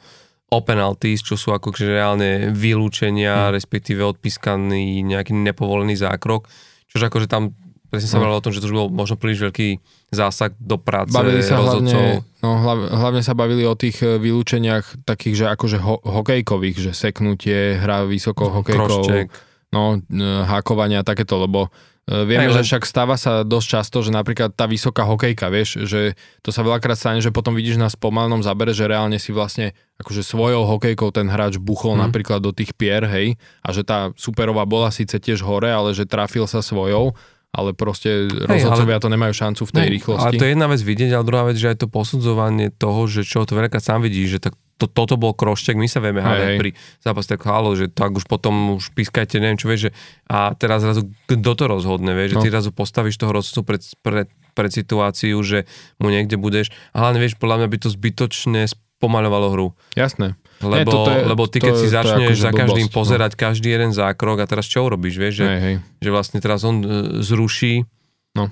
o 0.48 0.58
penalties, 0.64 1.20
čo 1.20 1.36
sú 1.36 1.52
ako 1.52 1.76
reálne 1.76 2.48
vylúčenia, 2.56 3.52
hmm. 3.52 3.54
respektíve 3.54 4.00
odpískaný 4.00 5.04
nejaký 5.04 5.36
nepovolený 5.36 6.00
zákrok, 6.00 6.48
čože 6.88 7.12
akože 7.12 7.28
tam 7.28 7.52
presne 7.92 8.08
sa 8.08 8.16
no. 8.16 8.32
o 8.32 8.44
tom, 8.44 8.52
že 8.56 8.64
to 8.64 8.68
už 8.72 8.76
bol 8.76 8.88
možno 8.88 9.20
príliš 9.20 9.44
veľký 9.44 9.68
zásah 10.08 10.56
do 10.56 10.80
práce 10.80 11.12
bavili 11.12 11.44
sa 11.44 11.60
hlavne, 11.60 12.24
no, 12.40 12.50
hlavne, 12.88 13.20
sa 13.20 13.36
bavili 13.36 13.68
o 13.68 13.76
tých 13.76 14.00
e, 14.00 14.16
vylúčeniach 14.16 15.04
takých, 15.04 15.34
že 15.36 15.46
akože 15.52 15.78
ho, 15.84 16.00
hokejkových, 16.00 16.76
že 16.80 16.92
seknutie, 16.96 17.76
hra 17.76 18.08
vysoko 18.08 18.48
hokejkou, 18.48 19.28
no, 19.72 20.00
e, 20.00 20.24
hákovania 20.48 21.04
takéto, 21.04 21.36
lebo 21.36 21.68
E, 22.08 22.24
vieme, 22.24 22.48
že 22.48 22.64
však 22.64 22.88
stáva 22.88 23.20
sa 23.20 23.44
dosť 23.44 23.66
často, 23.68 24.00
že 24.00 24.08
napríklad 24.08 24.56
tá 24.56 24.64
vysoká 24.64 25.04
hokejka, 25.04 25.52
vieš, 25.52 25.84
že 25.84 26.16
to 26.40 26.48
sa 26.48 26.64
veľakrát 26.64 26.96
stane, 26.96 27.20
že 27.20 27.28
potom 27.28 27.52
vidíš 27.52 27.76
na 27.76 27.92
spomalnom 27.92 28.40
zabere, 28.40 28.72
že 28.72 28.88
reálne 28.88 29.20
si 29.20 29.28
vlastne 29.28 29.76
akože 30.00 30.24
svojou 30.24 30.64
hokejkou 30.64 31.12
ten 31.12 31.28
hráč 31.28 31.60
buchol 31.60 32.00
hmm. 32.00 32.08
napríklad 32.08 32.40
do 32.40 32.56
tých 32.56 32.72
pier, 32.72 33.04
hej, 33.04 33.36
a 33.60 33.68
že 33.76 33.84
tá 33.84 34.08
superová 34.16 34.64
bola 34.64 34.88
síce 34.88 35.20
tiež 35.20 35.44
hore, 35.44 35.68
ale 35.68 35.92
že 35.92 36.08
trafil 36.08 36.48
sa 36.48 36.64
svojou, 36.64 37.12
ale 37.48 37.72
proste 37.72 38.28
rozhodcovia 38.28 39.00
ale, 39.00 39.04
to 39.04 39.08
nemajú 39.08 39.32
šancu 39.32 39.62
v 39.64 39.72
tej 39.72 39.84
hej, 39.88 39.92
rýchlosti. 39.96 40.24
Ale 40.24 40.32
to 40.36 40.44
je 40.44 40.52
jedna 40.52 40.68
vec 40.68 40.80
vidieť, 40.84 41.10
ale 41.16 41.24
druhá 41.24 41.44
vec, 41.48 41.56
že 41.56 41.72
aj 41.72 41.78
to 41.80 41.88
posudzovanie 41.88 42.68
toho, 42.70 43.08
že 43.08 43.24
čo 43.24 43.48
to 43.48 43.56
veľká 43.56 43.80
sám 43.80 44.04
vidí, 44.04 44.28
že 44.28 44.38
tak 44.38 44.54
to, 44.78 44.86
toto 44.86 45.18
bol 45.18 45.34
kroštek, 45.34 45.74
my 45.74 45.90
sa 45.90 45.98
vieme 45.98 46.22
hádať 46.22 46.54
pri 46.54 46.70
zápase 47.02 47.26
tak 47.26 47.42
halo, 47.42 47.74
že 47.74 47.90
tak 47.90 48.14
už 48.14 48.30
potom 48.30 48.78
už 48.78 48.94
pískajte, 48.94 49.42
neviem 49.42 49.58
čo 49.58 49.66
vieš, 49.66 49.90
že 49.90 49.92
a 50.30 50.54
teraz 50.54 50.86
zrazu 50.86 51.10
kto 51.26 51.52
to 51.58 51.64
rozhodne, 51.66 52.14
vieš, 52.14 52.38
no. 52.38 52.46
že 52.46 52.46
ty 52.46 52.48
zrazu 52.54 52.70
postavíš 52.70 53.18
toho 53.18 53.34
rozhodcu 53.34 53.66
pred, 53.66 53.82
pred, 54.06 54.28
pred 54.54 54.70
situáciu, 54.70 55.34
že 55.42 55.66
mu 55.98 56.14
niekde 56.14 56.38
budeš 56.38 56.70
a 56.94 57.02
hlavne 57.02 57.18
vieš, 57.18 57.34
podľa 57.42 57.66
mňa 57.66 57.68
by 57.74 57.78
to 57.82 57.88
zbytočne 57.90 58.60
spomaľovalo 58.70 59.46
hru. 59.50 59.68
Jasné. 59.98 60.38
Lebo, 60.58 60.90
Nie, 61.06 61.22
je, 61.22 61.30
lebo 61.30 61.42
ty 61.46 61.62
keď 61.62 61.74
si 61.78 61.86
začneš 61.86 62.34
akože 62.34 62.42
za 62.42 62.52
každým 62.52 62.86
blbosť, 62.90 62.94
no. 62.94 62.98
pozerať 62.98 63.32
no. 63.34 63.38
každý 63.38 63.68
jeden 63.70 63.90
zákrok 63.94 64.42
a 64.42 64.46
teraz 64.50 64.66
čo 64.66 64.82
urobíš, 64.82 65.14
vieš, 65.14 65.34
že, 65.42 65.46
hej, 65.46 65.60
hej. 65.62 65.76
že 66.02 66.10
vlastne 66.10 66.38
teraz 66.42 66.66
on 66.66 66.82
e, 66.82 66.86
zruší 67.22 67.86
no. 68.34 68.50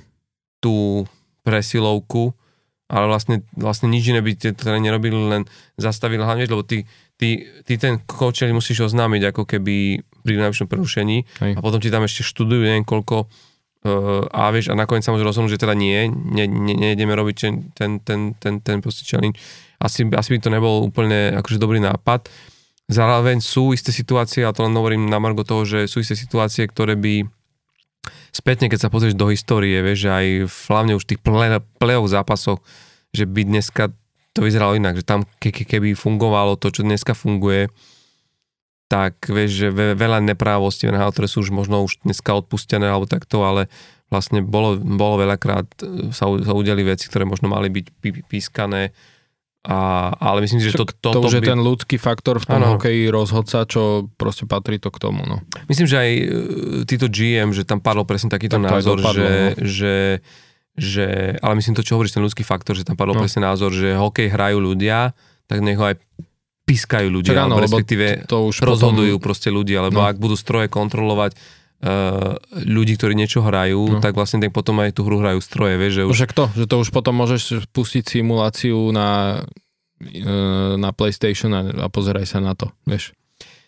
tú 0.63 1.03
presilovku 1.43 2.31
ale 2.87 3.11
vlastne, 3.11 3.43
vlastne 3.59 3.91
nič 3.91 4.15
iné 4.15 4.23
by 4.23 4.39
tie 4.39 4.55
teda 4.55 4.79
nerobili, 4.79 5.19
len 5.19 5.43
zastavili 5.75 6.23
hlavne, 6.23 6.47
lebo 6.47 6.63
ty, 6.63 6.87
ty, 7.19 7.51
ty 7.67 7.75
ten 7.75 7.99
coach 8.07 8.47
musíš 8.47 8.87
oznámiť 8.93 9.35
ako 9.35 9.43
keby 9.43 10.07
pri 10.23 10.35
najvyššom 10.39 10.71
prerušení 10.71 11.27
Hej. 11.43 11.53
a 11.59 11.61
potom 11.63 11.83
ti 11.83 11.91
tam 11.91 12.07
ešte 12.07 12.23
študujú 12.23 12.63
neviem 12.63 12.87
koľko 12.87 13.27
uh, 13.27 14.23
a 14.31 14.55
vieš, 14.55 14.71
a 14.71 14.79
nakoniec 14.79 15.03
sa 15.03 15.15
rozhodnúť, 15.15 15.59
že 15.59 15.63
teda 15.67 15.75
nie, 15.75 16.07
ne, 16.11 16.47
ne, 16.47 16.75
nejdeme 16.79 17.11
robiť 17.11 17.37
ten, 17.39 17.55
ten, 17.75 17.91
ten, 18.03 18.21
ten, 18.39 18.55
ten 18.63 18.79
proste 18.79 19.03
challenge. 19.03 19.39
Asi, 19.83 20.07
asi 20.09 20.29
by 20.35 20.39
to 20.41 20.51
nebol 20.51 20.85
úplne 20.87 21.37
akože 21.37 21.61
dobrý 21.61 21.83
nápad. 21.83 22.29
Zároveň 22.87 23.43
sú 23.43 23.75
isté 23.75 23.91
situácie, 23.91 24.47
a 24.47 24.55
to 24.55 24.63
len 24.63 24.77
hovorím 24.79 25.11
na 25.11 25.19
margo 25.19 25.43
toho, 25.43 25.67
že 25.67 25.91
sú 25.91 26.01
isté 26.01 26.15
situácie, 26.15 26.65
ktoré 26.71 26.95
by 26.95 27.27
spätne, 28.31 28.71
keď 28.71 28.87
sa 28.87 28.93
pozrieš 28.93 29.19
do 29.19 29.33
histórie, 29.33 29.83
vieš, 29.83 30.07
aj 30.07 30.27
v, 30.47 30.57
hlavne 30.71 30.95
už 30.95 31.05
tých 31.09 31.21
play, 31.21 31.59
play-off 31.83 32.07
zápasoch, 32.07 32.63
že 33.11 33.27
by 33.27 33.43
dneska 33.43 33.91
to 34.37 34.45
vyzeralo 34.45 34.77
inak, 34.77 35.01
že 35.01 35.09
tam 35.09 35.25
ke, 35.41 35.49
keby 35.49 35.97
fungovalo 35.97 36.61
to, 36.61 36.69
čo 36.69 36.85
dneska 36.85 37.17
funguje, 37.17 37.73
tak 38.87 39.19
vieš, 39.27 39.67
že 39.67 39.69
veľa 39.75 40.23
neprávostí 40.23 40.87
ktoré 40.87 41.27
sú 41.27 41.43
už 41.43 41.51
možno 41.51 41.83
už 41.83 42.07
dneska 42.07 42.37
odpustené 42.39 42.87
alebo 42.87 43.11
takto, 43.11 43.43
ale 43.43 43.67
vlastne 44.13 44.45
bolo, 44.45 44.79
bolo 44.79 45.27
veľakrát 45.27 45.67
sa, 46.15 46.31
sa 46.31 46.53
udeli 46.55 46.87
veci, 46.87 47.11
ktoré 47.11 47.27
možno 47.27 47.51
mali 47.51 47.67
byť 47.67 47.87
pískané 48.31 48.95
a, 49.67 50.15
ale 50.23 50.47
myslím 50.47 50.63
si, 50.63 50.71
že 50.71 50.79
to, 50.79 50.87
to, 50.87 51.11
to, 51.11 51.11
to 51.19 51.27
už 51.27 51.35
by... 51.35 51.39
je 51.43 51.51
ten 51.51 51.59
ľudský 51.59 51.97
faktor 51.99 52.39
v 52.39 52.47
tom 52.47 52.63
ano. 52.63 52.79
hokeji 52.79 53.11
rozhodca, 53.11 53.67
čo 53.67 54.07
proste 54.15 54.47
patrí 54.47 54.79
to 54.79 54.95
k 54.95 55.03
tomu. 55.03 55.27
No. 55.27 55.43
Myslím, 55.67 55.91
že 55.91 55.97
aj 55.99 56.11
e, 56.15 56.25
títo 56.87 57.11
GM, 57.11 57.51
že 57.51 57.67
tam 57.67 57.83
padol 57.83 58.07
presne 58.07 58.31
takýto 58.31 58.63
tak 58.63 58.71
názor, 58.71 59.03
dopadlo, 59.03 59.19
že, 59.19 59.31
no. 59.35 59.67
že, 59.67 59.97
že, 60.79 61.07
ale 61.43 61.59
myslím 61.59 61.75
to, 61.75 61.83
čo 61.83 61.99
hovoríš, 61.99 62.15
ten 62.15 62.23
ľudský 62.23 62.47
faktor, 62.47 62.79
že 62.79 62.87
tam 62.87 62.95
padol 62.95 63.19
no. 63.19 63.27
presne 63.27 63.43
názor, 63.43 63.75
že 63.75 63.99
hokej 63.99 64.31
hrajú 64.31 64.63
ľudia, 64.63 65.19
tak 65.51 65.59
nech 65.67 65.75
ho 65.75 65.91
aj 65.91 65.99
pískajú 66.63 67.11
ľudia, 67.11 67.35
Čak, 67.35 67.43
áno, 67.43 67.59
alebo 67.59 67.67
respektíve 67.67 68.27
to 68.31 68.47
už 68.47 68.63
rozhodujú 68.63 69.19
potom... 69.19 69.25
proste 69.27 69.51
ľudia, 69.51 69.83
lebo 69.83 69.99
no. 69.99 70.07
ak 70.07 70.15
budú 70.23 70.39
stroje 70.39 70.71
kontrolovať 70.71 71.35
ľudí, 72.67 72.97
ktorí 72.97 73.13
niečo 73.13 73.45
hrajú, 73.45 73.99
no. 73.99 74.01
tak 74.01 74.17
vlastne 74.17 74.41
tak 74.41 74.57
potom 74.57 74.81
aj 74.81 74.97
tú 74.97 75.05
hru 75.05 75.21
hrajú 75.21 75.45
stroje, 75.45 75.77
vieš, 75.77 75.93
že 76.01 76.03
už... 76.09 76.15
Však 76.17 76.33
to, 76.33 76.45
že 76.57 76.65
to 76.65 76.77
už 76.81 76.89
potom 76.89 77.15
môžeš 77.21 77.69
pustiť 77.71 78.17
simuláciu 78.17 78.91
na, 78.97 79.43
uh, 79.45 80.75
na 80.81 80.91
PlayStation 80.97 81.53
a, 81.53 81.63
a 81.85 81.87
pozeraj 81.93 82.25
sa 82.25 82.41
na 82.41 82.57
to, 82.57 82.73
vieš. 82.89 83.13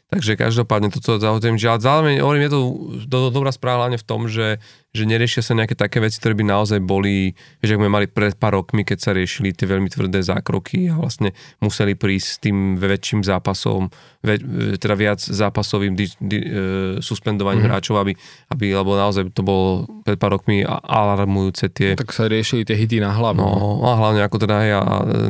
Takže 0.09 0.41
každopádne 0.41 0.89
toto 0.89 1.21
zahodujem, 1.21 1.61
že 1.61 1.69
ale 1.69 1.85
zároveň 1.85 2.15
hovorím, 2.25 2.49
je 2.49 2.53
to 2.57 2.61
do, 3.05 3.19
do, 3.29 3.29
dobrá 3.29 3.53
správa 3.53 3.85
hlavne 3.85 4.01
v 4.01 4.09
tom, 4.09 4.25
že 4.25 4.57
že 4.99 5.07
neriešia 5.07 5.47
sa 5.47 5.55
nejaké 5.55 5.79
také 5.79 6.03
veci, 6.03 6.19
ktoré 6.19 6.35
by 6.35 6.45
naozaj 6.51 6.83
boli, 6.83 7.39
že 7.63 7.75
ak 7.75 7.81
sme 7.81 7.91
mali 7.91 8.07
pred 8.11 8.35
pár 8.35 8.59
rokmi, 8.59 8.83
keď 8.83 8.99
sa 8.99 9.11
riešili 9.15 9.55
tie 9.55 9.71
veľmi 9.71 9.87
tvrdé 9.87 10.19
zákroky 10.19 10.91
a 10.91 10.99
vlastne 10.99 11.31
museli 11.63 11.95
prísť 11.95 12.27
s 12.27 12.37
tým 12.43 12.75
väčším 12.75 13.23
zápasom, 13.23 13.89
ve, 14.19 14.43
teda 14.77 14.95
viac 14.99 15.23
zápasovým 15.23 15.95
di, 15.95 16.11
di, 16.19 16.39
e, 16.43 16.51
suspendovaním 16.99 17.65
mm. 17.65 17.71
hráčov, 17.71 18.03
aby, 18.03 18.19
aby, 18.51 18.67
lebo 18.75 18.99
naozaj 18.99 19.31
to 19.31 19.47
bolo 19.47 19.87
pred 20.03 20.19
pár 20.19 20.35
rokmi 20.35 20.67
alarmujúce 20.67 21.71
tie... 21.71 21.95
Tak 21.95 22.11
sa 22.11 22.27
riešili 22.27 22.67
tie 22.67 22.75
hity 22.75 22.99
na 22.99 23.15
hlavu. 23.15 23.39
No, 23.39 23.87
a 23.87 23.95
hlavne 23.95 24.27
ako 24.27 24.43
teda 24.43 24.55
aj 24.59 24.71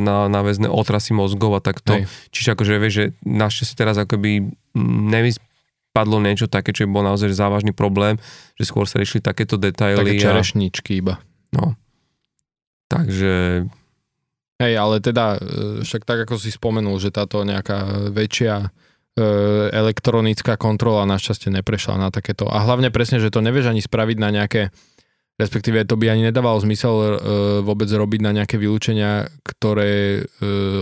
na, 0.00 0.32
na 0.32 0.40
väzne 0.40 0.72
otrasy 0.72 1.12
mozgov 1.12 1.52
a 1.52 1.60
takto. 1.60 2.00
Hej. 2.00 2.08
Čiže 2.32 2.48
akože 2.56 2.72
vieš, 2.80 2.94
že 2.94 3.04
našťastie 3.28 3.76
teraz 3.76 4.00
akoby 4.00 4.48
nevys, 4.78 5.36
padlo 5.98 6.22
niečo 6.22 6.46
také, 6.46 6.70
čo 6.70 6.86
bol 6.86 7.02
naozaj 7.02 7.34
závažný 7.34 7.74
problém, 7.74 8.22
že 8.54 8.70
skôr 8.70 8.86
sa 8.86 9.02
riešili 9.02 9.18
takéto 9.18 9.58
detaily. 9.58 9.98
Také 9.98 10.22
čerešničky 10.22 11.02
iba. 11.02 11.18
No. 11.50 11.74
Takže... 12.86 13.66
Hej, 14.58 14.74
ale 14.78 15.02
teda, 15.02 15.38
e, 15.38 15.82
však 15.82 16.06
tak 16.06 16.26
ako 16.26 16.38
si 16.38 16.54
spomenul, 16.54 16.98
že 17.02 17.14
táto 17.14 17.42
nejaká 17.42 18.10
väčšia 18.10 18.54
e, 18.62 18.68
elektronická 19.70 20.58
kontrola 20.58 21.06
našťastie 21.06 21.50
neprešla 21.50 21.98
na 21.98 22.08
takéto. 22.10 22.46
A 22.46 22.62
hlavne 22.62 22.90
presne, 22.90 23.22
že 23.22 23.30
to 23.30 23.42
nevieš 23.42 23.70
ani 23.70 23.82
spraviť 23.82 24.18
na 24.18 24.34
nejaké, 24.34 24.74
respektíve 25.38 25.86
to 25.86 25.94
by 25.94 26.10
ani 26.10 26.26
nedávalo 26.30 26.58
zmysel 26.58 26.94
e, 26.94 27.06
vôbec 27.62 27.86
robiť 27.86 28.20
na 28.22 28.34
nejaké 28.34 28.58
vylúčenia, 28.58 29.30
ktoré 29.46 30.26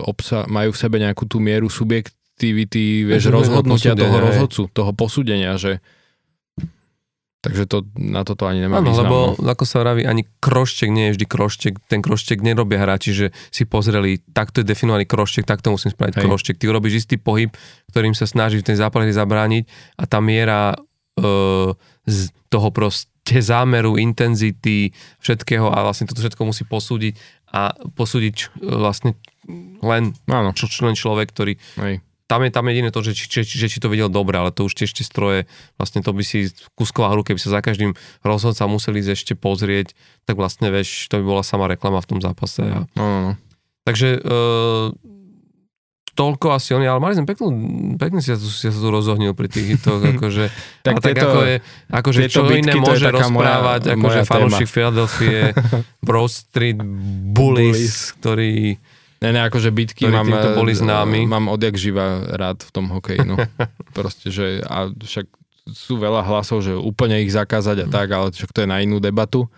obsa- 0.09 0.49
majú 0.49 0.73
v 0.73 0.81
sebe 0.81 0.97
nejakú 0.97 1.29
tú 1.29 1.37
mieru 1.37 1.69
subjekt, 1.69 2.17
subjektivity, 2.37 3.09
vieš, 3.09 3.33
rozhodnutia 3.33 3.97
toho 3.97 4.17
rozhodcu, 4.21 4.63
toho 4.69 4.93
posúdenia, 4.93 5.57
že 5.57 5.81
Takže 7.37 7.63
to, 7.71 7.87
na 7.95 8.27
toto 8.27 8.51
ani 8.51 8.67
nemá 8.67 8.83
význam. 8.83 9.07
lebo 9.07 9.19
no. 9.39 9.55
ako 9.55 9.63
sa 9.63 9.79
vraví, 9.79 10.03
ani 10.03 10.27
kroštek 10.43 10.91
nie 10.91 11.05
je 11.07 11.13
vždy 11.15 11.27
kroštek. 11.31 11.73
Ten 11.87 12.03
kroštek 12.03 12.43
nerobia 12.43 12.83
hráči, 12.83 13.15
že 13.15 13.27
si 13.55 13.63
pozreli, 13.63 14.19
takto 14.35 14.61
je 14.61 14.67
definovaný 14.67 15.07
kroštek, 15.07 15.47
takto 15.47 15.71
musím 15.71 15.95
spraviť 15.95 16.19
Hej. 16.19 16.25
kroštek. 16.27 16.59
Ty 16.59 16.75
urobíš 16.75 17.07
istý 17.07 17.23
pohyb, 17.23 17.55
ktorým 17.95 18.19
sa 18.19 18.27
snažíš 18.27 18.67
v 18.67 18.75
tej 18.75 18.83
zápale 18.83 19.07
zabrániť 19.15 19.63
a 19.95 20.05
tá 20.11 20.19
miera 20.19 20.75
e, 20.75 20.77
z 22.11 22.35
toho 22.51 22.75
proste 22.75 23.39
zámeru, 23.39 23.95
intenzity, 23.95 24.91
všetkého 25.23 25.71
a 25.71 25.87
vlastne 25.87 26.11
toto 26.11 26.27
všetko 26.27 26.43
musí 26.51 26.67
posúdiť 26.67 27.15
a 27.55 27.79
posúdiť 27.95 28.33
č- 28.35 28.51
vlastne 28.59 29.15
len 29.87 30.19
Áno, 30.27 30.51
čo, 30.51 30.67
len 30.83 30.99
človek, 30.99 31.31
ktorý 31.31 31.55
hej. 31.79 32.03
Tam 32.27 32.41
je, 32.41 32.51
tam 32.51 32.63
je 32.63 32.73
jediné 32.73 32.91
to, 32.91 33.01
že 33.01 33.13
či, 33.13 33.27
či, 33.39 33.57
že 33.57 33.67
či 33.67 33.79
to 33.79 33.87
videl 33.87 34.07
dobre, 34.09 34.35
ale 34.35 34.51
to 34.51 34.63
už 34.63 34.75
tiež 34.75 34.91
tie 34.91 35.03
stroje, 35.03 35.47
vlastne 35.75 36.01
to 36.01 36.11
by 36.11 36.21
si 36.21 36.47
kusková 36.73 37.09
hru, 37.09 37.23
keby 37.23 37.37
sa 37.37 37.51
za 37.51 37.61
každým 37.61 37.95
rozhodca 38.21 38.67
museli 38.67 38.99
ísť 38.99 39.13
ešte 39.13 39.33
pozrieť, 39.35 39.95
tak 40.23 40.35
vlastne 40.35 40.69
vieš, 40.69 41.07
to 41.07 41.17
by 41.17 41.25
bola 41.25 41.43
sama 41.43 41.67
reklama 41.67 41.99
v 41.99 42.09
tom 42.09 42.19
zápase. 42.19 42.63
A, 42.63 42.83
No, 42.93 43.05
no, 43.05 43.19
no. 43.21 43.33
takže 43.83 44.19
e, 44.19 44.31
toľko 46.13 46.47
asi 46.51 46.73
oni, 46.73 46.85
ale 46.85 46.97
mali 46.97 47.13
sme 47.13 47.25
peknú, 47.25 47.47
pekne 47.95 48.19
si 48.19 48.33
sa 48.33 48.35
tu, 48.35 48.49
si 48.49 48.65
sa 48.65 48.75
tu 48.75 48.89
rozohnil 48.89 49.31
pri 49.31 49.47
tých 49.47 49.77
hitoch, 49.77 50.01
akože, 50.13 50.45
Tak 50.81 50.95
tak, 50.97 51.13
tieto- 51.13 51.29
ako 51.29 51.41
je, 51.45 51.57
akože 51.93 52.21
čo 52.27 52.43
iné 52.49 52.73
môže 52.75 53.05
taká 53.05 53.29
moja- 53.29 53.61
rozprávať, 53.61 53.83
akože 53.89 54.01
moja 54.01 54.23
fanúšik 54.25 54.67
Philadelphia, 54.67 55.53
Bro 56.03 56.25
Street 56.27 56.81
Bullies, 57.31 58.17
ktorí 58.17 58.81
Ne, 59.25 59.33
ne, 59.33 59.41
akože 59.49 59.73
bitky 59.73 60.13
mám, 60.13 60.29
boli 60.53 60.77
eh, 60.77 60.81
známi. 60.81 61.25
mám 61.25 61.49
odjak 61.49 61.81
živa 61.81 62.21
rád 62.37 62.61
v 62.61 62.71
tom 62.71 62.93
hokeji, 62.93 63.25
no. 63.25 63.41
Proste, 63.97 64.29
že 64.29 64.61
a 64.61 64.93
však 64.93 65.27
sú 65.67 65.99
veľa 65.99 66.23
hlasov, 66.23 66.63
že 66.63 66.77
úplne 66.77 67.19
ich 67.25 67.33
zakázať 67.33 67.85
a 67.85 67.91
tak, 67.91 68.13
ale 68.13 68.31
však 68.31 68.55
to 68.55 68.63
je 68.63 68.69
na 68.71 68.79
inú 68.85 69.03
debatu. 69.03 69.51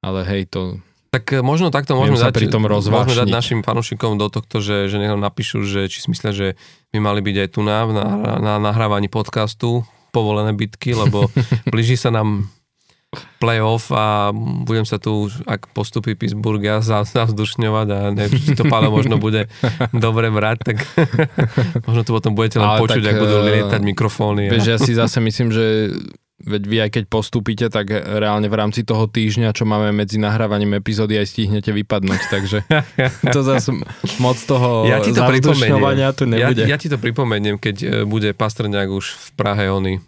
Ale 0.00 0.24
hej, 0.26 0.48
to... 0.48 0.80
Tak 1.12 1.28
e, 1.28 1.44
možno 1.44 1.68
takto 1.68 1.92
môžeme 1.92 2.16
dať, 2.16 2.32
pri 2.32 2.48
tom 2.48 2.64
môžeme 2.64 3.14
dať 3.14 3.28
našim 3.28 3.60
fanúšikom 3.60 4.16
do 4.16 4.32
tohto, 4.32 4.64
že, 4.64 4.88
že 4.88 4.96
nech 4.96 5.12
napíšu, 5.12 5.62
že 5.62 5.86
či 5.92 6.02
si 6.02 6.08
myslia, 6.08 6.32
že 6.32 6.48
by 6.90 6.98
mali 6.98 7.20
byť 7.20 7.36
aj 7.36 7.48
tu 7.52 7.60
na, 7.60 7.84
na, 7.84 8.06
na 8.40 8.54
nahrávaní 8.56 9.12
podcastu 9.12 9.84
povolené 10.10 10.56
bitky, 10.56 10.96
lebo 10.96 11.28
blíži 11.72 12.00
sa 12.00 12.08
nám 12.08 12.48
playoff 13.36 13.92
a 13.92 14.32
budem 14.64 14.88
sa 14.88 14.96
tu, 14.96 15.28
ak 15.44 15.68
postupí 15.76 16.16
Pittsburgh, 16.16 16.62
ja 16.64 16.80
za, 16.80 17.04
zavzdušňovať 17.04 17.86
a 17.96 17.98
neviem, 18.08 18.40
či 18.40 18.56
to 18.56 18.64
Pálo 18.64 18.88
možno 18.88 19.20
bude 19.20 19.52
dobre 19.92 20.32
brať, 20.32 20.72
tak 20.72 20.76
možno 21.88 22.02
tu 22.08 22.10
potom 22.16 22.32
budete 22.32 22.62
len 22.62 22.70
Ale 22.72 22.80
počuť, 22.80 23.04
tak, 23.04 23.12
ak 23.12 23.20
budú 23.20 23.36
eh, 23.42 23.46
lietať 23.52 23.80
mikrofóny. 23.84 24.48
Vieš, 24.48 24.64
A... 24.64 24.70
ja 24.72 24.78
si 24.80 24.92
zase 24.96 25.20
myslím, 25.20 25.52
že 25.52 25.92
veď 26.42 26.62
vy 26.66 26.76
aj 26.82 26.90
keď 26.92 27.04
postúpite, 27.06 27.66
tak 27.68 27.90
reálne 27.92 28.46
v 28.46 28.56
rámci 28.56 28.82
toho 28.82 29.06
týždňa, 29.06 29.54
čo 29.54 29.64
máme 29.64 29.90
medzi 29.90 30.18
nahrávaním 30.18 30.76
epizódy, 30.76 31.16
aj 31.16 31.30
stihnete 31.30 31.70
vypadnúť, 31.70 32.22
takže 32.28 32.58
to 33.30 33.40
zase 33.42 33.70
moc 34.18 34.36
toho 34.38 34.84
Ja 34.86 34.98
ti 35.00 35.14
to 35.14 35.22
tu 36.12 36.24
Ja, 36.28 36.50
nebude. 36.50 36.62
ja 36.66 36.76
ti 36.76 36.90
to 36.90 36.98
pripomeniem, 36.98 37.56
keď 37.56 37.76
e, 37.78 37.86
bude 38.04 38.34
Pastrňák 38.34 38.88
už 38.90 39.06
v 39.14 39.28
Prahe, 39.34 39.70
oni 39.70 40.02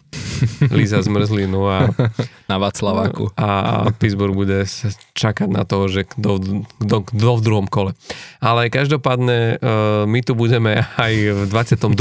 Líza 0.67 0.99
zmrzlinu 0.99 1.63
a, 1.67 1.87
Na 2.51 2.59
Václaváku. 2.59 3.31
a 3.35 3.87
Pittsburgh 3.95 4.35
bude 4.35 4.67
čakať 5.15 5.49
na 5.49 5.63
to, 5.63 5.87
že 5.87 6.03
kto, 6.05 6.39
kto, 6.83 6.97
kto 7.07 7.29
v 7.39 7.41
druhom 7.43 7.67
kole. 7.67 7.95
Ale 8.39 8.67
každopádne 8.67 9.39
e, 9.39 9.73
my 10.05 10.19
tu 10.21 10.35
budeme 10.35 10.83
aj 10.99 11.13
v 11.31 11.41
22. 11.49 11.95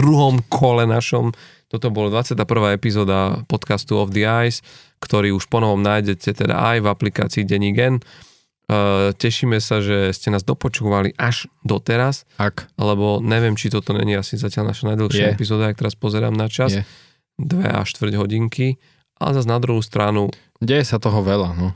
kole 0.50 0.84
našom. 0.84 1.30
Toto 1.74 1.90
bolo 1.90 2.06
21. 2.06 2.38
epizóda 2.78 3.42
podcastu 3.50 3.98
Of 3.98 4.14
the 4.14 4.22
Ice, 4.46 4.62
ktorý 5.02 5.34
už 5.34 5.50
ponovom 5.50 5.82
nájdete 5.82 6.46
teda 6.46 6.54
aj 6.54 6.78
v 6.78 6.86
aplikácii 6.86 7.42
Denní 7.42 7.74
Gen. 7.74 7.98
E, 7.98 9.10
Tešíme 9.10 9.58
sa, 9.58 9.82
že 9.82 10.14
ste 10.14 10.30
nás 10.30 10.46
dopočúvali 10.46 11.18
až 11.18 11.50
doteraz 11.66 12.30
Ak 12.38 12.70
lebo 12.78 13.18
neviem, 13.18 13.58
či 13.58 13.74
toto 13.74 13.90
není 13.90 14.14
asi 14.14 14.38
zatiaľ 14.38 14.70
naša 14.70 14.94
najdlhšia 14.94 15.26
Je. 15.26 15.34
epizóda, 15.34 15.66
ak 15.66 15.82
teraz 15.82 15.98
pozerám 15.98 16.38
na 16.38 16.46
čas. 16.46 16.78
Je. 16.78 16.86
Dve 17.42 17.66
až 17.66 17.90
štvrť 17.90 18.22
hodinky. 18.22 18.78
Ale 19.18 19.34
zase 19.34 19.50
na 19.50 19.58
druhú 19.58 19.82
stranu 19.82 20.30
deje 20.62 20.86
sa 20.86 21.02
toho 21.02 21.26
veľa, 21.26 21.58
no. 21.58 21.74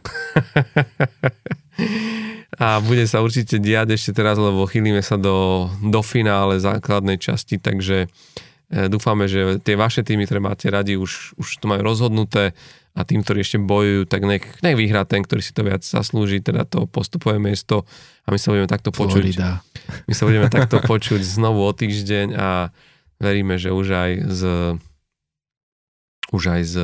a 2.62 2.78
bude 2.86 3.02
sa 3.10 3.18
určite 3.18 3.58
diať 3.58 3.98
ešte 3.98 4.14
teraz, 4.14 4.38
lebo 4.38 4.62
chýlime 4.70 5.02
sa 5.02 5.18
do, 5.18 5.66
do 5.82 6.06
finále 6.06 6.62
základnej 6.62 7.18
časti, 7.18 7.58
takže 7.58 8.06
e, 8.06 8.47
dúfame, 8.69 9.24
že 9.28 9.61
tie 9.65 9.81
vaše 9.81 10.05
týmy, 10.05 10.28
ktoré 10.28 10.45
máte 10.45 10.69
radi, 10.69 11.01
už, 11.01 11.36
už 11.40 11.49
to 11.61 11.66
majú 11.66 11.81
rozhodnuté 11.81 12.53
a 12.93 13.01
tým, 13.07 13.24
ktorí 13.24 13.40
ešte 13.40 13.59
bojujú, 13.62 14.05
tak 14.05 14.27
nech, 14.28 14.45
nech 14.61 14.77
vyhrá 14.77 15.09
ten, 15.09 15.24
ktorý 15.24 15.40
si 15.40 15.57
to 15.57 15.65
viac 15.65 15.81
zaslúži, 15.81 16.45
teda 16.45 16.69
to 16.69 16.85
postupové 16.85 17.40
miesto 17.40 17.89
a 18.27 18.35
my 18.35 18.39
sa 18.40 18.53
budeme 18.53 18.69
takto 18.69 18.93
počuť. 18.93 19.24
Florida. 19.24 19.65
My 20.05 20.12
sa 20.12 20.28
budeme 20.28 20.49
takto 20.53 20.82
počuť 20.85 21.23
znovu 21.24 21.65
o 21.65 21.73
týždeň 21.73 22.36
a 22.36 22.74
veríme, 23.16 23.57
že 23.57 23.73
už 23.73 23.86
aj 23.89 24.11
s 24.28 24.40
už 26.28 26.43
aj 26.53 26.62
s 26.69 26.74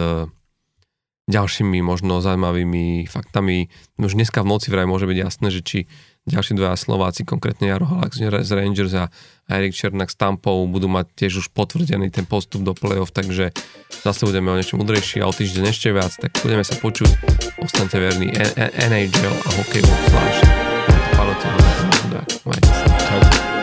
ďalšími 1.28 1.81
možno 1.85 2.20
zaujímavými 2.20 3.09
faktami. 3.09 3.69
Už 3.97 4.16
dneska 4.16 4.44
v 4.44 4.51
noci 4.56 4.69
vraj 4.69 4.89
môže 4.89 5.09
byť 5.09 5.19
jasné, 5.20 5.48
že 5.52 5.61
či 5.65 5.78
ďalší 6.24 6.56
dvaja 6.56 6.76
Slováci, 6.76 7.28
konkrétne 7.28 7.68
Jaro 7.68 7.84
Halak 7.84 8.16
z 8.16 8.51
Rangers 8.52 8.94
a 8.96 9.12
Erik 9.48 9.76
Černak 9.76 10.09
s 10.09 10.16
Tampou 10.16 10.64
budú 10.64 10.88
mať 10.88 11.12
tiež 11.12 11.44
už 11.44 11.46
potvrdený 11.52 12.09
ten 12.09 12.24
postup 12.24 12.64
do 12.64 12.72
play-off, 12.72 13.12
takže 13.12 13.52
zase 14.02 14.24
budeme 14.24 14.48
o 14.48 14.56
niečom 14.56 14.80
udrejší 14.80 15.20
a 15.20 15.28
o 15.28 15.36
týždeň 15.36 15.64
ešte 15.68 15.92
viac, 15.92 16.12
tak 16.16 16.32
budeme 16.40 16.64
sa 16.64 16.80
počuť. 16.80 17.10
Ostaňte 17.60 18.01
verní 18.01 18.32
NHL 18.56 19.36
a 19.36 19.48
hokejovou 19.60 19.98
zvlášť. 20.09 20.42
Palo, 21.14 21.34
majte 22.48 22.72
sa. 22.72 22.86
Čaute. 23.05 23.53